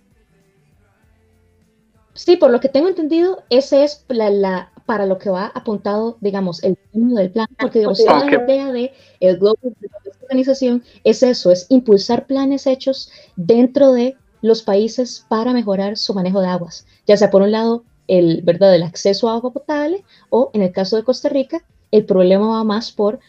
Sí, 2.15 2.37
por 2.37 2.51
lo 2.51 2.61
que 2.61 2.69
tengo 2.69 2.89
entendido, 2.89 3.43
ese 3.49 3.85
es 3.85 4.05
la, 4.09 4.29
la- 4.31 4.72
para 4.87 5.07
lo 5.07 5.19
que 5.19 5.31
va 5.31 5.53
apuntado, 5.55 6.17
digamos, 6.21 6.63
el 6.63 6.77
término 6.77 7.17
del 7.17 7.31
plan, 7.31 7.47
porque 7.59 7.81
digamos, 7.81 8.05
toda 8.05 8.25
la 8.25 8.45
idea 8.45 8.73
de 8.73 8.93
el 9.21 9.39
Global 9.39 9.57
de 9.63 9.87
esta 9.87 10.25
organización 10.25 10.83
es 11.05 11.23
eso, 11.23 11.51
es 11.51 11.67
impulsar 11.69 12.27
planes 12.27 12.67
hechos 12.67 13.11
dentro 13.37 13.93
de 13.93 14.17
los 14.41 14.63
países 14.63 15.25
para 15.29 15.53
mejorar 15.53 15.97
su 15.97 16.15
manejo 16.15 16.41
de 16.41 16.49
aguas, 16.49 16.87
ya 17.07 17.17
sea 17.17 17.31
por 17.31 17.43
un 17.43 17.53
lado 17.53 17.85
el, 18.09 18.43
¿verdad? 18.43 18.75
el 18.75 18.83
acceso 18.83 19.29
a 19.29 19.35
agua 19.35 19.53
potable 19.53 20.05
o 20.31 20.51
en 20.53 20.63
el 20.63 20.73
caso 20.73 20.97
de 20.97 21.05
Costa 21.05 21.29
Rica, 21.29 21.65
el 21.91 22.05
problema 22.05 22.49
va 22.49 22.65
más 22.65 22.93
por 22.93 23.21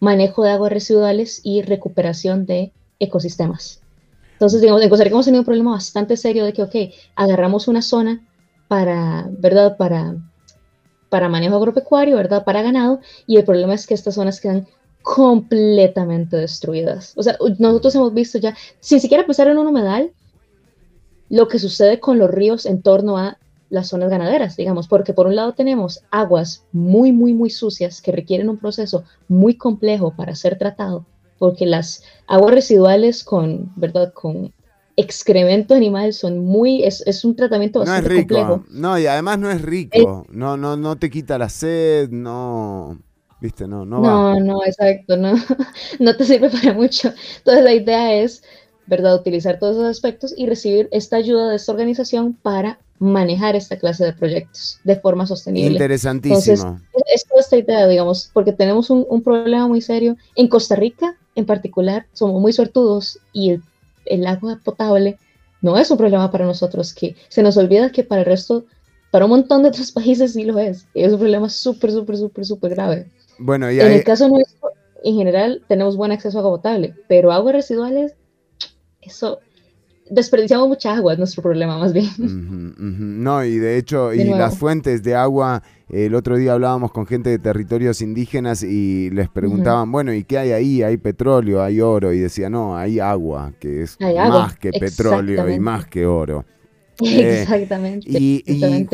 manejo 0.00 0.42
de 0.42 0.50
aguas 0.50 0.72
residuales 0.72 1.40
y 1.44 1.62
recuperación 1.62 2.46
de 2.46 2.72
ecosistemas. 2.98 3.80
Entonces, 4.32 4.60
digamos, 4.60 4.82
en 4.82 4.88
Costa 4.88 5.04
Rica 5.04 5.14
hemos 5.14 5.26
tenido 5.26 5.40
un 5.40 5.46
problema 5.46 5.72
bastante 5.72 6.16
serio 6.16 6.44
de 6.44 6.52
que, 6.52 6.62
ok, 6.62 6.74
agarramos 7.16 7.68
una 7.68 7.82
zona 7.82 8.24
para, 8.68 9.26
¿verdad? 9.30 9.76
Para, 9.76 10.14
para 11.08 11.28
manejo 11.28 11.56
agropecuario, 11.56 12.16
¿verdad? 12.16 12.44
Para 12.44 12.62
ganado, 12.62 13.00
y 13.26 13.36
el 13.36 13.44
problema 13.44 13.74
es 13.74 13.86
que 13.86 13.94
estas 13.94 14.14
zonas 14.14 14.40
quedan 14.40 14.66
completamente 15.02 16.36
destruidas. 16.36 17.14
O 17.16 17.22
sea, 17.22 17.38
nosotros 17.58 17.94
hemos 17.94 18.12
visto 18.12 18.38
ya, 18.38 18.56
sin 18.80 19.00
siquiera 19.00 19.24
pensar 19.24 19.48
en 19.48 19.58
un 19.58 19.66
humedal, 19.66 20.12
lo 21.28 21.48
que 21.48 21.58
sucede 21.58 22.00
con 22.00 22.18
los 22.18 22.30
ríos 22.30 22.66
en 22.66 22.82
torno 22.82 23.18
a 23.18 23.38
las 23.70 23.88
zonas 23.88 24.10
ganaderas, 24.10 24.56
digamos, 24.56 24.88
porque 24.88 25.12
por 25.12 25.26
un 25.26 25.36
lado 25.36 25.52
tenemos 25.52 26.02
aguas 26.10 26.64
muy, 26.72 27.12
muy, 27.12 27.34
muy 27.34 27.50
sucias 27.50 28.00
que 28.00 28.12
requieren 28.12 28.48
un 28.48 28.58
proceso 28.58 29.04
muy 29.28 29.54
complejo 29.56 30.14
para 30.16 30.34
ser 30.34 30.58
tratado, 30.58 31.04
porque 31.38 31.66
las 31.66 32.02
aguas 32.26 32.54
residuales 32.54 33.24
con, 33.24 33.72
¿verdad? 33.76 34.12
Con 34.14 34.52
excremento 34.98 35.74
animal 35.74 36.12
son 36.12 36.40
muy, 36.40 36.82
es, 36.82 37.02
es 37.06 37.24
un 37.24 37.36
tratamiento 37.36 37.78
bastante 37.78 38.08
no 38.08 38.14
es 38.14 38.20
rico, 38.20 38.34
complejo. 38.34 38.64
No, 38.70 38.98
y 38.98 39.06
además 39.06 39.38
no 39.38 39.48
es 39.48 39.62
rico, 39.62 40.26
no, 40.28 40.56
no, 40.56 40.76
no 40.76 40.96
te 40.96 41.08
quita 41.08 41.38
la 41.38 41.48
sed, 41.48 42.10
no, 42.10 42.98
viste, 43.40 43.68
no, 43.68 43.86
no, 43.86 44.00
No, 44.00 44.24
va. 44.24 44.40
no, 44.40 44.64
exacto, 44.64 45.16
no, 45.16 45.34
no 46.00 46.16
te 46.16 46.24
sirve 46.24 46.50
para 46.50 46.72
mucho. 46.74 47.12
Entonces 47.38 47.62
la 47.62 47.74
idea 47.74 48.14
es, 48.14 48.42
¿verdad?, 48.86 49.14
utilizar 49.14 49.60
todos 49.60 49.76
esos 49.76 49.88
aspectos 49.88 50.34
y 50.36 50.46
recibir 50.46 50.88
esta 50.90 51.16
ayuda 51.16 51.48
de 51.50 51.56
esta 51.56 51.70
organización 51.70 52.34
para 52.34 52.80
manejar 52.98 53.54
esta 53.54 53.78
clase 53.78 54.04
de 54.04 54.12
proyectos 54.12 54.80
de 54.82 54.96
forma 54.96 55.28
sostenible. 55.28 55.70
Interesantísimo. 55.70 56.40
Entonces, 56.40 56.82
es 57.14 57.24
toda 57.24 57.40
esta 57.40 57.56
idea, 57.56 57.86
digamos, 57.86 58.30
porque 58.32 58.52
tenemos 58.52 58.90
un, 58.90 59.06
un 59.08 59.22
problema 59.22 59.68
muy 59.68 59.80
serio. 59.80 60.16
En 60.34 60.48
Costa 60.48 60.74
Rica, 60.74 61.14
en 61.36 61.46
particular, 61.46 62.06
somos 62.12 62.42
muy 62.42 62.52
suertudos 62.52 63.20
y 63.32 63.50
el, 63.50 63.62
el 64.10 64.26
agua 64.26 64.60
potable 64.64 65.18
no 65.60 65.76
es 65.78 65.90
un 65.90 65.98
problema 65.98 66.30
para 66.30 66.44
nosotros, 66.46 66.94
que 66.94 67.16
se 67.28 67.42
nos 67.42 67.56
olvida 67.56 67.90
que 67.90 68.04
para 68.04 68.20
el 68.22 68.26
resto, 68.26 68.64
para 69.10 69.24
un 69.24 69.30
montón 69.30 69.62
de 69.62 69.68
otros 69.70 69.90
países 69.98 70.32
sí 70.34 70.44
lo 70.44 70.58
es. 70.58 70.86
Es 70.94 71.12
un 71.12 71.18
problema 71.18 71.48
súper, 71.48 71.90
súper, 71.92 72.16
súper, 72.16 72.44
súper 72.44 72.70
grave. 72.74 73.10
Bueno, 73.38 73.70
y 73.70 73.80
En 73.80 73.86
ahí- 73.86 73.94
el 73.98 74.04
caso 74.04 74.28
nuestro, 74.28 74.70
en 75.04 75.14
general, 75.16 75.62
tenemos 75.68 75.96
buen 75.96 76.12
acceso 76.12 76.38
a 76.38 76.40
agua 76.40 76.56
potable, 76.58 76.94
pero 77.08 77.32
aguas 77.32 77.54
residuales, 77.54 78.14
eso, 79.00 79.40
desperdiciamos 80.10 80.68
mucha 80.68 80.94
agua, 80.94 81.12
es 81.12 81.18
nuestro 81.18 81.42
problema 81.42 81.78
más 81.78 81.92
bien. 81.92 82.08
No, 83.22 83.44
y 83.44 83.58
de 83.58 83.76
hecho, 83.78 84.08
De 84.08 84.16
y 84.16 84.24
nuevo. 84.24 84.38
las 84.38 84.58
fuentes 84.58 85.02
de 85.02 85.14
agua, 85.14 85.62
el 85.88 86.14
otro 86.14 86.36
día 86.36 86.52
hablábamos 86.52 86.92
con 86.92 87.06
gente 87.06 87.30
de 87.30 87.38
territorios 87.38 88.00
indígenas 88.02 88.62
y 88.62 89.10
les 89.10 89.28
preguntaban, 89.28 89.90
bueno, 89.92 90.12
¿y 90.12 90.24
qué 90.24 90.38
hay 90.38 90.52
ahí? 90.52 90.82
Hay 90.82 90.96
petróleo, 90.96 91.62
hay 91.62 91.80
oro, 91.80 92.12
y 92.12 92.18
decía, 92.18 92.48
no, 92.50 92.76
hay 92.76 93.00
agua, 93.00 93.52
que 93.60 93.82
es 93.82 93.96
Hay 94.00 94.16
agua, 94.16 94.40
más 94.44 94.58
que 94.58 94.70
petróleo 94.72 95.48
y 95.50 95.58
más 95.60 95.86
que 95.86 96.06
oro. 96.06 96.44
Eh, 97.00 97.42
Exactamente. 97.42 98.08
y- 98.10 98.42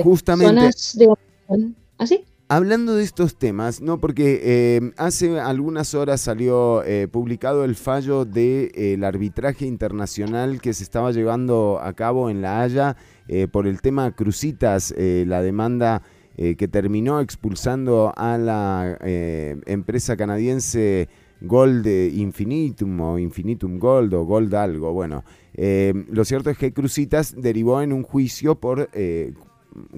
justamente- 0.03 0.47
Zonas 0.51 0.95
de- 0.99 1.75
¿Así? 1.97 2.23
Hablando 2.55 2.95
de 2.95 3.03
estos 3.03 3.37
temas, 3.37 3.81
no, 3.81 3.99
porque 3.99 4.41
eh, 4.45 4.93
hace 4.97 5.41
algunas 5.41 5.93
horas 5.93 6.21
salió 6.21 6.85
eh, 6.85 7.09
publicado 7.09 7.65
el 7.65 7.75
fallo 7.75 8.25
del 8.25 9.03
arbitraje 9.03 9.67
internacional 9.67 10.61
que 10.61 10.73
se 10.73 10.85
estaba 10.85 11.11
llevando 11.11 11.81
a 11.83 11.95
cabo 11.95 12.31
en 12.31 12.43
La 12.43 12.63
Haya 12.63 12.97
eh, 13.27 13.49
por 13.49 13.67
el 13.67 13.81
tema 13.81 14.13
Crucitas, 14.13 14.95
eh, 14.97 15.25
la 15.27 15.43
demanda 15.43 16.03
eh, 16.37 16.55
que 16.55 16.69
terminó 16.69 17.19
expulsando 17.19 18.13
a 18.17 18.39
la 18.39 18.99
eh, 19.01 19.61
empresa 19.67 20.17
canadiense 20.17 21.09
Gold 21.41 21.89
Infinitum 21.89 23.01
o 23.01 23.19
Infinitum 23.19 23.81
Gold 23.81 24.15
o 24.15 24.25
Gold 24.25 24.55
algo. 24.55 24.93
Bueno, 24.93 25.25
eh, 25.55 25.93
lo 26.09 26.25
cierto 26.25 26.51
es 26.51 26.59
que 26.59 26.73
Crucitas 26.73 27.35
derivó 27.37 27.83
en 27.83 27.93
un 27.93 28.05
juicio 28.05 28.55
por 28.55 28.91
eh, 28.93 29.33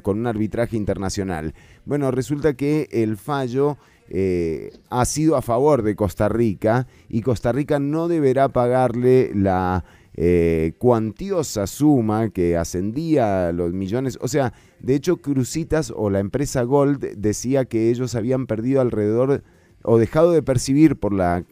con 0.03 0.19
un 0.19 0.27
arbitraje 0.27 0.77
internacional. 0.77 1.55
Bueno, 1.85 2.11
resulta 2.11 2.55
que 2.55 2.89
el 2.91 3.17
fallo 3.17 3.77
eh, 4.09 4.73
ha 4.91 5.05
sido 5.05 5.37
a 5.37 5.43
favor 5.43 5.83
de 5.83 5.97
Costa 5.97 6.29
Rica 6.29 6.87
y 7.09 7.23
Costa 7.23 7.53
Rica 7.53 7.79
no 7.79 8.09
deberá 8.09 8.49
pagarle 8.49 9.33
la 9.35 9.85
eh, 10.15 10.73
cuantiosa 10.79 11.67
suma 11.67 12.31
que 12.31 12.57
ascendía 12.57 13.49
a 13.49 13.53
los 13.53 13.73
millones. 13.73 14.19
O 14.23 14.29
sea, 14.29 14.55
de 14.81 14.95
hecho, 14.95 15.19
Crucitas 15.19 15.93
o 15.95 16.09
la 16.09 16.21
empresa 16.21 16.63
Gold 16.63 17.17
decía 17.17 17.65
que 17.67 17.91
ellos 17.91 18.15
habían 18.15 18.47
perdido 18.47 18.81
alrededor 18.81 19.43
o 19.87 19.99
dejado 19.99 20.33
de 20.33 20.43
percibir 20.43 20.97
por 20.97 21.13
la 21.13 21.45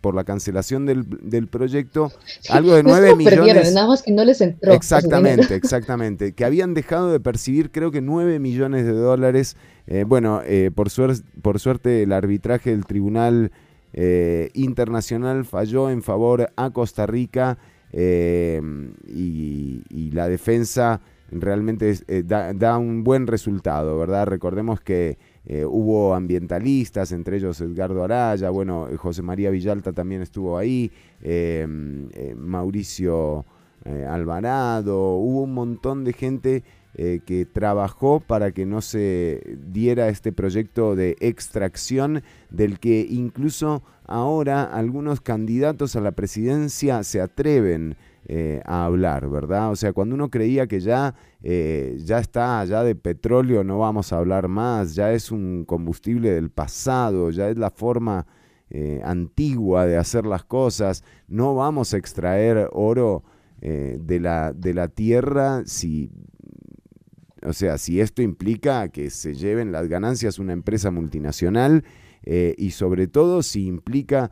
por 0.00 0.14
la 0.14 0.24
cancelación 0.24 0.86
del, 0.86 1.04
del 1.20 1.48
proyecto 1.48 2.12
algo 2.48 2.74
de 2.74 2.82
No 2.82 2.90
es 2.90 2.94
9 2.96 3.10
como 3.10 3.24
perdieron, 3.24 3.46
millones. 3.46 3.74
nada 3.74 3.88
más 3.88 4.02
que 4.02 4.12
no 4.12 4.24
les 4.24 4.40
entró. 4.40 4.70
ese 4.70 4.76
Exactamente, 4.76 5.54
exactamente. 5.56 6.32
Que 6.32 6.44
habían 6.44 6.74
dejado 6.74 7.10
de 7.12 7.20
percibir 7.20 7.70
creo 7.72 7.90
que 7.90 8.00
9 8.00 8.38
millones 8.38 8.84
de 8.86 8.92
dólares. 8.92 9.56
Eh, 9.88 10.04
bueno, 10.06 10.40
eh, 10.44 10.70
por, 10.74 10.88
suer- 10.88 11.22
por 11.42 11.60
suerte 11.60 12.02
el 12.04 12.12
arbitraje 12.12 12.70
del 12.70 12.86
Tribunal 12.86 13.50
eh, 13.92 14.50
Internacional 14.54 15.44
falló 15.44 15.90
en 15.90 16.02
favor 16.02 16.50
a 16.56 16.70
Costa 16.70 17.06
Rica 17.06 17.58
eh, 17.92 18.60
y, 19.08 19.82
y 19.88 20.10
la 20.12 20.28
defensa 20.28 21.00
realmente 21.30 21.92
da 22.54 22.78
un 22.78 23.02
buen 23.04 23.26
resultado, 23.26 23.98
¿verdad? 23.98 24.26
Recordemos 24.26 24.80
que 24.80 25.18
eh, 25.46 25.64
hubo 25.64 26.14
ambientalistas, 26.14 27.12
entre 27.12 27.36
ellos 27.36 27.60
Edgardo 27.60 28.02
Araya, 28.02 28.50
bueno, 28.50 28.88
José 28.96 29.22
María 29.22 29.50
Villalta 29.50 29.92
también 29.92 30.22
estuvo 30.22 30.58
ahí, 30.58 30.90
eh, 31.22 31.66
eh, 32.14 32.34
Mauricio 32.36 33.44
eh, 33.84 34.04
Alvarado, 34.04 35.14
hubo 35.14 35.42
un 35.42 35.54
montón 35.54 36.04
de 36.04 36.12
gente 36.12 36.64
que 36.96 37.46
trabajó 37.52 38.20
para 38.20 38.52
que 38.52 38.64
no 38.64 38.80
se 38.80 39.58
diera 39.66 40.08
este 40.08 40.32
proyecto 40.32 40.96
de 40.96 41.14
extracción 41.20 42.22
del 42.48 42.80
que 42.80 43.06
incluso 43.10 43.82
ahora 44.06 44.64
algunos 44.64 45.20
candidatos 45.20 45.94
a 45.94 46.00
la 46.00 46.12
presidencia 46.12 47.04
se 47.04 47.20
atreven 47.20 47.98
eh, 48.28 48.60
a 48.64 48.86
hablar, 48.86 49.30
¿verdad? 49.30 49.70
O 49.70 49.76
sea, 49.76 49.92
cuando 49.92 50.16
uno 50.16 50.30
creía 50.30 50.66
que 50.66 50.80
ya, 50.80 51.14
eh, 51.44 51.96
ya 52.04 52.18
está, 52.18 52.64
ya 52.64 52.82
de 52.82 52.96
petróleo 52.96 53.62
no 53.62 53.78
vamos 53.78 54.12
a 54.12 54.18
hablar 54.18 54.48
más, 54.48 54.96
ya 54.96 55.12
es 55.12 55.30
un 55.30 55.64
combustible 55.64 56.32
del 56.32 56.50
pasado, 56.50 57.30
ya 57.30 57.48
es 57.48 57.56
la 57.56 57.70
forma 57.70 58.26
eh, 58.68 59.00
antigua 59.04 59.86
de 59.86 59.96
hacer 59.96 60.26
las 60.26 60.42
cosas, 60.42 61.04
no 61.28 61.54
vamos 61.54 61.94
a 61.94 61.98
extraer 61.98 62.68
oro 62.72 63.22
de, 63.60 64.20
la, 64.20 64.52
de 64.52 64.74
la 64.74 64.88
tierra 64.88 65.62
si, 65.64 66.10
o 67.42 67.52
sea, 67.52 67.78
si 67.78 68.00
esto 68.00 68.22
implica 68.22 68.88
que 68.88 69.10
se 69.10 69.34
lleven 69.34 69.72
las 69.72 69.88
ganancias 69.88 70.38
una 70.38 70.52
empresa 70.52 70.90
multinacional 70.90 71.84
y 72.22 72.70
sobre 72.72 73.06
todo 73.08 73.42
si 73.42 73.66
implica 73.66 74.30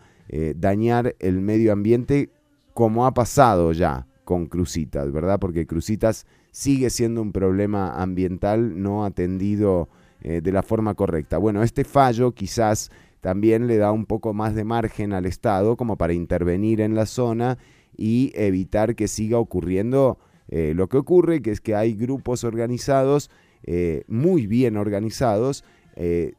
dañar 0.57 1.17
el 1.21 1.41
medio 1.41 1.73
ambiente 1.73 2.34
como 2.75 3.07
ha 3.07 3.15
pasado 3.15 3.73
ya 3.73 4.07
con 4.25 4.47
Crucitas, 4.47 5.13
¿verdad? 5.13 5.39
Porque 5.39 5.67
Crucitas 5.67 6.27
sigue 6.51 6.91
siendo 6.91 7.23
un 7.23 7.33
problema 7.33 8.01
ambiental 8.03 8.83
no 8.83 9.05
atendido 9.05 9.89
eh, 10.21 10.41
de 10.43 10.53
la 10.53 10.63
forma 10.63 10.95
correcta. 10.95 11.39
Bueno, 11.39 11.63
este 11.63 11.85
fallo 11.85 12.33
quizás 12.33 12.91
también 13.21 13.67
le 13.67 13.77
da 13.77 13.93
un 13.93 14.07
poco 14.07 14.35
más 14.35 14.55
de 14.55 14.65
margen 14.65 15.13
al 15.13 15.25
Estado 15.25 15.77
como 15.77 15.97
para 15.97 16.13
intervenir 16.13 16.81
en 16.81 16.95
la 16.95 17.07
zona 17.07 17.59
y 17.97 18.33
evitar 18.35 18.97
que 18.97 19.09
siga 19.09 19.39
ocurriendo 19.39 20.19
eh, 20.49 20.73
lo 20.75 20.89
que 20.89 20.97
ocurre, 20.97 21.43
que 21.43 21.53
es 21.53 21.61
que 21.61 21.75
hay 21.75 21.95
grupos 21.95 22.45
organizados, 22.45 23.31
eh, 23.63 24.05
muy 24.09 24.47
bien 24.47 24.77
organizados, 24.77 25.65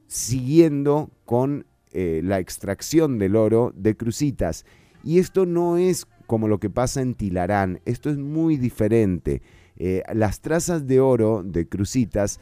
siguiendo 0.07 1.12
con 1.24 1.66
la 1.94 2.40
extracción 2.40 3.20
del 3.20 3.38
oro 3.38 3.72
de 3.74 3.95
Crucitas. 3.95 4.66
Y 5.02 5.20
esto 5.20 5.45
no 5.45 5.78
es 5.78 6.07
como 6.26 6.47
lo 6.47 6.60
que 6.60 6.69
pasa 6.69 7.02
en 7.02 7.15
Tilarán, 7.15 7.80
esto 7.85 8.10
es 8.10 8.18
muy 8.18 8.57
diferente. 8.57 9.41
Eh, 9.77 10.03
las 10.14 10.41
trazas 10.41 10.88
de 10.88 10.99
oro 10.99 11.43
de 11.43 11.68
Crucitas 11.68 12.39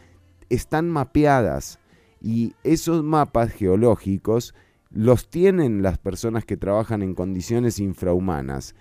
están 0.50 0.90
mapeadas 0.90 1.80
y 2.22 2.54
esos 2.64 3.04
mapas 3.04 3.52
geológicos 3.52 4.54
los 4.90 5.30
tienen 5.30 5.82
las 5.82 5.98
personas 5.98 6.46
que 6.46 6.58
trabajan 6.58 7.02
en 7.02 7.16
condiciones 7.16 7.80
infrahumanas 7.80 8.76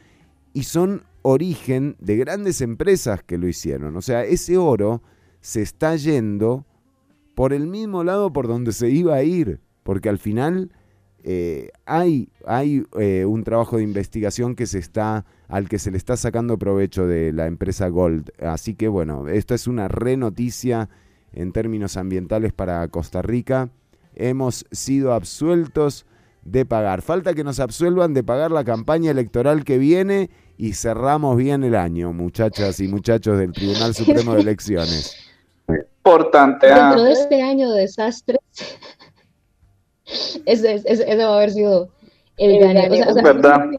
y 0.53 0.65
son 0.65 1.05
origen 1.23 1.97
de 1.99 2.17
grandes 2.17 2.61
empresas 2.61 3.23
que 3.23 3.39
lo 3.39 3.49
hicieron. 3.49 3.97
O 3.97 4.03
sea, 4.03 4.25
ese 4.25 4.59
oro 4.59 5.03
se 5.41 5.63
está 5.63 5.97
yendo 5.97 6.67
por 7.35 7.53
el 7.53 7.67
mismo 7.67 8.05
lado 8.05 8.33
por 8.33 8.47
donde 8.47 8.73
se 8.73 8.91
iba 8.91 9.15
a 9.15 9.23
ir, 9.23 9.61
porque 9.83 10.09
al 10.09 10.19
final 10.19 10.71
eh, 11.25 11.71
hay, 11.87 12.29
hay 12.47 12.85
eh, 12.99 13.25
un 13.25 13.45
trabajo 13.45 13.77
de 13.77 13.85
investigación 13.85 14.55
que 14.55 14.67
se 14.67 14.79
está, 14.79 15.25
al 15.49 15.69
que 15.69 15.79
se 15.79 15.91
le 15.91 15.99
está 15.99 16.17
sacando 16.17 16.59
provecho 16.59 17.07
de 17.07 17.33
la 17.33 17.47
empresa 17.47 17.89
Gold. 17.89 18.31
Así 18.41 18.75
que 18.75 18.89
bueno, 18.89 19.29
esto 19.29 19.55
es 19.55 19.67
una 19.67 19.89
re 19.89 20.17
noticia 20.17 20.89
en 21.33 21.53
términos 21.53 21.97
ambientales 21.97 22.53
para 22.53 22.87
Costa 22.89 23.23
Rica. 23.23 23.71
Hemos 24.15 24.67
sido 24.73 25.13
absueltos 25.13 26.07
de 26.45 26.67
pagar. 26.67 27.03
Falta 27.03 27.35
que 27.35 27.45
nos 27.45 27.61
absuelvan 27.61 28.15
de 28.15 28.25
pagar 28.25 28.51
la 28.51 28.65
campaña 28.65 29.11
electoral 29.11 29.65
que 29.65 29.79
viene 29.79 30.31
y 30.59 30.75
cerramos 30.75 31.37
bien 31.37 31.63
el 31.65 31.75
año, 31.75 32.13
muchachas 32.13 32.81
y 32.81 32.89
muchachos 32.89 33.39
del 33.39 33.53
Tribunal 33.53 33.95
Supremo 33.95 34.35
de 34.35 34.41
Elecciones. 34.43 35.17
Importante. 36.05 36.67
Dentro 36.67 37.05
de 37.05 37.13
este 37.13 37.43
año 37.43 37.71
de 37.71 37.83
desastres, 37.83 38.41
ese, 40.47 40.75
ese, 40.75 40.91
ese 40.91 41.17
va 41.17 41.33
a 41.33 41.37
haber 41.37 41.53
sido 41.53 41.91
el 42.37 42.59
ganador. 42.59 42.93
O 42.93 42.95
sea, 42.95 43.09
o 43.09 43.15
sea, 43.15 43.23
¿Verdad? 43.23 43.71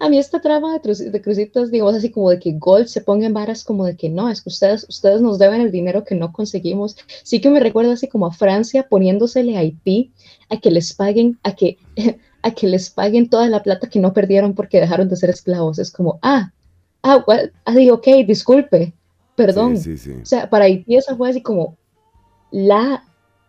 a 0.00 0.08
mí 0.08 0.18
esta 0.18 0.40
trama 0.40 0.78
de, 0.78 1.10
de 1.10 1.22
Crucitas, 1.22 1.70
digamos 1.70 1.94
así 1.94 2.10
como 2.10 2.30
de 2.30 2.38
que 2.38 2.52
Gold 2.52 2.86
se 2.86 3.00
ponga 3.00 3.26
en 3.26 3.34
varas 3.34 3.64
como 3.64 3.84
de 3.84 3.96
que 3.96 4.08
no, 4.08 4.28
es 4.30 4.42
que 4.42 4.48
ustedes, 4.48 4.86
ustedes 4.88 5.20
nos 5.20 5.38
deben 5.38 5.60
el 5.60 5.72
dinero 5.72 6.04
que 6.04 6.14
no 6.14 6.32
conseguimos. 6.32 6.96
Sí 7.24 7.40
que 7.40 7.50
me 7.50 7.60
recuerda 7.60 7.92
así 7.92 8.08
como 8.08 8.26
a 8.26 8.32
Francia 8.32 8.86
poniéndosele 8.88 9.56
a 9.56 9.60
Haití 9.60 10.12
a 10.50 10.60
que 10.60 10.70
les 10.70 10.94
paguen, 10.94 11.38
a 11.42 11.54
que, 11.54 11.78
a 12.42 12.50
que 12.52 12.68
les 12.68 12.90
paguen 12.90 13.28
toda 13.28 13.48
la 13.48 13.62
plata 13.62 13.88
que 13.88 13.98
no 13.98 14.12
perdieron 14.12 14.54
porque 14.54 14.80
dejaron 14.80 15.08
de 15.08 15.16
ser 15.16 15.30
esclavos. 15.30 15.78
Es 15.78 15.90
como, 15.90 16.18
ah, 16.22 16.52
ah, 17.02 17.24
well, 17.26 17.52
ah, 17.64 17.74
ok, 17.92 18.06
disculpe, 18.26 18.94
perdón. 19.34 19.76
Sí, 19.76 19.96
sí, 19.96 20.12
sí. 20.12 20.20
O 20.22 20.26
sea, 20.26 20.48
para 20.48 20.66
Haití 20.66 20.96
esa 20.96 21.16
fue 21.16 21.30
así 21.30 21.42
como 21.42 21.76
la, 22.52 23.04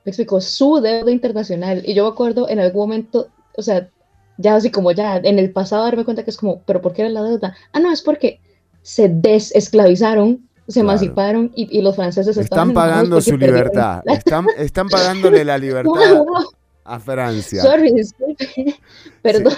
me 0.06 0.12
explico, 0.12 0.42
su 0.42 0.80
deuda 0.82 1.12
internacional. 1.12 1.84
Y 1.86 1.94
yo 1.94 2.04
me 2.04 2.10
acuerdo 2.10 2.50
en 2.50 2.60
algún 2.60 2.82
momento, 2.90 3.30
o 3.56 3.62
sea, 3.62 3.90
ya 4.38 4.56
así 4.56 4.72
como 4.72 4.92
ya 4.92 5.18
en 5.18 5.38
el 5.40 5.52
pasado 5.52 5.84
darme 5.84 6.06
cuenta 6.06 6.24
que 6.24 6.30
es 6.32 6.38
como, 6.38 6.62
pero 6.66 6.82
¿por 6.82 6.94
qué 6.94 7.02
era 7.04 7.12
la 7.12 7.24
deuda? 7.24 7.56
Ah, 7.74 7.80
no, 7.80 7.92
es 7.92 8.02
porque 8.02 8.40
se 8.82 9.10
desesclavizaron, 9.10 10.48
se 10.68 10.80
emanciparon 10.82 11.52
y, 11.56 11.78
y 11.78 11.82
los 11.82 11.96
franceses 11.96 12.38
Están 12.38 12.74
pagando 12.74 13.20
su 13.22 13.38
libertad. 13.38 14.02
Están, 14.06 14.46
están 14.58 14.88
pagándole 14.88 15.44
la 15.44 15.58
libertad 15.58 15.90
Wow, 15.92 16.26
wow. 16.26 16.52
a 16.86 17.00
Francia. 17.00 17.62
Sorry, 17.62 17.92
disculpe. 17.92 18.48
Perdón. 19.22 19.54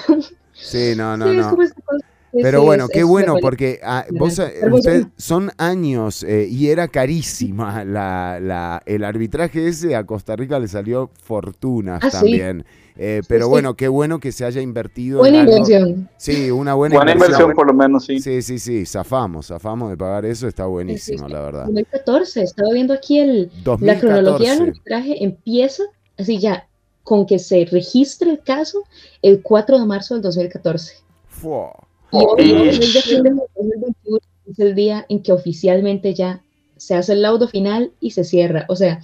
Sí, 0.53 0.93
no, 0.95 1.15
no, 1.17 1.25
Sí, 1.25 1.31
es 1.37 1.45
no. 1.45 1.49
como 1.49 1.61
esta 1.63 1.81
cosa. 1.81 2.05
Pero 2.33 2.59
Sí, 2.61 2.65
bueno, 2.65 2.83
es- 2.85 2.89
qué 2.91 2.99
es 2.99 3.05
bueno, 3.05 3.35
porque 3.41 3.79
ah, 3.83 4.05
vos, 4.11 4.39
eh, 4.39 4.53
usted- 4.71 5.07
son 5.17 5.51
años 5.57 6.23
eh, 6.23 6.47
y 6.49 6.67
era 6.69 6.87
carísima 6.87 7.83
la, 7.83 8.39
la- 8.41 8.81
el 8.85 9.03
arbitraje 9.03 9.67
ese, 9.67 9.95
a 9.95 10.05
Costa 10.05 10.35
Rica 10.35 10.57
le 10.59 10.67
salió 10.67 11.09
fortunas 11.23 11.99
Ah, 12.03 12.09
sí. 12.09 12.17
también. 12.17 12.65
Eh, 12.97 13.21
pero 13.27 13.45
sí. 13.45 13.49
bueno, 13.49 13.73
qué 13.75 13.87
bueno 13.87 14.19
que 14.19 14.31
se 14.31 14.45
haya 14.45 14.61
invertido 14.61 15.19
Buena 15.19 15.37
en 15.39 15.47
algo- 15.47 15.57
inversión. 15.57 16.09
Sí, 16.17 16.51
una 16.51 16.73
buena, 16.73 16.95
Buena 16.97 17.13
inversión, 17.13 17.53
por 17.53 17.65
lo 17.67 17.73
menos, 17.73 18.05
sí. 18.05 18.19
Sí, 18.19 18.41
sí, 18.41 18.59
sí, 18.59 18.85
zafamos, 18.85 19.47
zafamos 19.47 19.89
de 19.89 19.97
pagar 19.97 20.25
eso, 20.25 20.47
está 20.47 20.65
buenísimo, 20.65 21.27
la 21.27 21.41
verdad. 21.41 21.65
2014, 21.65 22.43
estaba 22.43 22.69
viendo 22.73 22.93
aquí 22.93 23.19
el, 23.19 23.43
la 23.43 23.61
2014. 23.63 23.99
cronología 23.99 24.53
del 24.55 24.61
arbitraje 24.69 25.23
empieza 25.23 25.83
así 26.17 26.37
ya 26.37 26.67
con 27.03 27.25
que 27.25 27.39
se 27.39 27.65
registre 27.71 28.29
el 28.29 28.39
caso 28.43 28.83
el 29.21 29.41
4 29.41 29.79
de 29.79 29.85
marzo 29.85 30.13
del 30.13 30.21
2014. 30.23 30.95
Fua. 31.27 31.71
Y 32.11 32.17
hoy, 32.17 32.51
el 32.69 32.73
6 32.81 32.93
de 32.93 33.01
julio 33.01 33.23
del 33.23 33.35
2021, 33.55 34.19
es 34.51 34.59
el 34.59 34.75
día 34.75 35.05
en 35.09 35.21
que 35.23 35.31
oficialmente 35.31 36.13
ya 36.13 36.43
se 36.77 36.95
hace 36.95 37.13
el 37.13 37.21
laudo 37.21 37.47
final 37.47 37.91
y 37.99 38.11
se 38.11 38.23
cierra. 38.23 38.65
O 38.67 38.75
sea, 38.75 38.99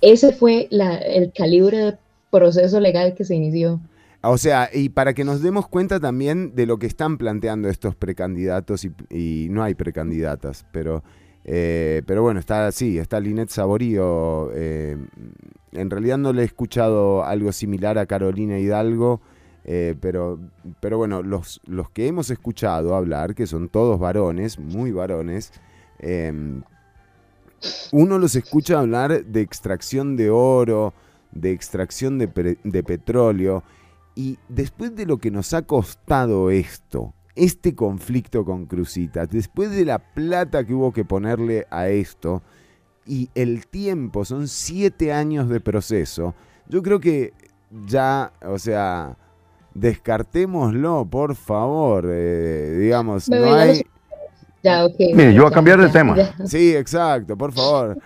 ese 0.00 0.32
fue 0.32 0.66
la- 0.70 0.96
el 0.98 1.32
calibre 1.32 1.78
de 1.78 1.96
proceso 2.30 2.80
legal 2.80 3.14
que 3.14 3.24
se 3.24 3.34
inició. 3.34 3.80
O 4.22 4.38
sea, 4.38 4.68
y 4.72 4.88
para 4.90 5.14
que 5.14 5.24
nos 5.24 5.42
demos 5.42 5.66
cuenta 5.68 5.98
también 5.98 6.54
de 6.54 6.66
lo 6.66 6.78
que 6.78 6.86
están 6.86 7.18
planteando 7.18 7.68
estos 7.68 7.96
precandidatos 7.96 8.84
y, 8.84 8.92
y 9.10 9.48
no 9.50 9.62
hay 9.64 9.74
precandidatas, 9.74 10.64
pero, 10.72 11.02
eh, 11.44 12.02
pero 12.06 12.22
bueno, 12.22 12.38
está 12.38 12.70
sí, 12.70 12.98
está 12.98 13.18
Linet 13.18 13.48
Saborío. 13.48 14.50
eh, 14.54 14.96
en 15.72 15.90
realidad 15.90 16.18
no 16.18 16.32
le 16.32 16.42
he 16.42 16.44
escuchado 16.44 17.24
algo 17.24 17.50
similar 17.50 17.98
a 17.98 18.06
Carolina 18.06 18.58
Hidalgo, 18.58 19.20
eh, 19.64 19.94
pero, 20.00 20.38
pero 20.80 20.98
bueno, 20.98 21.22
los, 21.22 21.60
los 21.66 21.90
que 21.90 22.06
hemos 22.06 22.30
escuchado 22.30 22.94
hablar, 22.94 23.34
que 23.34 23.46
son 23.46 23.68
todos 23.68 23.98
varones, 23.98 24.58
muy 24.58 24.92
varones, 24.92 25.52
eh, 25.98 26.60
uno 27.92 28.18
los 28.18 28.34
escucha 28.34 28.80
hablar 28.80 29.24
de 29.24 29.40
extracción 29.40 30.16
de 30.16 30.30
oro, 30.30 30.94
de 31.30 31.52
extracción 31.52 32.18
de, 32.18 32.58
de 32.62 32.82
petróleo, 32.82 33.62
y 34.14 34.38
después 34.48 34.94
de 34.94 35.06
lo 35.06 35.18
que 35.18 35.30
nos 35.30 35.54
ha 35.54 35.62
costado 35.62 36.50
esto, 36.50 37.14
este 37.34 37.74
conflicto 37.74 38.44
con 38.44 38.66
Cruzitas, 38.66 39.30
después 39.30 39.70
de 39.70 39.84
la 39.84 39.98
plata 39.98 40.64
que 40.64 40.74
hubo 40.74 40.92
que 40.92 41.04
ponerle 41.04 41.66
a 41.70 41.88
esto, 41.88 42.42
y 43.06 43.30
el 43.34 43.66
tiempo, 43.66 44.24
son 44.24 44.48
siete 44.48 45.12
años 45.12 45.48
de 45.48 45.60
proceso, 45.60 46.34
yo 46.68 46.82
creo 46.82 47.00
que 47.00 47.32
ya, 47.86 48.32
o 48.44 48.58
sea, 48.58 49.16
descartémoslo, 49.74 51.06
por 51.10 51.34
favor, 51.34 52.04
eh, 52.08 52.76
digamos, 52.80 53.28
Bebé, 53.28 53.46
no 53.50 53.54
hay... 53.54 53.82
Ya. 54.64 54.86
Mire, 54.96 55.34
yo 55.34 55.42
voy 55.42 55.46
a 55.46 55.50
Ya, 55.50 55.54
cambiar 55.56 55.80
de 55.80 55.86
ya, 55.88 55.92
tema. 55.92 56.14
ya. 56.16 56.46
Sí, 56.46 56.76
exacto, 56.76 57.36
por 57.36 57.52
favor. 57.52 57.98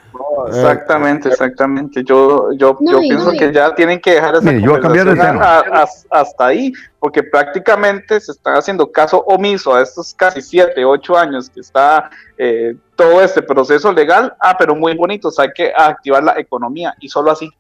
Exactamente, 0.49 1.29
exactamente. 1.29 2.03
Yo, 2.03 2.51
yo, 2.53 2.79
No, 2.81 2.93
yo 2.93 3.01
pienso 3.01 3.31
no, 3.33 3.39
que 3.39 3.53
ya 3.53 3.75
tienen 3.75 4.01
que 4.01 4.13
dejar 4.15 4.37
esa 4.37 4.45
Mire, 4.45 4.63
yo 4.63 4.71
voy 4.71 4.79
a 4.79 4.83
cambiar 4.83 5.05
de 5.05 5.11
conversación 5.17 5.43
tema. 5.43 5.79
a- 5.79 5.83
a- 5.83 6.21
hasta 6.21 6.47
ahí, 6.47 6.73
porque 6.99 7.23
prácticamente 7.23 8.19
se 8.21 8.33
están 8.33 8.55
haciendo 8.57 8.91
caso 8.91 9.23
omiso 9.27 9.75
a 9.75 9.83
estos 9.83 10.15
casi 10.15 10.41
siete, 10.41 10.83
ocho 10.83 11.15
años 11.15 11.51
que 11.51 11.61
está 11.61 12.09
eh, 12.39 12.75
todo 12.95 13.21
este 13.21 13.43
proceso 13.43 13.93
legal. 13.93 14.35
Ah, 14.41 14.57
pero 14.59 14.75
muy 14.75 14.97
bonitos, 14.97 15.39
hay 15.39 15.49
que 15.55 15.73
activar 15.77 16.25
la 16.25 16.39
economía 16.41 16.95
y 17.01 17.09
solo 17.11 17.33
así. 17.33 17.51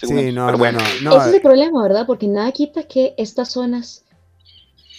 Sí, 0.00 0.32
no, 0.32 0.46
Pero 0.46 0.58
bueno. 0.58 0.78
no, 1.02 1.10
no, 1.10 1.16
Ese 1.18 1.28
es 1.28 1.34
el 1.36 1.42
problema, 1.42 1.82
¿verdad? 1.82 2.06
Porque 2.06 2.26
nada 2.26 2.50
quita 2.52 2.84
que 2.84 3.14
estas 3.18 3.50
zonas 3.50 4.04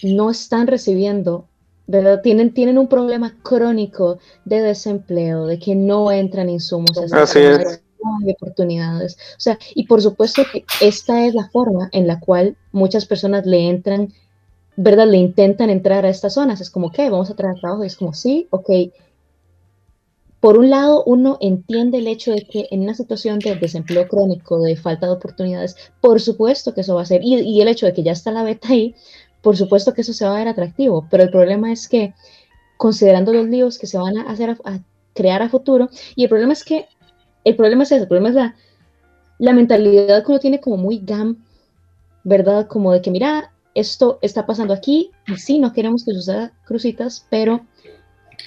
no 0.02 0.30
están 0.30 0.66
recibiendo, 0.66 1.46
¿verdad? 1.86 2.20
Tienen, 2.22 2.52
tienen 2.54 2.78
un 2.78 2.88
problema 2.88 3.36
crónico 3.42 4.18
de 4.44 4.60
desempleo, 4.60 5.46
de 5.46 5.58
que 5.58 5.74
no 5.74 6.10
entran 6.12 6.48
insumos 6.50 6.96
a 6.98 7.04
estas 7.04 7.30
Así 7.30 7.40
es. 7.40 7.82
no 8.02 8.18
hay 8.24 8.32
oportunidades. 8.32 9.16
O 9.36 9.40
sea, 9.40 9.58
y 9.74 9.86
por 9.86 10.02
supuesto 10.02 10.42
que 10.52 10.64
esta 10.80 11.26
es 11.26 11.34
la 11.34 11.48
forma 11.50 11.88
en 11.92 12.06
la 12.06 12.20
cual 12.20 12.56
muchas 12.72 13.06
personas 13.06 13.46
le 13.46 13.68
entran, 13.68 14.12
¿verdad? 14.76 15.06
Le 15.08 15.18
intentan 15.18 15.70
entrar 15.70 16.04
a 16.04 16.08
estas 16.08 16.34
zonas. 16.34 16.60
Es 16.60 16.70
como, 16.70 16.88
ok, 16.88 16.98
vamos 17.10 17.30
a 17.30 17.36
traer 17.36 17.60
trabajo. 17.60 17.84
Y 17.84 17.86
es 17.88 17.96
como, 17.96 18.14
sí, 18.14 18.48
ok. 18.50 18.70
Por 20.42 20.58
un 20.58 20.70
lado, 20.70 21.04
uno 21.04 21.38
entiende 21.40 21.98
el 21.98 22.08
hecho 22.08 22.32
de 22.32 22.42
que 22.42 22.66
en 22.72 22.80
una 22.80 22.94
situación 22.94 23.38
de 23.38 23.54
desempleo 23.54 24.08
crónico, 24.08 24.60
de 24.60 24.74
falta 24.74 25.06
de 25.06 25.12
oportunidades, 25.12 25.76
por 26.00 26.20
supuesto 26.20 26.74
que 26.74 26.80
eso 26.80 26.96
va 26.96 27.02
a 27.02 27.06
ser, 27.06 27.20
y, 27.22 27.60
el 27.60 27.68
hecho 27.68 27.86
de 27.86 27.92
que 27.92 28.02
ya 28.02 28.10
está 28.10 28.32
la 28.32 28.42
beta 28.42 28.70
ahí, 28.70 28.96
por 29.40 29.56
supuesto 29.56 29.94
que 29.94 30.00
eso 30.00 30.12
se 30.12 30.24
va 30.24 30.34
a 30.34 30.38
ver 30.38 30.48
atractivo, 30.48 31.06
pero 31.08 31.22
el 31.22 31.30
problema 31.30 31.70
es 31.70 31.86
que, 31.86 32.12
considerando 32.76 33.32
los 33.32 33.46
líos 33.46 33.78
que 33.78 33.86
se 33.86 33.98
van 33.98 34.18
a 34.18 34.22
hacer 34.22 34.50
a, 34.64 34.80
crear 35.14 35.42
a 35.42 35.48
futuro, 35.48 35.90
y 36.16 36.24
el 36.24 36.28
problema 36.28 36.54
es 36.54 36.64
que, 36.64 36.88
el 37.44 37.54
problema 37.54 37.84
es 37.84 37.92
ese, 37.92 38.02
el 38.02 38.08
problema 38.08 38.30
es 38.30 38.34
la, 38.34 38.56
la 39.38 39.52
mentalidad 39.52 40.24
que 40.24 40.32
uno 40.32 40.40
tiene 40.40 40.60
como 40.60 40.76
muy 40.76 40.98
GAM, 41.04 41.36
¿verdad? 42.24 42.66
Como 42.66 42.90
de 42.90 43.00
que, 43.00 43.12
mira, 43.12 43.52
esto 43.76 44.18
está 44.22 44.44
pasando 44.44 44.74
aquí, 44.74 45.12
y 45.28 45.36
sí, 45.36 45.60
no 45.60 45.72
queremos 45.72 46.04
que 46.04 46.14
suceda 46.14 46.52
crucitas, 46.64 47.28
pero 47.30 47.64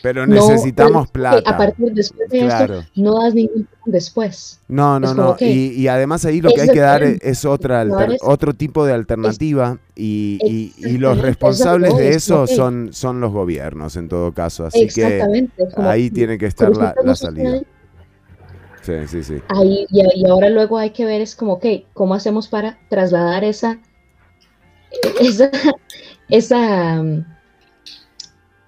pero 0.02 0.26
necesitamos 0.28 1.08
que 1.08 1.14
plata. 1.14 1.50
A 1.50 1.58
partir 1.58 1.92
después 1.94 2.30
de 2.30 2.40
Claro. 2.40 2.80
esto, 2.80 2.90
no 2.96 3.22
das 3.22 3.34
ningún 3.34 3.64
plan 3.66 3.80
después. 3.86 4.60
No, 4.68 5.00
no, 5.00 5.10
como 5.16 5.22
no. 5.24 5.38
Y, 5.40 5.72
y 5.72 5.88
además 5.88 6.26
ahí 6.26 6.42
lo 6.42 6.52
que 6.54 6.62
hay 6.62 6.70
que 6.70 6.80
dar 6.80 7.04
es 7.04 7.46
otra 7.46 7.82
alter- 7.82 8.18
otro 8.22 8.54
tipo 8.54 8.86
de 8.86 8.94
alternativa 8.94 9.78
y, 9.96 10.40
y- 10.44 10.74
y 10.78 10.98
los 10.98 11.18
responsables 11.20 11.96
de 11.98 12.10
es 12.10 12.18
eso 12.18 12.48
son, 12.48 12.90
son 12.94 13.20
los 13.22 13.32
gobiernos 13.32 13.96
en 13.96 14.08
todo 14.10 14.32
caso. 14.34 14.66
Así 14.66 14.88
que 14.88 15.24
ahí 15.78 16.10
tiene 16.10 16.38
que 16.38 16.46
estar 16.48 16.76
la, 16.76 16.94
la 17.04 17.16
salida. 17.16 17.60
Sí, 18.82 18.94
sí, 19.08 19.24
sí. 19.24 19.38
Ahí, 19.48 19.88
y, 19.90 20.28
ahora 20.30 20.50
luego 20.50 20.78
hay 20.78 20.92
que 20.92 21.06
ver 21.06 21.20
es 21.22 21.36
como, 21.36 21.54
ok, 21.54 21.66
¿cómo 21.94 22.14
hacemos 22.14 22.48
para 22.48 22.78
trasladar 22.88 23.44
esa, 23.44 23.80
esa, 25.20 25.50
esa, 26.30 27.04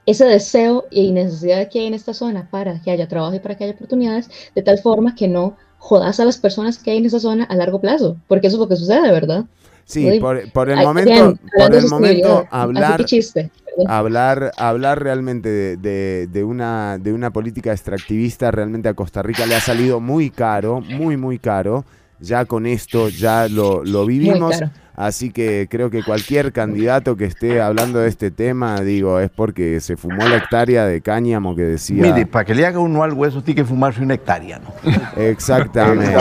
ese 0.08 0.26
deseo 0.26 0.86
y 0.90 1.12
necesidad 1.12 1.70
que 1.70 1.80
hay 1.82 1.86
en 1.88 1.94
esta 1.94 2.14
zona 2.16 2.50
para 2.50 2.82
que 2.82 2.90
haya 2.90 3.08
trabajo 3.08 3.36
y 3.36 3.40
para 3.40 3.56
que 3.56 3.66
haya 3.66 3.74
oportunidades, 3.74 4.30
de 4.56 4.64
tal 4.64 4.80
forma 4.80 5.14
que 5.14 5.28
no 5.28 5.56
jodas 5.78 6.20
a 6.20 6.26
las 6.26 6.38
personas 6.40 6.80
que 6.80 6.90
hay 6.92 6.98
en 6.98 7.06
esa 7.06 7.20
zona 7.20 7.44
a 7.44 7.56
largo 7.56 7.80
plazo, 7.80 8.18
porque 8.28 8.48
eso 8.48 8.56
es 8.58 8.60
lo 8.62 8.68
que 8.68 8.76
sucede, 8.78 9.12
¿verdad? 9.12 9.46
Sí, 9.86 10.06
Uy, 10.10 10.20
por, 10.20 10.52
por 10.52 10.70
el 10.70 10.78
momento, 10.80 11.36
por 11.58 11.74
el 11.76 11.88
momento 11.88 12.46
hablar, 12.52 13.06
chiste, 13.06 13.52
hablar, 13.88 14.52
hablar 14.58 15.02
realmente 15.02 15.50
de, 15.50 15.78
de- 15.78 16.28
de 16.28 16.44
una, 16.44 16.98
de 16.98 17.14
una 17.14 17.32
política 17.32 17.72
extractivista 17.72 18.52
realmente 18.52 18.90
a 18.90 18.94
Costa 18.96 19.22
Rica 19.22 19.46
le 19.46 19.56
ha 19.56 19.62
salido 19.62 20.00
muy 20.00 20.30
caro, 20.30 20.82
muy, 20.82 21.16
muy 21.18 21.40
caro. 21.40 21.86
Ya 22.20 22.46
con 22.46 22.66
esto 22.66 23.10
ya 23.10 23.48
lo, 23.48 23.84
lo 23.84 24.06
vivimos. 24.06 24.58
caro. 24.58 24.72
Así 24.98 25.30
que 25.30 25.68
creo 25.70 25.92
que 25.92 26.02
cualquier 26.02 26.52
candidato 26.52 27.16
que 27.16 27.26
esté 27.26 27.62
hablando 27.62 28.00
de 28.00 28.10
este 28.10 28.32
tema, 28.32 28.82
digo, 28.82 29.20
es 29.20 29.30
porque 29.30 29.80
se 29.80 29.96
fumó 29.96 30.28
la 30.28 30.38
hectárea 30.38 30.88
de 30.88 31.02
cáñamo 31.02 31.56
que 31.56 31.62
decía. 31.62 32.02
Mire, 32.02 32.26
para 32.26 32.46
que 32.46 32.56
le 32.56 32.66
haga 32.66 32.80
uno 32.80 33.04
algo, 33.04 33.24
eso 33.24 33.44
tiene 33.44 33.62
que 33.62 33.66
fumarse 33.66 34.02
una 34.02 34.16
hectárea, 34.16 34.58
¿no? 34.58 34.74
Exactamente. 35.22 36.16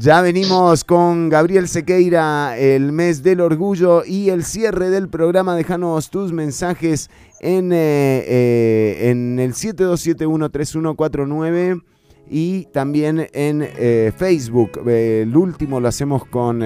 ya 0.00 0.22
venimos 0.22 0.84
con 0.84 1.28
Gabriel 1.28 1.68
Sequeira, 1.68 2.56
el 2.56 2.92
mes 2.92 3.22
del 3.22 3.42
orgullo 3.42 4.06
y 4.06 4.30
el 4.30 4.42
cierre 4.42 4.88
del 4.88 5.10
programa. 5.10 5.54
Déjanos 5.54 6.08
tus 6.08 6.32
mensajes 6.32 7.10
en, 7.40 7.74
eh, 7.74 8.24
eh, 8.26 9.10
en 9.10 9.38
el 9.38 9.52
72713149 9.52 11.82
y 12.30 12.64
también 12.72 13.28
en 13.34 13.68
eh, 13.68 14.12
Facebook. 14.16 14.80
el 14.88 15.36
último 15.36 15.78
lo 15.78 15.88
hacemos 15.88 16.24
con, 16.24 16.62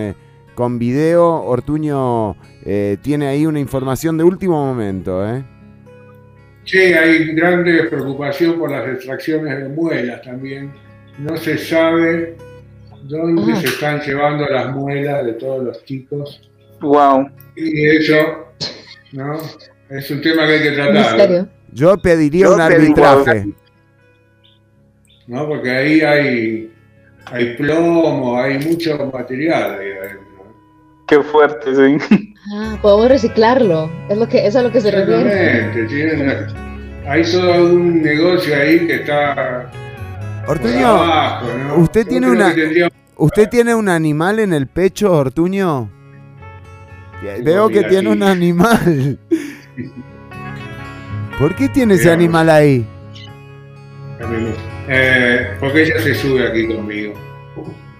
con 0.54 0.78
video. 0.78 1.42
Ortuño 1.42 2.36
tiene 3.02 3.26
ahí 3.26 3.46
una 3.46 3.60
información 3.60 4.16
de 4.18 4.24
último 4.24 4.64
momento. 4.64 5.24
Sí, 6.64 6.78
hay 6.78 7.34
grande 7.34 7.84
preocupación 7.84 8.58
por 8.58 8.70
las 8.70 8.88
extracciones 8.88 9.58
de 9.58 9.68
muelas 9.68 10.22
también. 10.22 10.72
No 11.18 11.36
se 11.36 11.58
sabe 11.58 12.36
dónde 13.04 13.56
se 13.56 13.66
están 13.66 14.00
llevando 14.00 14.46
las 14.46 14.74
muelas 14.74 15.26
de 15.26 15.32
todos 15.34 15.64
los 15.64 15.84
chicos. 15.84 16.48
Wow. 16.80 17.28
Y 17.56 17.86
eso, 17.86 18.14
¿no? 19.12 19.38
Es 19.90 20.10
un 20.10 20.22
tema 20.22 20.46
que 20.46 20.52
hay 20.52 20.62
que 20.62 20.70
tratar. 20.72 21.48
Yo 21.72 21.96
pediría 21.98 22.50
un 22.50 22.60
arbitraje. 22.60 23.48
¿No? 25.26 25.46
Porque 25.46 25.70
ahí 25.70 26.00
hay, 26.00 26.72
hay 27.26 27.56
plomo, 27.56 28.38
hay 28.38 28.58
mucho 28.58 29.10
material 29.12 29.78
ahí 29.78 29.92
adentro. 29.92 30.31
Qué 31.12 31.22
fuerte, 31.22 31.74
sí. 31.74 32.34
Ah, 32.55 32.78
podemos 32.80 33.06
reciclarlo. 33.06 33.90
Es 34.09 34.16
lo 34.16 34.26
que, 34.26 34.47
es 34.47 34.56
a 34.56 34.62
lo 34.62 34.72
que 34.72 34.80
se 34.80 34.90
refiere. 34.90 36.48
hay 37.06 37.22
todo 37.22 37.66
un 37.66 38.02
negocio 38.02 38.56
ahí 38.56 38.86
que 38.86 38.94
está. 38.94 39.70
Ortuño, 40.47 41.76
¿usted 41.76 42.06
tiene 42.06 42.30
una. 42.30 42.55
¿Usted 43.16 43.48
tiene 43.51 43.74
un 43.74 43.90
animal 43.90 44.39
en 44.39 44.55
el 44.55 44.68
pecho, 44.68 45.12
Ortuño? 45.12 45.90
Veo 47.43 47.68
que 47.68 47.84
tiene 47.84 48.09
un 48.09 48.22
animal. 48.22 49.18
¿Por 51.39 51.55
qué 51.55 51.68
tiene 51.68 51.94
ese 51.94 52.10
animal 52.10 52.48
ahí? 52.48 52.86
Eh, 54.89 55.56
porque 55.60 55.82
ella 55.82 56.01
se 56.01 56.14
sube 56.14 56.48
aquí 56.48 56.68
conmigo. 56.68 57.12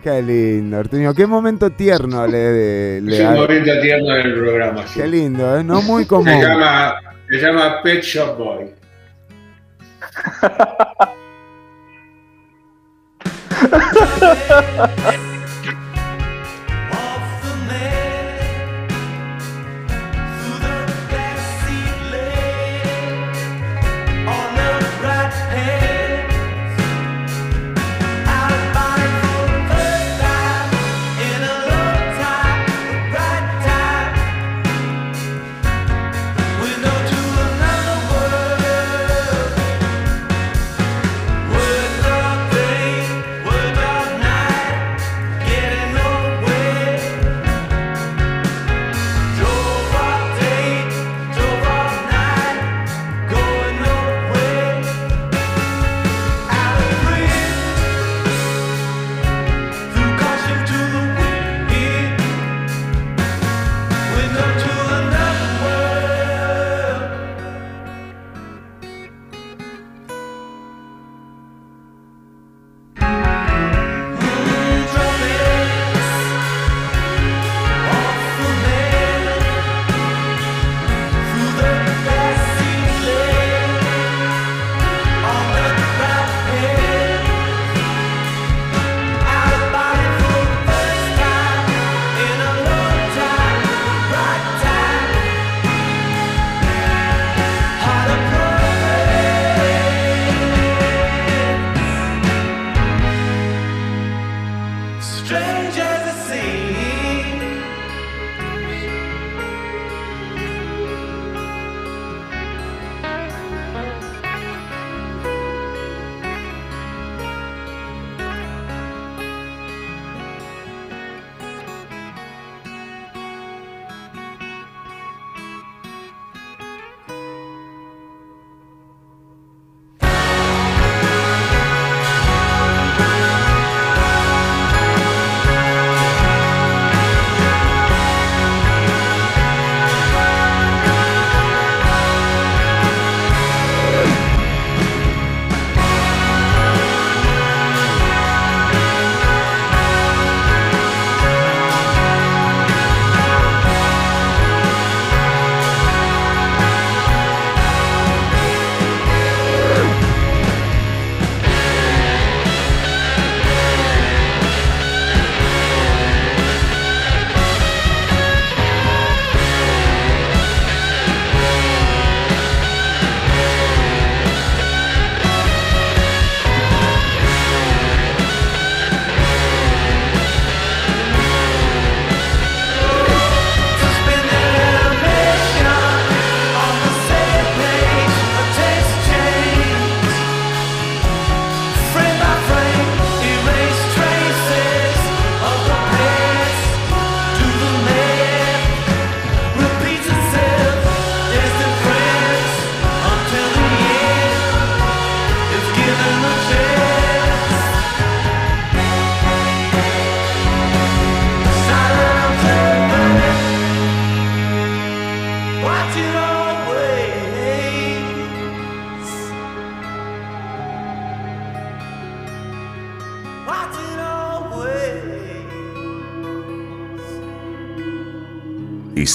Qué 0.03 0.21
lindo, 0.21 0.79
Arteño. 0.79 1.15
Qué 1.15 1.27
momento 1.29 1.71
tierno 1.71 2.27
le, 2.27 3.01
le 3.01 3.17
Es 3.17 3.21
un 3.21 3.35
momento 3.35 3.71
tierno 3.81 4.15
del 4.15 4.35
programa. 4.35 4.85
Sí. 4.87 5.01
Qué 5.01 5.07
lindo, 5.07 5.57
¿eh? 5.57 5.63
No 5.63 5.81
muy 5.83 6.05
común. 6.07 6.29
Se 6.29 6.41
llama, 6.41 6.97
se 7.29 7.39
llama 7.39 7.83
Pet 7.83 8.03
Shop 8.03 8.37
Boy. 8.37 8.75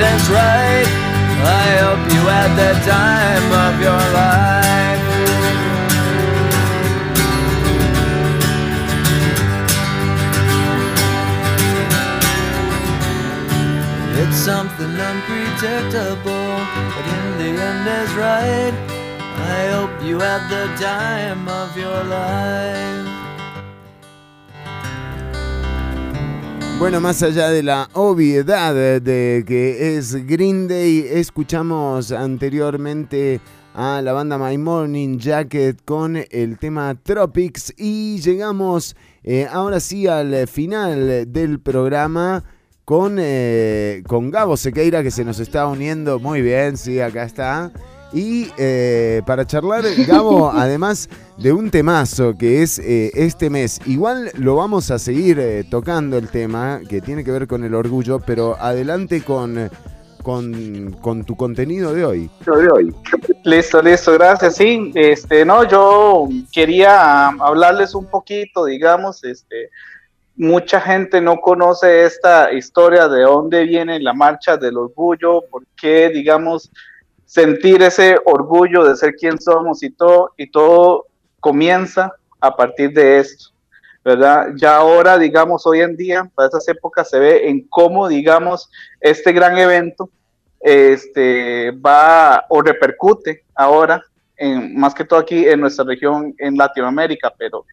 It's 0.00 0.28
right. 0.28 0.88
I 1.44 1.66
hope 1.84 2.04
you 2.14 2.22
had 2.34 2.50
the 2.56 2.72
time 2.88 3.48
of 3.66 3.74
your 3.80 4.04
life. 4.20 4.54
It's 14.22 14.36
something 14.36 14.94
unpredictable, 15.10 16.56
but 16.94 17.06
in 17.16 17.24
the 17.38 17.50
end 17.62 17.86
is 18.00 18.12
right. 18.14 18.74
I 19.36 19.68
hope 19.74 20.02
you 20.02 20.18
had 20.18 20.48
the 20.48 20.66
time 20.82 21.48
of 21.48 21.76
your 21.76 22.04
life. 22.04 23.03
Bueno, 26.84 27.00
más 27.00 27.22
allá 27.22 27.48
de 27.48 27.62
la 27.62 27.88
obviedad 27.94 28.74
de 28.74 29.42
que 29.46 29.96
es 29.96 30.26
Green 30.26 30.68
Day, 30.68 31.06
escuchamos 31.08 32.12
anteriormente 32.12 33.40
a 33.72 34.02
la 34.02 34.12
banda 34.12 34.36
My 34.36 34.58
Morning 34.58 35.16
Jacket 35.16 35.82
con 35.86 36.18
el 36.30 36.58
tema 36.58 36.94
Tropics 37.02 37.72
y 37.78 38.20
llegamos 38.20 38.96
eh, 39.22 39.48
ahora 39.50 39.80
sí 39.80 40.06
al 40.06 40.46
final 40.46 41.32
del 41.32 41.58
programa 41.58 42.44
con, 42.84 43.16
eh, 43.18 44.02
con 44.06 44.30
Gabo 44.30 44.58
Sequeira 44.58 45.02
que 45.02 45.10
se 45.10 45.24
nos 45.24 45.40
está 45.40 45.66
uniendo 45.66 46.18
muy 46.18 46.42
bien, 46.42 46.76
sí, 46.76 47.00
acá 47.00 47.24
está. 47.24 47.72
Y 48.14 48.46
eh, 48.56 49.22
para 49.26 49.44
charlar, 49.44 49.84
Gabo, 50.06 50.48
además 50.54 51.08
de 51.36 51.52
un 51.52 51.68
temazo 51.72 52.38
que 52.38 52.62
es 52.62 52.78
eh, 52.78 53.10
este 53.14 53.50
mes, 53.50 53.80
igual 53.86 54.30
lo 54.38 54.54
vamos 54.54 54.92
a 54.92 55.00
seguir 55.00 55.40
eh, 55.40 55.64
tocando 55.68 56.16
el 56.16 56.28
tema 56.28 56.80
que 56.88 57.00
tiene 57.00 57.24
que 57.24 57.32
ver 57.32 57.48
con 57.48 57.64
el 57.64 57.74
orgullo, 57.74 58.20
pero 58.20 58.56
adelante 58.60 59.22
con, 59.22 59.68
con, 60.22 60.92
con 61.00 61.24
tu 61.24 61.36
contenido 61.36 61.92
de 61.92 62.04
hoy. 62.04 62.30
de 62.46 62.70
hoy. 62.70 62.94
Listo, 63.42 63.82
listo, 63.82 64.12
gracias. 64.12 64.54
Sí, 64.54 64.92
este, 64.94 65.44
no, 65.44 65.64
yo 65.68 66.28
quería 66.52 67.26
hablarles 67.26 67.96
un 67.96 68.06
poquito, 68.06 68.66
digamos, 68.66 69.24
este, 69.24 69.70
mucha 70.36 70.80
gente 70.80 71.20
no 71.20 71.40
conoce 71.40 72.04
esta 72.04 72.52
historia 72.52 73.08
de 73.08 73.22
dónde 73.22 73.64
viene 73.64 73.98
la 73.98 74.12
marcha 74.12 74.56
del 74.56 74.76
orgullo, 74.76 75.42
por 75.50 75.64
qué, 75.76 76.10
digamos, 76.10 76.70
sentir 77.34 77.82
ese 77.82 78.16
orgullo 78.26 78.84
de 78.84 78.94
ser 78.94 79.16
quien 79.16 79.40
somos 79.40 79.82
y 79.82 79.90
todo, 79.90 80.34
y 80.36 80.48
todo 80.48 81.06
comienza 81.40 82.12
a 82.38 82.54
partir 82.54 82.92
de 82.92 83.18
esto, 83.18 83.50
¿verdad? 84.04 84.50
Ya 84.54 84.76
ahora, 84.76 85.18
digamos, 85.18 85.66
hoy 85.66 85.80
en 85.80 85.96
día, 85.96 86.30
para 86.32 86.46
estas 86.46 86.68
épocas, 86.68 87.10
se 87.10 87.18
ve 87.18 87.48
en 87.48 87.66
cómo, 87.66 88.06
digamos, 88.06 88.70
este 89.00 89.32
gran 89.32 89.58
evento 89.58 90.08
este, 90.60 91.72
va 91.72 92.44
o 92.48 92.62
repercute 92.62 93.42
ahora, 93.56 94.00
en, 94.36 94.78
más 94.78 94.94
que 94.94 95.04
todo 95.04 95.18
aquí 95.18 95.48
en 95.48 95.58
nuestra 95.58 95.84
región, 95.84 96.36
en 96.38 96.56
Latinoamérica, 96.56 97.34
pero 97.36 97.66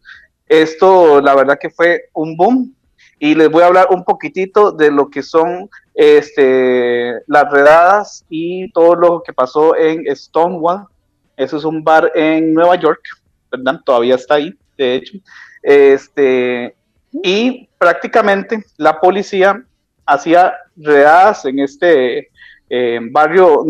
esto, 0.48 1.20
la 1.20 1.36
verdad 1.36 1.56
que 1.60 1.70
fue 1.70 2.10
un 2.14 2.36
boom, 2.36 2.74
y 3.22 3.36
les 3.36 3.48
voy 3.48 3.62
a 3.62 3.66
hablar 3.66 3.86
un 3.90 4.02
poquitito 4.02 4.72
de 4.72 4.90
lo 4.90 5.08
que 5.08 5.22
son 5.22 5.70
este, 5.94 7.12
las 7.28 7.48
redadas 7.52 8.24
y 8.28 8.68
todo 8.72 8.96
lo 8.96 9.22
que 9.22 9.32
pasó 9.32 9.76
en 9.76 10.04
Stonewall. 10.16 10.88
Eso 11.36 11.56
es 11.56 11.64
un 11.64 11.84
bar 11.84 12.10
en 12.16 12.52
Nueva 12.52 12.74
York, 12.74 13.00
¿verdad? 13.48 13.80
Todavía 13.84 14.16
está 14.16 14.34
ahí, 14.34 14.52
de 14.76 14.96
hecho. 14.96 15.18
Este, 15.62 16.74
y 17.12 17.68
prácticamente 17.78 18.64
la 18.76 18.98
policía 18.98 19.64
hacía 20.04 20.54
redadas 20.74 21.44
en 21.44 21.60
este 21.60 22.28
eh, 22.68 22.98
barrio 23.08 23.64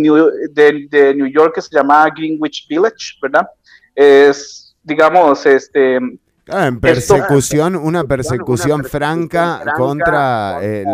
de, 0.50 0.86
de, 0.88 1.14
New 1.14 1.26
York 1.26 1.56
que 1.56 1.60
se 1.60 1.76
llamaba 1.76 2.08
Greenwich 2.08 2.66
Village, 2.68 3.18
¿verdad? 3.20 3.46
Es, 3.94 4.74
digamos, 4.82 5.44
este, 5.44 6.00
Ah, 6.48 6.66
en 6.66 6.80
persecución, 6.80 7.76
una 7.76 8.02
persecución 8.02 8.82
franca 8.82 9.62
contra 9.76 10.58
eh, 10.60 10.84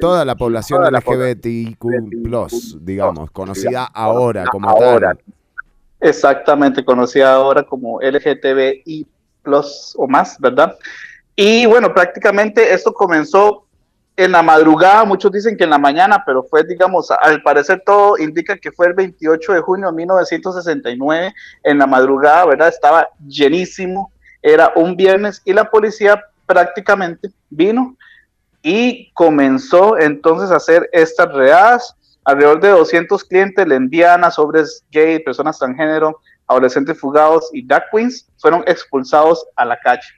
toda 0.00 0.24
la 0.24 0.36
población 0.36 0.84
LGBTIQ+, 0.84 1.78
digamos, 2.80 3.30
conocida 3.32 3.86
ahora 3.86 4.44
como 4.46 4.72
tal. 4.76 5.18
Exactamente, 5.98 6.84
conocida 6.84 7.34
ahora 7.34 7.64
como 7.64 8.00
LGTBI+, 8.00 9.06
o 9.96 10.06
más, 10.06 10.38
¿verdad? 10.38 10.76
Y 11.34 11.66
bueno, 11.66 11.92
prácticamente 11.92 12.72
esto 12.72 12.94
comenzó 12.94 13.64
en 14.16 14.30
la 14.30 14.42
madrugada, 14.42 15.04
muchos 15.04 15.32
dicen 15.32 15.56
que 15.56 15.64
en 15.64 15.70
la 15.70 15.78
mañana, 15.78 16.22
pero 16.24 16.44
fue, 16.44 16.62
digamos, 16.62 17.10
al 17.10 17.42
parecer 17.42 17.82
todo 17.84 18.16
indica 18.16 18.56
que 18.56 18.70
fue 18.70 18.86
el 18.86 18.94
28 18.94 19.54
de 19.54 19.60
junio 19.60 19.88
de 19.88 19.96
1969, 19.96 21.34
en 21.64 21.78
la 21.78 21.86
madrugada, 21.86 22.46
¿verdad? 22.46 22.68
Estaba 22.68 23.08
llenísimo, 23.26 24.12
era 24.44 24.72
un 24.76 24.94
viernes 24.94 25.40
y 25.46 25.54
la 25.54 25.70
policía 25.70 26.22
prácticamente 26.44 27.30
vino 27.48 27.96
y 28.62 29.10
comenzó 29.14 29.98
entonces 29.98 30.50
a 30.50 30.56
hacer 30.56 30.88
estas 30.92 31.32
readas. 31.32 31.96
Alrededor 32.26 32.60
de 32.60 32.68
200 32.68 33.24
clientes, 33.24 33.66
lesbianas, 33.66 34.38
hombres 34.38 34.84
gay, 34.90 35.18
personas 35.18 35.58
transgénero, 35.58 36.20
adolescentes 36.46 36.98
fugados 36.98 37.48
y 37.52 37.66
drag 37.66 37.84
queens 37.90 38.26
fueron 38.36 38.62
expulsados 38.66 39.46
a 39.56 39.64
la 39.64 39.78
calle. 39.78 40.08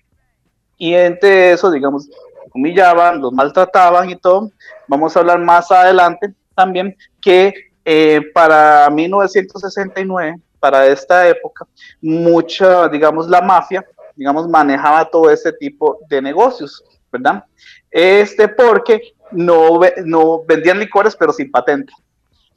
Y 0.76 0.94
entre 0.94 1.52
eso, 1.52 1.70
digamos, 1.70 2.08
humillaban, 2.52 3.20
los 3.20 3.32
maltrataban 3.32 4.10
y 4.10 4.16
todo. 4.16 4.50
Vamos 4.88 5.16
a 5.16 5.20
hablar 5.20 5.38
más 5.38 5.70
adelante 5.70 6.34
también 6.54 6.96
que 7.20 7.54
eh, 7.84 8.20
para 8.34 8.90
1969, 8.90 10.40
para 10.58 10.86
esta 10.86 11.28
época, 11.28 11.64
mucha, 12.00 12.88
digamos, 12.88 13.28
la 13.28 13.40
mafia, 13.40 13.84
digamos, 14.16 14.48
manejaba 14.48 15.04
todo 15.04 15.30
este 15.30 15.52
tipo 15.52 15.98
de 16.08 16.20
negocios, 16.20 16.82
¿verdad? 17.12 17.44
Este 17.90 18.48
porque 18.48 19.14
no, 19.30 19.80
no 20.04 20.42
vendían 20.44 20.78
licores, 20.78 21.14
pero 21.14 21.32
sin 21.32 21.50
patente. 21.50 21.92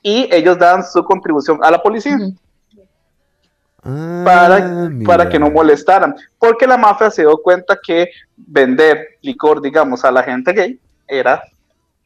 Y 0.01 0.33
ellos 0.33 0.57
daban 0.57 0.83
su 0.83 1.03
contribución 1.03 1.59
a 1.61 1.69
la 1.69 1.83
policía. 1.83 2.17
para, 3.81 4.89
para 5.05 5.29
que 5.29 5.39
no 5.39 5.49
molestaran, 5.49 6.15
porque 6.37 6.65
la 6.65 6.77
mafia 6.77 7.11
se 7.11 7.21
dio 7.21 7.37
cuenta 7.37 7.77
que 7.81 8.09
vender 8.35 9.17
licor, 9.21 9.61
digamos, 9.61 10.03
a 10.03 10.11
la 10.11 10.23
gente 10.23 10.53
gay 10.53 10.79
era 11.07 11.41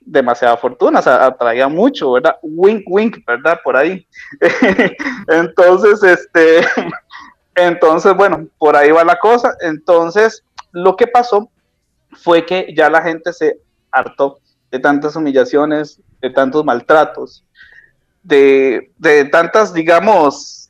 demasiada 0.06 0.58
fortuna, 0.58 1.00
o 1.00 1.02
sea, 1.02 1.26
atraía 1.26 1.68
mucho, 1.68 2.12
¿verdad? 2.12 2.38
Wink, 2.42 2.84
wink, 2.88 3.26
¿verdad? 3.26 3.60
Por 3.64 3.78
ahí. 3.78 4.06
entonces, 5.28 6.04
este, 6.04 6.66
entonces, 7.56 8.16
bueno, 8.16 8.48
por 8.58 8.76
ahí 8.76 8.92
va 8.92 9.04
la 9.04 9.20
cosa. 9.20 9.56
Entonces, 9.62 10.44
lo 10.72 10.96
que 10.96 11.08
pasó 11.08 11.50
fue 12.12 12.46
que 12.46 12.74
ya 12.76 12.90
la 12.90 13.02
gente 13.02 13.34
se 13.34 13.60
hartó 13.92 14.40
de 14.72 14.80
tantas 14.80 15.16
humillaciones, 15.16 16.02
de 16.22 16.30
tantos 16.30 16.66
maltratos, 16.66 17.46
de, 18.24 18.92
de 18.98 19.26
tantas, 19.26 19.74
digamos, 19.74 20.70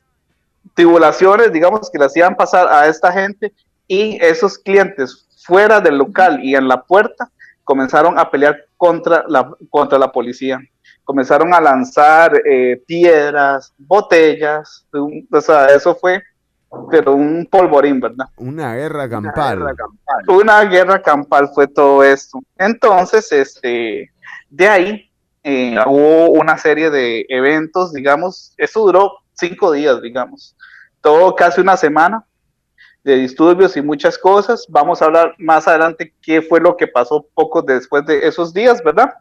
tribulaciones, 0.74 1.52
digamos, 1.52 1.90
que 1.90 1.98
le 1.98 2.06
hacían 2.06 2.36
pasar 2.36 2.68
a 2.68 2.86
esta 2.86 3.12
gente 3.12 3.52
y 3.86 4.22
esos 4.22 4.58
clientes 4.58 5.26
fuera 5.44 5.80
del 5.80 5.98
local 5.98 6.42
y 6.42 6.54
en 6.54 6.68
la 6.68 6.82
puerta 6.82 7.30
comenzaron 7.64 8.18
a 8.18 8.30
pelear 8.30 8.66
contra 8.76 9.24
la, 9.28 9.50
contra 9.70 9.98
la 9.98 10.12
policía. 10.12 10.58
Comenzaron 11.04 11.52
a 11.54 11.60
lanzar 11.60 12.32
eh, 12.46 12.82
piedras, 12.86 13.72
botellas, 13.78 14.86
o 14.92 15.40
sea, 15.40 15.66
eso 15.66 15.94
fue 15.94 16.22
pero 16.90 17.14
un 17.14 17.46
polvorín, 17.50 18.00
¿verdad? 18.00 18.26
Una 18.36 18.74
guerra 18.74 19.08
campal. 19.08 19.74
Una 20.28 20.64
guerra 20.64 21.02
campal, 21.02 21.50
fue 21.54 21.66
todo 21.66 22.02
esto. 22.02 22.40
Entonces, 22.58 23.30
este, 23.32 24.10
de 24.50 24.68
ahí 24.68 25.10
eh, 25.42 25.76
hubo 25.86 26.30
una 26.30 26.56
serie 26.58 26.90
de 26.90 27.26
eventos, 27.28 27.92
digamos, 27.92 28.54
eso 28.56 28.80
duró 28.80 29.12
cinco 29.34 29.72
días, 29.72 30.00
digamos, 30.00 30.56
todo 31.00 31.34
casi 31.34 31.60
una 31.60 31.76
semana, 31.76 32.24
de 33.04 33.16
disturbios 33.16 33.76
y 33.76 33.82
muchas 33.82 34.16
cosas. 34.16 34.64
Vamos 34.68 35.00
a 35.00 35.04
hablar 35.04 35.34
más 35.38 35.68
adelante 35.68 36.14
qué 36.22 36.40
fue 36.40 36.60
lo 36.60 36.76
que 36.76 36.86
pasó 36.86 37.26
poco 37.34 37.60
después 37.60 38.04
de 38.06 38.26
esos 38.26 38.52
días, 38.52 38.82
¿verdad? 38.82 39.12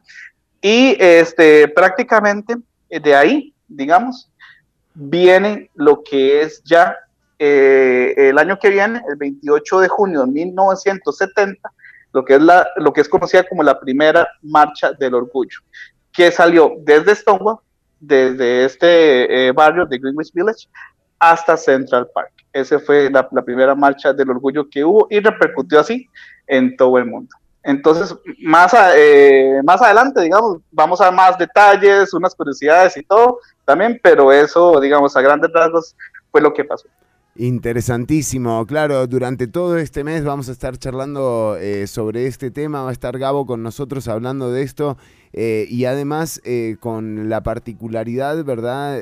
Y 0.61 0.95
este, 0.99 1.67
prácticamente 1.67 2.55
eh, 2.89 2.99
de 2.99 3.13
ahí, 3.13 3.53
digamos, 3.67 4.31
viene 4.93 5.69
lo 5.75 6.01
que 6.03 6.41
es 6.41 6.63
ya 6.63 6.95
eh, 7.39 8.13
el 8.17 8.37
año 8.37 8.57
que 8.59 8.69
viene, 8.69 9.01
el 9.09 9.15
28 9.15 9.79
de 9.79 9.87
junio 9.87 10.21
de 10.21 10.31
1970, 10.31 11.71
lo 12.13 12.23
que 12.23 12.35
es, 12.35 12.41
la, 12.41 12.67
lo 12.77 12.93
que 12.93 13.01
es 13.01 13.09
conocida 13.09 13.43
como 13.43 13.63
la 13.63 13.79
primera 13.79 14.27
marcha 14.41 14.91
del 14.93 15.15
orgullo, 15.15 15.59
que 16.11 16.31
salió 16.31 16.73
desde 16.79 17.15
Stonewall, 17.15 17.57
desde 17.99 18.65
este 18.65 19.47
eh, 19.47 19.51
barrio 19.51 19.85
de 19.85 19.97
Greenwich 19.97 20.31
Village, 20.33 20.67
hasta 21.19 21.57
Central 21.57 22.07
Park. 22.13 22.31
Esa 22.51 22.79
fue 22.79 23.09
la, 23.09 23.27
primera 23.27 23.73
marcha 23.73 24.13
del 24.13 24.29
orgullo 24.29 24.69
que 24.69 24.83
hubo 24.83 25.07
y 25.09 25.19
repercutió 25.19 25.79
así 25.79 26.07
en 26.45 26.75
todo 26.77 26.97
el 26.97 27.05
mundo. 27.05 27.35
Entonces, 27.63 28.15
más, 28.39 28.75
eh, 28.95 29.61
más 29.63 29.81
adelante, 29.81 30.21
digamos, 30.21 30.57
vamos 30.69 30.99
a 30.99 31.09
más 31.09 31.37
detalles, 31.37 32.13
unas 32.13 32.35
curiosidades 32.35 32.97
y 32.97 33.03
todo 33.03 33.39
también, 33.63 33.99
pero 34.03 34.31
eso, 34.31 34.79
digamos, 34.81 35.15
a 35.15 35.21
grandes 35.21 35.51
rasgos 35.53 35.95
fue 36.29 36.41
lo 36.41 36.53
que 36.53 36.65
pasó. 36.65 36.87
Interesantísimo, 37.35 38.63
claro, 38.67 39.07
durante 39.07 39.47
todo 39.47 39.77
este 39.77 40.03
mes 40.03 40.23
vamos 40.23 40.49
a 40.49 40.51
estar 40.51 40.77
charlando 40.77 41.57
eh, 41.59 41.87
sobre 41.87 42.27
este 42.27 42.51
tema, 42.51 42.83
va 42.83 42.89
a 42.89 42.93
estar 42.93 43.17
Gabo 43.17 43.47
con 43.47 43.63
nosotros 43.63 44.07
hablando 44.07 44.51
de 44.51 44.61
esto 44.61 44.97
eh, 45.33 45.65
y 45.67 45.85
además 45.85 46.41
con 46.79 47.29
la 47.29 47.41
particularidad, 47.41 48.43
¿verdad? 48.43 48.99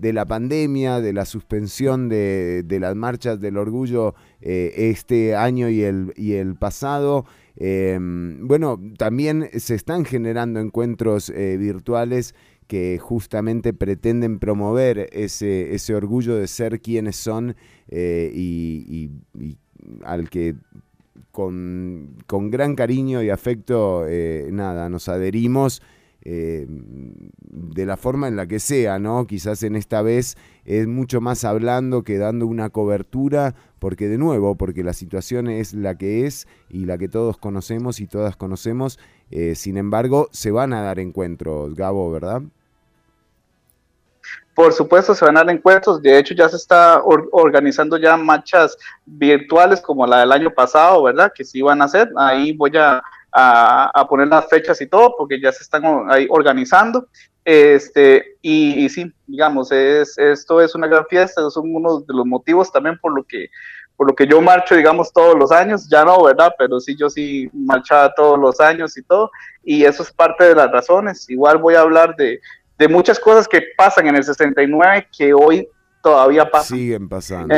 de 0.00 0.12
la 0.12 0.24
pandemia, 0.24 1.00
de 1.00 1.12
la 1.12 1.24
suspensión 1.24 2.08
de, 2.08 2.64
las 2.80 2.96
marchas 2.96 3.40
del 3.40 3.58
orgullo 3.58 4.14
eh, 4.40 4.72
este 4.90 5.36
año 5.36 5.68
y 5.68 5.82
el, 5.82 6.56
pasado. 6.58 7.26
Bueno, 7.56 8.80
también 8.96 9.50
se 9.58 9.74
están 9.74 10.04
generando 10.04 10.60
encuentros 10.60 11.28
eh, 11.28 11.56
virtuales 11.58 12.34
que 12.70 13.00
justamente 13.00 13.72
pretenden 13.72 14.38
promover 14.38 15.08
ese, 15.10 15.74
ese 15.74 15.92
orgullo 15.92 16.36
de 16.36 16.46
ser 16.46 16.80
quienes 16.80 17.16
son 17.16 17.56
eh, 17.88 18.30
y, 18.32 19.10
al 20.04 20.30
que 20.30 20.54
con, 21.32 22.16
con, 22.28 22.52
gran 22.52 22.76
cariño 22.76 23.24
y 23.24 23.30
afecto, 23.30 24.06
nada, 24.52 24.88
nos 24.88 25.08
adherimos 25.08 25.82
eh, 26.22 26.66
de 26.68 27.86
la 27.86 27.96
forma 27.96 28.28
en 28.28 28.36
la 28.36 28.46
que 28.46 28.58
sea, 28.58 28.98
¿no? 28.98 29.26
Quizás 29.26 29.62
en 29.62 29.74
esta 29.74 30.02
vez 30.02 30.36
es 30.66 30.86
mucho 30.86 31.22
más 31.22 31.44
hablando 31.44 32.02
que 32.02 32.18
dando 32.18 32.46
una 32.46 32.68
cobertura, 32.68 33.54
porque 33.78 34.06
de 34.08 34.18
nuevo, 34.18 34.56
porque 34.56 34.84
la 34.84 34.92
situación 34.92 35.48
es 35.48 35.72
la 35.72 35.96
que 35.96 36.26
es 36.26 36.46
y 36.68 36.84
la 36.84 36.98
que 36.98 37.08
todos 37.08 37.38
conocemos 37.38 38.00
y 38.00 38.06
todas 38.06 38.36
conocemos, 38.36 38.98
eh, 39.30 39.54
sin 39.54 39.78
embargo, 39.78 40.28
se 40.30 40.50
van 40.50 40.74
a 40.74 40.82
dar 40.82 40.98
encuentros, 40.98 41.74
Gabo, 41.74 42.10
¿verdad? 42.10 42.42
Por 44.60 44.74
supuesto, 44.74 45.14
se 45.14 45.24
van 45.24 45.38
a 45.38 45.40
dar 45.40 45.54
encuentros. 45.54 46.02
De 46.02 46.18
hecho, 46.18 46.34
ya 46.34 46.46
se 46.48 46.56
está 46.56 47.02
organizando 47.02 47.96
ya 47.96 48.16
marchas 48.16 48.76
virtuales 49.06 49.80
como 49.80 50.06
la 50.06 50.20
del 50.20 50.32
año 50.32 50.50
pasado, 50.50 51.02
¿verdad? 51.04 51.32
Que 51.34 51.44
sí 51.44 51.62
van 51.62 51.80
a 51.80 51.86
hacer. 51.86 52.10
Ahí 52.16 52.52
voy 52.52 52.76
a 52.76 53.02
a, 53.32 54.06
poner 54.08 54.28
las 54.28 54.48
fechas 54.48 54.80
y 54.80 54.86
todo, 54.86 55.14
porque 55.16 55.40
ya 55.40 55.52
se 55.52 55.62
están 55.62 55.84
ahí 56.10 56.26
organizando. 56.28 57.08
Este, 57.44 58.36
y, 58.42 58.88
sí, 58.90 59.10
digamos, 59.26 59.72
es, 59.72 60.18
esto 60.18 60.60
es 60.60 60.74
una 60.74 60.86
gran 60.86 61.06
fiesta, 61.06 61.48
son 61.50 61.74
uno 61.74 62.00
de 62.00 62.12
los 62.14 62.26
motivos 62.26 62.70
también 62.70 62.98
por 62.98 63.14
lo 63.14 63.24
que 63.24 63.48
por 63.96 64.08
lo 64.08 64.14
que 64.14 64.26
yo 64.26 64.40
marcho, 64.40 64.74
digamos, 64.74 65.12
todos 65.12 65.38
los 65.38 65.52
años, 65.52 65.86
ya 65.86 66.06
no, 66.06 66.24
¿verdad? 66.24 66.54
Pero 66.56 66.80
sí, 66.80 66.96
yo 66.96 67.10
sí 67.10 67.50
marchaba 67.52 68.14
todos 68.14 68.38
los 68.38 68.58
años 68.58 68.96
y 68.96 69.02
todo, 69.02 69.30
y 69.62 69.84
eso 69.84 70.02
es 70.02 70.10
parte 70.10 70.44
de 70.44 70.54
las 70.54 70.72
razones. 70.72 71.28
Igual 71.28 71.58
voy 71.58 71.74
a 71.74 71.82
hablar 71.82 72.16
de, 72.16 72.40
de 72.80 72.88
muchas 72.88 73.20
cosas 73.20 73.46
que 73.46 73.62
pasan 73.76 74.06
en 74.06 74.16
el 74.16 74.24
69 74.24 75.08
que 75.16 75.34
hoy 75.34 75.68
todavía 76.02 76.50
pasan. 76.50 76.78
Siguen 76.78 77.08
pasando. 77.10 77.54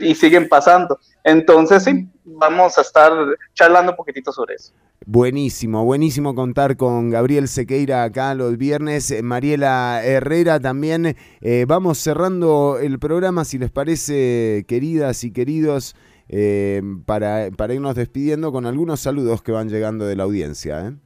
y 0.00 0.16
siguen 0.16 0.48
pasando. 0.48 0.98
Entonces, 1.22 1.84
sí, 1.84 2.08
vamos 2.24 2.76
a 2.76 2.80
estar 2.80 3.12
charlando 3.54 3.92
un 3.92 3.96
poquitito 3.96 4.32
sobre 4.32 4.56
eso. 4.56 4.72
Buenísimo, 5.06 5.84
buenísimo 5.84 6.34
contar 6.34 6.76
con 6.76 7.10
Gabriel 7.10 7.46
Sequeira 7.46 8.02
acá 8.02 8.34
los 8.34 8.58
viernes, 8.58 9.12
eh, 9.12 9.22
Mariela 9.22 10.00
Herrera 10.04 10.58
también. 10.58 11.16
Eh, 11.40 11.64
vamos 11.68 11.98
cerrando 11.98 12.78
el 12.80 12.98
programa, 12.98 13.44
si 13.44 13.58
les 13.58 13.70
parece, 13.70 14.64
queridas 14.66 15.22
y 15.22 15.30
queridos, 15.32 15.94
eh, 16.28 16.82
para, 17.06 17.48
para, 17.56 17.74
irnos 17.74 17.94
despidiendo 17.94 18.50
con 18.50 18.66
algunos 18.66 18.98
saludos 18.98 19.40
que 19.40 19.52
van 19.52 19.68
llegando 19.68 20.04
de 20.04 20.16
la 20.16 20.24
audiencia. 20.24 20.96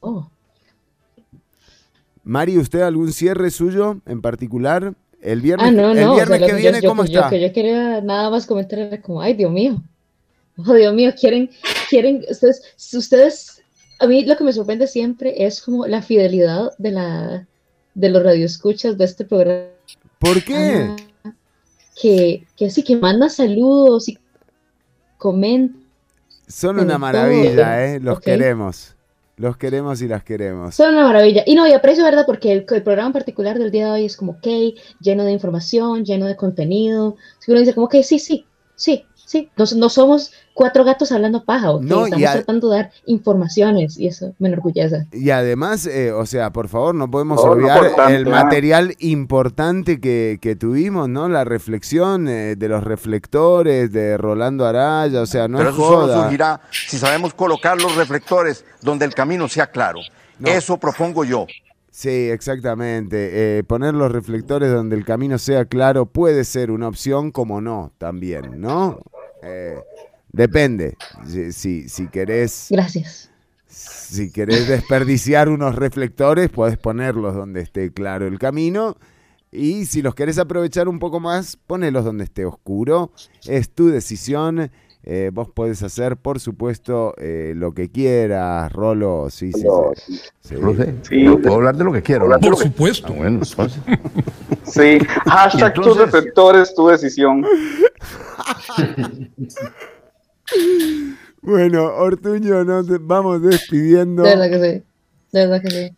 Oh. 0.00 0.28
Mari, 2.24 2.58
¿usted 2.58 2.80
algún 2.80 3.12
cierre 3.12 3.50
suyo 3.50 4.00
en 4.06 4.22
particular? 4.22 4.94
El 5.20 5.40
viernes, 5.40 5.66
ah, 5.78 5.92
el 5.92 6.10
viernes 6.10 6.42
que 6.42 6.54
viene, 6.54 6.82
¿cómo 6.82 7.04
está? 7.04 7.30
Yo, 7.30 7.36
yo, 7.36 7.52
quería 7.52 8.00
nada 8.00 8.30
más 8.30 8.46
comentar, 8.46 9.00
como, 9.02 9.20
ay, 9.20 9.34
Dios 9.34 9.50
mío. 9.50 9.82
Oh, 10.56 10.74
Dios 10.74 10.94
mío, 10.94 11.12
quieren, 11.18 11.50
quieren, 11.88 12.24
ustedes, 12.30 12.62
ustedes, 12.92 13.62
a 14.00 14.06
mí 14.06 14.24
lo 14.24 14.36
que 14.36 14.44
me 14.44 14.52
sorprende 14.52 14.86
siempre 14.86 15.44
es 15.44 15.62
como 15.62 15.86
la 15.86 16.02
fidelidad 16.02 16.72
de 16.78 16.90
la, 16.90 17.46
de 17.94 18.08
los 18.08 18.22
radioescuchas 18.22 18.96
de 18.98 19.04
este 19.04 19.24
programa. 19.24 19.66
¿Por 20.18 20.42
qué? 20.42 20.94
que, 22.00 22.46
que 22.56 22.70
sí, 22.70 22.82
que 22.82 22.96
manda 22.96 23.28
saludos 23.28 24.08
y 24.08 24.18
comentan. 25.18 25.82
Son 26.46 26.78
una 26.78 26.98
maravilla, 26.98 27.86
¿eh? 27.86 28.00
Los 28.00 28.20
queremos. 28.20 28.94
Los 29.36 29.56
queremos 29.56 30.00
y 30.00 30.08
las 30.08 30.22
queremos. 30.22 30.76
Son 30.76 30.94
una 30.94 31.04
maravilla. 31.04 31.42
Y 31.44 31.56
no, 31.56 31.66
y 31.66 31.72
aprecio, 31.72 32.04
¿verdad? 32.04 32.24
Porque 32.24 32.52
el, 32.52 32.64
programa 32.64 33.08
en 33.08 33.12
particular 33.12 33.58
del 33.58 33.72
día 33.72 33.86
de 33.86 33.90
hoy 33.90 34.04
es 34.04 34.16
como, 34.16 34.32
ok, 34.32 34.46
lleno 35.00 35.24
de 35.24 35.32
información, 35.32 36.04
lleno 36.04 36.26
de 36.26 36.36
contenido. 36.36 37.16
Seguro 37.40 37.60
dice 37.60 37.74
como, 37.74 37.86
ok, 37.86 37.96
sí, 38.02 38.20
sí, 38.20 38.46
sí, 38.76 39.04
sí, 39.24 39.48
no, 39.56 39.64
no 39.76 39.88
somos 39.88 40.32
cuatro 40.54 40.84
gatos 40.84 41.10
hablando 41.12 41.44
paja, 41.44 41.70
¿ok? 41.72 41.82
No, 41.82 42.00
y 42.02 42.04
estamos 42.04 42.28
a- 42.28 42.32
tratando 42.34 42.70
de 42.70 42.76
dar 42.76 42.90
informaciones 43.06 43.98
y 43.98 44.06
eso 44.06 44.34
me 44.38 44.48
enorgullece. 44.48 45.06
Y 45.12 45.30
además, 45.30 45.86
eh, 45.86 46.12
o 46.12 46.24
sea, 46.26 46.50
por 46.50 46.68
favor, 46.68 46.94
no 46.94 47.10
podemos 47.10 47.40
Oh, 47.40 47.50
olvidar 47.50 47.78
importante, 47.84 48.14
el 48.14 48.26
material 48.26 48.94
importante 49.00 50.00
que, 50.00 50.38
que 50.40 50.54
tuvimos, 50.56 51.08
¿no? 51.08 51.28
La 51.28 51.44
reflexión 51.44 52.28
eh, 52.28 52.54
de 52.56 52.68
los 52.68 52.84
reflectores 52.84 53.92
de 53.92 54.16
Rolando 54.16 54.66
Araya, 54.66 55.20
o 55.22 55.26
sea, 55.26 55.48
no 55.48 55.58
Pero 55.58 55.70
es 55.70 55.76
eso 55.76 55.84
solo 55.86 56.00
joda. 56.02 56.22
surgirá 56.22 56.60
si 56.70 56.98
sabemos 56.98 57.34
colocar 57.34 57.80
los 57.80 57.96
reflectores 57.96 58.64
donde 58.82 59.04
el 59.04 59.14
camino 59.14 59.48
sea 59.48 59.66
claro. 59.68 60.00
Eso 60.44 60.76
propongo 60.78 61.24
yo. 61.24 61.46
Sí, 61.96 62.08
exactamente. 62.08 63.58
Eh, 63.58 63.62
poner 63.62 63.94
los 63.94 64.10
reflectores 64.10 64.72
donde 64.72 64.96
el 64.96 65.04
camino 65.04 65.38
sea 65.38 65.64
claro 65.64 66.06
puede 66.06 66.42
ser 66.42 66.72
una 66.72 66.88
opción, 66.88 67.30
como 67.30 67.60
no, 67.60 67.92
también, 67.98 68.60
¿no? 68.60 68.98
Eh, 69.44 69.78
depende. 70.32 70.96
Si, 71.24 71.52
si, 71.52 71.88
si 71.88 72.08
querés. 72.08 72.66
Gracias. 72.68 73.30
Si 73.68 74.32
querés 74.32 74.66
desperdiciar 74.66 75.48
unos 75.48 75.76
reflectores, 75.76 76.50
podés 76.50 76.78
ponerlos 76.78 77.36
donde 77.36 77.60
esté 77.60 77.92
claro 77.92 78.26
el 78.26 78.40
camino. 78.40 78.96
Y 79.52 79.84
si 79.84 80.02
los 80.02 80.16
querés 80.16 80.40
aprovechar 80.40 80.88
un 80.88 80.98
poco 80.98 81.20
más, 81.20 81.56
ponelos 81.56 82.04
donde 82.04 82.24
esté 82.24 82.44
oscuro. 82.44 83.12
Es 83.46 83.70
tu 83.70 83.86
decisión. 83.86 84.72
Eh, 85.06 85.30
vos 85.32 85.48
podés 85.50 85.82
hacer, 85.82 86.16
por 86.16 86.40
supuesto, 86.40 87.14
eh, 87.18 87.52
lo 87.54 87.72
que 87.74 87.90
quieras, 87.90 88.72
Rolo. 88.72 89.28
Sí, 89.30 89.52
sí, 89.52 89.62
sí. 89.96 90.20
Sí. 90.40 90.54
Lo 90.54 90.74
sé. 90.74 90.94
Puedo 91.42 91.54
hablar 91.56 91.76
de 91.76 91.84
lo 91.84 91.92
que 91.92 92.00
quiero. 92.02 92.26
¿no? 92.26 92.38
Por 92.40 92.56
supuesto. 92.56 93.08
Ah, 93.10 93.16
bueno, 93.16 93.40
entonces. 93.42 93.78
Sí, 94.66 94.98
hashtag 95.26 95.74
tus 95.74 95.86
Entonces- 95.88 96.12
reflectores, 96.12 96.74
tu 96.74 96.88
decisión. 96.88 97.44
Bueno, 101.42 101.84
Ortuño, 101.84 102.64
nos 102.64 102.86
vamos 103.06 103.42
despidiendo. 103.42 104.22
De 104.22 104.30
verdad 104.36 104.50
que 104.50 104.58
sí. 104.78 104.82
De 105.32 105.46
verdad 105.46 105.62
que 105.62 105.70
sí. 105.70 105.96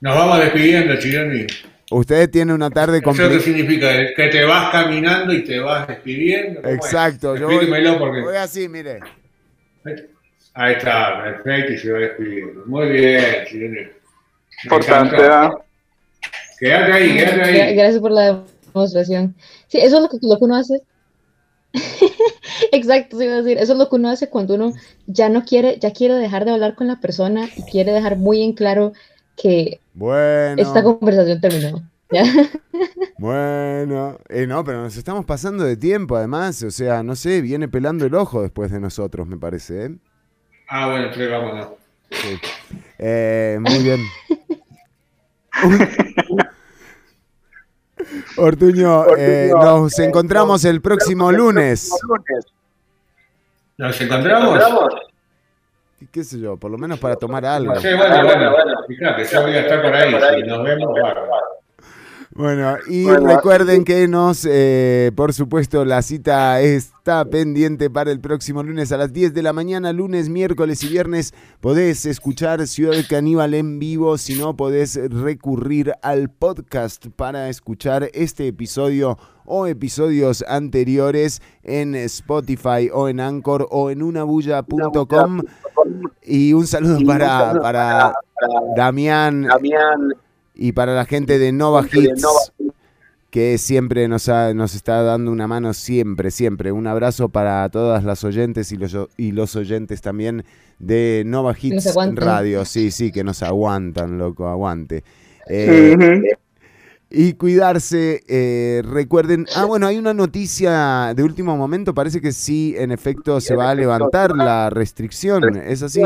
Nos 0.00 0.14
vamos 0.16 0.38
despidiendo, 0.38 0.96
Chironi. 0.98 1.46
Usted 1.92 2.30
tiene 2.30 2.54
una 2.54 2.70
tarde 2.70 3.02
¿Eso 3.04 3.28
qué 3.28 3.40
significa? 3.40 3.88
¿Que 4.16 4.28
te 4.28 4.44
vas 4.44 4.70
caminando 4.70 5.32
y 5.32 5.44
te 5.44 5.58
vas 5.60 5.86
despidiendo? 5.86 6.66
Exacto, 6.68 7.36
yo 7.36 7.46
voy, 7.46 7.66
porque... 7.98 8.20
voy 8.22 8.36
así, 8.36 8.68
mire. 8.68 9.00
Ahí 10.54 10.74
está, 10.74 11.22
perfecto, 11.22 11.72
y 11.72 11.78
se 11.78 11.92
va 11.92 11.98
despidiendo. 11.98 12.62
Muy 12.66 12.88
bien, 12.90 13.90
Importante. 14.64 15.16
Quédate 16.58 16.92
ahí, 16.92 17.14
quédate 17.14 17.42
ahí. 17.42 17.76
Gracias 17.76 18.00
por 18.00 18.12
la 18.12 18.42
demostración. 18.72 19.34
Sí, 19.68 19.78
eso 19.78 19.96
es 19.96 20.02
lo 20.02 20.08
que, 20.08 20.18
lo 20.22 20.38
que 20.38 20.44
uno 20.44 20.56
hace. 20.56 20.82
Exacto, 22.72 23.18
sí 23.18 23.24
iba 23.24 23.34
a 23.34 23.42
decir. 23.42 23.58
Eso 23.58 23.72
es 23.72 23.78
lo 23.78 23.88
que 23.88 23.96
uno 23.96 24.10
hace 24.10 24.28
cuando 24.28 24.54
uno 24.54 24.72
ya 25.06 25.28
no 25.28 25.44
quiere, 25.44 25.78
ya 25.78 25.92
quiere 25.92 26.14
dejar 26.14 26.44
de 26.44 26.52
hablar 26.52 26.74
con 26.74 26.86
la 26.86 27.00
persona 27.00 27.48
y 27.56 27.62
quiere 27.70 27.92
dejar 27.92 28.16
muy 28.16 28.42
en 28.42 28.52
claro 28.52 28.92
que 29.36 29.80
Bueno. 29.94 30.60
esta 30.62 30.82
conversación 30.82 31.40
terminó. 31.40 31.82
¿ya? 32.10 32.22
Bueno, 33.18 34.18
eh, 34.28 34.48
no, 34.48 34.64
pero 34.64 34.82
nos 34.82 34.96
estamos 34.96 35.24
pasando 35.24 35.62
de 35.62 35.76
tiempo 35.76 36.16
además, 36.16 36.60
o 36.64 36.72
sea, 36.72 37.04
no 37.04 37.14
sé, 37.14 37.40
viene 37.40 37.68
pelando 37.68 38.04
el 38.04 38.16
ojo 38.16 38.42
después 38.42 38.72
de 38.72 38.80
nosotros, 38.80 39.28
me 39.28 39.36
parece, 39.36 39.84
¿eh? 39.84 39.94
Ah, 40.68 40.88
bueno, 40.88 41.04
entonces 41.04 41.30
vámonos. 41.30 41.68
Sí. 42.10 42.40
Eh, 42.98 43.58
muy 43.60 43.78
bien. 43.84 44.00
Ortuño, 48.36 49.16
eh, 49.16 49.52
nos 49.54 49.96
encontramos 50.00 50.64
el 50.64 50.80
próximo 50.80 51.30
lunes. 51.30 51.90
¿Nos 53.76 54.00
encontramos? 54.00 54.58
¿Qué 56.10 56.24
sé 56.24 56.38
yo? 56.40 56.56
Por 56.56 56.70
lo 56.70 56.78
menos 56.78 56.98
para 56.98 57.16
tomar 57.16 57.44
algo. 57.44 57.74
Sí, 57.76 57.88
bueno, 57.96 58.24
bueno, 58.24 58.52
fíjate, 58.88 59.24
yo 59.24 59.42
voy 59.42 59.52
a 59.52 59.60
estar 59.60 59.82
por 59.82 59.94
ahí. 59.94 60.14
Si 60.36 60.42
nos 60.48 60.64
vemos, 60.64 60.92
bárbaro. 61.00 61.61
Bueno, 62.34 62.76
y 62.88 63.04
Bueno, 63.04 63.26
recuerden 63.26 63.84
que 63.84 64.08
nos, 64.08 64.46
eh, 64.48 65.12
por 65.14 65.34
supuesto, 65.34 65.84
la 65.84 66.00
cita 66.00 66.62
está 66.62 67.26
pendiente 67.26 67.90
para 67.90 68.10
el 68.10 68.20
próximo 68.20 68.62
lunes 68.62 68.90
a 68.90 68.96
las 68.96 69.12
10 69.12 69.34
de 69.34 69.42
la 69.42 69.52
mañana, 69.52 69.92
lunes, 69.92 70.30
miércoles 70.30 70.82
y 70.82 70.88
viernes. 70.88 71.34
Podés 71.60 72.06
escuchar 72.06 72.66
Ciudad 72.66 72.94
Caníbal 73.06 73.52
en 73.52 73.78
vivo, 73.78 74.16
si 74.16 74.34
no 74.38 74.56
podés 74.56 74.98
recurrir 75.10 75.92
al 76.00 76.30
podcast 76.30 77.08
para 77.08 77.50
escuchar 77.50 78.08
este 78.14 78.46
episodio 78.46 79.18
o 79.44 79.66
episodios 79.66 80.42
anteriores 80.48 81.42
en 81.62 81.94
Spotify 81.94 82.88
o 82.90 83.08
en 83.10 83.20
Anchor 83.20 83.68
o 83.70 83.90
en 83.90 84.02
unabulla.com. 84.02 85.42
Y 86.22 86.54
un 86.54 86.66
saludo 86.66 86.98
para, 87.04 87.60
para 87.60 88.14
Damián 88.74 89.48
y 90.54 90.72
para 90.72 90.94
la 90.94 91.04
gente 91.04 91.38
de 91.38 91.52
Nova 91.52 91.84
Hits, 91.90 92.26
que 93.30 93.56
siempre 93.56 94.08
nos, 94.08 94.28
ha- 94.28 94.52
nos 94.52 94.74
está 94.74 95.02
dando 95.02 95.32
una 95.32 95.46
mano, 95.46 95.72
siempre, 95.72 96.30
siempre. 96.30 96.70
Un 96.72 96.86
abrazo 96.86 97.30
para 97.30 97.66
todas 97.70 98.04
las 98.04 98.24
oyentes 98.24 98.72
y 98.72 98.76
los, 98.76 98.96
y 99.16 99.32
los 99.32 99.56
oyentes 99.56 100.02
también 100.02 100.44
de 100.78 101.22
Nova 101.24 101.54
Hits. 101.58 101.94
Radio. 102.14 102.64
Sí, 102.66 102.90
sí, 102.90 103.10
que 103.10 103.24
nos 103.24 103.42
aguantan, 103.42 104.18
loco, 104.18 104.46
aguante. 104.48 105.02
Eh, 105.48 105.96
y 107.14 107.32
cuidarse, 107.34 108.22
eh, 108.28 108.80
recuerden, 108.84 109.46
ah 109.56 109.64
bueno, 109.66 109.86
hay 109.86 109.98
una 109.98 110.14
noticia 110.14 111.12
de 111.14 111.22
último 111.22 111.56
momento, 111.56 111.92
parece 111.94 112.20
que 112.20 112.32
sí, 112.32 112.74
en 112.78 112.90
efecto, 112.92 113.40
se 113.40 113.54
va 113.54 113.70
a 113.70 113.74
levantar 113.74 114.34
la 114.36 114.70
restricción, 114.70 115.56
¿es 115.56 115.82
así? 115.82 116.00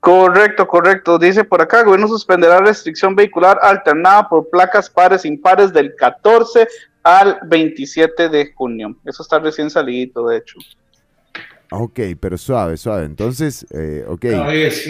Correcto, 0.00 0.66
correcto. 0.66 1.18
Dice 1.18 1.44
por 1.44 1.60
acá, 1.60 1.80
el 1.80 1.84
gobierno 1.84 2.08
suspenderá 2.08 2.58
restricción 2.58 3.14
vehicular 3.14 3.58
alternada 3.62 4.28
por 4.28 4.48
placas 4.48 4.88
pares 4.88 5.24
impares 5.26 5.72
del 5.72 5.94
14 5.94 6.66
al 7.02 7.38
27 7.46 8.28
de 8.30 8.52
junio. 8.54 8.96
Eso 9.04 9.22
está 9.22 9.38
recién 9.38 9.68
salido, 9.70 10.28
de 10.28 10.38
hecho. 10.38 10.58
Ok, 11.72 12.00
pero 12.18 12.36
suave, 12.36 12.76
suave, 12.76 13.04
entonces, 13.04 13.64
eh, 13.70 14.04
ok, 14.08 14.24
No, 14.24 14.46
hoy 14.48 14.62
es 14.62 14.88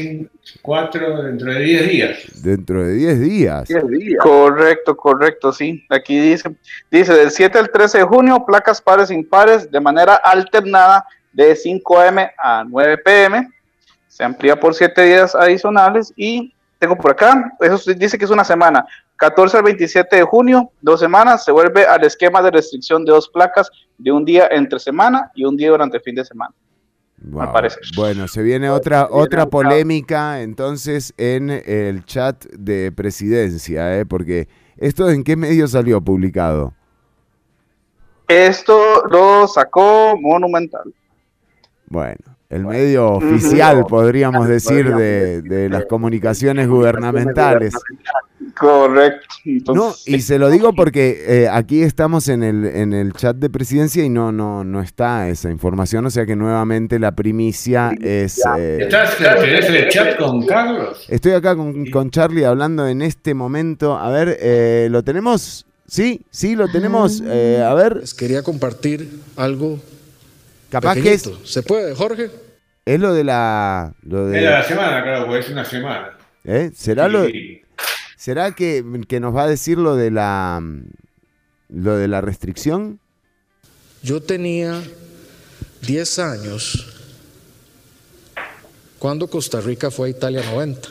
4 0.63 1.23
dentro 1.25 1.53
de 1.53 1.61
10 1.61 1.89
días. 1.89 2.43
dentro 2.43 2.83
de 2.83 2.95
10 2.95 3.21
días. 3.21 3.69
Correcto, 4.19 4.97
correcto, 4.97 5.53
sí. 5.53 5.85
Aquí 5.91 6.19
dice, 6.19 6.57
dice 6.91 7.13
del 7.13 7.31
7 7.31 7.59
al 7.59 7.71
13 7.71 7.99
de 7.99 8.05
junio, 8.05 8.45
placas 8.47 8.81
pares 8.81 9.11
impares 9.11 9.71
de 9.71 9.79
manera 9.79 10.15
alternada 10.15 11.05
de 11.35 11.55
5 11.55 12.01
am 12.01 12.19
a 12.43 12.65
9 12.67 12.97
pm. 13.05 13.47
Se 14.11 14.25
amplía 14.25 14.59
por 14.59 14.75
7 14.75 15.03
días 15.05 15.37
adicionales 15.37 16.13
y 16.17 16.53
tengo 16.81 16.97
por 16.97 17.13
acá, 17.13 17.53
eso 17.61 17.93
dice 17.93 18.19
que 18.19 18.25
es 18.25 18.31
una 18.31 18.43
semana. 18.43 18.85
14 19.17 19.59
al 19.59 19.63
27 19.63 20.17
de 20.17 20.23
junio, 20.23 20.73
dos 20.81 20.99
semanas, 20.99 21.45
se 21.45 21.53
vuelve 21.53 21.87
al 21.87 22.03
esquema 22.05 22.43
de 22.43 22.51
restricción 22.51 23.05
de 23.05 23.13
dos 23.13 23.29
placas 23.29 23.71
de 23.99 24.11
un 24.11 24.25
día 24.25 24.49
entre 24.51 24.81
semana 24.81 25.31
y 25.35 25.45
un 25.45 25.57
día 25.57 25.71
durante 25.71 25.99
el 25.99 26.03
fin 26.03 26.17
de 26.17 26.25
semana. 26.25 26.53
Wow. 27.23 27.53
Bueno, 27.97 28.27
se 28.27 28.43
viene 28.43 28.69
otra, 28.71 29.09
otra 29.11 29.47
polémica 29.47 30.41
entonces 30.41 31.13
en 31.19 31.51
el 31.51 32.05
chat 32.05 32.47
de 32.47 32.91
presidencia, 32.93 33.99
¿eh? 33.99 34.07
porque 34.07 34.49
esto 34.77 35.09
en 35.11 35.23
qué 35.23 35.37
medio 35.37 35.69
salió 35.69 36.01
publicado. 36.01 36.73
Esto 38.27 39.07
lo 39.09 39.47
sacó 39.47 40.17
Monumental. 40.19 40.95
Bueno, 41.87 42.37
el 42.51 42.67
medio 42.67 43.13
oficial, 43.13 43.87
podríamos 43.89 44.49
decir, 44.49 44.93
de, 44.95 45.41
de 45.41 45.69
las 45.69 45.87
comunicaciones 45.87 46.69
gubernamentales. 46.69 47.73
Correcto. 48.59 49.73
No, 49.75 49.95
y 50.05 50.21
se 50.21 50.39
lo 50.39 50.51
digo 50.51 50.75
porque 50.75 51.25
eh, 51.27 51.49
aquí 51.49 51.83
estamos 51.83 52.29
en 52.29 52.43
el, 52.43 52.67
en 52.67 52.93
el 52.93 53.13
chat 53.15 53.37
de 53.37 53.49
presidencia 53.49 54.05
y 54.05 54.11
no, 54.11 54.33
no, 54.33 54.65
no 54.65 54.83
está 54.83 55.29
esa 55.29 55.51
información, 55.51 56.05
o 56.05 56.11
sea 56.11 56.27
que 56.27 56.37
nuevamente 56.37 56.99
la 56.99 57.13
primicia 57.13 57.93
es... 58.01 58.43
eh, 58.59 58.79
¿Estás, 58.83 59.17
¿Tenés 59.17 59.71
el 59.71 59.89
chat 59.89 60.19
con 60.19 60.45
Carlos? 60.45 61.07
Estoy 61.09 61.33
acá 61.33 61.57
con, 61.57 61.87
con 61.87 62.11
Charlie 62.11 62.45
hablando 62.45 62.87
en 62.87 63.01
este 63.01 63.33
momento. 63.33 63.97
A 63.97 64.11
ver, 64.11 64.37
eh, 64.41 64.89
¿lo 64.91 65.03
tenemos? 65.03 65.65
Sí, 65.87 66.23
sí, 66.31 66.55
lo 66.55 66.69
tenemos. 66.69 67.23
Eh, 67.25 67.65
a 67.67 67.73
ver, 67.75 67.99
Les 67.99 68.15
quería 68.15 68.43
compartir 68.43 69.21
algo. 69.37 69.79
Capaz 70.71 70.95
que 70.95 71.13
es. 71.13 71.31
¿Se 71.45 71.63
puede, 71.63 71.95
Jorge? 71.95 72.31
es 72.85 72.99
lo 73.01 73.13
de 73.13 73.25
la... 73.25 73.95
Lo 74.03 74.27
de, 74.27 74.41
Era 74.41 74.61
la 74.61 74.65
semana, 74.65 75.03
claro, 75.03 75.27
porque 75.27 75.41
es 75.41 75.49
una 75.51 75.65
semana. 75.65 76.19
¿eh? 76.45 76.71
¿Será, 76.75 77.09
lo. 77.09 77.27
¿Será 78.17 78.53
que, 78.53 78.85
que 79.07 79.21
nos 79.21 79.35
va 79.37 79.45
a 79.45 79.49
decir 79.49 79.79
lo 79.79 79.97
de 79.97 80.11
la... 80.11 80.61
Lo 81.69 81.97
de 81.97 82.09
la 82.09 82.21
restricción? 82.21 82.99
Yo 84.03 84.21
tenía 84.21 84.83
10 85.83 86.19
años 86.19 87.01
cuando 88.99 89.29
Costa 89.29 89.61
Rica 89.61 89.91
fue 89.91 90.09
a 90.09 90.11
Italia 90.11 90.43
90. 90.51 90.89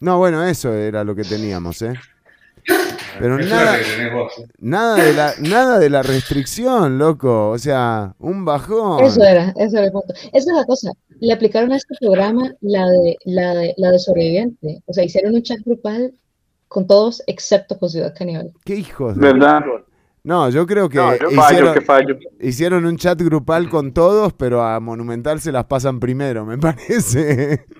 No, 0.00 0.18
bueno, 0.18 0.44
eso 0.44 0.72
era 0.72 1.04
lo 1.04 1.14
que 1.14 1.24
teníamos, 1.24 1.82
¿eh? 1.82 1.94
Pero 3.20 3.38
nada, 3.38 3.76
vos, 4.12 4.32
¿eh? 4.38 4.46
nada, 4.58 4.96
de 5.04 5.12
la, 5.12 5.34
nada 5.40 5.78
de 5.78 5.90
la 5.90 6.02
restricción, 6.02 6.98
loco. 6.98 7.50
O 7.50 7.58
sea, 7.58 8.14
un 8.18 8.44
bajón. 8.44 9.04
Eso 9.04 9.22
era, 9.22 9.52
eso 9.56 9.76
era 9.76 9.86
el 9.86 9.92
punto. 9.92 10.14
Esa 10.14 10.50
es 10.50 10.56
la 10.56 10.64
cosa. 10.64 10.90
Le 11.20 11.32
aplicaron 11.32 11.72
a 11.72 11.76
este 11.76 11.94
programa 12.00 12.52
la 12.60 12.86
de, 12.86 13.16
la 13.24 13.54
de, 13.54 13.74
la 13.76 13.90
de 13.90 13.98
sobreviviente. 13.98 14.82
O 14.86 14.92
sea, 14.92 15.04
hicieron 15.04 15.34
un 15.34 15.42
chat 15.42 15.58
grupal 15.64 16.14
con 16.68 16.86
todos 16.86 17.22
excepto 17.26 17.78
con 17.78 17.90
Ciudad 17.90 18.14
Caníbal. 18.16 18.52
¿Qué 18.64 18.76
hijos 18.76 19.16
de... 19.16 19.20
¿Verdad? 19.20 19.60
No, 20.22 20.50
yo 20.50 20.66
creo 20.66 20.88
que 20.88 20.98
No, 20.98 21.12
yo 21.16 21.30
fallo, 21.30 21.50
hicieron, 21.50 21.74
que 21.74 21.80
fallo. 21.80 22.18
hicieron 22.40 22.84
un 22.86 22.96
chat 22.96 23.20
grupal 23.20 23.68
con 23.68 23.92
todos, 23.92 24.32
pero 24.34 24.62
a 24.62 24.78
Monumental 24.78 25.40
se 25.40 25.50
las 25.50 25.64
pasan 25.64 25.98
primero, 25.98 26.44
me 26.46 26.58
parece. 26.58 27.66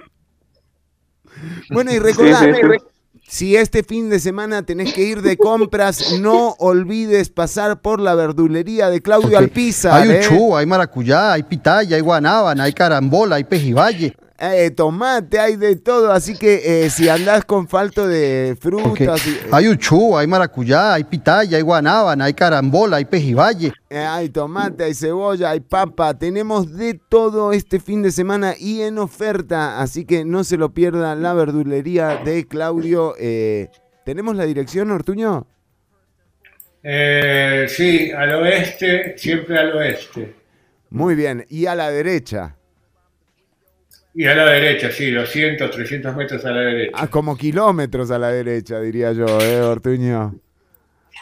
Bueno, 1.70 1.90
y 1.90 1.98
recordá, 1.98 2.40
Sí, 2.40 2.52
sí, 2.52 2.60
sí. 2.60 2.84
Si 3.30 3.54
este 3.54 3.84
fin 3.84 4.10
de 4.10 4.18
semana 4.18 4.64
tenés 4.64 4.92
que 4.92 5.02
ir 5.02 5.22
de 5.22 5.36
compras, 5.36 6.18
no 6.20 6.56
olvides 6.58 7.30
pasar 7.30 7.80
por 7.80 8.00
la 8.00 8.16
verdulería 8.16 8.90
de 8.90 9.00
Claudio 9.00 9.38
Alpizar. 9.38 10.02
Hay 10.02 10.10
¿eh? 10.10 10.20
uchú, 10.26 10.56
hay 10.56 10.66
maracuyá, 10.66 11.34
hay 11.34 11.44
pitaya, 11.44 11.94
hay 11.94 12.02
guanábana, 12.02 12.64
hay 12.64 12.72
carambola, 12.72 13.36
hay 13.36 13.44
pejibaye. 13.44 14.16
Eh, 14.42 14.70
tomate, 14.70 15.38
hay 15.38 15.56
de 15.56 15.76
todo, 15.76 16.10
así 16.12 16.34
que 16.34 16.84
eh, 16.84 16.88
si 16.88 17.10
andás 17.10 17.44
con 17.44 17.68
falto 17.68 18.08
de 18.08 18.56
frutas, 18.58 19.26
y- 19.26 19.36
Hay 19.52 19.68
uchú, 19.68 20.16
hay 20.16 20.26
maracuyá, 20.26 20.94
hay 20.94 21.04
pitaya, 21.04 21.58
hay 21.58 21.62
guanábana, 21.62 22.24
hay 22.24 22.32
carambola, 22.32 22.96
hay 22.96 23.04
pejibaye. 23.04 23.70
Eh, 23.90 23.98
hay 23.98 24.30
tomate, 24.30 24.84
hay 24.84 24.94
cebolla, 24.94 25.50
hay 25.50 25.60
papa, 25.60 26.14
tenemos 26.18 26.74
de 26.74 26.94
todo 26.94 27.52
este 27.52 27.80
fin 27.80 28.00
de 28.00 28.10
semana 28.12 28.54
y 28.58 28.80
en 28.80 28.96
oferta, 28.98 29.78
así 29.82 30.06
que 30.06 30.24
no 30.24 30.42
se 30.42 30.56
lo 30.56 30.72
pierda 30.72 31.14
la 31.16 31.34
verdulería 31.34 32.22
de 32.24 32.46
Claudio. 32.46 33.14
Eh, 33.20 33.68
¿Tenemos 34.06 34.36
la 34.36 34.44
dirección, 34.46 34.90
Ortuño? 34.90 35.46
Eh, 36.82 37.66
sí, 37.68 38.10
al 38.10 38.34
oeste, 38.36 39.18
siempre 39.18 39.58
al 39.58 39.76
oeste. 39.76 40.34
Muy 40.88 41.14
bien, 41.14 41.44
y 41.50 41.66
a 41.66 41.74
la 41.74 41.90
derecha, 41.90 42.56
Y 44.20 44.26
a 44.26 44.34
la 44.34 44.44
derecha, 44.50 44.90
sí, 44.90 45.10
200, 45.10 45.70
300 45.70 46.14
metros 46.14 46.44
a 46.44 46.50
la 46.50 46.60
derecha. 46.60 47.02
a 47.02 47.06
como 47.06 47.38
kilómetros 47.38 48.10
a 48.10 48.18
la 48.18 48.28
derecha, 48.28 48.78
diría 48.78 49.12
yo, 49.12 49.24
¿eh, 49.40 49.62
Ortuño? 49.62 50.34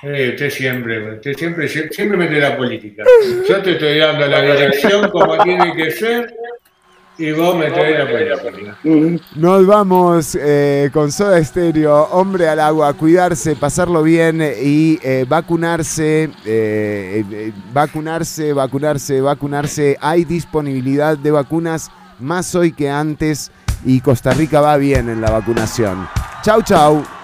Eh, 0.03 0.31
usted 0.31 0.51
siempre, 0.51 1.15
usted 1.15 1.35
siempre, 1.35 1.69
siempre 1.69 2.17
mete 2.17 2.41
la 2.41 2.57
política. 2.57 3.05
Yo 3.49 3.63
te 3.63 3.75
estoy 3.75 3.99
dando 3.99 4.27
la 4.27 4.43
dirección 4.43 5.11
como 5.11 5.41
tiene 5.45 5.77
que 5.77 5.93
ser 5.93 6.35
y 7.19 7.31
vos 7.31 7.57
metés 7.57 8.01
la 8.01 8.43
política. 8.43 8.79
Nos 9.37 9.65
vamos 9.65 10.37
eh, 10.41 10.91
con 10.93 11.13
Soda 11.13 11.39
Estéreo, 11.39 12.03
hombre 12.11 12.49
al 12.49 12.59
agua, 12.59 12.93
cuidarse, 12.95 13.55
pasarlo 13.55 14.03
bien 14.03 14.43
y 14.61 14.99
eh, 15.05 15.25
vacunarse, 15.29 16.31
eh, 16.45 17.25
eh, 17.31 17.53
vacunarse, 17.73 18.53
vacunarse, 18.53 19.21
vacunarse. 19.21 19.97
Hay 20.01 20.25
disponibilidad 20.25 21.17
de 21.17 21.31
vacunas 21.31 21.93
más 22.21 22.55
hoy 22.55 22.73
que 22.73 22.91
antes 22.91 23.51
y 23.85 24.01
Costa 24.01 24.33
Rica 24.33 24.61
va 24.61 24.77
bien 24.77 25.09
en 25.09 25.21
la 25.21 25.31
vacunación. 25.31 26.09
Chau, 26.43 26.63
chau. 26.63 27.18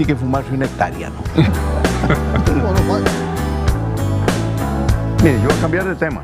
Tiene 0.00 0.14
que 0.14 0.18
fumarse 0.18 0.54
una 0.54 0.64
hectárea, 0.64 1.10
¿no? 1.10 1.16
Mire, 5.22 5.34
yo 5.42 5.48
voy 5.48 5.58
a 5.58 5.60
cambiar 5.60 5.84
de 5.84 5.94
tema. 5.94 6.22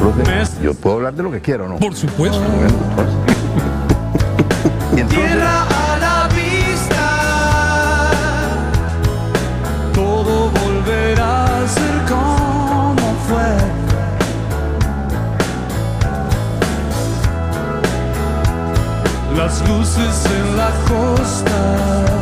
Profe, 0.00 0.24
yo 0.60 0.74
puedo 0.74 0.96
hablar 0.96 1.14
de 1.14 1.22
lo 1.22 1.30
que 1.30 1.40
quiero, 1.40 1.68
¿no? 1.68 1.76
Por 1.76 1.94
supuesto. 1.94 2.40
Pues. 2.96 3.08
y 4.96 5.00
entonces, 5.00 5.36
Las 19.50 19.68
luces 19.68 20.26
en 20.26 20.56
la 20.56 20.70
costa 20.86 22.19